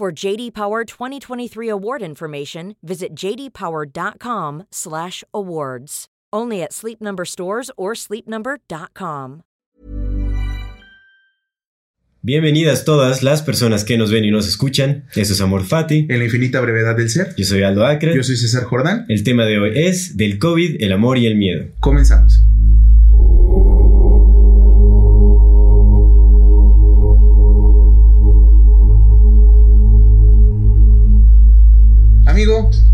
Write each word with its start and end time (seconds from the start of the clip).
For 0.00 0.10
JD 0.10 0.54
Power 0.54 0.86
2023 0.86 1.68
award 1.68 2.00
information, 2.00 2.74
visit 2.82 3.14
jdpower.com/awards. 3.14 6.06
Only 6.32 6.62
at 6.62 6.72
Sleep 6.72 7.02
Number 7.02 7.26
stores 7.26 7.70
or 7.76 7.94
sleepnumber.com. 7.94 9.42
Bienvenidas 12.22 12.86
todas 12.86 13.22
las 13.22 13.42
personas 13.42 13.84
que 13.84 13.98
nos 13.98 14.10
ven 14.10 14.24
y 14.24 14.30
nos 14.30 14.48
escuchan. 14.48 15.04
Eso 15.14 15.34
es 15.34 15.42
Amor 15.42 15.64
Fati. 15.64 16.06
En 16.08 16.18
la 16.18 16.24
infinita 16.24 16.62
brevedad 16.62 16.96
del 16.96 17.10
ser. 17.10 17.34
Yo 17.36 17.44
soy 17.44 17.62
Aldo 17.62 17.84
Acre. 17.84 18.16
Yo 18.16 18.22
soy 18.22 18.38
César 18.38 18.64
Jordán. 18.64 19.04
El 19.10 19.22
tema 19.22 19.44
de 19.44 19.58
hoy 19.58 19.72
es 19.74 20.16
del 20.16 20.38
COVID, 20.38 20.82
el 20.82 20.94
amor 20.94 21.18
y 21.18 21.26
el 21.26 21.36
miedo. 21.36 21.66
Comenzamos. 21.80 22.42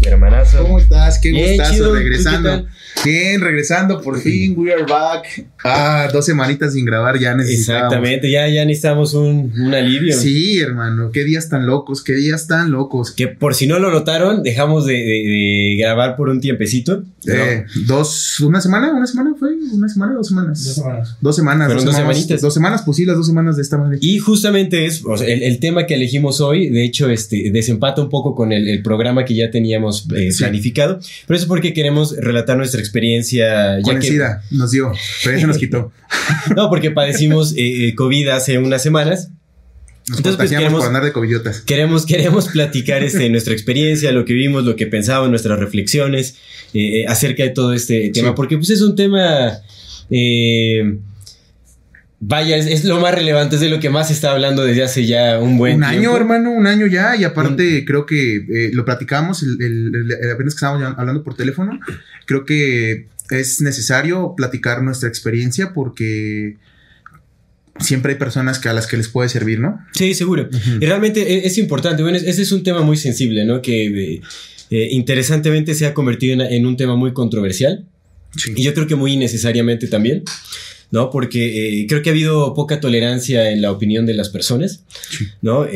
Hermanazo. 0.07 0.63
¿cómo 0.63 0.79
estás? 0.79 1.19
Qué 1.19 1.31
Bien, 1.31 1.49
gustazo 1.57 1.73
chido. 1.75 1.89
¿Tú 1.89 1.95
qué 1.95 1.99
regresando. 2.01 2.67
Bien, 3.05 3.41
regresando 3.41 4.01
por 4.01 4.19
fin. 4.21 4.55
We 4.57 4.73
are 4.73 4.85
back. 4.85 5.47
Ah, 5.65 6.09
dos 6.13 6.25
semanitas 6.25 6.73
sin 6.73 6.85
grabar 6.85 7.19
ya 7.19 7.35
necesitábamos. 7.35 7.87
Exactamente, 7.93 8.31
ya, 8.31 8.49
ya 8.49 8.65
necesitamos 8.65 9.15
un, 9.15 9.53
un 9.59 9.75
alivio. 9.75 10.17
Sí, 10.17 10.59
hermano. 10.61 11.11
Qué 11.13 11.25
días 11.25 11.49
tan 11.49 11.67
locos, 11.67 12.03
qué 12.03 12.15
días 12.15 12.47
tan 12.47 12.71
locos. 12.71 13.11
Que 13.13 13.29
por 13.29 13.55
si 13.55 13.67
no 13.67 13.79
lo 13.79 13.91
notaron, 13.91 14.43
dejamos 14.43 14.87
de, 14.87 14.95
de- 14.95 15.03
de 15.03 15.77
grabar 15.79 16.17
por 16.17 16.29
un 16.31 16.41
tiempecito. 16.41 17.03
¿no? 17.25 17.35
Eh, 17.35 17.67
dos, 17.87 18.41
una 18.41 18.61
semana, 18.61 18.93
una 18.93 19.07
semana 19.07 19.35
fue, 19.39 19.51
una 19.73 19.89
semana, 19.89 20.15
dos 20.15 20.29
semanas. 20.29 20.65
Dos 20.65 20.75
semanas. 20.77 21.17
Dos 21.21 21.37
semanas. 21.37 21.67
Fueron 21.67 21.85
dos 21.85 21.95
semanas, 21.95 22.17
semanitas. 22.17 22.41
Dos 22.41 22.55
semanas, 22.55 22.83
pues 22.85 22.97
sí, 22.97 23.05
las 23.05 23.17
dos 23.17 23.27
semanas 23.27 23.57
de 23.57 23.63
esta 23.63 23.77
madre. 23.77 23.99
Y 24.01 24.19
justamente 24.21 24.87
es 24.87 25.05
o 25.05 25.17
sea, 25.17 25.27
el, 25.29 25.43
el 25.43 25.59
tema 25.59 25.87
que 25.87 25.95
elegimos 25.95 26.41
hoy, 26.41 26.71
de 26.71 26.85
hecho, 26.85 27.11
este 27.11 27.51
desempata 27.51 28.01
un 28.01 28.09
poco 28.09 28.35
con 28.35 28.53
el, 28.53 28.69
el 28.69 28.83
programa 28.83 29.25
que 29.25 29.35
ya 29.35 29.51
teníamos 29.51 29.96
eh, 30.15 30.33
Sí. 30.33 30.39
planificado. 30.45 30.99
Pero 31.27 31.37
eso 31.37 31.45
es 31.45 31.49
porque 31.49 31.73
queremos 31.73 32.17
relatar 32.17 32.57
nuestra 32.57 32.81
experiencia. 32.81 33.79
Con 33.83 33.93
Ya 33.95 33.99
el 33.99 34.03
que, 34.03 34.09
SIDA 34.09 34.43
nos 34.51 34.71
dio, 34.71 34.93
pero 35.25 35.37
ya 35.37 35.41
se 35.41 35.47
nos 35.47 35.59
quitó. 35.65 35.93
no, 36.55 36.69
porque 36.69 36.91
padecimos 36.91 37.53
eh, 37.57 37.89
eh, 37.89 37.95
COVID 37.95 38.29
hace 38.29 38.59
unas 38.59 38.83
semanas. 38.83 39.31
Nos 40.09 40.19
Entonces, 40.19 40.37
pues, 40.37 40.51
queremos- 40.51 40.79
por 40.81 40.87
andar 40.87 41.05
de 41.05 41.13
covidiotas. 41.13 41.61
Queremos, 41.63 42.07
queremos 42.07 42.47
platicar 42.49 43.03
este, 43.03 43.29
nuestra 43.29 43.53
experiencia, 43.53 44.13
lo 44.13 44.25
que 44.25 44.35
vimos, 44.35 44.65
lo 44.65 44.77
que 44.77 44.87
pensamos, 44.87 45.29
nuestras 45.31 45.59
reflexiones 45.59 46.37
eh, 46.75 47.01
eh, 47.01 47.07
acerca 47.09 47.43
de 47.43 47.51
todo 47.51 47.73
este 47.73 48.11
tema, 48.11 48.29
Sí. 48.29 48.35
porque 48.37 48.57
pues 48.57 48.71
es 48.71 48.83
un 48.83 48.95
tema, 48.95 49.59
eh, 50.11 50.99
vaya, 52.21 52.57
es, 52.57 52.67
es 52.67 52.85
lo 52.85 53.01
más 53.01 53.15
relevante, 53.15 53.57
es 53.57 53.61
de 53.61 53.69
lo 53.69 53.79
que 53.81 53.91
más 53.91 54.09
se 54.09 54.15
está 54.15 54.33
hablando 54.33 54.65
desde 54.65 54.83
hace 54.83 55.07
ya 55.07 55.39
un 55.39 55.59
buen 55.59 55.77
un 55.77 55.81
tiempo. 55.91 55.99
año, 56.11 56.17
hermano, 56.17 56.51
un 56.53 56.67
año 56.67 56.87
ya. 56.87 57.17
Y 57.17 57.25
aparte, 57.25 57.85
creo 57.85 58.07
que 58.07 58.37
eh, 58.37 58.71
lo 58.73 58.85
platicamos 58.85 59.43
el, 59.43 59.61
el- 59.61 59.95
el- 59.95 60.31
apenas 60.31 60.55
que 60.55 60.59
estábamos 60.59 60.95
hablando 60.99 61.23
por 61.23 61.35
teléfono. 61.37 61.79
Creo 62.27 62.45
que 62.45 63.07
es 63.31 63.61
necesario 63.61 64.35
platicar 64.37 64.83
nuestra 64.83 65.09
experiencia 65.09 65.73
porque 65.73 66.57
siempre 67.79 68.13
hay 68.13 68.19
personas 68.19 68.59
que 68.59 68.69
a 68.69 68.73
las 68.73 68.87
que 68.87 68.97
les 68.97 69.09
puede 69.09 69.29
servir, 69.29 69.61
¿no? 69.61 69.79
Sí, 69.93 70.15
seguro. 70.15 70.49
Y 70.81 70.87
realmente 70.87 71.21
e- 71.21 71.47
es, 71.47 71.59
importante, 71.59 72.03
bueno, 72.03 72.17
es- 72.17 72.25
ese 72.25 72.43
es 72.43 72.53
un 72.53 72.63
tema 72.63 72.81
muy 72.83 72.97
sensible, 72.97 73.45
¿no? 73.45 73.61
Que 73.61 73.87
eh, 74.15 74.21
eh, 74.71 74.89
interesantemente 74.93 75.75
se 75.75 75.87
ha 75.87 75.93
convertido 75.93 76.35
en, 76.35 76.41
en 76.41 76.67
un 76.67 76.77
tema 76.77 76.97
muy 76.97 77.13
controversial. 77.13 77.85
Sí. 78.37 78.53
Y 78.57 78.63
yo 78.63 78.75
creo 78.75 78.87
que 78.87 78.95
muy 78.97 79.13
innecesariamente 79.13 79.87
también, 79.89 80.23
¿no? 80.91 81.11
Porque 81.11 81.81
eh, 81.83 81.87
creo 81.89 82.03
que 82.03 82.11
ha 82.11 82.13
habido 82.13 82.55
poca 82.55 82.81
tolerancia 82.81 83.51
en 83.51 83.63
la 83.63 83.71
opinión 83.73 84.07
de 84.07 84.15
las 84.15 84.29
personas, 84.29 84.85
Sí. 85.11 85.27
¿no? 85.43 85.65
Eh, 85.67 85.71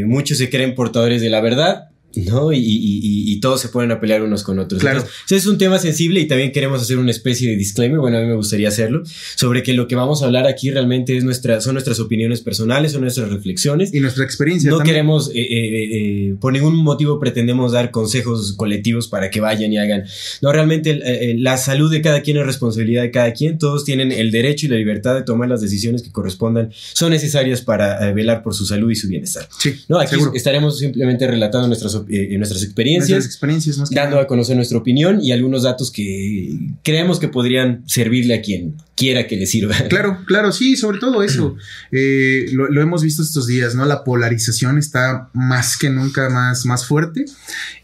eh, 0.00 0.04
muchos 0.06 0.38
se 0.38 0.50
creen 0.50 0.74
portadores 0.74 1.20
de 1.20 1.30
la 1.30 1.40
verdad. 1.40 1.88
¿No? 2.16 2.52
Y, 2.52 2.58
y- 2.60 3.40
todos 3.40 3.60
se 3.60 3.68
ponen 3.68 3.90
a 3.92 4.00
pelear 4.00 4.22
unos 4.22 4.42
con 4.42 4.58
otros. 4.58 4.80
Claro. 4.80 5.00
Entonces, 5.00 5.38
es 5.42 5.46
un 5.46 5.58
tema 5.58 5.78
sensible 5.78 6.20
y 6.20 6.26
también 6.26 6.52
queremos 6.52 6.80
hacer 6.80 6.96
una 6.98 7.10
especie 7.10 7.50
de 7.50 7.56
disclaimer, 7.56 7.98
bueno, 8.00 8.16
a 8.16 8.20
mí 8.22 8.26
me 8.26 8.34
gustaría 8.34 8.68
hacerlo, 8.68 9.02
sobre 9.36 9.62
que 9.62 9.74
lo 9.74 9.86
que 9.86 9.94
vamos 9.94 10.22
a 10.22 10.26
hablar 10.26 10.46
aquí 10.46 10.70
realmente 10.70 11.16
es 11.16 11.22
nuestra, 11.22 11.60
son 11.60 11.74
nuestras 11.74 12.00
opiniones 12.00 12.40
personales, 12.40 12.92
son 12.92 13.02
nuestras 13.02 13.28
reflexiones. 13.30 13.92
Y 13.92 14.00
nuestra 14.00 14.24
experiencia 14.24 14.70
No 14.70 14.78
también. 14.78 14.94
queremos, 14.94 15.28
eh, 15.28 15.40
eh, 15.40 15.88
eh, 16.30 16.34
por 16.40 16.52
ningún 16.54 16.76
motivo 16.76 17.20
pretendemos 17.20 17.72
dar 17.72 17.90
consejos 17.90 18.54
colectivos 18.54 19.06
para 19.08 19.28
que 19.30 19.40
vayan 19.40 19.72
y 19.72 19.78
hagan. 19.78 20.04
No, 20.40 20.50
realmente 20.52 21.34
la 21.38 21.58
salud 21.58 21.90
de 21.92 22.00
cada 22.00 22.22
quien 22.22 22.38
es 22.38 22.46
responsabilidad 22.46 23.02
de 23.02 23.10
cada 23.10 23.32
quien. 23.34 23.58
Todos 23.58 23.84
tienen 23.84 24.10
el 24.12 24.30
derecho 24.30 24.66
y 24.66 24.70
la 24.70 24.76
libertad 24.76 25.14
de 25.14 25.22
tomar 25.22 25.48
las 25.50 25.60
decisiones 25.60 26.02
que 26.02 26.10
correspondan, 26.10 26.70
son 26.94 27.10
necesarias 27.10 27.60
para 27.60 28.10
velar 28.12 28.42
por 28.42 28.54
su 28.54 28.64
salud 28.64 28.90
y 28.90 28.96
su 28.96 29.08
bienestar. 29.08 29.46
Sí, 29.58 29.74
No, 29.88 29.98
aquí 29.98 30.10
seguro. 30.12 30.32
estaremos 30.34 30.78
simplemente 30.78 31.26
relatando 31.26 31.66
nuestras, 31.68 31.94
op- 31.94 32.05
eh, 32.08 32.36
nuestras 32.38 32.62
experiencias. 32.62 33.10
Nuestras 33.10 33.34
experiencias 33.34 33.78
más 33.78 33.88
que 33.90 33.94
Dando 33.96 34.18
a 34.18 34.26
conocer 34.26 34.56
nuestra 34.56 34.78
opinión 34.78 35.20
y 35.22 35.32
algunos 35.32 35.62
datos 35.64 35.90
que 35.90 36.56
creemos 36.82 37.18
que 37.20 37.28
podrían 37.28 37.82
servirle 37.86 38.34
a 38.34 38.42
quien 38.42 38.74
quiera 38.96 39.26
que 39.26 39.36
le 39.36 39.46
sirva. 39.46 39.74
Claro, 39.88 40.18
claro, 40.26 40.52
sí, 40.52 40.76
sobre 40.76 40.98
todo 40.98 41.22
eso. 41.22 41.56
Eh, 41.92 42.46
lo, 42.52 42.68
lo 42.70 42.82
hemos 42.82 43.02
visto 43.02 43.22
estos 43.22 43.46
días, 43.46 43.74
¿no? 43.74 43.84
La 43.86 44.04
polarización 44.04 44.76
está 44.78 45.30
más 45.34 45.76
que 45.78 45.88
nunca 45.90 46.28
más, 46.30 46.66
más 46.66 46.84
fuerte. 46.86 47.24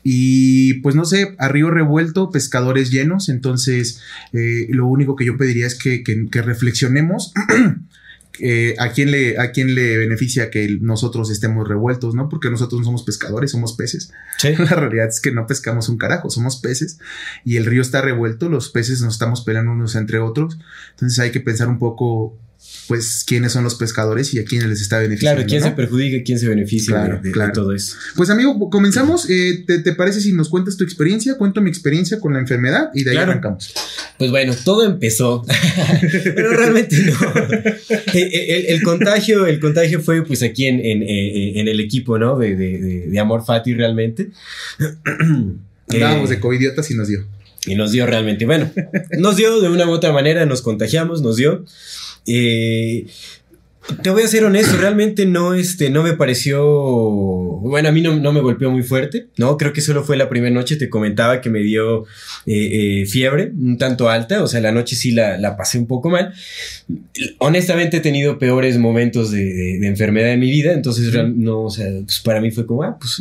Y 0.03 0.75
pues 0.81 0.94
no 0.94 1.04
sé, 1.04 1.34
a 1.39 1.49
río 1.49 1.71
revuelto, 1.71 2.31
pescadores 2.31 2.91
llenos. 2.91 3.28
Entonces, 3.28 4.00
eh, 4.33 4.66
lo 4.71 4.87
único 4.87 5.16
que 5.16 5.25
yo 5.25 5.37
pediría 5.37 5.66
es 5.66 5.75
que, 5.77 6.03
que- 6.03 6.27
que 6.31 6.43
reflexionemos. 6.43 7.33
eh, 8.41 8.75
a 8.78 8.93
quién 8.93 9.10
le 9.10 9.38
a 9.38 9.53
quién 9.53 9.75
le 9.75 9.98
beneficia 9.98 10.50
que 10.50 10.78
nosotros 10.81 11.31
estemos 11.31 11.69
revueltos, 11.69 12.15
¿no? 12.15 12.28
Porque 12.28 12.50
nosotros 12.50 12.81
no 12.81 12.87
somos 12.87 13.03
pescadores, 13.03 13.50
somos 13.50 13.75
peces. 13.75 14.12
Sí. 14.38 14.54
La 14.59 14.76
realidad 14.76 15.09
es 15.09 15.20
que 15.20 15.32
no 15.32 15.47
pescamos 15.47 15.88
un 15.88 15.98
carajo, 15.98 16.31
somos 16.31 16.56
peces 16.56 16.98
y 17.44 17.56
el 17.56 17.66
río 17.66 17.82
está 17.82 18.00
revuelto, 18.00 18.48
los 18.48 18.71
peces 18.71 19.03
nos 19.03 19.15
estamos 19.15 19.42
peleando 19.42 19.72
unos 19.72 19.97
entre 19.97 20.19
otros. 20.19 20.59
Entonces 20.92 21.19
hay 21.19 21.31
que 21.31 21.41
pensar 21.41 21.69
un 21.69 21.78
poco, 21.78 22.38
pues, 22.88 23.25
quiénes 23.26 23.53
son 23.53 23.65
los 23.65 23.75
pescadores 23.76 24.32
y 24.34 24.38
a 24.38 24.44
quiénes 24.44 24.69
les 24.69 24.81
está 24.82 24.98
beneficiando. 24.98 25.37
Claro, 25.37 25.48
quién 25.48 25.60
¿no? 25.62 25.66
se 25.69 25.72
perjudica 25.75 26.16
y 26.16 26.22
quién 26.25 26.38
se 26.38 26.48
beneficia 26.48 26.94
Claro, 26.94 27.15
de, 27.16 27.20
de- 27.22 27.28
de 27.28 27.32
claro. 27.32 27.53
todo 27.53 27.72
eso. 27.75 27.97
Pues, 28.16 28.28
amigo, 28.31 28.70
comenzamos. 28.70 29.28
Eh, 29.31 29.65
¿te, 29.66 29.78
te 29.78 29.93
parece 29.94 30.20
si 30.20 30.32
nos 30.32 30.48
cuentas 30.48 30.76
tu 30.76 30.84
experiencia? 30.84 31.37
Cuento 31.37 31.60
mi 31.60 31.71
experiencia 31.71 32.21
con 32.21 32.32
la 32.32 32.41
enfermedad 32.41 32.91
y 32.94 33.04
de 33.04 33.10
ahí 33.10 33.16
Claro. 33.16 33.32
arrancamos. 33.32 33.72
Pues 34.19 34.31
bueno, 34.31 34.54
todo 34.65 34.84
empezó, 34.84 35.44
pero 36.34 36.50
realmente 36.53 36.97
no. 37.03 37.12
Eh, 38.15 38.66
El, 38.69 38.75
el 38.76 38.82
contagio, 38.82 39.47
el 39.47 39.59
contagio 39.60 40.00
fue 40.00 40.22
pues 40.25 40.42
aquí 40.42 40.66
en, 40.66 40.81
en, 40.81 41.03
eh, 41.03 41.60
en 41.60 41.69
el 41.69 41.81
equipo, 41.81 42.19
¿no? 42.19 42.38
De, 42.38 42.56
de, 42.56 42.78
de- 42.78 43.06
de 43.09 43.19
Amor 43.19 43.44
Fati 43.44 43.75
realmente. 43.75 44.31
Andábamos 45.88 46.31
Eh, 46.31 46.34
de 46.34 46.41
covidiotas 46.41 46.91
y 46.91 46.94
nos 46.94 47.09
dio. 47.09 47.25
Y 47.67 47.75
nos 47.77 47.93
dio 47.93 48.06
realmente, 48.06 48.45
bueno, 48.47 48.71
nos 49.19 49.37
dio 49.37 49.61
de 49.61 49.69
una 49.69 49.87
u 49.87 49.91
otra 49.91 50.12
manera, 50.12 50.47
nos 50.47 50.62
contagiamos, 50.62 51.23
nos 51.23 51.37
dio. 51.37 51.65
Eh, 52.27 53.06
te 54.00 54.11
voy 54.11 54.23
a 54.23 54.28
ser 54.28 54.45
honesto, 54.45 54.77
realmente 54.77 55.27
no, 55.27 55.55
este, 55.55 55.91
no 55.91 56.05
me 56.05 56.12
pareció, 56.12 56.65
bueno, 56.65 57.89
a 57.89 57.93
mí 57.93 58.01
no, 58.01 58.15
no 58.17 58.33
me 58.33 58.41
golpeó 58.41 58.71
muy 58.71 58.84
fuerte, 58.84 59.27
¿no? 59.39 59.57
Creo 59.57 59.72
que 59.72 59.81
solo 59.81 60.04
fue 60.04 60.16
la 60.16 60.28
primera 60.28 60.54
noche, 60.54 60.77
te 60.77 60.89
comentaba 60.89 61.41
que 61.41 61.51
me 61.51 61.59
dio 61.60 62.04
eh, 62.47 63.01
eh, 63.03 63.07
fiebre, 63.07 63.51
un 63.59 63.78
tanto 63.78 64.09
alta, 64.09 64.41
o 64.45 64.47
sea, 64.47 64.60
la 64.60 64.71
noche 64.71 64.95
sí 64.95 65.10
la, 65.10 65.36
la 65.36 65.57
pasé 65.57 65.78
un 65.78 65.89
poco 65.89 66.10
mal. 66.10 66.33
Honestamente 67.39 67.97
he 67.97 68.01
tenido 68.01 68.39
peores 68.39 68.78
momentos 68.78 69.33
de, 69.33 69.45
de- 69.45 69.78
de 69.81 69.86
enfermedad 69.89 70.33
en 70.33 70.41
mi 70.41 70.51
vida, 70.51 70.72
entonces 70.75 71.13
no, 71.34 71.63
o 71.63 71.71
sea, 71.71 71.86
pues 72.04 72.21
para 72.21 72.41
mí 72.41 72.53
fue 72.53 72.66
como, 72.66 72.84
ah, 72.84 72.97
pues 73.01 73.21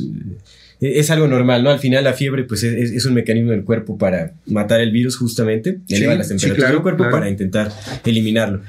es 0.81 1.11
algo 1.11 1.27
normal, 1.27 1.63
¿no? 1.63 1.69
Al 1.69 1.77
final 1.79 2.03
la 2.03 2.13
fiebre 2.13 2.43
pues 2.43 2.63
es, 2.63 2.91
es 2.91 3.05
un 3.05 3.13
mecanismo 3.13 3.51
del 3.51 3.63
cuerpo 3.63 3.97
para 3.97 4.33
matar 4.47 4.81
el 4.81 4.91
virus 4.91 5.15
justamente, 5.15 5.77
Sí, 5.87 5.95
eleva 5.95 6.15
las 6.15 6.27
sí, 6.27 6.33
temperaturas 6.33 6.57
claro, 6.57 6.73
del 6.73 6.81
cuerpo 6.81 7.03
claro. 7.03 7.11
para 7.17 7.29
intentar 7.29 7.71
eliminarlo. 8.03 8.61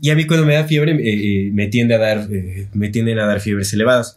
y 0.00 0.10
a 0.10 0.14
mí 0.16 0.26
cuando 0.26 0.46
me 0.46 0.54
da 0.54 0.64
fiebre 0.64 0.92
eh, 0.92 0.98
eh, 1.46 1.50
me 1.52 1.66
tiende 1.68 1.94
a 1.94 1.98
dar, 1.98 2.26
eh, 2.32 2.66
me 2.72 2.88
tienden 2.88 3.18
a 3.18 3.26
dar 3.26 3.40
fiebres 3.40 3.72
elevadas. 3.72 4.16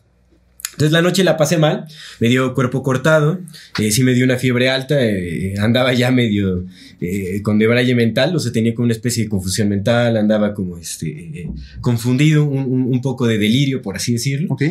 Entonces 0.72 0.92
la 0.92 1.04
noche 1.04 1.24
la 1.24 1.38
pasé 1.38 1.58
mal, 1.58 1.86
me 2.20 2.30
dio 2.30 2.56
cuerpo 2.56 2.82
cortado, 2.82 3.40
eh, 3.80 3.92
sí 3.92 4.04
me 4.04 4.14
dio 4.16 4.26
una 4.26 4.38
fiebre 4.38 4.70
alta, 4.72 4.96
eh, 5.06 5.54
andaba 5.60 5.94
ya 5.94 6.10
medio 6.10 6.66
eh, 7.00 7.42
con 7.44 7.60
debraye 7.60 7.94
mental, 7.94 8.36
o 8.36 8.40
sea, 8.40 8.52
tenía 8.52 8.74
como 8.74 8.86
una 8.86 8.94
especie 8.94 9.24
de 9.26 9.30
confusión 9.30 9.70
mental, 9.70 10.18
andaba 10.18 10.56
como 10.56 10.80
este, 10.80 11.48
confundido, 11.80 12.44
un, 12.46 12.64
un- 12.92 13.02
poco 13.04 13.28
de 13.28 13.38
delirio, 13.38 13.84
por 13.84 13.96
así 13.98 14.14
decirlo. 14.14 14.48
Ok. 14.52 14.64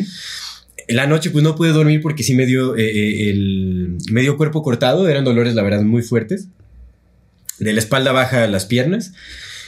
La 0.87 1.07
noche 1.07 1.29
pues 1.29 1.43
no 1.43 1.55
pude 1.55 1.69
dormir 1.69 2.01
porque 2.01 2.23
sí 2.23 2.33
me 2.35 2.45
dio 2.45 2.75
eh, 2.75 2.85
eh, 2.85 3.29
el 3.29 3.97
medio 4.11 4.37
cuerpo 4.37 4.61
cortado, 4.63 5.07
eran 5.07 5.23
dolores 5.23 5.55
la 5.55 5.63
verdad 5.63 5.81
muy 5.81 6.01
fuertes, 6.01 6.47
de 7.59 7.73
la 7.73 7.79
espalda 7.79 8.11
baja 8.11 8.43
a 8.43 8.47
las 8.47 8.65
piernas. 8.65 9.13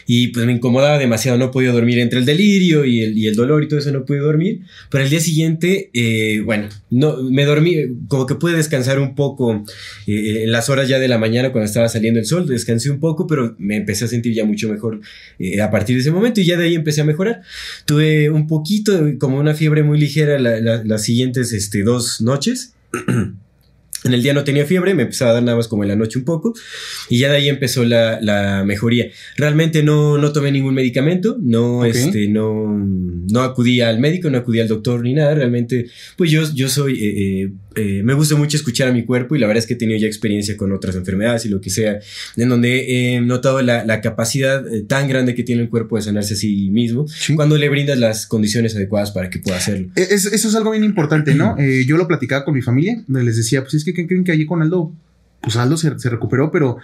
Y 0.08 0.28
pues 0.28 0.46
me 0.46 0.54
incomodaba 0.54 0.98
demasiado, 0.98 1.38
no 1.38 1.52
podía 1.52 1.72
dormir 1.72 2.00
entre 2.00 2.20
el 2.20 2.26
delirio 2.26 2.86
y 2.86 3.02
el, 3.02 3.18
y 3.18 3.28
el 3.28 3.36
dolor 3.36 3.64
y 3.64 3.68
todo 3.68 3.80
eso, 3.80 3.92
no 3.92 4.06
pude 4.06 4.20
dormir. 4.20 4.62
Pero 4.90 5.04
el 5.04 5.10
día 5.10 5.20
siguiente, 5.20 5.90
eh, 5.94 6.42
bueno, 6.46 6.70
no, 6.90 7.22
me 7.24 7.46
dormí, 7.46 7.76
como 8.08 8.26
que 8.26 8.36
pude 8.36 8.56
descansar 8.56 9.00
un 9.00 9.16
poco 9.16 9.64
eh, 10.08 10.44
en 10.44 10.52
las 10.52 10.70
horas 10.70 10.88
ya 10.88 11.00
de 11.00 11.08
la 11.08 11.18
mañana 11.18 11.52
cuando 11.52 11.66
estaba 11.66 11.90
saliendo 11.90 12.20
el 12.20 12.26
sol, 12.26 12.48
descansé 12.48 12.90
un 12.92 13.00
poco, 13.00 13.28
pero 13.28 13.56
me 13.58 13.78
empecé 13.78 14.06
a 14.06 14.08
sentir 14.08 14.34
ya 14.34 14.46
mucho 14.46 14.70
mejor 14.70 15.02
eh, 15.40 15.62
a 15.62 15.72
partir 15.72 15.96
de 15.96 16.02
ese 16.02 16.12
momento 16.12 16.42
y 16.42 16.46
ya 16.46 16.58
de 16.58 16.66
ahí 16.66 16.76
empecé 16.76 17.02
a 17.02 17.06
mejorar. 17.06 17.42
Tuve 17.86 18.30
un 18.30 18.48
poquito, 18.48 19.00
como 19.20 19.40
una 19.40 19.54
fiebre 19.54 19.84
muy 19.84 20.00
ligera 20.00 20.40
las 20.40 21.04
siguientes 21.04 21.54
este, 21.54 21.84
dos 21.84 22.22
noches. 22.22 22.74
En 24.06 24.14
el 24.14 24.22
día 24.22 24.34
no 24.34 24.44
tenía 24.44 24.66
fiebre, 24.66 24.94
me 24.94 25.04
empezaba 25.04 25.32
a 25.32 25.34
dar 25.34 25.44
nada 25.44 25.58
más 25.58 25.68
como 25.68 25.84
en 25.84 25.90
la 25.90 25.96
noche 25.96 26.20
un 26.20 26.26
poco 26.26 26.54
y 27.10 27.18
ya 27.18 27.32
de 27.32 27.38
ahí 27.38 27.50
empezó 27.50 27.84
la, 27.84 28.20
la 28.22 28.64
mejoría. 28.64 29.10
Realmente 29.36 29.82
no, 29.82 30.20
no 30.20 30.32
tomé 30.32 30.52
ningún 30.52 30.76
medicamento, 30.76 31.38
no, 31.42 31.86
este, 31.86 32.28
no, 32.28 32.68
no 32.68 33.42
acudí 33.42 33.82
al 33.82 34.00
médico, 34.00 34.30
no 34.30 34.38
acudí 34.38 34.60
al 34.60 34.68
doctor 34.68 35.02
ni 35.02 35.14
nada. 35.14 35.34
Realmente, 35.34 35.88
pues 36.18 36.30
yo, 36.30 36.44
yo 36.54 36.70
soy, 36.70 36.94
eh, 36.94 37.44
eh, 37.44 37.52
eh, 37.76 38.02
me 38.04 38.14
gusta 38.14 38.36
mucho 38.36 38.58
escuchar 38.58 38.88
a 38.88 38.92
mi 38.94 39.04
cuerpo 39.06 39.36
y 39.36 39.40
la 39.40 39.48
verdad 39.48 39.60
es 39.60 39.68
que 39.68 39.74
he 39.74 39.78
tenido 39.78 40.00
ya 40.00 40.08
experiencia 40.08 40.56
con 40.58 40.72
otras 40.72 40.96
enfermedades 40.96 41.46
y 41.46 41.50
lo 41.50 41.62
que 41.62 41.70
sea, 41.70 42.00
en 42.38 42.50
donde 42.50 43.16
he 43.16 43.22
notado 43.22 43.62
la, 43.62 43.86
la 43.86 44.02
capacidad 44.02 44.66
eh, 44.74 44.82
tan 44.88 45.08
grande 45.08 45.36
que 45.36 45.44
tiene 45.44 45.62
el 45.64 45.70
cuerpo 45.70 45.96
de 45.98 46.02
sanarse 46.04 46.34
a 46.34 46.38
sí 46.38 46.70
mismo 46.72 47.08
Sí. 47.08 47.36
cuando 47.36 47.58
le 47.58 47.70
brindas 47.70 47.98
las 48.00 48.28
condiciones 48.28 48.76
adecuadas 48.76 49.12
para 49.12 49.30
que 49.30 49.40
pueda 49.40 49.58
hacerlo. 49.58 49.90
E- 49.96 50.08
es- 50.12 50.26
eso 50.26 50.48
es 50.48 50.56
algo 50.56 50.72
bien 50.72 50.84
importante, 50.84 51.34
¿no? 51.36 51.56
Eh, 51.66 51.86
yo 51.88 51.98
lo 51.98 52.08
platicaba 52.08 52.46
con 52.46 52.54
mi 52.54 52.62
familia, 52.62 53.04
les 53.08 53.38
decía, 53.38 53.62
pues 53.62 53.74
es 53.76 53.84
que 53.86 53.94
¿qué 53.94 54.06
creen 54.08 54.24
que 54.24 54.32
allí 54.32 54.46
con 54.46 54.62
Aldo, 54.62 54.92
pues 55.46 55.58
Aldo 55.58 55.78
se, 55.78 55.92
recuperó, 56.10 56.50
pero 56.52 56.78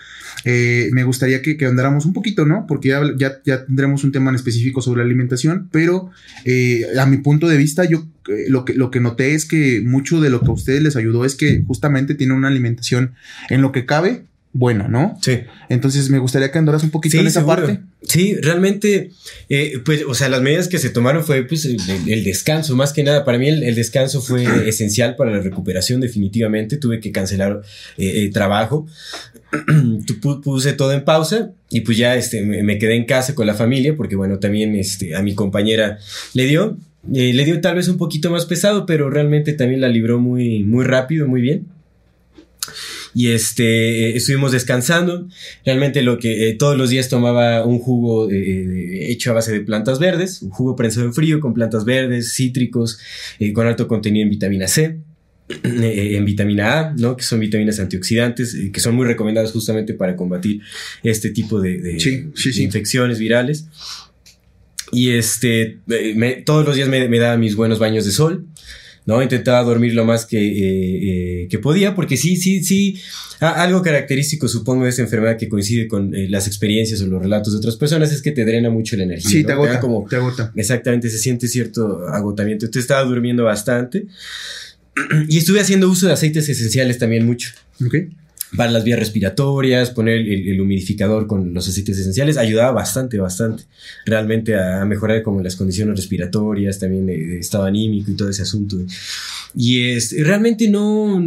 eh, 0.45 0.89
me 0.93 1.03
gustaría 1.03 1.41
que, 1.41 1.57
andáramos 1.65 2.05
un 2.05 2.13
poquito, 2.13 2.45
¿no? 2.45 2.65
Porque 2.67 2.89
ya, 3.17 3.41
tendremos 3.65 4.03
un 4.03 4.11
tema 4.11 4.29
en 4.29 4.35
específico 4.35 4.83
sobre 4.83 4.99
la 4.99 5.05
alimentación, 5.05 5.67
pero 5.71 6.11
eh, 6.45 6.83
a 6.99 7.07
mi 7.07 7.17
punto 7.17 7.47
de 7.47 7.57
vista, 7.57 7.85
yo 7.85 8.05
eh, 8.27 8.45
lo, 8.49 8.63
que, 8.63 8.75
lo 8.75 8.91
que 8.91 8.99
noté 8.99 9.33
es 9.33 9.45
que 9.45 9.81
mucho 9.83 10.21
de 10.21 10.29
lo 10.29 10.41
que 10.41 10.49
a 10.49 10.53
ustedes 10.53 10.83
les 10.83 10.95
ayudó 10.95 11.25
es 11.25 11.33
que 11.33 11.63
justamente 11.65 12.13
tiene 12.13 12.35
una 12.35 12.49
alimentación 12.49 13.15
en 13.49 13.63
lo 13.63 13.71
que 13.71 13.87
cabe, 13.87 14.25
buena, 14.53 14.87
¿no? 14.87 15.17
Sí. 15.21 15.39
Entonces 15.69 16.09
me 16.09 16.19
gustaría 16.19 16.51
que 16.51 16.57
andaras 16.57 16.83
un 16.83 16.89
poquito 16.91 17.17
en 17.17 17.27
esa 17.27 17.39
seguro. 17.41 17.55
parte. 17.65 17.79
Sí, 18.03 18.35
realmente, 18.41 19.11
eh, 19.49 19.79
pues, 19.85 20.03
o 20.07 20.13
sea, 20.13 20.27
las 20.29 20.41
medidas 20.41 20.67
que 20.67 20.79
se 20.79 20.89
tomaron 20.89 21.23
fue, 21.23 21.43
pues, 21.43 21.65
el, 21.65 21.77
el 22.07 22.23
descanso, 22.23 22.75
más 22.75 22.93
que 22.93 23.03
nada. 23.03 23.23
Para 23.23 23.37
mí 23.37 23.47
el, 23.47 23.63
el 23.63 23.75
descanso 23.75 24.21
fue 24.21 24.43
esencial 24.67 25.15
para 25.15 25.31
la 25.31 25.39
recuperación, 25.41 26.01
definitivamente. 26.01 26.77
Tuve 26.77 26.99
que 26.99 27.11
cancelar 27.11 27.61
eh, 27.97 28.23
eh, 28.25 28.31
trabajo. 28.31 28.87
Puse 30.43 30.73
todo 30.73 30.93
en 30.93 31.03
pausa 31.03 31.51
y 31.69 31.81
pues 31.81 31.97
ya 31.97 32.15
este, 32.15 32.41
me, 32.41 32.63
me 32.63 32.77
quedé 32.77 32.95
en 32.95 33.05
casa 33.05 33.35
con 33.35 33.47
la 33.47 33.53
familia 33.53 33.95
porque, 33.95 34.15
bueno, 34.15 34.39
también 34.39 34.75
este, 34.75 35.15
a 35.15 35.21
mi 35.21 35.35
compañera 35.35 35.97
le 36.33 36.45
dio. 36.45 36.77
eh, 37.13 37.33
le 37.33 37.45
dio 37.45 37.59
tal 37.61 37.75
vez 37.75 37.87
un 37.87 37.97
poquito 37.97 38.29
más 38.31 38.45
pesado, 38.45 38.85
pero 38.85 39.09
realmente 39.09 39.53
también 39.53 39.81
la 39.81 39.89
libró 39.89 40.19
muy, 40.19 40.63
muy 40.63 40.85
rápido, 40.85 41.27
muy 41.27 41.41
bien. 41.41 41.65
Y 43.13 43.29
este, 43.31 44.09
eh, 44.11 44.15
estuvimos 44.15 44.51
descansando. 44.53 45.27
Realmente 45.65 46.01
lo 46.01 46.17
que 46.17 46.49
eh, 46.49 46.53
todos 46.55 46.77
los 46.77 46.89
días 46.89 47.09
tomaba 47.09 47.65
un 47.65 47.79
jugo 47.79 48.29
eh, 48.31 49.11
hecho 49.11 49.31
a 49.31 49.33
base 49.33 49.51
de 49.51 49.61
plantas 49.61 49.99
verdes, 49.99 50.41
un 50.41 50.49
jugo 50.49 50.75
prensado 50.75 51.05
en 51.05 51.13
frío 51.13 51.39
con 51.41 51.53
plantas 51.53 51.83
verdes, 51.85 52.33
cítricos, 52.33 52.99
con 53.53 53.67
alto 53.67 53.87
contenido 53.87 54.23
en 54.23 54.29
vitamina 54.29 54.67
C. 54.67 54.99
En 55.63 56.23
vitamina 56.23 56.79
A, 56.79 56.93
¿no? 56.97 57.17
que 57.17 57.23
son 57.23 57.41
vitaminas 57.41 57.77
antioxidantes, 57.81 58.55
que 58.71 58.79
son 58.79 58.95
muy 58.95 59.05
recomendadas 59.05 59.51
justamente 59.51 59.93
para 59.93 60.15
combatir 60.15 60.61
este 61.03 61.29
tipo 61.31 61.59
de, 61.59 61.77
de- 61.79 61.99
Sí, 61.99 62.27
sí, 62.35 62.49
de 62.49 62.53
sí. 62.55 62.63
infecciones 62.63 63.19
virales. 63.19 63.65
Y 64.93 65.09
este, 65.11 65.79
me- 66.15 66.33
todos 66.41 66.65
los 66.65 66.75
días 66.75 66.87
me, 66.89 67.07
me 67.07 67.17
daba 67.19 67.37
mis 67.37 67.55
buenos 67.55 67.79
baños 67.79 68.05
de 68.05 68.11
sol, 68.11 68.45
¿no? 69.05 69.21
Intentaba 69.21 69.63
dormir 69.63 69.93
lo 69.93 70.05
más 70.05 70.25
que, 70.25 70.37
eh, 70.39 71.43
eh, 71.43 71.47
que 71.49 71.59
podía, 71.59 71.95
porque 71.95 72.17
sí, 72.17 72.35
sí, 72.35 72.63
sí, 72.63 72.99
algo 73.39 73.81
característico 73.81 74.47
supongo 74.47 74.83
de 74.83 74.91
esta 74.91 75.01
enfermedad 75.01 75.37
que 75.37 75.49
coincide 75.49 75.87
con 75.87 76.13
eh, 76.13 76.27
las 76.29 76.47
experiencias 76.47 77.01
o 77.01 77.07
los 77.07 77.21
relatos 77.21 77.53
de 77.53 77.59
otras 77.59 77.75
personas 77.75 78.11
es 78.11 78.21
que 78.21 78.31
te 78.31 78.45
drena 78.45 78.69
mucho 78.69 78.95
la 78.95 79.03
energía. 79.03 79.29
Sí, 79.29 79.41
¿no? 79.41 79.47
te 79.47 79.53
agota, 79.53 79.79
como, 79.79 80.05
te 80.07 80.17
agota. 80.17 80.51
Exactamente, 80.55 81.09
se 81.09 81.17
siente 81.17 81.47
cierto 81.47 82.07
agotamiento. 82.07 82.65
Entonces 82.65 82.83
estaba 82.83 83.03
durmiendo 83.03 83.43
bastante. 83.43 84.05
Y 85.29 85.37
estuve 85.37 85.61
haciendo 85.61 85.89
uso 85.89 86.07
de 86.07 86.13
aceites 86.13 86.49
esenciales 86.49 86.97
también 86.97 87.25
mucho. 87.25 87.51
¿Ok? 87.85 87.95
Para 88.55 88.71
las 88.71 88.83
vías 88.83 88.99
respiratorias, 88.99 89.91
poner 89.91 90.15
el, 90.15 90.49
el 90.49 90.61
humidificador 90.61 91.25
con 91.27 91.53
los 91.53 91.67
aceites 91.67 91.97
esenciales, 91.97 92.37
ayudaba 92.37 92.71
bastante, 92.71 93.17
bastante. 93.17 93.63
Realmente 94.05 94.55
a, 94.55 94.83
mejorar 94.85 95.23
como 95.23 95.41
las 95.41 95.55
condiciones 95.55 95.95
respiratorias, 95.95 96.79
también 96.79 97.05
de, 97.05 97.17
de 97.17 97.39
estado 97.39 97.63
anímico 97.63 98.11
y 98.11 98.15
todo 98.15 98.29
ese 98.29 98.41
asunto. 98.41 98.77
Y 99.55 99.91
es, 99.91 100.15
realmente 100.17 100.69
no, 100.69 101.23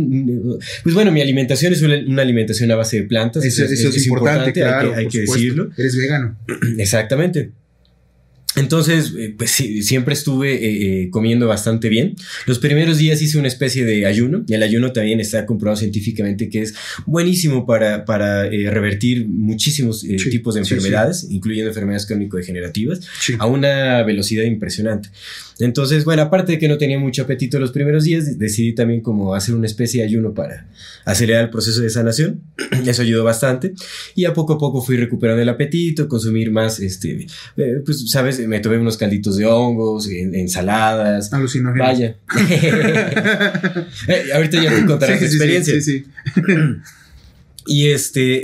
pues 0.82 0.94
bueno, 0.94 1.12
mi 1.12 1.20
alimentación 1.20 1.72
es 1.72 1.82
una, 1.82 1.96
una 2.06 2.22
alimentación 2.22 2.70
a 2.70 2.76
base 2.76 3.00
de 3.00 3.02
plantas. 3.04 3.44
Eso, 3.44 3.64
eso 3.64 3.88
es, 3.88 4.06
importante, 4.06 4.52
claro. 4.52 4.94
hay 4.94 4.94
que, 4.94 5.00
hay 5.00 5.08
que 5.08 5.20
decirlo. 5.20 5.70
Eres 5.76 5.96
vegano. 5.96 6.36
Exactamente. 6.78 7.50
Entonces, 8.56 9.12
eh, 9.18 9.34
pues 9.36 9.50
sí, 9.50 9.82
siempre 9.82 10.14
estuve 10.14 10.54
eh, 10.54 11.02
eh, 11.02 11.10
comiendo 11.10 11.48
bastante 11.48 11.88
bien. 11.88 12.14
Los 12.46 12.58
primeros 12.58 12.98
días 12.98 13.20
hice 13.20 13.38
una 13.38 13.48
especie 13.48 13.84
de 13.84 14.06
ayuno 14.06 14.44
y 14.46 14.54
el 14.54 14.62
ayuno 14.62 14.92
también 14.92 15.18
está 15.20 15.44
comprobado 15.44 15.76
científicamente 15.76 16.48
que 16.48 16.62
es 16.62 16.74
buenísimo 17.06 17.66
para, 17.66 18.04
para 18.04 18.46
eh, 18.46 18.70
revertir 18.70 19.26
muchísimos 19.28 20.04
eh, 20.04 20.18
Sí, 20.18 20.30
tipos 20.30 20.54
de 20.54 20.64
sí, 20.64 20.68
sí. 20.68 20.74
enfermedades, 20.74 21.26
incluyendo 21.30 21.68
enfermedades 21.70 22.06
crónico-degenerativas, 22.06 23.00
a 23.38 23.46
una 23.46 24.02
velocidad 24.04 24.44
impresionante. 24.44 25.08
Entonces, 25.60 26.04
bueno, 26.04 26.22
aparte 26.22 26.52
de 26.52 26.58
que 26.58 26.66
no 26.68 26.78
tenía 26.78 26.98
mucho 26.98 27.22
apetito 27.22 27.60
los 27.60 27.70
primeros 27.72 28.04
días, 28.04 28.38
decidí 28.38 28.74
también 28.74 29.00
como 29.02 29.34
hacer 29.34 29.54
una 29.54 29.66
especie 29.66 30.00
de 30.00 30.08
ayuno 30.08 30.34
para 30.34 30.68
acelerar 31.04 31.44
el 31.44 31.50
proceso 31.50 31.80
de 31.80 31.90
sanación. 31.90 32.42
Eso 32.86 33.02
ayudó 33.02 33.22
bastante. 33.24 33.72
Y 34.16 34.24
a 34.24 34.34
poco 34.34 34.54
a 34.54 34.58
poco 34.58 34.82
fui 34.82 34.96
recuperando 34.96 35.42
el 35.42 35.48
apetito, 35.48 36.08
consumir 36.08 36.50
más, 36.50 36.80
este, 36.80 37.26
pues, 37.84 38.10
sabes, 38.10 38.43
me 38.46 38.60
tomé 38.60 38.78
unos 38.78 38.96
calditos 38.96 39.36
de 39.36 39.46
hongos, 39.46 40.08
en- 40.08 40.34
ensaladas. 40.34 41.32
Alucinógeno. 41.32 41.84
Vaya. 41.84 42.16
Eh, 44.08 44.24
ahorita 44.34 44.62
ya 44.62 44.74
te 44.74 44.86
contarás 44.86 45.18
Sí, 45.18 45.24
sí, 45.26 45.30
sí, 45.30 45.36
experiencia. 45.36 45.74
Sí, 45.80 45.80
sí. 45.82 46.04
Y 47.66 47.86
este, 47.88 48.42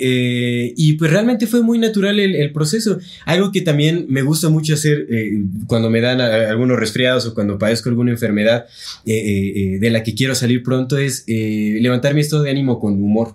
eh, 0.65 0.73
y 0.79 0.95
pues 0.95 1.11
realmente 1.11 1.47
fue 1.47 1.63
muy 1.63 1.79
natural 1.79 2.19
el, 2.19 2.35
el 2.35 2.53
proceso. 2.53 2.99
Algo 3.27 3.53
que 3.53 3.61
también 3.61 4.07
me 4.09 4.23
gusta 4.23 4.49
mucho 4.49 4.73
hacer 4.73 5.07
eh, 5.11 5.43
cuando 5.67 5.91
me 5.91 6.01
dan 6.01 6.23
a- 6.23 6.49
algunos 6.49 6.79
resfriados 6.79 7.27
o 7.27 7.35
cuando 7.35 7.59
padezco 7.59 7.91
alguna 7.91 8.13
enfermedad 8.13 8.65
eh, 9.05 9.13
eh, 9.13 9.53
eh, 9.75 9.79
de 9.79 9.91
la 9.91 10.03
que 10.03 10.15
quiero 10.15 10.35
salir 10.35 10.63
pronto 10.63 10.97
es 10.97 11.25
levantar 11.27 12.15
mi 12.15 12.23
estado 12.23 12.43
de 12.45 12.51
ánimo 12.51 12.81
con 12.81 12.95
humor. 12.95 13.35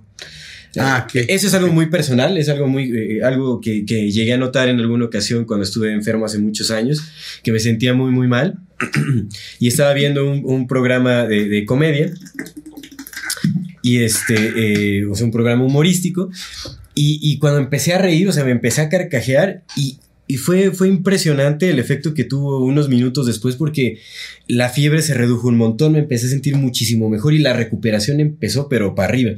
Ah, 0.77 1.05
ok. 1.05 1.25
Eso 1.27 1.48
es 1.48 1.53
algo 1.53 1.72
muy 1.72 1.88
personal, 1.88 2.38
es 2.38 2.50
algo 2.50 2.67
muy, 2.67 2.91
eh, 2.91 3.24
algo 3.24 3.62
que, 3.62 3.86
que 3.86 4.12
llegué 4.12 4.34
a 4.34 4.38
notar 4.38 4.70
en 4.70 4.79
alguna 4.79 5.05
ocasión 5.05 5.46
cuando 5.46 5.63
estuve 5.63 5.91
enfermo 5.91 6.25
hace 6.25 6.39
muchos 6.39 6.72
años, 6.72 7.01
que 7.44 7.51
me 7.51 7.60
sentía 7.60 7.94
muy, 7.94 8.12
muy 8.12 8.27
mal. 8.27 8.60
y 9.60 9.67
estaba 9.67 9.94
viendo 9.94 10.29
un, 10.29 10.41
un 10.44 10.67
programa 10.67 11.25
de, 11.25 11.48
de 11.48 11.65
comedia 11.65 12.12
y 13.82 14.03
este, 14.03 15.00
eh, 15.00 15.05
o 15.05 15.15
sea, 15.15 15.25
un 15.25 15.32
programa 15.32 15.63
humorístico. 15.63 16.29
Y, 16.96 17.20
y 17.22 17.38
cuando 17.38 17.60
empecé 17.60 17.94
a 17.94 18.00
reír, 18.00 18.27
o 18.27 18.32
sea, 18.32 18.44
me 18.44 18.51
empecé 18.51 18.82
a 18.82 18.89
carcajear 18.89 19.63
y, 19.75 20.00
y 20.27 20.38
fue, 20.38 20.72
fue 20.72 20.88
impresionante 20.88 21.70
el 21.70 21.77
efecto 21.77 22.13
que 22.13 22.24
tuvo 22.24 22.65
unos 22.65 22.89
minutos 22.89 23.27
después 23.27 23.55
porque 23.55 24.00
la 24.48 24.70
fiebre 24.70 25.02
se 25.02 25.14
redujo 25.14 25.48
un 25.48 25.58
montón, 25.58 25.94
me 25.94 26.00
empecé 26.00 26.28
a 26.28 26.30
sentir 26.30 26.56
muchísimo 26.56 27.10
mejor 27.10 27.34
y 27.34 27.40
la 27.40 27.54
recuperación 27.54 28.20
empezó, 28.20 28.70
pero 28.70 28.94
para 28.96 29.10
arriba. 29.10 29.32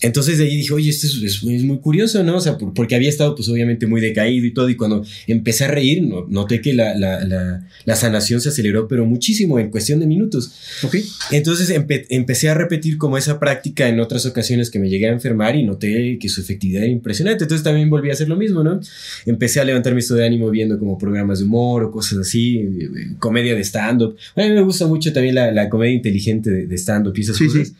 Entonces 0.00 0.38
de 0.38 0.44
ahí 0.44 0.56
dije, 0.56 0.72
oye, 0.72 0.90
esto 0.90 1.06
es, 1.06 1.14
es- 1.22 1.42
es 1.42 1.62
muy 1.64 1.78
curioso, 1.78 2.22
¿no? 2.22 2.36
O 2.36 2.40
sea, 2.40 2.56
por- 2.58 2.72
porque 2.74 2.94
había 2.94 3.08
estado 3.08 3.34
pues 3.34 3.48
obviamente 3.48 3.86
muy 3.86 4.00
decaído 4.00 4.46
y 4.46 4.52
todo, 4.54 4.68
y 4.68 4.76
cuando 4.76 5.04
empecé 5.26 5.64
a 5.64 5.68
reír, 5.68 6.02
no- 6.02 6.26
noté 6.28 6.60
que 6.60 6.72
la, 6.74 6.94
la, 6.94 7.24
la, 7.24 7.66
la 7.84 7.96
sanación 7.96 8.40
se 8.40 8.50
aceleró, 8.50 8.86
pero 8.86 9.04
muchísimo, 9.06 9.58
en 9.58 9.70
cuestión 9.70 10.00
de 10.00 10.06
minutos. 10.06 10.52
Ok. 10.82 10.96
Entonces 11.32 11.70
empe- 11.70 12.06
empecé 12.10 12.48
a 12.48 12.54
repetir 12.54 12.98
como 12.98 13.18
esa 13.18 13.40
práctica 13.40 13.88
en 13.88 13.98
otras 14.00 14.26
ocasiones 14.26 14.70
que 14.70 14.78
me 14.78 14.88
llegué 14.88 15.08
a 15.08 15.12
enfermar 15.12 15.56
y 15.56 15.62
noté 15.64 16.18
que 16.20 16.28
su 16.28 16.40
efectividad 16.40 16.82
era 16.84 16.92
impresionante. 16.92 17.44
Entonces 17.44 17.64
también 17.64 17.90
volví 17.90 18.10
a 18.10 18.12
hacer 18.12 18.28
lo 18.28 18.36
mismo, 18.36 18.62
¿no? 18.62 18.80
Empecé 19.26 19.60
a 19.60 19.64
levantar 19.64 19.94
mi 19.94 20.00
estado 20.00 20.20
de 20.20 20.26
ánimo 20.26 20.50
viendo 20.50 20.78
como 20.78 20.98
programas 20.98 21.38
de 21.40 21.44
humor 21.46 21.84
o 21.84 21.90
cosas 21.90 22.18
así, 22.18 22.58
eh, 22.58 22.68
eh, 22.84 22.88
comedia 23.18 23.54
de 23.54 23.64
stand-up. 23.64 24.16
A 24.44 24.48
mí 24.48 24.54
me 24.54 24.62
gusta 24.62 24.86
mucho 24.86 25.12
también 25.12 25.34
la, 25.34 25.50
la 25.52 25.68
comedia 25.68 25.94
inteligente 25.94 26.50
de, 26.50 26.66
de 26.66 26.74
stand-up 26.78 27.14
y 27.16 27.20
esas 27.22 27.36
Sí, 27.36 27.46
cosas. 27.46 27.68
sí. 27.68 27.74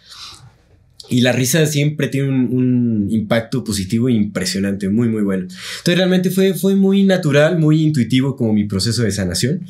Y 1.11 1.21
la 1.21 1.33
risa 1.33 1.67
siempre 1.67 2.09
tiene 2.09 2.29
un, 2.29 2.49
un 2.51 3.09
impacto 3.11 3.63
positivo 3.63 4.09
impresionante, 4.09 4.89
muy, 4.89 5.09
muy 5.09 5.23
bueno. 5.23 5.43
Entonces 5.43 5.97
realmente 5.99 6.31
fue, 6.31 6.55
fue 6.55 6.77
muy 6.77 7.03
natural, 7.05 7.59
muy 7.59 7.83
intuitivo 7.83 8.37
como 8.37 8.55
mi 8.55 8.65
proceso 8.65 9.03
de 9.03 9.13
sanación. 9.13 9.61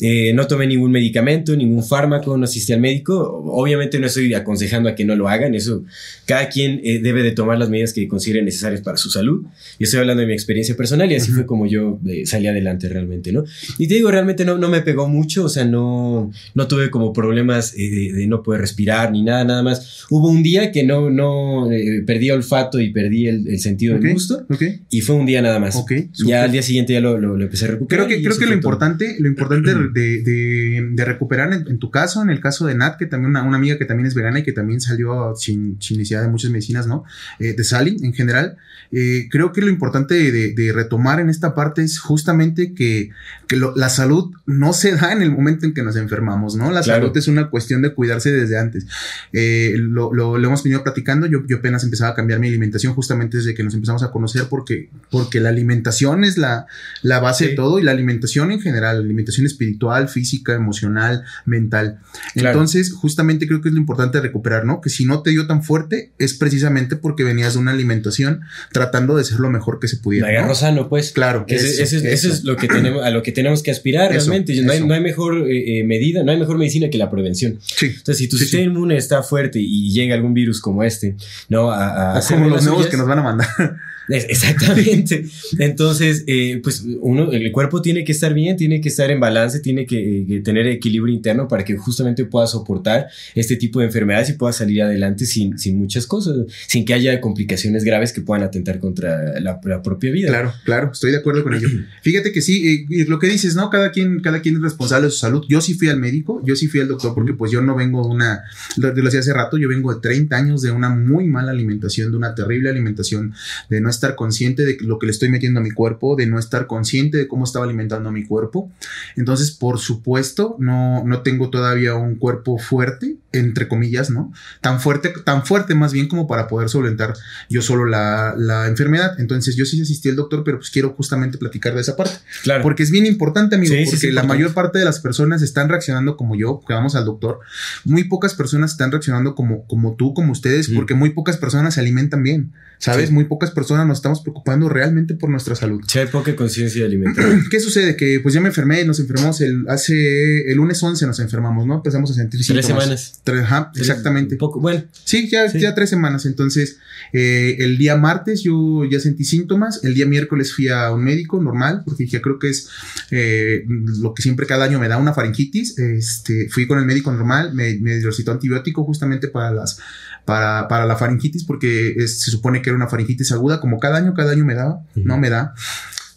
Eh, 0.00 0.32
no 0.32 0.46
tomé 0.46 0.66
ningún 0.66 0.90
medicamento, 0.90 1.54
ningún 1.54 1.84
fármaco, 1.84 2.36
no 2.36 2.44
asistí 2.44 2.72
al 2.72 2.80
médico. 2.80 3.42
Obviamente 3.46 4.00
no 4.00 4.06
estoy 4.06 4.32
aconsejando 4.32 4.88
a 4.88 4.94
que 4.94 5.04
no 5.04 5.14
lo 5.14 5.28
hagan, 5.28 5.54
eso 5.54 5.84
cada 6.24 6.48
quien 6.48 6.80
eh, 6.84 7.00
debe 7.02 7.22
de 7.22 7.32
tomar 7.32 7.58
las 7.58 7.70
medidas 7.70 7.92
que 7.92 8.06
considere 8.08 8.42
necesarias 8.42 8.80
para 8.80 8.96
su 8.96 9.10
salud. 9.10 9.42
Yo 9.42 9.84
estoy 9.84 10.00
hablando 10.00 10.20
de 10.20 10.26
mi 10.28 10.32
experiencia 10.32 10.76
personal 10.76 11.10
y 11.10 11.16
así 11.16 11.32
fue 11.32 11.44
como 11.44 11.66
yo 11.66 11.98
eh, 12.06 12.24
salí 12.24 12.46
adelante 12.46 12.88
realmente, 12.88 13.32
¿no? 13.32 13.44
Y 13.78 13.88
te 13.88 13.94
digo, 13.94 14.10
realmente 14.10 14.44
no, 14.44 14.56
no 14.56 14.68
me 14.68 14.80
pegó 14.80 15.08
mucho, 15.08 15.44
o 15.44 15.48
sea, 15.48 15.64
no, 15.64 16.30
no 16.54 16.68
tuve 16.68 16.90
como 16.90 17.12
problemas 17.12 17.74
de, 17.74 18.26
no 18.28 18.42
poder 18.42 18.60
respirar 18.60 19.10
ni 19.12 19.22
nada, 19.22 19.44
nada 19.44 19.62
más. 19.62 20.06
Hubo 20.08 20.28
un 20.28 20.42
día 20.42 20.72
que 20.72 20.84
no, 20.84 21.10
no 21.10 21.68
perdí 22.06 22.30
olfato 22.30 22.80
y 22.80 22.90
perdí 22.90 23.26
el, 23.26 23.58
sentido 23.60 23.98
del 23.98 24.12
gusto 24.12 24.46
y 24.88 25.00
fue 25.02 25.16
un 25.16 25.26
día 25.26 25.42
nada 25.42 25.58
más. 25.58 25.84
ya 26.24 26.44
al 26.44 26.52
día 26.52 26.62
siguiente 26.62 26.92
ya 26.92 27.00
lo, 27.00 27.18
lo, 27.18 27.40
empecé 27.42 27.66
a 27.66 27.68
recuperar. 27.72 28.06
Creo 28.06 28.18
que, 28.18 28.24
creo 28.24 28.38
que 28.38 28.46
lo 28.46 28.54
importante, 28.54 29.16
lo 29.18 29.28
importante 29.28 29.72
de, 29.92 31.04
recuperar 31.04 31.52
en, 31.52 31.78
tu 31.78 31.90
caso, 31.90 32.22
en 32.22 32.30
el 32.30 32.40
caso 32.40 32.66
de 32.66 32.74
Nat, 32.74 32.96
que 32.96 33.06
también 33.06 33.30
una, 33.30 33.42
una, 33.42 33.56
amiga 33.56 33.78
que 33.78 33.84
también 33.84 34.06
es 34.06 34.14
vegana 34.14 34.40
y 34.40 34.42
que 34.42 34.52
también 34.52 34.80
salió 34.80 35.34
sin, 35.36 35.80
sin 35.80 35.98
necesidad 35.98 36.22
de 36.22 36.28
muchas 36.28 36.50
medicinas, 36.50 36.86
¿no? 36.86 37.04
Eh, 37.38 37.54
de 37.54 37.64
Sally 37.64 37.96
en 38.02 38.12
general. 38.12 38.56
Eh, 38.92 39.28
creo 39.30 39.52
que 39.52 39.60
lo 39.60 39.68
importante 39.68 40.14
de, 40.32 40.72
retomar 40.72 41.20
en 41.20 41.30
esta 41.30 41.54
parte 41.54 41.82
es 41.82 42.00
justamente 42.00 42.74
que, 42.74 43.10
la 43.50 43.88
salud 43.88 44.32
no 44.46 44.72
se 44.72 44.94
da 44.94 45.12
en 45.12 45.22
el 45.22 45.32
momento 45.32 45.66
en 45.66 45.74
que 45.74 45.82
nos 45.82 45.96
enfermamos, 45.96 46.54
¿no? 46.54 46.70
La 46.70 46.84
salud 46.84 47.16
es 47.16 47.26
una 47.26 47.50
cuestión 47.50 47.82
de 47.82 47.92
cuidarse 47.92 48.30
desde 48.30 48.58
antes. 48.58 48.86
Eh, 49.32 49.74
lo, 49.76 50.14
lo, 50.14 50.36
hemos 50.36 50.62
venido 50.62 50.84
platicando, 50.84 51.26
yo, 51.26 51.40
yo 51.48 51.56
apenas 51.56 51.82
empezaba 51.82 52.12
a 52.12 52.14
cambiar 52.14 52.38
mi 52.38 52.46
alimentación 52.46 52.94
justamente 52.94 53.38
desde 53.38 53.54
que 53.54 53.64
nos 53.64 53.74
empezamos 53.74 54.04
a 54.04 54.12
conocer 54.12 54.44
porque, 54.48 54.88
porque 55.10 55.40
la 55.40 55.48
alimentación 55.48 56.22
es 56.22 56.38
la, 56.38 56.66
la 57.02 57.18
base 57.18 57.48
de 57.48 57.54
todo 57.54 57.80
y 57.80 57.82
la 57.82 57.90
alimentación 57.90 58.52
en 58.52 58.60
general, 58.60 58.98
la 58.98 59.04
alimentación 59.04 59.46
espiritual, 59.46 59.79
física, 60.08 60.54
emocional, 60.54 61.24
mental. 61.44 62.00
Entonces, 62.34 62.92
justamente 62.92 63.46
creo 63.46 63.60
que 63.60 63.68
es 63.68 63.74
lo 63.74 63.80
importante 63.80 64.20
recuperar, 64.20 64.64
¿no? 64.64 64.80
Que 64.80 64.90
si 64.90 65.04
no 65.04 65.22
te 65.22 65.30
dio 65.30 65.46
tan 65.46 65.62
fuerte 65.62 66.12
es 66.18 66.34
precisamente 66.34 66.96
porque 66.96 67.24
venías 67.24 67.54
de 67.54 67.60
una 67.60 67.72
alimentación 67.72 68.42
tratando 68.72 69.16
de 69.16 69.24
ser 69.24 69.40
lo 69.40 69.50
mejor 69.50 69.80
que 69.80 69.88
se 69.88 69.96
pudiera. 69.96 70.30
La 70.30 70.46
¿no? 70.46 70.54
sano, 70.54 70.88
pues. 70.88 71.12
Claro. 71.12 71.44
Eso, 71.48 71.96
es 71.96 72.44
lo 72.44 72.56
que 72.56 72.68
tenemos, 72.68 73.04
a 73.04 73.10
lo 73.10 73.22
que 73.22 73.32
tenemos 73.32 73.62
que 73.62 73.70
aspirar 73.70 74.10
realmente. 74.10 74.60
No 74.62 74.72
hay, 74.72 74.84
no, 74.84 74.94
hay, 74.94 75.00
mejor 75.00 75.48
eh, 75.48 75.80
eh, 75.80 75.84
medida, 75.84 76.22
no 76.22 76.32
hay 76.32 76.38
mejor 76.38 76.58
medicina 76.58 76.90
que 76.90 76.98
la 76.98 77.10
prevención. 77.10 77.58
Sí. 77.60 77.86
Entonces, 77.86 78.18
si 78.18 78.28
tu 78.28 78.36
sistema 78.36 78.64
inmune 78.64 78.96
está 78.96 79.22
fuerte 79.22 79.58
y 79.60 79.90
llega 79.92 80.14
algún 80.14 80.34
virus 80.34 80.60
como 80.60 80.84
este, 80.84 81.16
¿no? 81.48 81.70
A, 81.70 82.18
a 82.18 82.22
como 82.22 82.48
los 82.48 82.64
nuevos 82.64 82.86
que 82.86 82.96
nos 82.96 83.06
van 83.06 83.18
a 83.20 83.22
mandar. 83.22 83.48
Exactamente. 84.10 85.24
Entonces, 85.58 86.24
eh, 86.26 86.60
pues 86.62 86.84
uno, 87.00 87.30
el 87.30 87.50
cuerpo 87.52 87.80
tiene 87.80 88.04
que 88.04 88.12
estar 88.12 88.34
bien, 88.34 88.56
tiene 88.56 88.80
que 88.80 88.88
estar 88.88 89.10
en 89.10 89.20
balance, 89.20 89.60
tiene 89.70 89.86
que, 89.86 90.42
tener 90.44 90.66
equilibrio 90.66 91.14
interno 91.14 91.46
para 91.46 91.64
que 91.64 91.76
justamente 91.76 92.24
pueda 92.24 92.46
soportar 92.46 93.06
este 93.34 93.56
tipo 93.56 93.80
de 93.80 93.86
enfermedades 93.86 94.30
y 94.30 94.32
pueda 94.32 94.52
salir 94.52 94.82
adelante 94.82 95.26
sin, 95.26 95.58
sin 95.58 95.78
muchas 95.78 96.06
cosas, 96.06 96.36
sin 96.66 96.84
que 96.84 96.94
haya 96.94 97.20
complicaciones 97.20 97.84
graves 97.84 98.12
que 98.12 98.20
puedan 98.20 98.42
atentar 98.42 98.80
contra 98.80 99.38
la, 99.40 99.60
propia 99.60 100.10
vida. 100.10 100.28
Claro, 100.28 100.52
claro, 100.64 100.90
estoy 100.92 101.12
de 101.12 101.18
acuerdo 101.18 101.44
con 101.44 101.54
ello. 101.54 101.68
Fíjate 102.02 102.32
que 102.32 102.40
sí, 102.40 102.86
eh, 102.90 103.04
lo 103.06 103.18
que 103.18 103.28
dices, 103.28 103.54
¿no? 103.54 103.70
Cada 103.70 103.92
quien, 103.92 104.20
cada 104.20 104.40
quien 104.40 104.56
es 104.56 104.62
responsable 104.62 105.06
de 105.06 105.12
su 105.12 105.18
salud. 105.18 105.44
Yo 105.48 105.60
sí 105.60 105.74
fui 105.74 105.88
al 105.88 105.98
médico, 105.98 106.42
yo 106.44 106.56
sí 106.56 106.66
fui 106.66 106.80
al 106.80 106.88
doctor 106.88 107.14
porque 107.14 107.34
pues 107.34 107.52
yo 107.52 107.62
no 107.62 107.76
vengo 107.76 108.02
de 108.02 108.08
una, 108.08 108.42
lo, 108.76 108.92
decía 108.92 109.20
hace 109.20 109.32
rato, 109.32 109.56
yo 109.56 109.68
vengo 109.68 109.94
de 109.94 110.00
30 110.00 110.36
años 110.36 110.62
de 110.62 110.72
una 110.72 110.90
muy 110.90 111.28
mala 111.28 111.52
alimentación, 111.52 112.10
de 112.10 112.16
una 112.16 112.34
terrible 112.34 112.70
alimentación, 112.70 113.34
de 113.68 113.80
no 113.80 113.88
estar 113.88 114.16
consciente 114.16 114.64
de 114.64 114.78
lo 114.80 114.98
que 114.98 115.06
le 115.06 115.12
estoy 115.12 115.28
metiendo 115.28 115.60
a 115.60 115.62
mi 115.62 115.70
cuerpo, 115.70 116.16
de 116.16 116.26
no 116.26 116.38
estar 116.38 116.66
consciente 116.66 117.18
de 117.18 117.28
cómo 117.28 117.44
estaba 117.44 117.64
alimentando 117.64 118.08
a 118.08 118.12
mi 118.12 118.24
cuerpo. 118.24 118.72
Entonces, 119.16 119.49
por 119.52 119.78
supuesto, 119.78 120.56
no, 120.58 121.04
no 121.04 121.22
tengo 121.22 121.50
todavía 121.50 121.94
un 121.94 122.16
cuerpo 122.16 122.58
fuerte, 122.58 123.16
entre 123.32 123.68
comillas, 123.68 124.10
¿no? 124.10 124.32
Tan 124.60 124.80
fuerte, 124.80 125.12
tan 125.24 125.46
fuerte 125.46 125.74
más 125.74 125.92
bien 125.92 126.08
como 126.08 126.26
para 126.26 126.48
poder 126.48 126.68
solventar 126.68 127.14
yo 127.48 127.62
solo 127.62 127.86
la, 127.86 128.66
enfermedad. 128.66 129.18
Entonces, 129.18 129.56
yo 129.56 129.64
sí 129.64 129.80
asistí 129.80 130.08
al 130.08 130.16
doctor, 130.16 130.42
pero 130.44 130.58
pues 130.58 130.70
quiero 130.70 130.90
justamente 130.90 131.38
platicar 131.38 131.74
de 131.74 131.80
esa 131.80 131.96
parte. 131.96 132.14
Claro. 132.42 132.62
Porque 132.62 132.82
es 132.82 132.90
bien 132.90 133.06
importante, 133.06 133.56
amigo, 133.56 133.74
porque 133.90 134.12
la 134.12 134.22
mayor 134.22 134.52
parte 134.52 134.78
de 134.78 134.84
las 134.84 135.00
personas 135.00 135.42
están 135.42 135.68
reaccionando 135.68 136.16
como 136.16 136.36
yo, 136.36 136.60
que 136.66 136.74
vamos 136.74 136.94
al 136.96 137.04
doctor. 137.04 137.40
Muy 137.84 138.04
pocas 138.04 138.34
personas 138.34 138.72
están 138.72 138.90
reaccionando 138.90 139.34
como, 139.34 139.66
como 139.66 139.94
tú, 139.94 140.14
como 140.14 140.32
ustedes, 140.32 140.68
porque 140.68 140.94
muy 140.94 141.10
pocas 141.10 141.36
personas 141.36 141.74
se 141.74 141.80
alimentan 141.80 142.22
bien. 142.22 142.52
¿Sabes? 142.80 143.10
Muy 143.10 143.24
pocas 143.24 143.50
personas 143.50 143.86
nos 143.86 143.98
estamos 143.98 144.22
preocupando 144.22 144.70
realmente 144.70 145.14
por 145.14 145.28
nuestra 145.28 145.54
salud. 145.54 145.82
Sí, 145.86 145.98
hay 145.98 146.06
poca 146.06 146.34
conciencia 146.34 146.80
de 146.80 146.86
alimentación. 146.86 147.44
¿Qué 147.50 147.60
sucede? 147.60 147.94
Que 147.94 148.20
pues 148.20 148.32
ya 148.32 148.40
me 148.40 148.48
enfermé, 148.48 148.82
nos 148.86 148.98
enfermamos 149.00 149.38
el, 149.40 149.68
hace 149.68 150.50
el 150.50 150.56
lunes 150.56 150.82
11 150.82 151.06
nos 151.06 151.20
enfermamos, 151.20 151.66
¿no? 151.66 151.76
Empezamos 151.76 152.10
a 152.10 152.14
sentir 152.14 152.44
Tres 152.46 152.66
semanas. 152.66 153.20
Tres, 153.24 153.42
ajá, 153.42 153.72
exactamente. 153.74 154.36
poco, 154.36 154.60
bueno. 154.60 154.84
Sí, 155.04 155.28
ya, 155.28 155.50
ya 155.52 155.74
tres 155.74 155.90
semanas. 155.90 156.26
Entonces, 156.26 156.78
eh, 157.12 157.56
el 157.60 157.78
día 157.78 157.96
martes 157.96 158.42
yo 158.42 158.84
ya 158.84 159.00
sentí 159.00 159.24
síntomas. 159.24 159.84
El 159.84 159.94
día 159.94 160.06
miércoles 160.06 160.52
fui 160.54 160.68
a 160.68 160.92
un 160.92 161.04
médico 161.04 161.42
normal, 161.42 161.82
porque 161.84 162.04
dije, 162.04 162.20
creo 162.20 162.38
que 162.38 162.50
es 162.50 162.68
eh, 163.10 163.64
lo 163.66 164.14
que 164.14 164.22
siempre 164.22 164.46
cada 164.46 164.64
año 164.64 164.78
me 164.78 164.88
da 164.88 164.98
una 164.98 165.12
faringitis. 165.12 165.78
Este, 165.78 166.48
fui 166.48 166.66
con 166.66 166.78
el 166.78 166.84
médico 166.84 167.12
normal, 167.12 167.54
me, 167.54 167.78
me 167.78 168.00
recitó 168.00 168.32
antibiótico 168.32 168.84
justamente 168.84 169.28
para 169.28 169.50
las 169.50 169.78
para, 170.24 170.68
para 170.68 170.86
la 170.86 170.96
faringitis, 170.96 171.44
porque 171.44 171.94
se 172.06 172.30
supone 172.30 172.62
que 172.62 172.70
era 172.70 172.76
una 172.76 172.88
faringitis 172.88 173.32
aguda, 173.32 173.60
como 173.60 173.78
cada 173.78 173.98
año, 173.98 174.14
cada 174.14 174.32
año 174.32 174.44
me 174.44 174.54
daba, 174.54 174.82
no 174.94 175.18
me 175.18 175.30
da. 175.30 175.54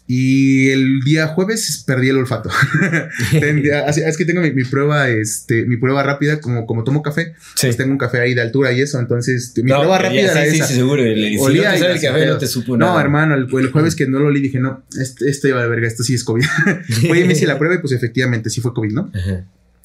Y 0.06 0.68
el 0.68 1.00
día 1.00 1.28
jueves 1.28 1.82
perdí 1.86 2.10
el 2.10 2.18
olfato. 2.18 2.50
es 3.32 4.16
que 4.18 4.24
tengo 4.26 4.42
mi, 4.42 4.64
prueba, 4.64 5.08
este, 5.08 5.64
mi 5.64 5.78
prueba 5.78 6.02
rápida, 6.02 6.40
como, 6.40 6.66
como 6.66 6.84
tomo 6.84 7.02
café, 7.02 7.34
pues 7.58 7.76
tengo 7.78 7.92
un 7.92 7.98
café 7.98 8.20
ahí 8.20 8.34
de 8.34 8.42
altura 8.42 8.72
y 8.72 8.82
eso. 8.82 8.98
Entonces, 8.98 9.54
mi 9.56 9.70
prueba 9.70 9.98
rápida 9.98 10.32
era 10.32 10.44
esa. 10.44 10.66
Sí, 10.66 10.74
seguro. 10.74 11.02
El, 11.02 11.38
Olía 11.40 11.74
el 11.74 12.00
café 12.00 12.26
no 12.26 12.36
te 12.36 12.46
supo 12.46 12.76
nada. 12.76 12.92
No, 12.92 13.00
hermano, 13.00 13.34
el, 13.34 13.70
jueves 13.70 13.94
que 13.94 14.06
no 14.06 14.18
lo 14.18 14.26
olí 14.26 14.40
dije, 14.40 14.60
no, 14.60 14.84
este, 15.00 15.30
esto 15.30 15.48
iba 15.48 15.62
a 15.62 15.66
verga, 15.66 15.86
esto 15.86 16.02
sí 16.02 16.14
es 16.14 16.24
COVID. 16.24 16.44
Oye, 17.10 17.24
me 17.24 17.32
hice 17.32 17.46
la 17.46 17.58
prueba 17.58 17.76
y 17.76 17.78
pues 17.78 17.92
efectivamente 17.92 18.50
sí 18.50 18.60
fue 18.60 18.74
COVID, 18.74 18.92
¿no? 18.92 19.10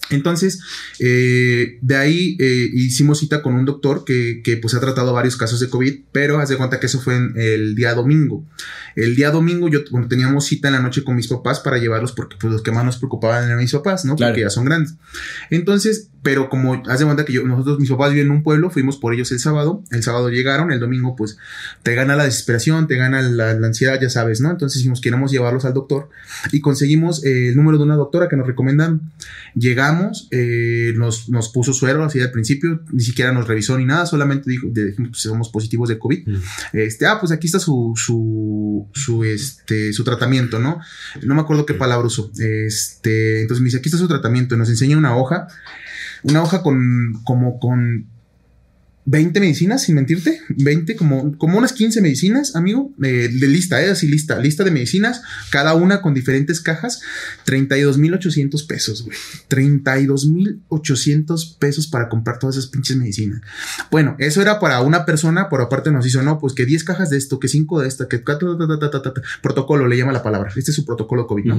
Entonces, 0.10 0.62
eh, 1.00 1.78
de 1.82 1.96
ahí 1.96 2.38
eh, 2.40 2.70
hicimos 2.74 3.20
cita 3.20 3.42
con 3.42 3.56
un 3.56 3.66
doctor 3.66 4.04
que, 4.06 4.42
que, 4.44 4.58
pues 4.58 4.74
ha 4.74 4.80
tratado 4.80 5.14
varios 5.14 5.38
casos 5.38 5.60
de 5.60 5.70
COVID, 5.70 6.00
pero 6.12 6.40
haz 6.40 6.50
de 6.50 6.58
cuenta 6.58 6.80
que 6.80 6.88
eso 6.88 7.00
fue 7.00 7.16
en 7.16 7.34
el 7.36 7.76
día 7.76 7.94
domingo. 7.94 8.46
El 8.96 9.16
día 9.16 9.32
domingo 9.32 9.70
yo 9.70 9.82
bueno, 9.92 10.08
teníamos 10.08 10.46
cita 10.46 10.68
en 10.68 10.74
la 10.74 10.82
noche 10.82 11.04
con 11.04 11.16
mis 11.16 11.28
papás 11.28 11.60
para 11.60 11.78
llevarlos 11.78 12.12
porque 12.12 12.38
pues 12.40 12.52
los 12.52 12.62
que 12.62 12.72
más 12.72 12.86
nos 12.86 12.98
preocupaban 12.98 13.46
eran 13.46 13.58
mis 13.58 13.72
papás, 13.72 14.06
¿no? 14.06 14.16
Porque 14.16 14.42
ya 14.42 14.50
son 14.50 14.66
grandes. 14.66 14.96
Entonces, 15.50 16.10
pero 16.22 16.50
como 16.50 16.84
haz 16.88 17.00
de 17.00 17.06
cuenta 17.06 17.24
que 17.24 17.34
yo, 17.34 17.44
nosotros, 17.44 17.80
mis 17.80 17.90
papás 17.90 18.12
viven 18.12 18.28
en 18.28 18.32
un 18.32 18.44
pueblo, 18.44 18.70
fuimos 18.70 18.98
por 18.98 19.14
ellos 19.14 19.32
el 19.32 19.40
sábado, 19.40 19.84
el 19.92 20.04
sábado 20.04 20.30
llegaron, 20.30 20.72
el 20.72 20.80
domingo 20.80 21.16
pues 21.16 21.38
te 21.82 21.96
gana 21.96 22.16
la 22.16 22.26
desesperación, 22.26 22.88
te 22.88 22.98
gana 22.98 23.22
la, 23.22 23.52
ansiedad, 23.52 24.00
ya 24.02 24.10
sabes, 24.10 24.42
¿no? 24.42 24.52
Entonces 24.52 24.80
dijimos, 24.80 25.00
queremos 25.00 25.32
llevarlos 25.32 25.66
al 25.66 25.74
doctor 25.74 26.10
y 26.52 26.60
conseguimos 26.60 27.24
eh, 27.24 27.50
el 27.50 27.56
número 27.56 27.78
de 27.78 27.86
una 27.86 27.96
doctora 27.96 28.28
que 28.28 28.36
nos 28.36 28.48
recomendan. 28.48 29.12
Llegamos, 29.56 30.28
eh, 30.32 30.94
nos, 30.96 31.30
nos, 31.30 31.50
puso 31.50 31.74
suero 31.74 32.04
así 32.04 32.20
al 32.20 32.32
principio, 32.32 32.82
ni 32.92 33.02
siquiera 33.02 33.32
nos 33.32 33.48
revisó 33.48 33.78
ni 33.78 33.86
nada, 33.86 34.06
solamente 34.06 34.50
dijo, 34.50 34.68
dijimos, 34.72 35.12
pues 35.12 35.22
somos 35.22 35.50
positivos 35.50 35.88
de 35.90 35.98
COVID. 35.98 36.28
Mm. 36.28 36.42
Este, 36.74 37.06
ah, 37.06 37.18
pues 37.20 37.32
aquí 37.32 37.48
está 37.48 37.60
su, 37.60 37.94
su, 37.96 38.88
su, 38.94 39.24
este, 39.24 39.94
su 39.94 40.04
tratamiento, 40.04 40.60
¿no? 40.60 40.80
No 41.24 41.36
me 41.36 41.42
acuerdo 41.42 41.66
qué 41.66 41.74
palabra 41.74 42.08
usó. 42.08 42.30
Este, 42.38 43.42
entonces 43.42 43.62
me 43.62 43.68
dice, 43.68 43.78
aquí 43.78 43.88
está 43.88 43.98
su 43.98 44.08
tratamiento, 44.08 44.58
nos 44.58 44.70
enseña 44.70 44.98
una 44.98 45.16
hoja 45.16 45.48
una 46.24 46.42
hoja 46.42 46.62
con, 46.62 47.14
como 47.24 47.60
con 47.60 48.08
20 49.10 49.40
medicinas, 49.40 49.82
sin 49.82 49.96
mentirte, 49.96 50.40
20, 50.50 50.96
como, 50.96 51.36
como 51.40 51.58
unas 51.58 51.74
15 51.74 52.00
medicinas, 52.00 52.56
amigo, 52.56 52.94
eh, 53.02 53.28
de 53.28 53.48
lista, 53.48 53.84
¿eh? 53.84 53.90
Así 53.90 54.08
lista, 54.08 54.38
lista 54.38 54.64
de 54.64 54.70
medicinas, 54.70 55.24
cada 55.50 55.74
una 55.74 56.04
con 56.04 56.14
diferentes 56.14 56.62
cajas, 56.62 57.02
32,800 57.46 58.64
pesos, 58.66 59.04
güey. 59.04 59.18
32,800 59.48 61.58
pesos 61.60 61.88
para 61.88 62.08
comprar 62.08 62.38
todas 62.38 62.58
esas 62.58 62.70
pinches 62.70 62.98
medicinas. 62.98 63.42
Bueno, 63.90 64.16
eso 64.20 64.44
era 64.44 64.60
para 64.60 64.80
una 64.82 65.08
persona, 65.08 65.50
por 65.50 65.62
aparte 65.62 65.90
nos 65.90 66.06
hizo, 66.06 66.22
no, 66.22 66.38
pues 66.38 66.54
que 66.54 66.68
10 66.68 66.84
cajas 66.84 67.10
de 67.10 67.18
esto, 67.18 67.40
que 67.40 67.48
5 67.48 67.82
de 67.82 67.88
esta, 67.88 68.08
que 68.08 68.22
protocolo, 69.42 69.88
le 69.88 69.98
llama 69.98 70.12
la 70.12 70.22
palabra. 70.22 70.52
Este 70.56 70.70
es 70.70 70.76
su 70.76 70.86
protocolo 70.86 71.26
COVID, 71.26 71.46
¿no? 71.46 71.58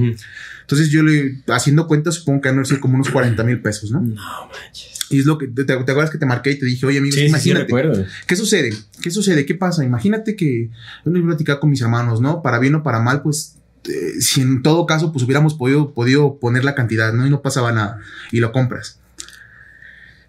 Entonces 0.61 0.89
yo 0.89 1.03
le, 1.03 1.43
haciendo 1.47 1.85
cuentas, 1.85 2.15
supongo 2.15 2.39
que 2.39 2.47
han 2.47 2.65
sido 2.65 2.79
como 2.79 2.95
unos 2.95 3.09
40 3.09 3.43
mil 3.43 3.61
pesos, 3.61 3.91
¿no? 3.91 3.99
No 3.99 4.15
manches. 4.15 5.01
Y 5.11 5.19
es 5.19 5.25
lo 5.25 5.37
que 5.37 5.47
te, 5.47 5.73
acuerdas 5.73 6.09
que 6.09 6.17
te 6.17 6.25
marqué 6.25 6.51
y 6.51 6.59
te 6.59 6.65
dije, 6.65 6.85
oye, 6.85 6.99
amigo, 6.99 7.17
imagínate. 7.49 8.05
¿Qué 8.27 8.35
sucede? 8.35 8.73
¿Qué 9.01 9.11
sucede? 9.11 9.45
¿Qué 9.45 9.55
pasa? 9.55 9.83
Imagínate 9.83 10.35
que 10.35 10.69
yo 11.05 11.11
me 11.11 11.21
platicar 11.21 11.59
con 11.59 11.69
mis 11.69 11.81
hermanos, 11.81 12.21
¿no? 12.21 12.41
Para 12.41 12.59
bien 12.59 12.75
o 12.75 12.83
para 12.83 12.99
mal, 12.99 13.21
pues 13.21 13.55
eh, 13.85 14.21
si 14.21 14.41
en 14.41 14.61
todo 14.61 14.85
caso, 14.85 15.11
pues 15.11 15.25
hubiéramos 15.25 15.55
podido, 15.55 15.93
podido 15.93 16.37
poner 16.39 16.63
la 16.63 16.75
cantidad, 16.75 17.13
¿no? 17.13 17.25
Y 17.25 17.29
no 17.29 17.41
pasaba 17.41 17.71
nada. 17.71 17.99
Y 18.31 18.39
lo 18.39 18.51
compras. 18.51 18.99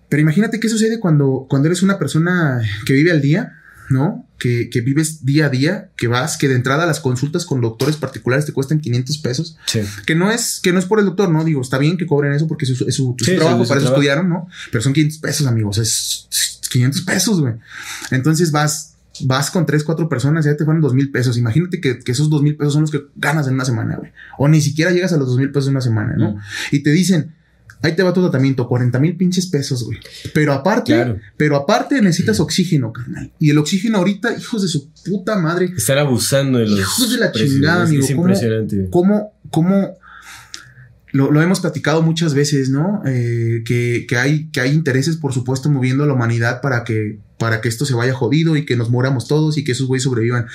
Pero 0.09 0.21
imagínate 0.21 0.61
qué 0.61 0.69
sucede 0.69 1.01
cuando, 1.01 1.47
cuando 1.49 1.69
eres 1.69 1.83
una 1.83 1.99
persona 1.99 2.61
que 2.85 2.93
vive 2.93 3.11
al 3.11 3.23
día 3.23 3.62
¿no? 3.93 4.27
Que, 4.39 4.71
que, 4.71 4.81
vives 4.81 5.25
día 5.25 5.47
a 5.47 5.49
día, 5.49 5.91
que 5.97 6.09
vas, 6.09 6.37
que 6.37 6.49
de 6.49 6.57
entrada 6.57 6.87
las 6.87 6.99
consultas 6.99 7.47
con 7.47 7.61
doctores 7.61 7.97
particulares 7.97 8.47
te 8.47 8.53
cuestan 8.53 8.81
500 8.81 9.19
pesos. 9.19 9.57
Sí. 9.67 9.81
Que 10.07 10.15
no 10.15 10.31
es, 10.31 10.61
que 10.61 10.73
no 10.73 10.79
es 10.79 10.87
por 10.87 10.99
el 10.99 11.05
doctor, 11.05 11.31
¿no? 11.31 11.45
Digo, 11.45 11.61
está 11.61 11.79
bien 11.79 11.97
que 11.97 12.07
cobren 12.07 12.33
eso 12.33 12.49
porque 12.49 12.65
es 12.65 12.77
su, 12.77 12.89
es 12.89 12.95
su, 12.95 13.15
trabajo, 13.17 13.39
para 13.41 13.63
eso 13.63 13.67
trabajo. 13.67 13.93
estudiaron, 13.93 14.29
¿no? 14.29 14.49
Pero 14.73 14.83
son 14.83 14.93
500 14.93 15.19
pesos, 15.19 15.47
amigos. 15.47 15.79
Es, 15.79 16.27
es 16.31 16.61
500 16.69 17.03
pesos, 17.03 17.41
güey. 17.41 17.55
Entonces 18.11 18.51
vas, 18.51 18.95
vas 19.21 19.51
con 19.51 19.67
tres, 19.67 19.85
cuatro 19.85 20.09
personas, 20.09 20.45
ya 20.45 20.57
te 20.57 20.65
fueron 20.65 20.83
dos 20.83 20.95
mil 20.95 21.11
pesos. 21.11 21.37
Imagínate 21.37 21.81
que, 21.81 21.99
que 21.99 22.13
esos 22.13 22.31
dos 22.31 22.43
mil 22.43 22.57
pesos 22.57 22.73
son 22.73 22.83
los 22.83 22.91
que 22.91 23.03
ganas 23.15 23.47
en 23.47 23.55
una 23.55 23.65
semana, 23.65 23.97
güey. 23.97 24.11
O 24.39 24.49
ni 24.49 24.61
siquiera 24.61 24.91
llegas 24.91 25.13
a 25.13 25.19
los 25.19 25.29
dos 25.29 25.39
mil 25.39 25.53
pesos 25.53 25.69
en 25.69 25.73
una 25.73 25.83
semana, 25.83 26.15
¿no? 26.17 26.33
Mm. 26.33 26.41
Y 26.73 26.83
te 26.83 26.91
dicen, 26.91 27.35
ahí 27.83 27.95
te 27.97 28.03
va 28.03 28.13
tu 28.13 28.21
tratamiento, 28.21 28.69
40 28.69 28.99
mil 29.01 29.17
pinches 29.17 29.47
pesos, 29.47 29.85
güey. 29.85 29.99
Pero 30.35 30.53
aparte, 30.53 30.93
Claro. 30.95 31.19
pero 31.37 31.57
aparte 31.57 32.01
necesitas 32.01 32.41
oxígeno, 32.41 32.93
carnal. 32.93 33.33
Y 33.39 33.51
el 33.51 33.59
oxígeno 33.59 33.99
ahorita, 33.99 34.37
hijos 34.39 34.63
de 34.63 34.69
su 34.69 34.91
puta 35.05 35.37
madre, 35.39 35.73
Están 35.77 35.99
abusando 35.99 36.59
de 36.59 36.67
los. 36.69 36.79
Hijos 36.79 37.11
de 37.13 37.19
la 37.19 37.33
chingada, 37.33 37.83
amigo, 37.85 38.03
Es 38.05 38.11
¿cómo- 38.11 38.23
impresionante. 38.23 38.89
cómo, 38.91 39.33
cómo 39.51 39.97
lo, 41.13 41.31
lo 41.31 41.43
hemos 41.43 41.61
platicado 41.61 42.01
muchas 42.03 42.33
veces, 42.35 42.71
¿no? 42.71 43.03
Eh, 43.05 43.63
que, 43.67 44.07
que 44.09 44.17
hay, 44.17 44.49
que 44.51 44.61
hay 44.61 44.73
intereses, 44.73 45.17
por 45.19 45.35
supuesto, 45.35 45.69
moviendo 45.71 46.05
a 46.05 46.07
la 46.07 46.15
humanidad 46.15 46.61
para 46.63 46.85
que, 46.85 47.19
para 47.39 47.61
que 47.61 47.69
esto 47.69 47.85
se 47.85 47.95
vaya 47.95 48.15
jodido 48.15 48.57
y 48.57 48.65
que 48.65 48.77
nos 48.77 48.89
moramos 48.91 49.29
todos 49.29 49.59
y 49.59 49.65
que 49.65 49.73
esos 49.73 49.87
güeyes 49.89 50.05
sobrevivan. 50.05 50.47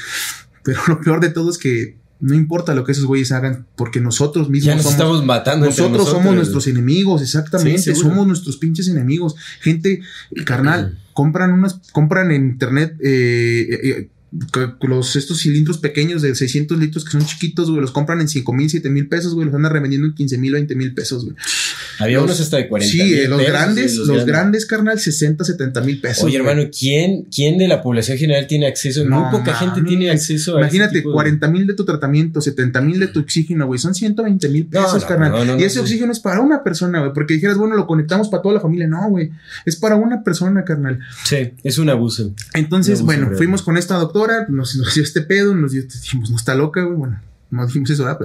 Pero 0.64 0.82
lo 0.88 1.00
peor 1.00 1.20
de 1.20 1.30
todo 1.30 1.52
es 1.52 1.58
que 1.60 1.98
no 2.20 2.36
importa 2.36 2.74
lo 2.74 2.84
que 2.84 2.92
esos 2.92 3.06
güeyes 3.06 3.32
hagan, 3.32 3.68
porque 3.76 4.00
nosotros 4.00 4.50
mismos 4.50 4.66
Ya 4.66 4.76
nos 4.76 4.84
somos. 4.84 4.94
estamos 4.94 5.26
matando. 5.26 5.66
Nosotros, 5.66 6.10
somos 6.10 6.36
nuestros 6.36 6.68
enemigos, 6.68 7.22
exactamente. 7.22 7.94
Sí, 7.94 7.96
somos 7.96 8.26
nuestros 8.28 8.58
pinches 8.58 8.88
enemigos. 8.88 9.36
Gente, 9.62 10.02
carnal, 10.46 10.98
compran 11.14 11.52
unas, 11.52 11.80
compran 11.92 12.32
en 12.32 12.46
internet 12.46 12.96
eh, 13.04 13.68
eh, 13.70 13.80
eh, 13.84 14.10
los 14.82 15.16
estos 15.16 15.40
cilindros 15.40 15.78
pequeños 15.78 16.22
de 16.22 16.36
600 16.36 16.78
litros 16.78 17.06
que 17.06 17.12
son 17.12 17.26
chiquitos, 17.26 17.70
güey, 17.70 17.82
los 17.82 17.92
compran 17.92 18.20
en 18.20 18.28
5 18.28 18.54
mil, 18.54 18.70
7 18.70 18.90
mil 18.90 19.08
pesos, 19.08 19.34
güey, 19.34 19.46
los 19.46 19.56
andan 19.56 19.72
revendiendo 19.72 20.08
en 20.08 20.14
15 20.14 20.38
mil, 20.38 20.54
20 20.54 20.76
mil 20.76 20.94
pesos, 20.94 21.24
güey. 21.24 21.36
Había 22.00 22.18
Los- 22.18 22.26
unos 22.26 22.40
hasta 22.42 22.58
de 22.58 22.68
40. 22.68 22.92
Sí, 22.92 23.02
mil 23.04 23.14
eh, 23.20 23.28
los 23.28 23.40
pesos, 23.40 23.54
grandes, 23.54 23.92
sí, 23.92 23.98
los, 24.06 24.26
grandes. 24.26 24.66
carnal, 24.66 25.00
60, 25.00 25.44
70 25.44 25.82
mil 25.82 26.00
pesos. 26.00 26.24
Oye, 26.24 26.40
güey. 26.40 26.50
hermano, 26.52 26.70
¿quién, 26.78 27.24
¿quién 27.34 27.58
de 27.58 27.68
la 27.68 27.82
población 27.82 28.18
general 28.18 28.48
tiene 28.48 28.68
acceso? 28.68 29.04
No 29.06 29.22
Muy 29.30 29.40
poca 29.40 29.54
gente 29.56 29.82
tiene 29.82 30.10
acceso 30.10 30.58
a 30.58 30.62
Imagínate, 30.62 30.98
de- 31.00 31.04
40 31.04 31.48
mil 31.48 31.66
de 31.68 31.74
tu 31.74 31.86
tratamiento, 31.86 32.42
70 32.42 32.82
mil 32.82 33.00
de 33.00 33.08
tu 33.08 33.20
oxígeno, 33.22 33.66
güey. 33.68 33.80
Son 33.80 33.94
120 33.96 34.50
mil 34.50 34.66
pesos, 34.68 35.02
no, 35.02 35.08
carnal. 35.08 35.60
y 35.60 35.64
ese 35.64 35.80
oxígeno 35.80 36.12
es 36.12 36.20
para 36.20 36.42
una 36.42 36.64
persona, 36.64 37.00
güey. 37.00 37.14
Porque 37.14 37.34
dijeras, 37.36 37.58
bueno, 37.58 37.76
lo 37.76 37.88
conectamos 37.88 38.30
para 38.30 38.42
toda 38.44 38.56
la 38.56 38.62
familia. 38.62 38.88
No, 38.88 39.10
güey. 39.10 39.32
Es 39.66 39.76
para 39.76 39.96
una 39.96 40.24
persona, 40.24 40.64
carnal. 40.64 41.00
Sí, 41.24 41.52
es 41.64 41.78
un 41.78 41.90
abuso. 41.90 42.34
Entonces, 42.54 43.02
bueno, 43.02 43.32
fuimos 43.36 43.62
con 43.62 43.78
esta 43.78 43.96
doctora, 43.96 44.46
nos, 44.50 44.76
nos 44.76 44.94
dio 44.94 45.04
este 45.04 45.22
pedo, 45.22 45.56
nos 45.56 45.72
dio, 45.72 45.84
dijimos, 45.84 46.30
no 46.30 46.36
está 46.38 46.56
loca, 46.56 46.82
güey. 46.84 46.98
Bueno, 46.98 47.22
no 47.50 47.66
dijimos 47.68 47.90
eso, 47.90 48.04
¿verdad? 48.04 48.20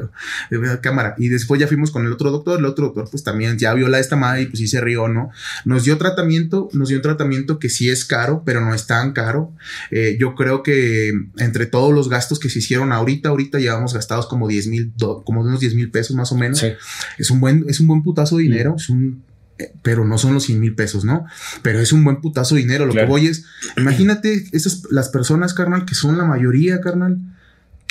pero 0.50 0.62
de 0.70 0.80
cámara. 0.80 1.14
Y 1.18 1.28
después 1.28 1.60
ya 1.60 1.66
fuimos 1.68 1.90
con 1.90 2.04
el 2.06 2.12
otro 2.12 2.30
doctor, 2.30 2.58
el 2.58 2.64
otro 2.64 2.86
doctor, 2.86 3.08
pues 3.10 3.22
también 3.22 3.58
ya 3.58 3.72
vio 3.74 3.88
la 3.88 3.98
esta 3.98 4.16
madre 4.16 4.42
y 4.42 4.46
pues 4.46 4.58
sí 4.58 4.66
se 4.68 4.80
rió, 4.80 5.08
¿no? 5.08 5.30
Nos 5.64 5.84
dio 5.84 5.98
tratamiento, 5.98 6.68
nos 6.72 6.88
dio 6.88 6.98
un 6.98 7.02
tratamiento 7.02 7.58
que 7.58 7.68
sí 7.68 7.88
es 7.90 8.04
caro, 8.04 8.42
pero 8.44 8.60
no 8.60 8.74
es 8.74 8.86
tan 8.86 9.12
caro. 9.12 9.52
Eh, 9.90 10.16
yo 10.20 10.34
creo 10.34 10.62
que 10.62 11.12
entre 11.38 11.66
todos 11.66 11.92
los 11.94 12.08
gastos 12.08 12.38
que 12.38 12.48
se 12.50 12.58
hicieron 12.60 12.92
ahorita, 12.92 13.28
ahorita 13.30 13.58
llevamos 13.58 13.94
gastados 13.94 14.26
como 14.26 14.48
10 14.48 14.66
mil, 14.68 14.92
como 15.24 15.42
de 15.42 15.48
unos 15.50 15.60
10 15.60 15.74
mil 15.74 15.90
pesos 15.90 16.16
más 16.16 16.32
o 16.32 16.36
menos. 16.36 16.58
Sí. 16.58 16.68
Es 17.18 17.30
un 17.30 17.40
buen, 17.40 17.64
es 17.68 17.80
un 17.80 17.86
buen 17.86 18.02
putazo 18.02 18.36
de 18.36 18.44
dinero, 18.44 18.74
es 18.76 18.88
un, 18.88 19.22
eh, 19.58 19.72
pero 19.82 20.04
no 20.04 20.18
son 20.18 20.34
los 20.34 20.44
100 20.44 20.58
mil 20.60 20.74
pesos, 20.74 21.04
¿no? 21.04 21.26
Pero 21.62 21.78
es 21.80 21.92
un 21.92 22.02
buen 22.04 22.20
putazo 22.20 22.54
de 22.54 22.62
dinero. 22.62 22.86
Lo 22.86 22.92
Claro. 22.92 23.06
que 23.06 23.10
voy 23.10 23.26
es, 23.26 23.44
imagínate 23.76 24.44
esas, 24.52 24.82
las 24.90 25.08
personas, 25.10 25.54
carnal, 25.54 25.84
que 25.84 25.94
son 25.94 26.16
la 26.18 26.24
mayoría, 26.24 26.80
carnal, 26.80 27.18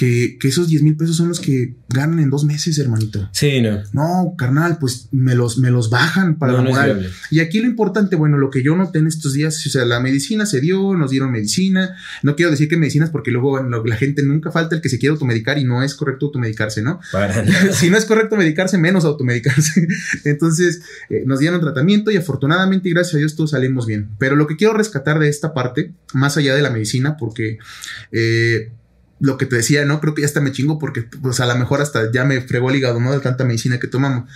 que, 0.01 0.39
que 0.39 0.47
esos 0.47 0.67
10 0.67 0.81
mil 0.81 0.97
pesos 0.97 1.15
son 1.15 1.29
los 1.29 1.39
que 1.39 1.75
ganan 1.87 2.19
en 2.19 2.31
dos 2.31 2.43
meses, 2.43 2.79
hermanito. 2.79 3.29
Sí, 3.33 3.61
no. 3.61 3.83
No, 3.93 4.33
carnal, 4.35 4.79
pues 4.79 5.09
me 5.11 5.35
los, 5.35 5.59
me 5.59 5.69
los 5.69 5.91
bajan 5.91 6.39
para 6.39 6.53
No, 6.53 6.63
la 6.63 6.69
moral. 6.71 7.11
Y 7.29 7.39
aquí 7.39 7.59
lo 7.59 7.67
importante, 7.67 8.15
bueno, 8.15 8.39
lo 8.39 8.49
que 8.49 8.63
yo 8.63 8.75
noté 8.75 8.97
en 8.97 9.05
estos 9.05 9.33
días, 9.33 9.63
o 9.63 9.69
sea, 9.69 9.85
la 9.85 9.99
medicina 9.99 10.47
se 10.47 10.59
dio, 10.59 10.95
nos 10.95 11.11
dieron 11.11 11.31
medicina. 11.31 11.95
No 12.23 12.35
quiero 12.35 12.49
decir 12.49 12.67
que 12.67 12.77
medicinas 12.77 13.11
porque 13.11 13.29
luego 13.29 13.51
bueno, 13.51 13.83
la 13.85 13.95
gente 13.95 14.23
nunca 14.23 14.49
falta 14.49 14.73
el 14.73 14.81
que 14.81 14.89
se 14.89 14.97
quiere 14.97 15.11
automedicar 15.11 15.59
y 15.59 15.65
no 15.65 15.83
es 15.83 15.93
correcto 15.93 16.25
automedicarse, 16.25 16.81
¿no? 16.81 16.99
Para 17.11 17.43
nada. 17.43 17.71
si 17.71 17.91
no 17.91 17.97
es 17.97 18.05
correcto 18.05 18.35
medicarse, 18.37 18.79
menos 18.79 19.05
automedicarse. 19.05 19.87
Entonces, 20.25 20.81
eh, 21.11 21.25
nos 21.27 21.37
dieron 21.37 21.61
tratamiento 21.61 22.09
y 22.09 22.17
afortunadamente 22.17 22.89
y 22.89 22.93
gracias 22.93 23.13
a 23.13 23.17
Dios 23.19 23.35
todos 23.35 23.51
salimos 23.51 23.85
bien. 23.85 24.09
Pero 24.17 24.35
lo 24.35 24.47
que 24.47 24.55
quiero 24.55 24.73
rescatar 24.73 25.19
de 25.19 25.29
esta 25.29 25.53
parte, 25.53 25.91
más 26.15 26.37
allá 26.37 26.55
de 26.55 26.63
la 26.63 26.71
medicina, 26.71 27.17
porque 27.17 27.59
eh, 28.11 28.71
lo 29.21 29.37
que 29.37 29.45
te 29.45 29.55
decía, 29.55 29.85
¿no? 29.85 30.01
Creo 30.01 30.13
que 30.15 30.21
ya 30.23 30.25
hasta 30.27 30.41
me 30.41 30.51
chingo 30.51 30.79
porque, 30.79 31.03
pues 31.03 31.39
a 31.39 31.45
lo 31.45 31.55
mejor 31.55 31.79
hasta 31.81 32.11
ya 32.11 32.25
me 32.25 32.41
fregó 32.41 32.69
el 32.71 32.75
hígado, 32.77 32.99
¿no? 32.99 33.11
De 33.13 33.19
tanta 33.19 33.45
medicina 33.45 33.79
que 33.79 33.87
tomamos. 33.87 34.29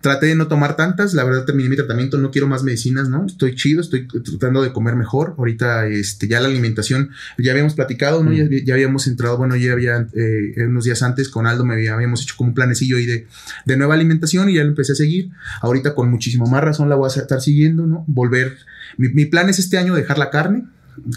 Traté 0.00 0.26
de 0.26 0.36
no 0.36 0.46
tomar 0.46 0.76
tantas, 0.76 1.12
la 1.12 1.24
verdad 1.24 1.44
terminé 1.44 1.68
mi 1.68 1.74
tratamiento, 1.74 2.18
no 2.18 2.30
quiero 2.30 2.46
más 2.46 2.62
medicinas, 2.62 3.08
¿no? 3.08 3.26
Estoy 3.26 3.56
chido, 3.56 3.80
estoy 3.80 4.06
tratando 4.06 4.62
de 4.62 4.72
comer 4.72 4.94
mejor. 4.94 5.34
Ahorita, 5.36 5.88
este, 5.88 6.28
ya 6.28 6.38
la 6.40 6.46
alimentación, 6.46 7.10
ya 7.36 7.50
habíamos 7.50 7.74
platicado, 7.74 8.22
¿no? 8.22 8.30
Mm. 8.30 8.34
Ya, 8.36 8.64
ya 8.64 8.74
habíamos 8.74 9.08
entrado, 9.08 9.36
bueno, 9.38 9.56
ya 9.56 9.72
había 9.72 10.06
eh, 10.14 10.54
unos 10.68 10.84
días 10.84 11.02
antes 11.02 11.28
con 11.28 11.48
Aldo, 11.48 11.64
me 11.64 11.74
había- 11.74 11.94
habíamos 11.94 12.22
hecho 12.22 12.34
como 12.36 12.50
un 12.50 12.54
planecillo 12.54 12.96
ahí 12.96 13.06
de, 13.06 13.26
de 13.66 13.76
nueva 13.76 13.94
alimentación 13.94 14.48
y 14.48 14.54
ya 14.54 14.62
lo 14.62 14.68
empecé 14.68 14.92
a 14.92 14.94
seguir. 14.94 15.30
Ahorita 15.62 15.96
con 15.96 16.08
muchísimo 16.10 16.46
más 16.46 16.62
razón 16.62 16.88
la 16.88 16.94
voy 16.94 17.10
a 17.12 17.20
estar 17.20 17.40
siguiendo, 17.40 17.84
¿no? 17.86 18.04
Volver, 18.06 18.56
mi, 18.98 19.08
mi 19.08 19.24
plan 19.24 19.48
es 19.48 19.58
este 19.58 19.78
año 19.78 19.96
dejar 19.96 20.18
la 20.18 20.30
carne 20.30 20.62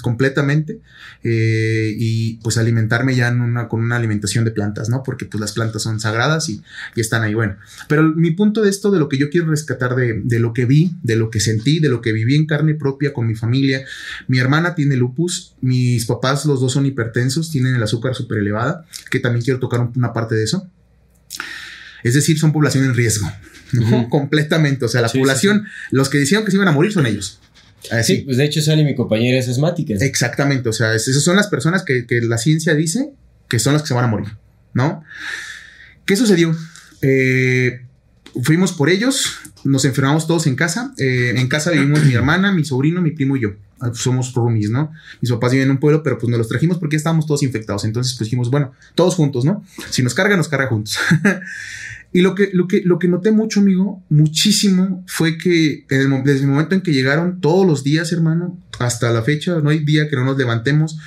completamente 0.01 0.79
eh, 1.23 1.93
y 1.97 2.35
pues 2.43 2.57
alimentarme 2.57 3.15
ya 3.15 3.27
en 3.27 3.41
una, 3.41 3.67
con 3.67 3.81
una 3.81 3.95
alimentación 3.97 4.45
de 4.45 4.51
plantas, 4.51 4.89
¿no? 4.89 5.03
Porque 5.03 5.25
pues 5.25 5.39
las 5.41 5.51
plantas 5.53 5.81
son 5.83 5.99
sagradas 5.99 6.49
y, 6.49 6.61
y 6.95 7.01
están 7.01 7.23
ahí. 7.23 7.33
Bueno, 7.33 7.55
pero 7.87 8.03
mi 8.03 8.31
punto 8.31 8.61
de 8.61 8.69
esto, 8.69 8.91
de 8.91 8.99
lo 8.99 9.09
que 9.09 9.17
yo 9.17 9.29
quiero 9.29 9.47
rescatar 9.47 9.95
de, 9.95 10.21
de 10.23 10.39
lo 10.39 10.53
que 10.53 10.65
vi, 10.65 10.93
de 11.03 11.15
lo 11.15 11.29
que 11.29 11.39
sentí, 11.39 11.79
de 11.79 11.89
lo 11.89 12.01
que 12.01 12.11
viví 12.13 12.35
en 12.35 12.45
carne 12.45 12.73
propia 12.75 13.13
con 13.13 13.27
mi 13.27 13.35
familia, 13.35 13.83
mi 14.27 14.39
hermana 14.39 14.75
tiene 14.75 14.95
lupus, 14.95 15.55
mis 15.61 16.05
papás 16.05 16.45
los 16.45 16.59
dos 16.61 16.73
son 16.73 16.85
hipertensos, 16.85 17.51
tienen 17.51 17.75
el 17.75 17.83
azúcar 17.83 18.15
súper 18.15 18.39
elevada, 18.39 18.85
que 19.09 19.19
también 19.19 19.43
quiero 19.43 19.59
tocar 19.59 19.79
un- 19.79 19.91
una 19.95 20.13
parte 20.13 20.35
de 20.35 20.43
eso. 20.43 20.67
Es 22.03 22.13
decir, 22.15 22.39
son 22.39 22.51
población 22.51 22.85
en 22.85 22.95
riesgo, 22.95 23.31
¿no? 23.73 24.09
Completamente. 24.09 24.85
O 24.85 24.87
sea, 24.87 25.01
la 25.01 25.09
Sí, 25.09 25.19
población, 25.19 25.65
los 25.91 26.09
que 26.09 26.17
decían 26.17 26.43
que 26.43 26.51
se 26.51 26.57
iban 26.57 26.67
a 26.67 26.71
morir 26.71 26.91
son 26.91 27.05
ellos. 27.05 27.39
Así. 27.89 28.17
Sí, 28.17 28.21
pues 28.23 28.37
de 28.37 28.45
hecho 28.45 28.61
Sally, 28.61 28.83
mi 28.83 28.95
compañera, 28.95 29.37
es 29.39 29.47
asmática. 29.49 29.93
Exactamente, 29.99 30.69
o 30.69 30.73
sea, 30.73 30.93
es- 30.93 31.07
esas 31.07 31.23
son 31.23 31.35
las 31.35 31.47
personas 31.47 31.83
que, 31.83 32.05
que 32.05 32.21
la 32.21 32.37
ciencia 32.37 32.75
dice 32.75 33.11
que 33.49 33.59
son 33.59 33.73
las 33.73 33.81
que 33.81 33.87
se 33.89 33.93
van 33.93 34.05
a 34.05 34.07
morir, 34.07 34.27
¿no? 34.73 35.03
¿Qué 36.05 36.15
sucedió? 36.15 36.55
Eh, 37.01 37.81
fuimos 38.43 38.71
por 38.73 38.89
ellos, 38.89 39.25
nos 39.63 39.83
enfermamos 39.85 40.27
todos 40.27 40.47
en 40.47 40.55
casa. 40.55 40.93
eh, 40.97 41.33
en 41.35 41.47
casa 41.47 41.71
vivimos 41.71 42.03
mi 42.05 42.13
hermana, 42.13 42.51
mi 42.51 42.63
sobrino, 42.63 43.01
mi 43.01 43.11
primo 43.11 43.35
y 43.35 43.41
yo. 43.41 43.53
Ah, 43.79 43.89
Somos 43.95 44.31
roomies, 44.35 44.69
¿no? 44.69 44.91
Mis 45.21 45.31
papás 45.31 45.51
viven 45.53 45.65
en 45.65 45.71
un 45.71 45.79
pueblo, 45.79 46.03
pero 46.03 46.17
pues 46.19 46.29
nos 46.29 46.37
los 46.37 46.47
trajimos 46.47 46.77
porque 46.77 46.93
ya 46.95 46.97
estábamos 46.97 47.25
todos 47.25 47.41
infectados. 47.41 47.83
Entonces, 47.83 48.13
pues 48.15 48.27
dijimos, 48.27 48.51
bueno, 48.51 48.71
todos 48.93 49.15
juntos, 49.15 49.43
¿no? 49.43 49.65
Si 49.89 50.03
nos 50.03 50.13
carga, 50.13 50.37
nos 50.37 50.47
carga 50.47 50.67
juntos. 50.67 50.97
y 52.13 52.21
lo 52.21 52.35
que, 52.35 52.49
lo, 52.51 52.67
que, 52.67 52.81
lo 52.83 52.99
que 52.99 53.07
noté 53.07 53.31
mucho, 53.31 53.61
amigo, 53.61 54.03
muchísimo, 54.09 55.03
fue 55.07 55.37
que 55.37 55.85
desde 55.89 56.41
el 56.41 56.47
momento 56.47 56.75
en 56.75 56.81
que 56.81 56.91
llegaron 56.91 57.39
todos 57.39 57.65
los 57.65 57.83
días, 57.83 58.11
hermano, 58.11 58.59
hasta 58.79 59.11
la 59.11 59.21
fecha, 59.21 59.59
no 59.61 59.69
hay 59.69 59.79
día 59.79 60.09
que 60.09 60.17
no 60.17 60.25
nos 60.25 60.37
levantemos. 60.37 60.99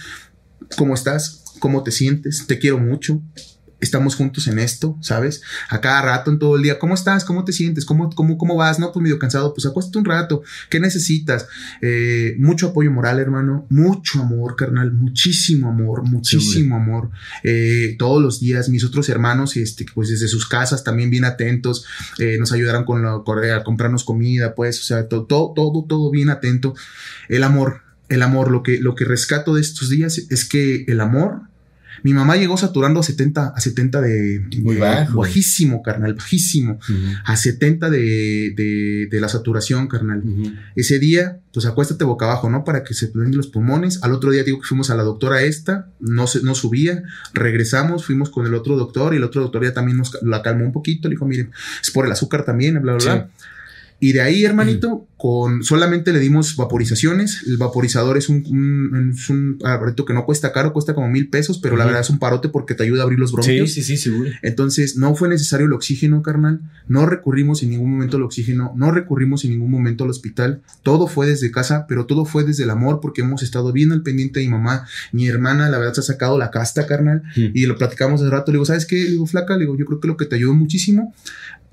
¿Cómo 0.78 0.94
estás? 0.94 1.44
¿Cómo 1.58 1.82
te 1.82 1.90
sientes? 1.90 2.46
Te 2.46 2.58
quiero 2.58 2.78
mucho. 2.78 3.20
Estamos 3.84 4.16
juntos 4.16 4.46
en 4.48 4.58
esto, 4.58 4.96
¿sabes? 5.02 5.42
A 5.68 5.80
cada 5.82 6.00
rato, 6.00 6.30
en 6.30 6.38
todo 6.38 6.56
el 6.56 6.62
día. 6.62 6.78
¿Cómo 6.78 6.94
estás? 6.94 7.22
¿Cómo 7.24 7.44
te 7.44 7.52
sientes? 7.52 7.84
¿Cómo, 7.84 8.08
cómo, 8.10 8.38
cómo 8.38 8.56
vas? 8.56 8.78
No, 8.78 8.90
pues 8.92 9.02
medio 9.02 9.18
cansado. 9.18 9.52
Pues 9.52 9.66
acuéstate 9.66 9.98
un 9.98 10.06
rato. 10.06 10.42
¿Qué 10.70 10.80
necesitas? 10.80 11.46
Eh, 11.82 12.34
mucho 12.38 12.68
apoyo 12.68 12.90
moral, 12.90 13.18
hermano. 13.20 13.66
Mucho 13.68 14.20
amor, 14.22 14.56
carnal. 14.56 14.90
Muchísimo 14.90 15.68
amor. 15.68 16.02
Muchísimo 16.02 16.76
amor. 16.76 17.10
Eh, 17.42 17.94
todos 17.98 18.22
los 18.22 18.40
días. 18.40 18.68
Mis 18.70 18.84
otros 18.84 19.08
hermanos, 19.10 19.56
este, 19.58 19.84
pues 19.94 20.08
desde 20.08 20.28
sus 20.28 20.48
casas 20.48 20.82
también 20.82 21.10
bien 21.10 21.24
atentos. 21.26 21.84
eh, 22.18 22.36
nos 22.38 22.52
ayudaron 22.52 22.84
con 22.84 23.02
la, 23.02 23.16
a 23.56 23.64
comprarnos 23.64 24.02
comida, 24.04 24.54
pues. 24.54 24.80
O 24.80 24.84
sea, 24.84 25.08
to- 25.08 25.24
todo, 25.26 25.52
todo, 25.54 25.84
todo 25.86 26.10
bien 26.10 26.30
atento. 26.30 26.74
El 27.28 27.44
amor. 27.44 27.82
El 28.08 28.22
amor. 28.22 28.50
Lo 28.50 28.62
que, 28.62 28.78
lo 28.78 28.94
que 28.94 29.04
rescato 29.04 29.54
de 29.54 29.60
estos 29.60 29.90
días 29.90 30.18
es 30.30 30.44
que 30.48 30.84
el 30.88 31.00
amor 31.00 31.42
mi 32.04 32.12
mamá 32.12 32.36
llegó 32.36 32.58
saturando 32.58 33.00
a 33.00 33.02
70, 33.02 33.54
a 33.56 33.60
70 33.60 34.00
de, 34.02 34.46
Muy 34.60 34.76
bajo. 34.76 35.20
bajísimo, 35.20 35.82
carnal, 35.82 36.12
bajísimo. 36.12 36.78
A 37.24 37.34
70 37.34 37.88
de, 37.88 38.52
de, 38.54 39.08
de 39.10 39.20
la 39.22 39.30
saturación, 39.30 39.88
carnal. 39.88 40.22
Ese 40.76 40.98
día, 40.98 41.40
pues 41.52 41.64
acuéstate 41.64 42.04
boca 42.04 42.26
abajo, 42.26 42.50
¿no? 42.50 42.62
Para 42.62 42.84
que 42.84 42.92
se 42.92 43.06
den 43.06 43.34
los 43.34 43.46
pulmones. 43.46 44.02
Al 44.02 44.12
otro 44.12 44.30
día 44.30 44.44
digo 44.44 44.60
que 44.60 44.66
fuimos 44.66 44.90
a 44.90 44.96
la 44.96 45.02
doctora 45.02 45.42
esta, 45.42 45.88
no, 45.98 46.26
se, 46.26 46.42
no 46.42 46.54
subía, 46.54 47.04
regresamos, 47.32 48.04
fuimos 48.04 48.28
con 48.28 48.46
el 48.46 48.52
otro 48.54 48.76
doctor 48.76 49.14
y 49.14 49.16
el 49.16 49.24
otro 49.24 49.40
doctor 49.40 49.64
ya 49.64 49.72
también 49.72 49.96
nos 49.96 50.16
la 50.22 50.42
calmó 50.42 50.66
un 50.66 50.72
poquito, 50.72 51.08
le 51.08 51.14
dijo, 51.14 51.24
mire, 51.24 51.48
es 51.82 51.90
por 51.90 52.04
el 52.04 52.12
azúcar 52.12 52.44
también, 52.44 52.80
bla, 52.82 52.94
bla, 52.96 53.04
bla. 53.04 53.28
Y 54.04 54.12
de 54.12 54.20
ahí, 54.20 54.44
hermanito, 54.44 55.06
con 55.16 55.64
solamente 55.64 56.12
le 56.12 56.18
dimos 56.18 56.56
vaporizaciones. 56.56 57.42
El 57.46 57.56
vaporizador 57.56 58.18
es 58.18 58.28
un, 58.28 58.44
un, 58.50 59.12
es 59.14 59.30
un 59.30 59.56
aparato 59.64 60.04
que 60.04 60.12
no 60.12 60.26
cuesta 60.26 60.52
caro, 60.52 60.74
cuesta 60.74 60.94
como 60.94 61.08
mil 61.08 61.30
pesos, 61.30 61.58
pero 61.58 61.74
la 61.78 61.86
verdad 61.86 62.02
es 62.02 62.10
un 62.10 62.18
parote 62.18 62.50
porque 62.50 62.74
te 62.74 62.82
ayuda 62.82 63.00
a 63.00 63.04
abrir 63.04 63.18
los 63.18 63.30
Sí, 63.30 63.36
bronquios. 63.36 63.72
sí, 63.72 63.82
sí, 63.82 63.96
seguro. 63.96 64.28
Entonces, 64.42 64.98
no 64.98 65.14
fue 65.14 65.30
necesario 65.30 65.64
el 65.64 65.72
oxígeno, 65.72 66.20
carnal. 66.20 66.60
No 66.86 67.06
recurrimos 67.06 67.62
en 67.62 67.70
ningún 67.70 67.92
momento 67.92 68.18
al 68.18 68.24
oxígeno. 68.24 68.74
No 68.76 68.90
recurrimos 68.90 69.42
en 69.46 69.52
ningún 69.52 69.70
momento 69.70 70.04
al 70.04 70.10
hospital. 70.10 70.60
Todo 70.82 71.06
fue 71.06 71.26
desde 71.26 71.50
casa, 71.50 71.86
pero 71.88 72.04
todo 72.04 72.26
fue 72.26 72.44
desde 72.44 72.64
el 72.64 72.70
amor 72.70 73.00
porque 73.00 73.22
hemos 73.22 73.42
estado 73.42 73.72
bien 73.72 73.90
al 73.92 74.02
pendiente 74.02 74.40
de 74.40 74.44
mi 74.44 74.52
mamá. 74.52 74.86
Mi 75.12 75.28
hermana, 75.28 75.70
la 75.70 75.78
verdad, 75.78 75.94
se 75.94 76.00
ha 76.00 76.04
sacado 76.04 76.36
la 76.36 76.50
casta, 76.50 76.86
carnal. 76.86 77.22
Mm. 77.36 77.46
Y 77.54 77.64
lo 77.64 77.78
platicamos 77.78 78.20
hace 78.20 78.28
rato. 78.28 78.52
Le 78.52 78.56
digo, 78.56 78.66
¿sabes 78.66 78.84
qué? 78.84 78.96
Le 78.96 79.10
digo, 79.12 79.24
flaca, 79.24 79.54
le 79.54 79.60
digo, 79.60 79.78
yo 79.78 79.86
creo 79.86 80.00
que 80.00 80.08
lo 80.08 80.18
que 80.18 80.26
te 80.26 80.36
ayudó 80.36 80.52
muchísimo 80.52 81.14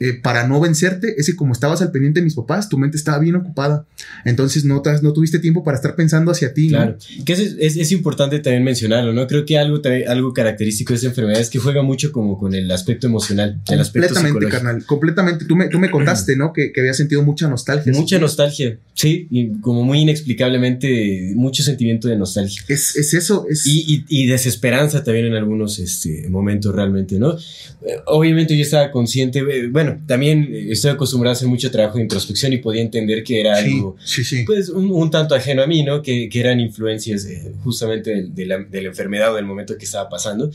eh, 0.01 0.13
para 0.21 0.47
no 0.47 0.59
vencerte 0.59 1.15
es 1.17 1.27
que 1.27 1.35
como 1.35 1.53
estabas 1.53 1.81
al 1.81 1.91
pendiente 1.91 2.19
de 2.19 2.23
mis 2.25 2.35
papás, 2.35 2.67
tu 2.67 2.77
mente 2.77 2.97
estaba 2.97 3.19
bien 3.19 3.35
ocupada. 3.35 3.85
Entonces, 4.25 4.65
no, 4.65 4.81
te- 4.81 5.01
no 5.01 5.13
tuviste 5.13 5.39
tiempo 5.39 5.63
para 5.63 5.77
estar 5.77 5.95
pensando 5.95 6.31
hacia 6.31 6.53
ti, 6.53 6.67
¿no? 6.69 6.77
Claro, 6.77 6.97
que 7.25 7.33
es, 7.33 7.39
es, 7.59 7.77
es 7.77 7.91
importante 7.91 8.39
también 8.39 8.63
mencionarlo, 8.63 9.13
¿no? 9.13 9.27
Creo 9.27 9.45
que 9.45 9.57
algo, 9.57 9.79
algo 10.07 10.33
característico 10.33 10.93
de 10.93 10.95
esta 10.97 11.07
enfermedad 11.07 11.39
es 11.39 11.49
que 11.49 11.59
juega 11.59 11.81
mucho 11.83 12.11
como 12.11 12.37
con 12.37 12.53
el 12.53 12.69
aspecto 12.71 13.07
emocional, 13.07 13.61
el 13.69 13.79
aspecto 13.79 14.09
Completamente, 14.15 14.27
psicológico. 14.27 14.49
carnal. 14.65 14.85
Completamente. 14.85 15.45
Tú 15.45 15.55
me, 15.55 15.67
tú 15.69 15.79
me 15.79 15.89
contaste, 15.91 16.35
¿no? 16.35 16.51
Que, 16.51 16.71
que 16.71 16.81
habías 16.81 16.97
sentido 16.97 17.23
mucha 17.23 17.47
nostalgia. 17.47 17.93
Mucha 17.93 18.17
nostalgia, 18.19 18.77
sí, 18.93 19.27
y 19.29 19.51
como 19.61 19.83
muy 19.83 19.99
inexplicablemente, 19.99 21.33
mucho 21.35 21.63
sentimiento 21.63 22.07
de 22.07 22.17
nostalgia. 22.17 22.61
Es, 22.67 22.95
es 22.95 23.13
eso, 23.13 23.45
es... 23.49 23.65
Y, 23.65 24.05
y, 24.09 24.23
y 24.23 24.27
desesperanza 24.27 25.03
también 25.03 25.27
en 25.27 25.33
algunos 25.35 25.79
este, 25.79 26.27
momentos 26.29 26.73
realmente, 26.75 27.19
¿no? 27.19 27.33
Eh, 27.33 27.97
Obviamente 28.07 28.55
yo 28.55 28.63
estaba 28.63 28.91
consciente, 28.91 29.39
eh, 29.39 29.67
bueno, 29.91 30.05
también 30.07 30.49
estoy 30.69 30.91
acostumbrado 30.91 31.31
a 31.31 31.35
hacer 31.35 31.47
mucho 31.47 31.71
trabajo 31.71 31.97
de 31.97 32.03
introspección 32.03 32.53
y 32.53 32.57
podía 32.57 32.81
entender 32.81 33.23
que 33.23 33.39
era 33.39 33.55
sí, 33.57 33.73
algo 33.73 33.95
sí, 34.03 34.23
sí. 34.23 34.43
pues 34.45 34.69
un, 34.69 34.91
un 34.91 35.11
tanto 35.11 35.35
ajeno 35.35 35.61
a 35.61 35.67
mí, 35.67 35.83
¿no? 35.83 36.01
Que, 36.01 36.29
que 36.29 36.39
eran 36.39 36.59
influencias 36.59 37.25
eh, 37.25 37.51
justamente 37.63 38.11
de, 38.11 38.23
de 38.29 38.45
la, 38.45 38.59
de 38.59 38.81
la 38.81 38.87
enfermedad 38.89 39.33
o 39.33 39.35
del 39.35 39.45
momento 39.45 39.77
que 39.77 39.85
estaba 39.85 40.09
pasando 40.09 40.51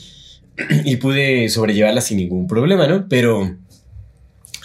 y 0.85 0.97
pude 0.97 1.49
sobrellevarla 1.49 2.01
sin 2.01 2.19
ningún 2.19 2.47
problema, 2.47 2.87
¿no? 2.87 3.09
Pero 3.09 3.57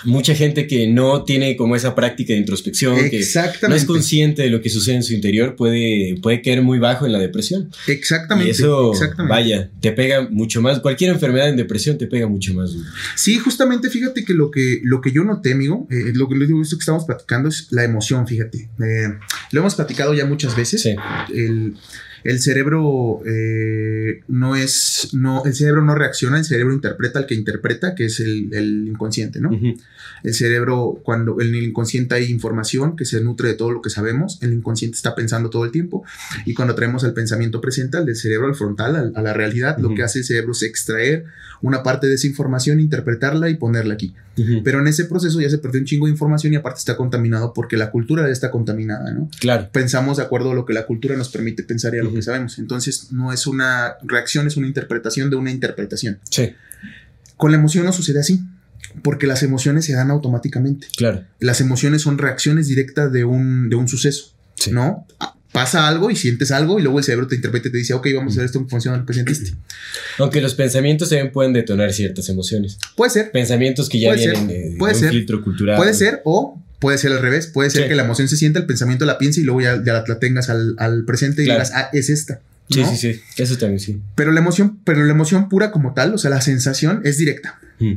mucha 0.04 0.36
gente 0.36 0.68
que 0.68 0.88
no 0.88 1.24
tiene 1.24 1.56
como 1.56 1.76
esa 1.76 1.96
práctica 1.96 2.34
de 2.34 2.40
introspección, 2.40 2.96
que 3.10 3.24
no 3.68 3.76
es 3.76 3.86
consciente 3.86 4.44
de 4.44 4.50
lo 4.50 4.62
que 4.62 4.70
sucede 4.70 4.96
en 4.96 5.04
su 5.04 5.14
interior, 5.14 5.56
puede, 5.56 6.16
puede 6.22 6.42
caer 6.42 6.62
muy 6.62 6.80
bajo 6.80 7.06
en 7.06 7.14
la 7.14 7.20
depresión. 7.20 7.70
Exactamente. 7.88 8.50
y 8.50 8.52
eso, 8.52 8.92
exactamente. 8.92 9.30
vaya, 9.30 9.70
te 9.80 9.92
pega 9.92 10.28
mucho 10.30 10.62
más. 10.62 10.80
Cualquier 10.80 11.12
enfermedad 11.12 11.50
en 11.50 11.58
depresión 11.58 11.98
te 11.98 12.08
pega 12.08 12.28
mucho 12.28 12.54
más. 12.54 12.72
Sí, 13.16 13.38
justamente 13.38 13.90
fíjate 13.90 14.24
que 14.24 14.34
lo 14.34 14.52
que, 14.52 14.82
lo 14.84 15.02
que 15.02 15.12
yo 15.12 15.24
noté, 15.24 15.54
amigo, 15.54 15.88
eh, 15.90 16.12
lo 16.14 16.28
que 16.28 16.36
les 16.36 16.48
digo, 16.48 16.62
esto 16.62 16.78
que 16.78 16.82
estamos 16.82 17.06
platicando 17.06 17.50
es 17.50 17.68
la 17.72 17.84
emoción, 17.84 18.28
fíjate. 18.28 18.70
Eh, 18.80 19.08
lo 19.52 19.60
hemos 19.60 19.76
platicado 19.76 20.14
ya 20.14 20.26
muchas 20.26 20.56
veces. 20.56 20.82
Sí. 20.82 20.96
El, 21.34 21.76
el 22.24 22.40
cerebro 22.40 23.22
eh, 23.26 24.22
no 24.28 24.56
es, 24.56 25.10
no, 25.14 25.44
el 25.46 25.54
cerebro 25.54 25.84
no 25.84 25.96
reacciona, 25.96 26.38
el 26.38 26.46
cerebro 26.46 26.74
interpreta 26.74 27.20
al 27.20 27.26
que 27.26 27.36
interpreta, 27.36 27.96
que 27.96 28.06
es 28.06 28.20
el, 28.20 28.54
el 28.54 28.88
inconsciente, 28.88 29.40
¿no? 29.42 29.50
El 30.24 30.34
cerebro, 30.36 31.00
cuando 31.04 31.42
en 31.42 31.48
el 31.56 31.64
inconsciente 31.64 32.14
hay 32.16 32.26
información 32.26 32.96
que 32.96 33.06
se 33.06 33.22
nutre 33.22 33.48
de 33.50 33.56
todo 33.56 33.72
lo 33.72 33.82
que 33.82 33.90
sabemos, 33.90 34.38
el 34.44 34.54
inconsciente 34.54 34.96
está 34.96 35.16
pensando 35.16 35.50
todo 35.50 35.66
el 35.66 35.72
tiempo. 35.72 36.04
Y 36.46 36.54
cuando 36.54 36.76
traemos 36.76 37.04
el 37.04 37.14
pensamiento 37.14 37.60
presente, 37.60 37.98
al 37.98 38.06
del 38.06 38.16
cerebro, 38.16 38.48
al 38.48 38.56
frontal, 38.56 38.96
al- 38.96 39.14
a, 39.16 39.22
la 39.24 39.34
realidad, 39.34 39.78
lo 39.80 39.96
que 39.96 40.04
hace 40.04 40.20
el 40.20 40.26
cerebro 40.26 40.52
es 40.52 40.62
extraer 40.62 41.26
una 41.64 41.82
parte 41.82 42.06
de 42.08 42.16
esa 42.16 42.28
información, 42.28 42.80
interpretarla 42.80 43.50
y 43.50 43.56
ponerla 43.56 43.96
aquí. 43.96 44.14
Pero 44.64 44.80
en 44.80 44.88
ese 44.88 45.06
proceso 45.06 45.40
ya 45.42 45.50
se 45.50 45.58
perdió 45.58 45.80
un 45.82 45.86
chingo 45.86 46.06
de 46.06 46.12
información 46.12 46.54
y 46.54 46.56
aparte 46.56 46.80
está 46.80 46.96
contaminado 46.98 47.54
porque 47.54 47.78
la 47.78 47.92
cultura 47.92 48.26
ya 48.26 48.32
está 48.32 48.52
contaminada, 48.52 49.12
¿no? 49.12 49.30
Claro. 49.40 49.70
Pensamos 49.72 50.18
de 50.18 50.24
acuerdo 50.24 50.52
a 50.52 50.56
lo 50.56 50.66
que 50.66 50.74
la 50.74 50.86
cultura 50.86 51.16
nos 51.16 51.30
permite 51.30 51.64
pensar 51.64 51.94
y 51.96 52.00
a 52.00 52.04
lo 52.04 52.14
que 52.14 52.22
sabemos. 52.22 52.60
Entonces 52.60 53.12
no 53.12 53.32
es 53.34 53.48
una 53.48 53.96
reacción, 54.04 54.48
es 54.48 54.58
una 54.58 54.68
interpretación 54.68 55.30
de 55.30 55.36
una 55.36 55.52
interpretación. 55.52 56.20
Sí, 56.30 56.54
Con 57.38 57.52
la 57.52 57.58
emoción 57.58 57.86
no 57.86 57.94
sucede 57.94 58.20
así, 58.20 58.42
porque 59.04 59.26
las 59.28 59.42
emociones 59.44 59.86
se 59.86 59.94
dan 59.94 60.12
automáticamente. 60.12 60.88
claro. 60.98 61.24
Las 61.40 61.62
emociones 61.62 62.02
son 62.02 62.18
reacciones 62.18 62.68
directas 62.68 63.12
de 63.12 63.24
un, 63.24 63.70
de 63.70 63.76
un 63.76 63.88
suceso, 63.88 64.34
Sí. 64.56 64.72
¿no? 64.72 65.08
Pasa 65.52 65.88
algo 65.88 66.10
y 66.10 66.16
sientes 66.16 66.50
algo 66.52 66.80
y 66.80 66.82
luego 66.82 67.00
el 67.00 67.04
cerebro 67.04 67.28
te 67.28 67.36
interpreta 67.36 67.68
y 67.68 67.72
te 67.72 67.78
dice, 67.78 67.94
ok, 67.94 68.08
vamos 68.16 68.32
a 68.32 68.36
hacer 68.36 68.46
esto 68.46 68.60
en 68.60 68.70
función 68.70 68.94
de 68.94 69.00
lo 69.02 69.06
que 69.06 69.14
sentiste. 69.14 69.54
Aunque 70.18 70.40
los 70.42 70.56
pensamientos 70.56 71.10
también 71.10 71.32
pueden 71.34 71.52
detonar 71.52 71.92
ciertas 71.92 72.30
emociones. 72.30 72.78
Puede 72.96 73.12
ser, 73.12 73.32
Pensamientos 73.32 73.90
que 73.90 74.00
ya 74.00 74.10
Puede 74.12 74.24
ser, 74.24 74.32
vienen 74.38 74.48
de 74.72 74.76
puede 74.78 74.94
un 74.94 75.00
ser, 75.00 75.10
filtro 75.12 75.44
cultural. 75.44 75.76
puede 75.76 75.94
ser 75.94 76.22
o 76.24 76.62
puede 76.80 76.98
ser 76.98 77.12
al 77.12 77.20
revés. 77.20 77.48
Puede 77.48 77.70
ser 77.70 77.84
Sí. 77.84 77.90
que 77.90 77.96
la 77.96 78.04
emoción 78.06 78.28
se 78.30 78.38
sienta, 78.38 78.60
el 78.60 78.66
pensamiento 78.66 79.04
la 79.06 79.18
piense 79.18 79.42
y 79.42 79.44
luego 79.44 79.60
ya, 79.62 79.84
ya 79.86 79.94
la, 79.94 80.04
la 80.08 80.20
tengas 80.20 80.50
al, 80.50 80.76
al 80.80 81.04
presente 81.06 81.42
y 81.42 81.46
Claro. 81.46 81.60
digas, 81.64 81.74
ah, 81.76 81.90
es 81.92 82.10
esta. 82.10 82.40
Sí, 82.70 82.80
¿no? 82.80 82.90
sí, 82.90 82.96
sí. 83.14 83.22
Eso 83.36 83.58
también 83.58 83.80
sí. 83.82 84.00
Pero 84.16 84.32
la 84.32 84.40
emoción, 84.40 84.80
pero 84.86 85.04
la 85.04 85.12
emoción 85.12 85.50
pura 85.50 85.72
como 85.72 85.94
tal, 85.94 86.14
o 86.14 86.18
sea, 86.18 86.30
la 86.30 86.40
sensación 86.40 87.02
es 87.04 87.18
directa. 87.18 87.60
Mm. 87.80 87.96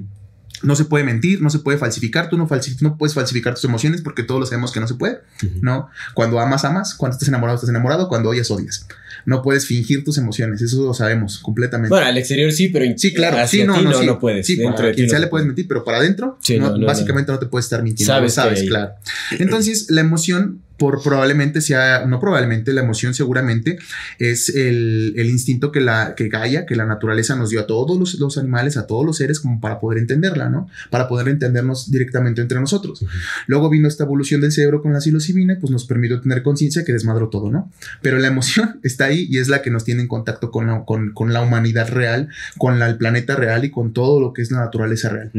No 0.65 0.75
se 0.77 0.85
puede 0.87 1.05
mentir, 1.05 1.41
no 1.43 1.51
se 1.51 1.59
puede 1.61 1.79
falsificar, 1.79 2.29
tú 2.29 2.37
no, 2.37 2.49
puedes 2.49 3.15
falsificar 3.15 3.55
tus 3.55 3.65
emociones 3.65 4.01
porque 4.03 4.23
todos 4.23 4.41
lo 4.41 4.47
sabemos 4.47 4.73
que 4.73 4.81
no 4.81 4.89
se 4.89 4.95
puede. 4.95 5.21
¿no? 5.61 5.89
Cuando 6.15 6.41
amas, 6.41 6.65
amas, 6.65 6.95
cuando 6.95 7.15
estás 7.15 7.29
enamorado, 7.29 7.57
estás 7.57 7.71
enamorado, 7.71 8.09
cuando 8.09 8.31
odias, 8.31 8.51
odias. 8.51 8.87
No 9.27 9.43
puedes 9.43 9.67
fingir 9.67 10.05
tus 10.05 10.19
emociones, 10.19 10.61
eso 10.61 10.85
lo 10.85 10.93
sabemos 10.93 11.39
completamente. 11.39 11.89
Bueno, 11.91 12.07
al 12.07 12.19
exterior 12.19 12.53
sí, 12.53 12.69
pero 12.69 12.85
sí, 12.97 13.15
claro, 13.15 13.39
hacia 13.39 13.63
sí, 13.63 13.67
no, 13.67 13.75
ti 13.79 13.85
no, 13.85 13.91
no, 13.91 14.01
sí. 14.01 14.07
no 14.07 14.19
puedes. 14.19 14.47
Sí, 14.47 14.57
para 14.57 14.93
quien 14.93 15.09
sea 15.09 15.19
se 15.19 15.25
le 15.25 15.29
puedes 15.29 15.31
puede. 15.31 15.47
mentir, 15.47 15.69
pero 15.69 15.85
para 15.85 15.99
adentro, 15.99 16.39
Sí, 16.43 16.59
no, 16.59 16.71
no, 16.71 16.79
no, 16.79 16.87
básicamente 16.87 17.33
no. 17.33 17.39
te 17.39 17.47
puedes 17.47 17.67
estar 17.67 17.83
mintiendo. 17.83 18.13
Sabes 18.13 18.35
sabes, 18.35 18.65
claro. 18.65 18.93
Entonces, 19.39 19.87
la 19.91 20.01
emoción, 20.01 20.61
por 20.77 21.03
probablemente 21.03 21.61
sea, 21.61 22.05
no 22.05 22.19
probablemente, 22.19 22.73
la 22.73 22.81
emoción 22.83 23.15
seguramente 23.15 23.79
es 24.19 24.49
el, 24.49 25.15
el 25.17 25.27
instinto 25.31 25.71
que 25.71 25.81
la 25.81 26.15
que 26.17 26.29
Gaia, 26.29 26.67
que 26.67 26.75
la 26.75 26.85
naturaleza 26.85 27.37
nos 27.37 27.51
dio 27.51 27.61
a 27.61 27.67
todos 27.67 27.99
los, 27.99 28.15
los 28.15 28.39
animales, 28.39 28.77
a 28.77 28.87
todos 28.87 29.07
los 29.07 29.17
seres, 29.19 29.39
como 29.39 29.61
para 29.61 29.79
poder 29.79 29.99
entenderla, 29.99 30.49
¿no? 30.51 30.69
Para 30.91 31.07
poder 31.07 31.29
entendernos 31.29 31.91
directamente 31.93 32.41
entre 32.43 32.59
nosotros. 32.61 33.05
Luego 33.47 33.71
vino 33.71 33.87
esta 33.87 34.03
evolución 34.05 34.41
del 34.41 34.51
cerebro 34.51 34.83
con 34.83 34.93
la 34.93 35.01
psilocibina, 35.01 35.53
y 35.53 35.57
pues 35.57 35.71
nos 35.71 35.85
permitió 35.85 36.21
tener 36.21 36.43
conciencia 36.43 36.85
que 36.85 36.93
desmadró 36.93 37.29
todo, 37.29 37.51
¿no? 37.53 37.71
Pero 38.03 38.19
la 38.19 38.27
emoción 38.27 38.81
está 38.83 39.05
ahí 39.05 39.27
y 39.31 39.39
es 39.39 39.49
la 39.49 39.63
que 39.63 39.71
nos 39.71 39.85
tiene 39.85 40.03
en 40.03 40.09
contacto 40.09 40.51
con 40.51 40.67
la, 40.67 40.85
con, 40.85 41.13
con 41.13 41.33
la 41.33 41.41
humanidad 41.43 41.89
real, 41.89 42.29
con 42.59 42.79
la- 42.79 42.89
el 42.89 42.97
planeta 42.97 43.37
real 43.37 43.65
y 43.65 43.71
con 43.71 43.93
todo 43.93 44.21
lo 44.21 44.33
que 44.33 44.43
es 44.43 44.51
la 44.51 44.59
naturaleza 44.59 45.09
real. 45.09 45.31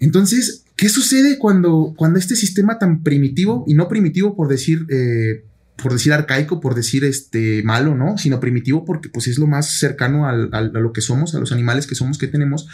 Entonces, 0.00 0.63
¿qué 0.76 0.88
sucede 0.88 1.38
cuando, 1.38 1.94
cuando 1.96 2.18
este 2.18 2.36
sistema 2.36 2.78
tan 2.78 3.02
primitivo, 3.02 3.64
y 3.66 3.74
no 3.74 3.88
primitivo 3.88 4.34
por 4.36 4.48
decir, 4.48 4.86
eh, 4.90 5.44
por 5.76 5.92
decir 5.92 6.12
arcaico, 6.12 6.60
por 6.60 6.74
decir 6.74 7.04
este 7.04 7.62
malo, 7.64 7.94
¿no? 7.94 8.16
Sino 8.18 8.40
primitivo 8.40 8.84
porque 8.84 9.08
pues 9.08 9.26
es 9.26 9.38
lo 9.38 9.46
más 9.46 9.78
cercano 9.78 10.26
al- 10.28 10.50
al- 10.52 10.76
a 10.76 10.80
lo 10.80 10.92
que 10.92 11.00
somos, 11.00 11.34
a 11.34 11.40
los 11.40 11.52
animales 11.52 11.86
que 11.86 11.94
somos, 11.94 12.16
que 12.18 12.28
tenemos. 12.28 12.68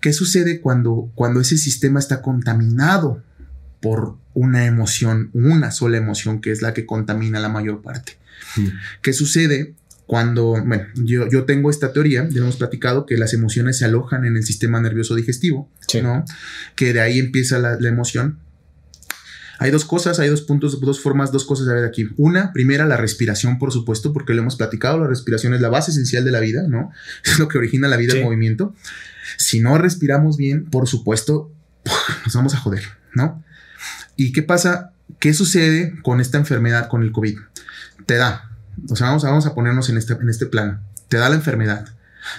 ¿Qué 0.00 0.12
sucede 0.12 0.60
cuando, 0.60 1.10
cuando 1.14 1.40
ese 1.40 1.56
sistema 1.58 1.98
está 1.98 2.20
contaminado 2.22 3.22
por 3.80 4.16
una 4.34 4.66
emoción, 4.66 5.30
una 5.32 5.70
sola 5.70 5.96
emoción 5.96 6.40
que 6.40 6.52
es 6.52 6.62
la 6.62 6.72
que 6.74 6.86
contamina 6.86 7.40
la 7.40 7.48
mayor 7.48 7.82
parte? 7.82 8.18
Mm. 8.56 8.66
¿Qué 9.02 9.12
sucede 9.12 9.74
cuando, 10.10 10.56
bueno, 10.66 10.86
yo, 10.96 11.28
yo 11.28 11.44
tengo 11.44 11.70
esta 11.70 11.92
teoría, 11.92 12.26
ya 12.28 12.40
hemos 12.40 12.56
platicado 12.56 13.06
que 13.06 13.16
las 13.16 13.32
emociones 13.32 13.78
se 13.78 13.84
alojan 13.84 14.24
en 14.24 14.36
el 14.36 14.42
sistema 14.42 14.80
nervioso 14.80 15.14
digestivo, 15.14 15.70
Sí. 15.86 16.02
¿no? 16.02 16.24
Que 16.74 16.92
de 16.92 17.00
ahí 17.00 17.20
empieza 17.20 17.60
la, 17.60 17.78
la 17.78 17.88
emoción. 17.90 18.40
Hay 19.60 19.70
dos 19.70 19.84
cosas, 19.84 20.18
hay 20.18 20.28
dos 20.28 20.42
puntos, 20.42 20.80
dos 20.80 21.00
formas, 21.00 21.30
dos 21.30 21.44
cosas 21.44 21.68
a 21.68 21.74
ver 21.74 21.84
aquí. 21.84 22.08
Una, 22.16 22.52
primera, 22.52 22.86
la 22.86 22.96
respiración, 22.96 23.60
por 23.60 23.70
supuesto, 23.72 24.12
porque 24.12 24.34
lo 24.34 24.40
hemos 24.40 24.56
platicado, 24.56 24.98
la 24.98 25.06
respiración 25.06 25.54
es 25.54 25.60
la 25.60 25.68
base 25.68 25.92
esencial 25.92 26.24
de 26.24 26.32
la 26.32 26.40
vida, 26.40 26.64
¿no? 26.66 26.90
Es 27.24 27.38
lo 27.38 27.46
que 27.46 27.58
origina 27.58 27.86
la 27.86 27.96
vida, 27.96 28.14
Sí. 28.14 28.18
el 28.18 28.24
movimiento. 28.24 28.74
Si 29.38 29.60
no 29.60 29.78
respiramos 29.78 30.36
bien, 30.36 30.64
por 30.64 30.88
supuesto, 30.88 31.52
nos 32.26 32.34
vamos 32.34 32.52
a 32.54 32.56
joder, 32.56 32.82
¿no? 33.14 33.44
¿Y 34.16 34.32
qué 34.32 34.42
pasa? 34.42 34.90
¿Qué 35.20 35.34
sucede 35.34 35.94
con 36.02 36.20
esta 36.20 36.36
enfermedad, 36.36 36.88
con 36.88 37.04
el 37.04 37.12
COVID? 37.12 37.38
Te 38.06 38.16
da, 38.16 38.49
o 38.88 38.96
sea, 38.96 39.08
vamos, 39.08 39.24
a- 39.24 39.28
vamos 39.28 39.46
a 39.46 39.54
ponernos 39.54 39.88
en 39.90 39.96
este, 39.96 40.14
en 40.14 40.28
este 40.28 40.46
plano. 40.46 40.80
Te 41.08 41.16
da 41.16 41.28
la 41.28 41.34
enfermedad. 41.36 41.88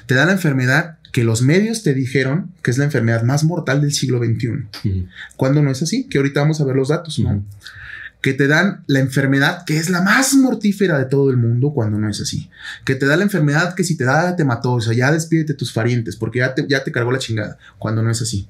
Te 0.05 0.15
da 0.15 0.25
la 0.25 0.31
enfermedad 0.33 0.97
que 1.11 1.23
los 1.23 1.41
medios 1.41 1.83
te 1.83 1.93
dijeron 1.93 2.51
que 2.63 2.71
es 2.71 2.77
la 2.77 2.85
enfermedad 2.85 3.23
más 3.23 3.43
mortal 3.43 3.81
del 3.81 3.91
siglo 3.91 4.19
XXI. 4.19 4.47
Ujú. 4.89 5.07
Cuando 5.35 5.61
no 5.61 5.69
es 5.71 5.81
así, 5.81 6.07
que 6.07 6.17
ahorita 6.19 6.39
vamos 6.41 6.61
a 6.61 6.65
ver 6.65 6.75
los 6.75 6.87
datos, 6.89 7.19
¿no? 7.19 7.43
Que 8.21 8.33
te 8.33 8.47
dan 8.47 8.83
la 8.87 8.99
enfermedad 8.99 9.63
que 9.65 9.77
es 9.77 9.89
la 9.89 10.01
más 10.03 10.35
mortífera 10.35 10.97
de 10.99 11.05
todo 11.05 11.31
el 11.31 11.37
mundo 11.37 11.71
cuando 11.73 11.97
no 11.97 12.07
es 12.09 12.21
así. 12.21 12.49
Que 12.85 12.93
te 12.95 13.07
da 13.07 13.17
la 13.17 13.23
enfermedad 13.23 13.73
que 13.73 13.83
si 13.83 13.97
te 13.97 14.03
da 14.03 14.35
te 14.35 14.45
mató, 14.45 14.73
o 14.73 14.81
sea, 14.81 14.93
ya 14.93 15.11
despídete 15.11 15.53
tus 15.55 15.73
parientes 15.73 16.15
porque 16.15 16.39
ya 16.39 16.53
te, 16.53 16.65
ya 16.69 16.83
te 16.83 16.91
cargó 16.91 17.11
la 17.11 17.17
chingada 17.19 17.57
cuando 17.79 18.03
no 18.03 18.11
es 18.11 18.21
así. 18.21 18.47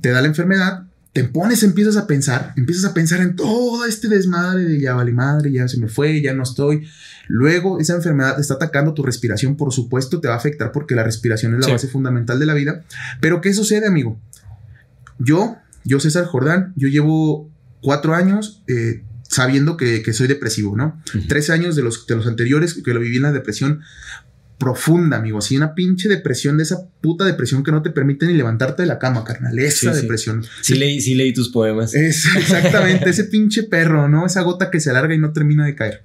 Te 0.00 0.10
da 0.10 0.20
la 0.20 0.26
enfermedad, 0.26 0.82
te 1.12 1.24
pones, 1.24 1.62
empiezas 1.62 1.96
a 1.98 2.06
pensar, 2.06 2.54
empiezas 2.56 2.84
a 2.86 2.94
pensar 2.94 3.20
en 3.20 3.36
todo 3.36 3.84
este 3.84 4.08
desmadre 4.08 4.64
de 4.64 4.80
ya 4.80 4.94
vale 4.94 5.12
madre, 5.12 5.52
ya 5.52 5.68
se 5.68 5.78
me 5.78 5.88
fue, 5.88 6.22
ya 6.22 6.32
no 6.32 6.42
estoy. 6.42 6.86
Luego 7.28 7.78
esa 7.80 7.94
enfermedad 7.94 8.40
está 8.40 8.54
atacando 8.54 8.94
tu 8.94 9.02
respiración, 9.02 9.56
por 9.56 9.72
supuesto, 9.72 10.20
te 10.20 10.28
va 10.28 10.34
a 10.34 10.38
afectar 10.38 10.72
porque 10.72 10.94
la 10.94 11.04
respiración 11.04 11.52
es 11.54 11.60
la 11.60 11.66
Sí. 11.66 11.72
base 11.72 11.88
fundamental 11.88 12.38
de 12.38 12.46
la 12.46 12.54
vida. 12.54 12.82
Pero 13.20 13.40
¿qué 13.42 13.52
sucede, 13.52 13.86
amigo? 13.86 14.18
Yo, 15.18 15.56
yo 15.84 16.00
César 16.00 16.24
Jordán, 16.24 16.72
yo 16.76 16.88
llevo 16.88 17.50
cuatro 17.82 18.14
años 18.14 18.62
eh, 18.66 19.02
sabiendo 19.22 19.76
que, 19.76 20.02
que 20.02 20.12
soy 20.12 20.28
depresivo, 20.28 20.76
¿no? 20.76 21.00
Tres 21.28 21.50
años 21.50 21.76
de 21.76 21.82
los, 21.82 22.06
de 22.06 22.16
los 22.16 22.26
anteriores 22.26 22.74
que 22.82 22.94
lo 22.94 23.00
viví 23.00 23.16
en 23.16 23.22
la 23.22 23.32
depresión 23.32 23.80
profunda, 24.62 25.16
amigo. 25.16 25.38
Así 25.38 25.56
una 25.56 25.74
pinche 25.74 26.08
depresión 26.08 26.56
de 26.56 26.62
esa 26.62 26.86
puta 27.00 27.24
depresión 27.24 27.64
que 27.64 27.72
no 27.72 27.82
te 27.82 27.90
permite 27.90 28.26
ni 28.26 28.34
levantarte 28.34 28.82
de 28.82 28.86
la 28.86 29.00
cama, 29.00 29.24
carnal. 29.24 29.58
Esa 29.58 29.92
Sí, 29.92 30.00
depresión. 30.02 30.44
Sí 30.60 30.74
leí, 30.74 31.00
sí 31.00 31.16
leí 31.16 31.32
tus 31.32 31.48
poemas. 31.48 31.94
Es 31.94 32.24
exactamente 32.36 33.10
ese 33.10 33.24
pinche 33.24 33.64
perro, 33.64 34.08
¿no? 34.08 34.24
Esa 34.24 34.42
gota 34.42 34.70
que 34.70 34.78
se 34.78 34.90
alarga 34.90 35.14
y 35.14 35.18
no 35.18 35.32
termina 35.32 35.66
de 35.66 35.74
caer. 35.74 36.02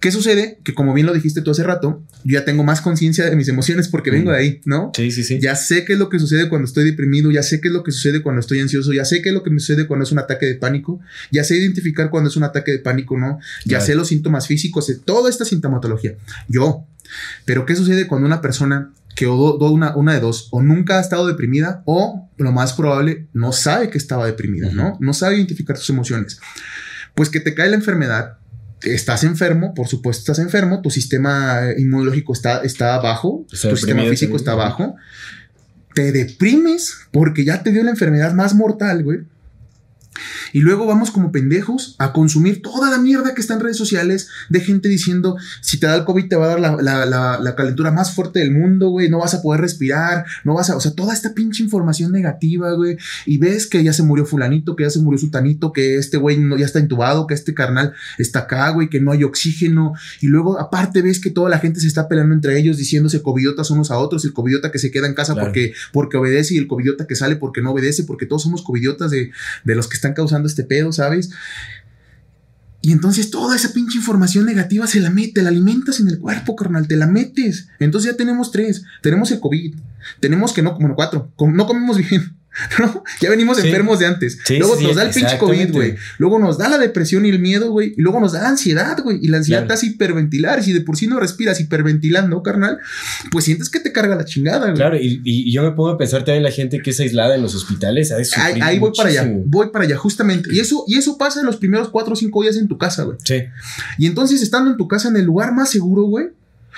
¿Qué 0.00 0.12
sucede? 0.12 0.60
Que 0.62 0.74
como 0.74 0.94
bien 0.94 1.08
lo 1.08 1.12
dijiste 1.12 1.42
tú 1.42 1.50
hace 1.50 1.64
rato, 1.64 2.04
yo 2.22 2.38
ya 2.38 2.44
tengo 2.44 2.62
más 2.62 2.80
conciencia 2.80 3.28
de 3.28 3.34
mis 3.34 3.48
emociones 3.48 3.88
porque 3.88 4.12
vengo 4.12 4.30
Mm. 4.30 4.32
de 4.32 4.38
ahí, 4.38 4.60
¿no? 4.64 4.92
Sí, 4.94 5.10
sí, 5.10 5.24
sí. 5.24 5.40
Ya 5.40 5.56
sé 5.56 5.84
qué 5.84 5.94
es 5.94 5.98
lo 5.98 6.08
que 6.08 6.20
sucede 6.20 6.48
cuando 6.48 6.66
estoy 6.68 6.84
deprimido, 6.84 7.32
ya 7.32 7.42
sé 7.42 7.60
qué 7.60 7.66
es 7.66 7.74
lo 7.74 7.82
que 7.82 7.90
sucede 7.90 8.22
cuando 8.22 8.38
estoy 8.38 8.60
ansioso, 8.60 8.92
ya 8.92 9.04
sé 9.04 9.20
qué 9.22 9.30
es 9.30 9.34
lo 9.34 9.42
que 9.42 9.50
me 9.50 9.58
sucede 9.58 9.88
cuando 9.88 10.04
es 10.04 10.12
un 10.12 10.20
ataque 10.20 10.46
de 10.46 10.54
pánico, 10.54 11.00
ya 11.32 11.42
sé 11.42 11.56
identificar 11.56 12.10
cuando 12.10 12.30
es 12.30 12.36
un 12.36 12.44
ataque 12.44 12.70
de 12.70 12.78
pánico, 12.78 13.18
¿no? 13.18 13.40
Ya 13.64 13.78
Claro. 13.78 13.84
sé 13.86 13.94
los 13.96 14.06
síntomas 14.08 14.46
físicos, 14.46 14.86
sé 14.86 14.94
toda 15.04 15.28
esta 15.28 15.44
sintomatología. 15.44 16.14
Yo. 16.48 16.86
Pero 17.44 17.64
¿qué 17.66 17.74
sucede 17.76 18.06
cuando 18.06 18.26
una 18.26 18.40
persona 18.40 18.92
que 19.14 19.26
o 19.26 19.36
do- 19.36 19.58
do- 19.58 19.72
una, 19.72 19.96
una 19.96 20.14
de 20.14 20.20
dos, 20.20 20.48
o 20.52 20.62
nunca 20.62 20.98
ha 20.98 21.00
estado 21.00 21.26
deprimida, 21.26 21.82
o 21.86 22.28
lo 22.36 22.52
más 22.52 22.72
probable, 22.74 23.26
no 23.32 23.50
sabe 23.52 23.90
que 23.90 23.98
estaba 23.98 24.26
deprimida, 24.26 24.70
¿no? 24.70 24.96
No 25.00 25.12
sabe 25.12 25.36
identificar 25.36 25.76
sus 25.76 25.90
emociones. 25.90 26.38
Pues 27.14 27.28
que 27.28 27.40
te 27.40 27.52
cae 27.54 27.68
la 27.68 27.74
enfermedad, 27.76 28.38
estás 28.82 29.24
enfermo, 29.24 29.74
por 29.74 29.88
supuesto 29.88 30.20
estás 30.20 30.38
enfermo, 30.38 30.82
tu 30.82 30.90
sistema 30.90 31.62
inmunológico 31.76 32.32
está, 32.32 32.58
está 32.62 32.96
bajo, 33.00 33.44
tu 33.70 33.76
sistema 33.76 34.02
físico 34.10 34.36
está 34.36 34.54
bajo, 34.54 34.94
te 35.94 36.12
deprimes 36.12 36.96
porque 37.10 37.44
ya 37.44 37.62
te 37.64 37.72
dio 37.72 37.82
la 37.82 37.90
enfermedad 37.90 38.34
más 38.34 38.54
mortal, 38.54 39.02
güey. 39.02 39.20
Y 40.52 40.60
luego 40.60 40.86
vamos 40.86 41.10
como 41.10 41.32
pendejos 41.32 41.94
a 41.98 42.12
consumir 42.12 42.62
toda 42.62 42.90
la 42.90 42.98
mierda 42.98 43.34
que 43.34 43.40
está 43.40 43.54
en 43.54 43.60
redes 43.60 43.76
sociales 43.76 44.28
de 44.48 44.60
gente 44.60 44.88
diciendo, 44.88 45.36
si 45.60 45.78
te 45.78 45.86
da 45.86 45.96
el 45.96 46.04
COVID 46.04 46.28
te 46.28 46.36
va 46.36 46.46
a 46.46 46.48
dar 46.48 46.60
la, 46.60 46.76
la- 46.80 47.06
la- 47.06 47.38
la 47.40 47.54
calentura 47.56 47.90
más 47.90 48.14
fuerte 48.14 48.38
del 48.40 48.50
mundo, 48.52 48.88
güey, 48.90 49.08
no 49.08 49.18
vas 49.18 49.34
a 49.34 49.42
poder 49.42 49.60
respirar, 49.60 50.24
no 50.44 50.54
vas 50.54 50.70
a, 50.70 50.76
o 50.76 50.80
sea, 50.80 50.92
toda 50.92 51.12
esta 51.14 51.34
pinche 51.34 51.62
información 51.62 52.12
negativa, 52.12 52.72
güey, 52.72 52.96
y 53.26 53.38
ves 53.38 53.66
que 53.66 53.82
ya 53.84 53.92
se 53.92 54.02
murió 54.02 54.24
fulanito, 54.26 54.76
que 54.76 54.84
ya 54.84 54.90
se 54.90 55.00
murió 55.00 55.18
sutanito, 55.18 55.72
que 55.72 55.96
este 55.96 56.16
güey 56.16 56.38
no, 56.38 56.56
ya 56.56 56.66
está 56.66 56.80
intubado, 56.80 57.26
que 57.26 57.34
este 57.34 57.54
carnal 57.54 57.94
está 58.18 58.40
acá, 58.40 58.70
güey, 58.70 58.88
que 58.88 59.00
no 59.00 59.12
hay 59.12 59.24
oxígeno, 59.24 59.92
y 60.20 60.26
luego 60.26 60.58
aparte 60.58 61.02
ves 61.02 61.20
que 61.20 61.30
toda 61.30 61.48
la 61.50 61.58
gente 61.58 61.80
se 61.80 61.86
está 61.86 62.08
peleando 62.08 62.34
entre 62.34 62.58
ellos 62.58 62.76
diciéndose 62.76 63.22
covidiotas 63.22 63.70
unos 63.70 63.90
a 63.90 63.98
otros, 63.98 64.24
el 64.24 64.32
covidiota 64.32 64.70
que 64.70 64.78
se 64.78 64.90
queda 64.90 65.06
en 65.06 65.14
casa 65.14 65.34
Claro. 65.34 65.48
porque, 65.48 65.72
porque 65.92 66.16
obedece 66.16 66.54
y 66.54 66.58
el 66.58 66.66
covidiota 66.66 67.06
que 67.06 67.14
sale 67.14 67.36
porque 67.36 67.60
no 67.62 67.72
obedece, 67.72 68.04
porque 68.04 68.26
todos 68.26 68.42
somos 68.42 68.62
covidiotas 68.62 69.10
de, 69.10 69.30
de 69.64 69.74
los 69.74 69.86
que 69.88 69.94
están 69.96 70.07
causando 70.14 70.48
este 70.48 70.64
pedo, 70.64 70.92
¿sabes? 70.92 71.30
Y 72.80 72.92
entonces 72.92 73.30
toda 73.30 73.56
esa 73.56 73.72
pinche 73.72 73.98
información 73.98 74.46
negativa 74.46 74.86
se 74.86 75.00
la 75.00 75.10
mete, 75.10 75.42
la 75.42 75.48
alimentas 75.48 75.98
en 76.00 76.08
el 76.08 76.18
cuerpo, 76.18 76.54
carnal, 76.54 76.86
te 76.86 76.96
la 76.96 77.06
metes. 77.06 77.68
Entonces 77.80 78.12
ya 78.12 78.16
tenemos 78.16 78.52
tres. 78.52 78.84
Tenemos 79.02 79.30
el 79.32 79.40
COVID. 79.40 79.74
Tenemos 80.20 80.52
que 80.52 80.62
no, 80.62 80.78
bueno, 80.78 80.94
cuatro. 80.94 81.32
no 81.38 81.66
comemos 81.66 81.98
bien. 81.98 82.37
¿no? 82.78 83.04
Ya 83.20 83.30
venimos 83.30 83.58
Sí. 83.58 83.66
enfermos 83.68 83.98
de 83.98 84.06
antes. 84.06 84.38
Sí, 84.44 84.58
luego 84.58 84.76
sí, 84.76 84.84
nos 84.84 84.96
da 84.96 85.02
el 85.04 85.10
pinche 85.10 85.38
COVID, 85.38 85.72
güey. 85.72 85.94
Luego 86.18 86.38
nos 86.38 86.58
da 86.58 86.68
la 86.68 86.78
depresión 86.78 87.24
y 87.26 87.28
el 87.28 87.38
miedo, 87.38 87.70
güey. 87.70 87.94
Y 87.96 88.00
luego 88.00 88.20
nos 88.20 88.32
da 88.32 88.42
la 88.42 88.48
ansiedad, 88.48 88.98
güey. 89.02 89.18
Y 89.22 89.28
la 89.28 89.38
ansiedad 89.38 89.60
Claro. 89.60 89.68
te 89.68 89.74
hace 89.74 89.86
hiperventilar. 89.86 90.58
Y 90.58 90.62
si 90.62 90.72
de 90.72 90.80
por 90.80 90.96
sí 90.96 91.06
no 91.06 91.20
respiras 91.20 91.60
hiperventilando, 91.60 92.42
carnal, 92.42 92.78
pues 93.30 93.44
sientes 93.44 93.70
que 93.70 93.80
te 93.80 93.92
carga 93.92 94.16
la 94.16 94.24
chingada, 94.24 94.66
güey. 94.66 94.74
Claro, 94.74 94.96
y, 94.96 95.20
y 95.24 95.52
yo 95.52 95.62
me 95.62 95.70
pongo 95.72 95.90
a 95.90 95.98
pensar 95.98 96.24
también 96.24 96.42
la 96.42 96.50
gente 96.50 96.80
que 96.82 96.90
es 96.90 97.00
aislada 97.00 97.34
en 97.36 97.42
los 97.42 97.54
hospitales. 97.54 98.12
Ahí, 98.36 98.78
voy 98.78 98.92
para 98.96 99.08
allá, 99.10 99.30
voy 99.46 99.68
para 99.70 99.84
allá, 99.84 99.96
justamente. 99.96 100.48
Y 100.52 100.60
eso, 100.60 100.84
y 100.88 100.96
eso 100.96 101.16
pasa 101.18 101.40
en 101.40 101.46
los 101.46 101.56
primeros 101.56 101.88
cuatro 101.90 102.14
o 102.14 102.16
cinco 102.16 102.42
días 102.42 102.56
en 102.56 102.68
tu 102.68 102.78
casa, 102.78 103.04
güey. 103.04 103.18
Sí, 103.24 103.42
Y 103.98 104.06
entonces, 104.06 104.42
estando 104.42 104.70
en 104.70 104.76
tu 104.76 104.88
casa, 104.88 105.08
en 105.08 105.16
el 105.16 105.24
lugar 105.24 105.52
más 105.52 105.70
seguro, 105.70 106.02
güey, 106.04 106.26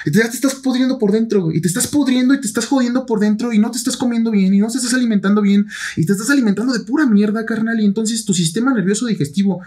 ya 0.06 0.28
te 0.28 0.36
estás 0.36 0.54
pudriendo 0.56 0.98
por 0.98 1.12
dentro. 1.12 1.50
Y 1.52 1.60
te 1.60 1.68
estás 1.68 1.86
pudriendo 1.86 2.34
y 2.34 2.40
te 2.40 2.46
estás 2.46 2.66
jodiendo 2.66 3.06
por 3.06 3.20
dentro 3.20 3.52
y 3.52 3.58
no 3.58 3.70
te 3.70 3.78
estás 3.78 3.96
comiendo 3.96 4.30
bien 4.30 4.54
y 4.54 4.58
no 4.58 4.68
te 4.68 4.78
estás 4.78 4.94
alimentando 4.94 5.42
bien 5.42 5.66
y 5.96 6.06
te 6.06 6.12
estás 6.12 6.30
alimentando 6.30 6.72
de 6.72 6.80
pura 6.80 7.06
mierda, 7.06 7.44
carnal. 7.44 7.80
Y 7.80 7.84
entonces 7.84 8.24
tu 8.24 8.34
sistema 8.34 8.72
nervioso 8.72 9.06
digestivo, 9.06 9.60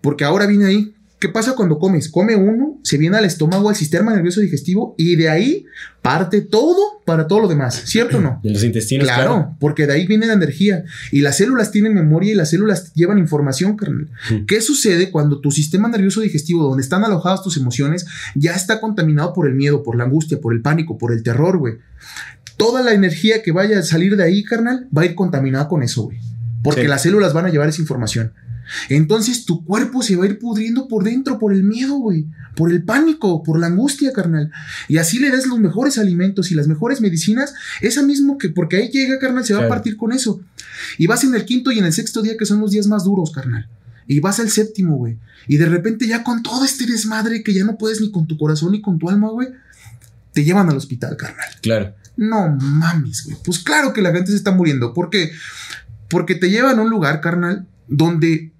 porque 0.00 0.24
ahora 0.24 0.46
viene 0.46 0.66
ahí. 0.66 0.94
¿Qué 1.20 1.28
pasa 1.28 1.54
cuando 1.54 1.78
comes? 1.78 2.08
Come 2.08 2.34
uno, 2.34 2.78
se 2.82 2.96
viene 2.96 3.18
al 3.18 3.26
estómago, 3.26 3.68
al 3.68 3.76
sistema 3.76 4.14
nervioso 4.14 4.40
digestivo 4.40 4.94
y 4.96 5.16
de 5.16 5.28
ahí 5.28 5.66
parte 6.00 6.40
todo 6.40 6.78
para 7.04 7.26
todo 7.28 7.40
lo 7.40 7.48
demás, 7.48 7.74
¿cierto 7.84 8.16
o 8.18 8.20
no? 8.22 8.40
en 8.42 8.54
los 8.54 8.64
intestinos, 8.64 9.04
Claro, 9.06 9.22
claro. 9.34 9.56
porque 9.60 9.86
de 9.86 9.92
ahí 9.92 10.06
viene 10.06 10.26
la 10.26 10.32
energía. 10.32 10.84
Y 11.12 11.20
las 11.20 11.36
células 11.36 11.72
tienen 11.72 11.92
memoria 11.94 12.32
y 12.32 12.34
las 12.34 12.48
células 12.50 12.94
llevan 12.94 13.18
información, 13.18 13.76
carnal. 13.76 14.08
Mm. 14.30 14.46
¿Qué 14.46 14.62
sucede 14.62 15.10
cuando 15.10 15.40
tu 15.40 15.50
sistema 15.50 15.88
nervioso 15.88 16.22
digestivo, 16.22 16.62
donde 16.64 16.82
están 16.82 17.04
alojadas 17.04 17.42
tus 17.42 17.58
emociones, 17.58 18.06
ya 18.34 18.52
está 18.54 18.80
contaminado 18.80 19.34
por 19.34 19.46
el 19.46 19.54
miedo, 19.54 19.82
por 19.82 19.96
la 19.96 20.04
angustia, 20.04 20.40
por 20.40 20.54
el 20.54 20.62
pánico, 20.62 20.96
por 20.96 21.12
el 21.12 21.22
terror, 21.22 21.58
güey? 21.58 21.74
Toda 22.56 22.82
la 22.82 22.92
energía 22.94 23.42
que 23.42 23.52
vaya 23.52 23.78
a 23.78 23.82
salir 23.82 24.16
de 24.16 24.24
ahí, 24.24 24.42
carnal, 24.42 24.88
va 24.96 25.02
a 25.02 25.06
ir 25.06 25.14
contaminada 25.14 25.68
con 25.68 25.82
eso, 25.82 26.04
güey. 26.04 26.18
Porque 26.62 26.82
Sí. 26.82 26.86
las 26.88 27.02
células 27.02 27.32
van 27.34 27.46
a 27.46 27.48
llevar 27.50 27.68
esa 27.68 27.80
información. 27.82 28.32
Entonces 28.88 29.44
tu 29.44 29.64
cuerpo 29.64 30.02
se 30.02 30.16
va 30.16 30.24
a 30.24 30.28
ir 30.28 30.38
pudriendo 30.38 30.88
por 30.88 31.04
dentro 31.04 31.38
por 31.38 31.52
el 31.52 31.62
miedo, 31.64 31.94
güey. 31.96 32.26
Por 32.56 32.70
el 32.70 32.82
pánico, 32.82 33.42
por 33.42 33.58
la 33.58 33.66
angustia, 33.68 34.12
carnal. 34.12 34.50
Y 34.88 34.98
así 34.98 35.18
le 35.18 35.30
das 35.30 35.46
los 35.46 35.58
mejores 35.58 35.98
alimentos 35.98 36.50
y 36.50 36.54
las 36.54 36.66
mejores 36.68 37.00
medicinas. 37.00 37.54
Esa 37.80 38.02
mismo 38.02 38.38
que, 38.38 38.48
porque 38.50 38.76
ahí 38.76 38.88
llega, 38.90 39.18
carnal, 39.18 39.44
se 39.44 39.54
va 39.54 39.60
Claro. 39.60 39.72
a 39.72 39.76
partir 39.76 39.96
con 39.96 40.12
eso. 40.12 40.40
Y 40.98 41.06
vas 41.06 41.24
en 41.24 41.34
el 41.34 41.44
quinto 41.44 41.70
y 41.72 41.78
en 41.78 41.84
el 41.84 41.92
sexto 41.92 42.22
día, 42.22 42.36
que 42.38 42.46
son 42.46 42.60
los 42.60 42.70
días 42.70 42.86
más 42.86 43.04
duros, 43.04 43.30
carnal. 43.32 43.68
Y 44.06 44.18
vas 44.20 44.40
al 44.40 44.50
séptimo, 44.50 44.96
güey. 44.96 45.18
Y 45.46 45.56
de 45.56 45.66
repente 45.66 46.06
ya 46.06 46.24
con 46.24 46.42
todo 46.42 46.64
este 46.64 46.84
desmadre 46.86 47.42
que 47.42 47.54
ya 47.54 47.64
no 47.64 47.78
puedes 47.78 48.00
ni 48.00 48.10
con 48.10 48.26
tu 48.26 48.36
corazón 48.36 48.72
ni 48.72 48.80
con 48.80 48.98
tu 48.98 49.08
alma, 49.08 49.30
güey. 49.30 49.48
Te 50.32 50.44
llevan 50.44 50.68
al 50.68 50.76
hospital, 50.76 51.16
carnal. 51.16 51.46
Claro. 51.62 51.94
No 52.16 52.56
mames, 52.60 53.24
güey. 53.24 53.36
Pues 53.44 53.60
claro 53.60 53.92
que 53.92 54.02
la 54.02 54.12
gente 54.12 54.30
se 54.32 54.36
está 54.36 54.50
muriendo. 54.50 54.92
¿Por 54.92 55.10
qué? 55.10 55.30
Porque 56.08 56.34
te 56.34 56.50
llevan 56.50 56.78
a 56.78 56.82
un 56.82 56.90
lugar, 56.90 57.20
carnal, 57.20 57.66
donde 57.88 58.52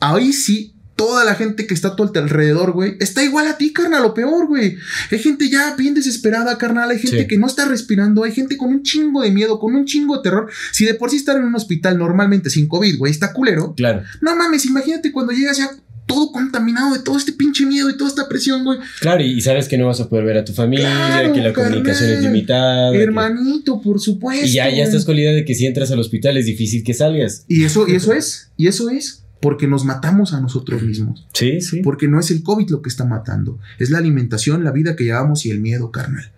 ahí 0.00 0.32
sí 0.32 0.72
toda 0.94 1.24
la 1.26 1.34
gente 1.34 1.66
que 1.66 1.74
está 1.74 1.88
a 1.88 1.96
tu 1.96 2.04
alrededor, 2.04 2.72
güey, 2.72 2.96
está 3.00 3.22
igual 3.22 3.46
a 3.48 3.58
ti, 3.58 3.70
carnal, 3.74 4.02
lo 4.02 4.14
peor, 4.14 4.46
güey. 4.46 4.76
Hay 5.10 5.18
gente 5.18 5.50
ya 5.50 5.74
bien 5.76 5.92
desesperada, 5.92 6.56
carnal. 6.56 6.88
Hay 6.90 6.98
gente 6.98 7.20
Sí. 7.20 7.26
que 7.28 7.36
no 7.36 7.46
está 7.46 7.66
respirando. 7.66 8.24
Hay 8.24 8.32
gente 8.32 8.56
con 8.56 8.70
un 8.70 8.82
chingo 8.82 9.20
de 9.20 9.30
miedo, 9.30 9.58
con 9.60 9.74
un 9.74 9.84
chingo 9.84 10.16
de 10.16 10.22
terror. 10.22 10.48
Si 10.72 10.86
de 10.86 10.94
por 10.94 11.10
sí 11.10 11.16
estar 11.16 11.36
en 11.36 11.42
un 11.44 11.54
hospital 11.54 11.98
normalmente 11.98 12.48
sin 12.48 12.66
COVID, 12.66 12.96
güey, 12.96 13.12
está 13.12 13.34
culero. 13.34 13.74
Claro, 13.76 14.04
No 14.22 14.34
mames, 14.36 14.64
imagínate 14.64 15.12
cuando 15.12 15.32
llegas 15.34 15.58
ya 15.58 15.70
todo 16.06 16.32
contaminado 16.32 16.94
de 16.94 17.00
todo 17.00 17.18
este 17.18 17.32
pinche 17.32 17.66
miedo 17.66 17.90
y 17.90 17.96
toda 17.98 18.08
esta 18.08 18.26
presión, 18.28 18.64
güey. 18.64 18.78
claro, 19.00 19.22
y, 19.22 19.38
sabes 19.42 19.68
que 19.68 19.76
no 19.76 19.86
vas 19.88 20.00
a 20.00 20.08
poder 20.08 20.24
ver 20.24 20.38
a 20.38 20.44
tu 20.46 20.52
familia, 20.54 20.88
Claro, 20.88 21.32
que 21.34 21.40
la 21.42 21.52
comunicación 21.52 22.08
es 22.10 22.22
limitada. 22.22 22.92
que- 22.92 23.02
Hermanito, 23.02 23.82
por 23.82 24.00
supuesto. 24.00 24.46
y 24.46 24.52
ya, 24.52 24.70
ya 24.74 24.84
estás 24.84 25.04
con 25.04 25.16
la 25.16 25.22
idea 25.22 25.32
de 25.32 25.44
que 25.44 25.54
si 25.54 25.66
entras 25.66 25.90
al 25.90 25.98
hospital 25.98 26.36
es 26.38 26.46
difícil 26.46 26.84
que 26.84 26.94
salgas. 26.94 27.44
Y 27.48 27.64
eso, 27.64 27.86
y 27.88 27.96
eso 27.96 28.12
es, 28.14 28.50
y 28.56 28.68
eso 28.68 28.88
es, 28.88 29.24
porque 29.40 29.66
nos 29.66 29.84
matamos 29.84 30.32
a 30.32 30.40
nosotros 30.40 30.82
mismos. 30.82 31.26
Sí, 31.32 31.60
sí. 31.60 31.80
Porque 31.82 32.08
no 32.08 32.18
es 32.18 32.30
el 32.30 32.42
COVID 32.42 32.70
lo 32.70 32.82
que 32.82 32.88
está 32.88 33.04
matando, 33.04 33.58
es 33.78 33.90
la 33.90 33.98
alimentación, 33.98 34.64
la 34.64 34.72
vida 34.72 34.96
que 34.96 35.04
llevamos 35.04 35.46
y 35.46 35.50
el 35.50 35.60
miedo, 35.60 35.90
carnal. 35.90 36.32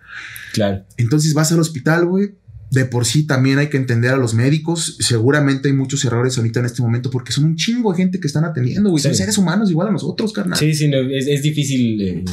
Claro. 0.53 0.83
Entonces 0.97 1.33
vas 1.33 1.51
al 1.51 1.59
hospital, 1.59 2.05
güey. 2.05 2.31
De 2.71 2.85
por 2.85 3.05
sí 3.05 3.25
también 3.25 3.57
hay 3.57 3.67
que 3.67 3.77
entender 3.77 4.11
a 4.11 4.17
los 4.17 4.35
médicos. 4.35 4.97
Seguramente 4.99 5.69
hay 5.69 5.73
muchos 5.73 6.05
errores 6.05 6.37
ahorita 6.37 6.59
en 6.59 6.67
este 6.67 6.83
momento 6.83 7.09
porque 7.09 7.31
son 7.31 7.45
un 7.45 7.55
chingo 7.55 7.91
de 7.91 7.97
gente 7.97 8.19
que 8.19 8.27
están 8.27 8.45
atendiendo, 8.45 8.91
güey. 8.91 9.01
Son 9.01 9.15
seres 9.15 9.39
humanos 9.39 9.71
igual 9.71 9.87
a 9.87 9.91
nosotros, 9.91 10.31
carnal. 10.33 10.59
Sí, 10.59 10.75
sí, 10.75 10.87
no, 10.87 10.97
es, 10.97 11.25
es 11.25 11.41
difícil 11.41 12.01
eh, 12.01 12.25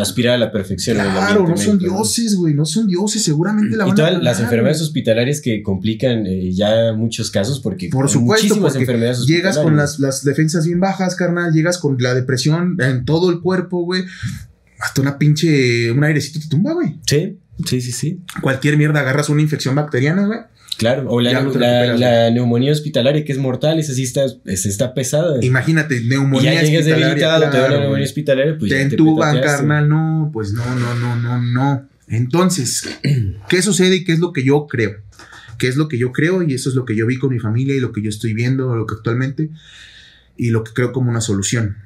aspirar 0.00 0.34
a 0.34 0.38
la 0.38 0.50
perfección. 0.50 0.96
Claro, 0.96 1.46
no 1.46 1.56
son 1.56 1.78
dioses, 1.78 2.36
güey. 2.36 2.54
No 2.54 2.64
son 2.64 2.86
dioses. 2.86 3.22
Seguramente 3.22 3.76
la 3.76 3.84
Y 3.84 3.88
van 3.88 3.96
todas 3.96 4.14
a 4.14 4.18
las 4.18 4.40
enfermedades 4.40 4.80
hospitalarias 4.80 5.40
que 5.40 5.62
complican 5.62 6.26
eh, 6.26 6.52
ya 6.52 6.92
muchos 6.92 7.30
casos, 7.30 7.60
porque 7.60 7.88
Por 7.88 8.08
supuesto, 8.08 8.46
muchísimas 8.46 8.72
porque 8.72 8.84
enfermedades 8.84 9.26
Llegas 9.26 9.58
con 9.58 9.76
las, 9.76 9.98
las 9.98 10.24
defensas 10.24 10.66
bien 10.66 10.80
bajas, 10.80 11.14
carnal. 11.14 11.52
Llegas 11.52 11.78
con 11.78 11.96
la 11.98 12.14
depresión 12.14 12.76
en 12.80 13.04
todo 13.04 13.30
el 13.30 13.40
cuerpo, 13.40 13.84
güey. 13.84 14.04
Hasta 14.78 15.00
una 15.00 15.18
pinche. 15.18 15.90
Un 15.90 16.04
airecito 16.04 16.40
te 16.40 16.48
tumba, 16.48 16.72
güey. 16.72 16.98
Sí, 17.06 17.38
sí, 17.66 17.80
sí, 17.80 17.92
sí. 17.92 18.20
Cualquier 18.40 18.76
mierda 18.76 19.00
agarras 19.00 19.28
una 19.28 19.42
infección 19.42 19.74
bacteriana, 19.74 20.26
güey. 20.26 20.40
Claro, 20.82 21.08
o 21.08 21.20
la, 21.20 21.32
Ya 21.32 21.42
no 21.42 21.50
te 21.52 21.58
la- 21.58 21.82
recuperas, 21.82 22.00
la 22.00 22.30
neumonía 22.30 22.72
hospitalaria 22.72 23.24
que 23.24 23.32
es 23.32 23.38
mortal, 23.38 23.78
esa 23.78 23.94
sí 23.94 24.02
está, 24.02 24.24
esa 24.44 24.68
está 24.68 24.94
pesada. 24.94 25.38
Imagínate, 25.42 26.00
neumonía. 26.02 26.54
ya 26.54 26.62
llegas 26.62 26.80
hospitalaria, 26.80 27.06
debilitado, 27.06 27.40
te 27.40 27.46
da 27.46 27.50
claro, 27.52 27.66
una 27.74 27.80
neumonía 27.82 28.04
hospitalaria, 28.04 28.58
pues 28.58 28.68
te 28.70 28.76
ya 28.78 28.88
te 28.88 28.94
entuban, 28.94 29.30
petateaste. 29.34 29.58
carnal. 29.66 29.88
No, 29.88 30.30
pues 30.32 30.52
no, 30.52 30.64
no, 30.74 30.94
no, 30.96 31.16
no, 31.16 31.40
no. 31.42 31.88
Entonces, 32.08 32.82
¿qué 33.48 33.62
sucede 33.62 33.96
y 33.96 34.04
qué 34.04 34.12
es 34.12 34.18
lo 34.18 34.32
que 34.32 34.44
yo 34.44 34.66
creo? 34.66 34.96
¿Qué 35.58 35.68
es 35.68 35.76
lo 35.76 35.86
que 35.88 35.96
yo 35.98 36.10
creo? 36.12 36.42
Y 36.42 36.54
eso 36.54 36.68
es 36.68 36.74
lo 36.74 36.84
que 36.84 36.96
yo 36.96 37.06
vi 37.06 37.18
con 37.18 37.30
mi 37.30 37.38
familia 37.38 37.74
y 37.76 37.80
lo 37.80 37.92
que 37.92 38.02
yo 38.02 38.08
estoy 38.08 38.34
viendo, 38.34 38.74
lo 38.74 38.84
que 38.86 38.94
actualmente, 38.94 39.50
y 40.36 40.50
lo 40.50 40.64
que 40.64 40.72
creo 40.72 40.92
como 40.92 41.10
una 41.10 41.20
solución. 41.20 41.76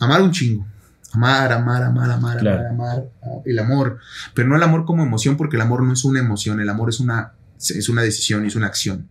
Amar 0.00 0.22
un 0.22 0.32
chingo. 0.32 0.66
Amar, 1.12 1.52
amar, 1.52 1.82
amar, 1.84 2.10
amar, 2.10 2.38
Claro. 2.38 2.68
amar, 2.68 2.90
amar. 3.22 3.42
El 3.46 3.58
amor. 3.58 3.98
Pero 4.34 4.48
no 4.48 4.56
el 4.56 4.62
amor 4.62 4.84
como 4.84 5.02
emoción, 5.02 5.36
porque 5.36 5.56
el 5.56 5.62
amor 5.62 5.82
no 5.82 5.92
es 5.92 6.04
una 6.04 6.20
emoción, 6.20 6.60
el 6.60 6.68
amor 6.68 6.90
es 6.90 7.00
una, 7.00 7.32
es 7.58 7.88
una 7.88 8.02
decisión 8.02 8.44
es 8.46 8.56
una 8.56 8.66
acción. 8.66 9.08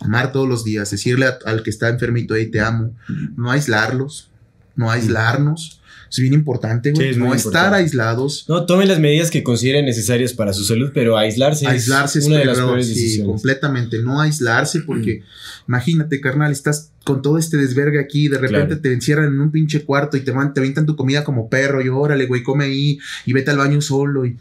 amar 0.00 0.32
todos 0.32 0.48
los 0.48 0.64
días, 0.64 0.90
decirle 0.90 1.26
al 1.44 1.62
que 1.62 1.70
está 1.70 1.88
enfermito, 1.88 2.34
ahí 2.34 2.46
te 2.46 2.60
amo, 2.60 2.96
no 3.36 3.50
aislarlos, 3.50 4.30
no 4.76 4.90
aislarnos. 4.90 5.76
Es 6.10 6.18
bien 6.18 6.34
importante, 6.34 6.90
güey. 6.90 7.14
no 7.14 7.32
estar 7.32 7.72
aislados. 7.72 8.44
No, 8.48 8.66
tomen 8.66 8.88
las 8.88 8.98
medidas 8.98 9.30
que 9.30 9.44
consideren 9.44 9.84
necesarias 9.84 10.32
para 10.32 10.52
su 10.52 10.64
salud, 10.64 10.90
pero 10.92 11.16
aislarse, 11.16 11.68
aislarse 11.68 12.18
es 12.18 12.26
una 12.26 12.38
de 12.38 12.46
las 12.46 12.58
peores 12.58 12.88
sí, 12.88 13.22
completamente. 13.24 14.02
No 14.02 14.20
aislarse, 14.20 14.80
porque 14.80 15.22
imagínate, 15.68 16.20
carnal, 16.20 16.50
estás 16.50 16.90
con 17.04 17.22
todo 17.22 17.38
este 17.38 17.58
desvergue 17.58 18.00
aquí, 18.00 18.26
de 18.26 18.38
repente 18.38 18.74
te 18.74 18.92
encierran 18.92 19.26
en 19.26 19.40
un 19.40 19.52
pinche 19.52 19.84
cuarto 19.84 20.16
y 20.16 20.20
te, 20.20 20.32
van, 20.32 20.52
te 20.52 20.58
avientan 20.58 20.84
tu 20.84 20.96
comida 20.96 21.22
como 21.22 21.48
perro, 21.48 21.80
y 21.80 21.88
órale, 21.88 22.26
güey, 22.26 22.42
come 22.42 22.64
ahí 22.64 22.98
y 23.24 23.32
vete 23.32 23.52
al 23.52 23.58
baño 23.58 23.80
solo 23.80 24.26
y 24.26 24.36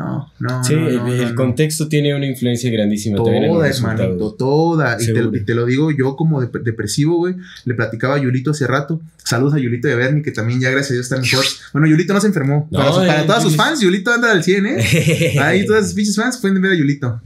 no, 0.00 0.32
no. 0.38 0.64
Sí, 0.64 0.74
el, 0.74 1.34
contexto 1.34 1.88
tiene 1.88 2.14
una 2.14 2.26
influencia 2.26 2.70
grandísima. 2.70 3.18
Toda, 3.18 3.68
hermanito, 3.68 4.32
toda. 4.32 4.96
Y 5.00 5.44
te, 5.44 5.54
lo 5.54 5.66
digo 5.66 5.90
yo 5.90 6.16
como 6.16 6.40
depresivo, 6.40 7.18
güey. 7.18 7.34
Le 7.64 7.74
platicaba 7.74 8.14
a 8.14 8.18
Yulito 8.18 8.52
hace 8.52 8.66
rato. 8.66 9.00
Saludos 9.24 9.54
a 9.54 9.58
Yulito 9.58 9.88
de 9.88 9.94
Bernie, 9.94 10.22
que 10.22 10.32
también 10.32 10.60
ya 10.60 10.70
gracias 10.70 10.92
a 10.92 10.94
Dios 10.94 11.06
está 11.06 11.20
mejor. 11.20 11.44
Bueno, 11.72 11.86
Yulito 11.86 12.14
no 12.14 12.20
se 12.20 12.28
enfermó. 12.28 12.68
para, 12.70 13.26
todos 13.26 13.42
sus 13.42 13.56
fans, 13.56 13.80
Yulito 13.80 14.10
anda 14.10 14.32
al 14.32 14.42
100, 14.42 14.66
¿eh? 14.66 15.38
Ahí 15.40 15.66
todas 15.66 15.86
sus 15.86 15.94
pinches 15.94 16.16
fans 16.16 16.38
pueden 16.38 16.60
ver 16.62 16.72
a 16.72 16.76
Yulito. 16.76 17.20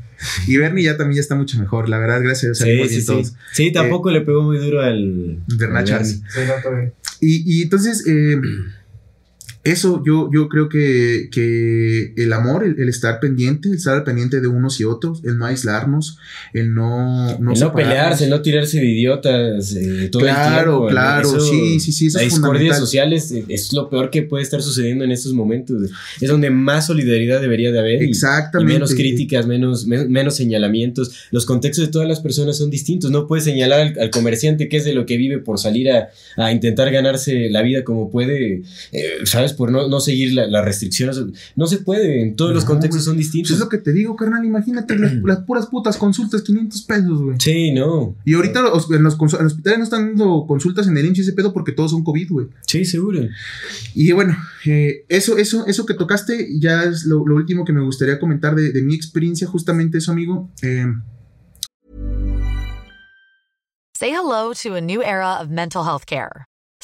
Y 0.49 0.57
Bernie 0.57 0.85
ya 0.85 0.97
también 0.97 1.17
ya 1.17 1.21
está 1.21 1.35
mucho 1.35 1.59
mejor, 1.59 1.89
la 1.89 1.99
verdad, 1.99 2.21
gracias 2.23 2.61
a 2.61 2.65
Dios. 2.65 2.89
Sí, 2.89 3.03
sí, 3.03 3.25
sí. 3.25 3.33
sí, 3.53 3.73
tampoco 3.73 4.11
eh, 4.11 4.15
le 4.15 4.21
pegó 4.23 4.43
muy 4.43 4.59
duro 4.59 4.81
al. 4.81 5.39
Bernachas. 5.59 6.23
Y, 7.21 7.59
y 7.59 7.63
entonces, 7.63 8.05
eh, 8.07 8.41
eso 9.64 10.03
yo, 10.05 10.29
yo 10.31 10.50
creo 10.50 10.68
que, 10.68 11.31
que 11.33 12.12
el 12.16 12.35
amor, 12.35 12.64
el, 12.64 12.87
estar 12.87 13.18
pendiente, 13.18 13.70
el 13.70 13.77
estar 13.77 14.05
pendiente 14.05 14.42
de 14.42 14.46
unos 14.46 14.79
y 14.79 14.85
otros, 14.85 15.22
el 15.24 15.38
no 15.38 15.46
aislarnos, 15.46 16.18
el 16.53 16.74
no... 16.74 17.38
No, 17.38 17.53
el 17.53 17.59
no 17.59 17.72
pelearse, 17.72 18.24
el 18.24 18.31
no 18.31 18.42
tirarse 18.42 18.79
de 18.79 18.87
idiotas 18.87 19.74
eh, 19.74 20.11
todo 20.12 20.20
claro, 20.20 20.59
el 20.59 20.64
tiempo. 20.66 20.88
Claro, 20.88 21.40
sí, 21.40 21.81
sí, 21.81 21.92
sí, 21.92 22.07
eso 22.09 22.18
La 22.18 22.24
discordia 22.24 22.74
social 22.74 23.14
es, 23.14 23.33
es, 23.48 23.72
lo 23.72 23.88
peor 23.88 24.11
que 24.11 24.22
puede 24.22 24.42
estar 24.42 24.61
sucediendo 24.61 25.03
en 25.03 25.12
estos 25.12 25.33
momentos. 25.33 25.90
Es 26.20 26.29
donde 26.29 26.50
más 26.50 26.87
solidaridad 26.87 27.40
debería 27.40 27.72
de 27.72 27.79
haber. 27.79 28.03
Exactamente. 28.03 28.70
Y, 28.70 28.74
menos 28.74 28.94
críticas, 28.94 29.46
menos, 29.46 29.87
menos 29.87 30.37
señalamientos. 30.37 31.11
Los 31.31 31.46
contextos 31.46 31.87
de 31.87 31.90
todas 31.90 32.07
las 32.07 32.20
personas 32.20 32.59
son 32.59 32.68
distintos. 32.68 33.11
No 33.11 33.27
puedes 33.27 33.44
señalar 33.44 33.94
al, 33.98 34.11
comerciante 34.11 34.68
que 34.68 34.77
es 34.77 34.85
de 34.85 34.92
lo 34.92 35.07
que 35.07 35.16
vive 35.16 35.38
por 35.38 35.59
salir 35.59 35.90
a, 35.90 36.11
a 36.37 36.53
intentar 36.53 36.90
ganarse 36.90 37.48
la 37.48 37.62
vida 37.62 37.83
como 37.83 38.11
puede, 38.11 38.62
eh, 38.92 39.18
¿sabes? 39.24 39.54
Por 39.55 39.71
no, 39.71 39.88
no 39.88 40.01
seguir 40.01 40.33
las 40.35 40.64
restricciones. 40.64 41.21
No 41.57 41.67
se 41.67 41.79
puede, 41.79 42.23
en 42.23 42.37
todos 42.37 42.55
los 42.55 42.64
contextos 42.64 43.05
son 43.05 43.17
distintos. 43.17 43.53
es 43.53 43.59
lo 43.59 43.69
que 43.69 43.79
te 43.79 43.93
digo, 43.93 44.17
carnal. 44.17 44.45
Imagínate 44.45 44.97
las, 45.25 45.40
puras 45.45 45.67
putas 45.67 45.97
consultas, 45.97 46.43
500 46.43 46.83
pesos, 46.83 47.23
güey. 47.23 47.37
Sí, 47.40 47.73
no. 47.73 48.17
Y 48.25 48.35
ahorita 48.35 48.61
en 48.90 49.03
los, 49.03 49.19
hospitales 49.21 49.79
no 49.79 49.85
están 49.85 50.09
dando 50.09 50.47
consultas 50.47 50.87
en 50.87 50.97
el 50.97 51.07
IMSS 51.07 51.21
ese 51.21 51.33
pedo 51.33 51.53
porque 51.53 51.73
todos 51.73 51.90
son 51.90 52.05
COVID, 52.05 52.31
güey. 52.31 52.47
Sí, 52.67 52.85
seguro. 52.85 53.21
Y 53.95 54.12
bueno, 54.12 54.37
eh, 54.67 55.05
eso, 55.09 55.38
eso, 55.38 55.67
eso 55.67 55.87
que 55.87 55.95
tocaste 55.95 56.49
ya 56.59 56.85
es 56.85 57.05
lo, 57.05 57.23
último 57.23 57.64
que 57.64 57.73
me 57.73 57.83
gustaría 57.83 58.19
comentar 58.19 58.55
de, 58.55 58.73
de, 58.73 58.83
mi 58.83 58.95
experiencia, 58.95 59.47
justamente 59.47 59.99
eso, 59.99 60.12
amigo. 60.12 60.51
Eh, 60.62 60.87
Say 63.97 64.11
hello 64.11 64.53
to 64.55 64.75
a 64.75 64.81
new 64.81 65.03
era 65.03 65.40
of 65.40 65.51
mental 65.51 65.85
health 65.85 66.05
care. 66.05 66.47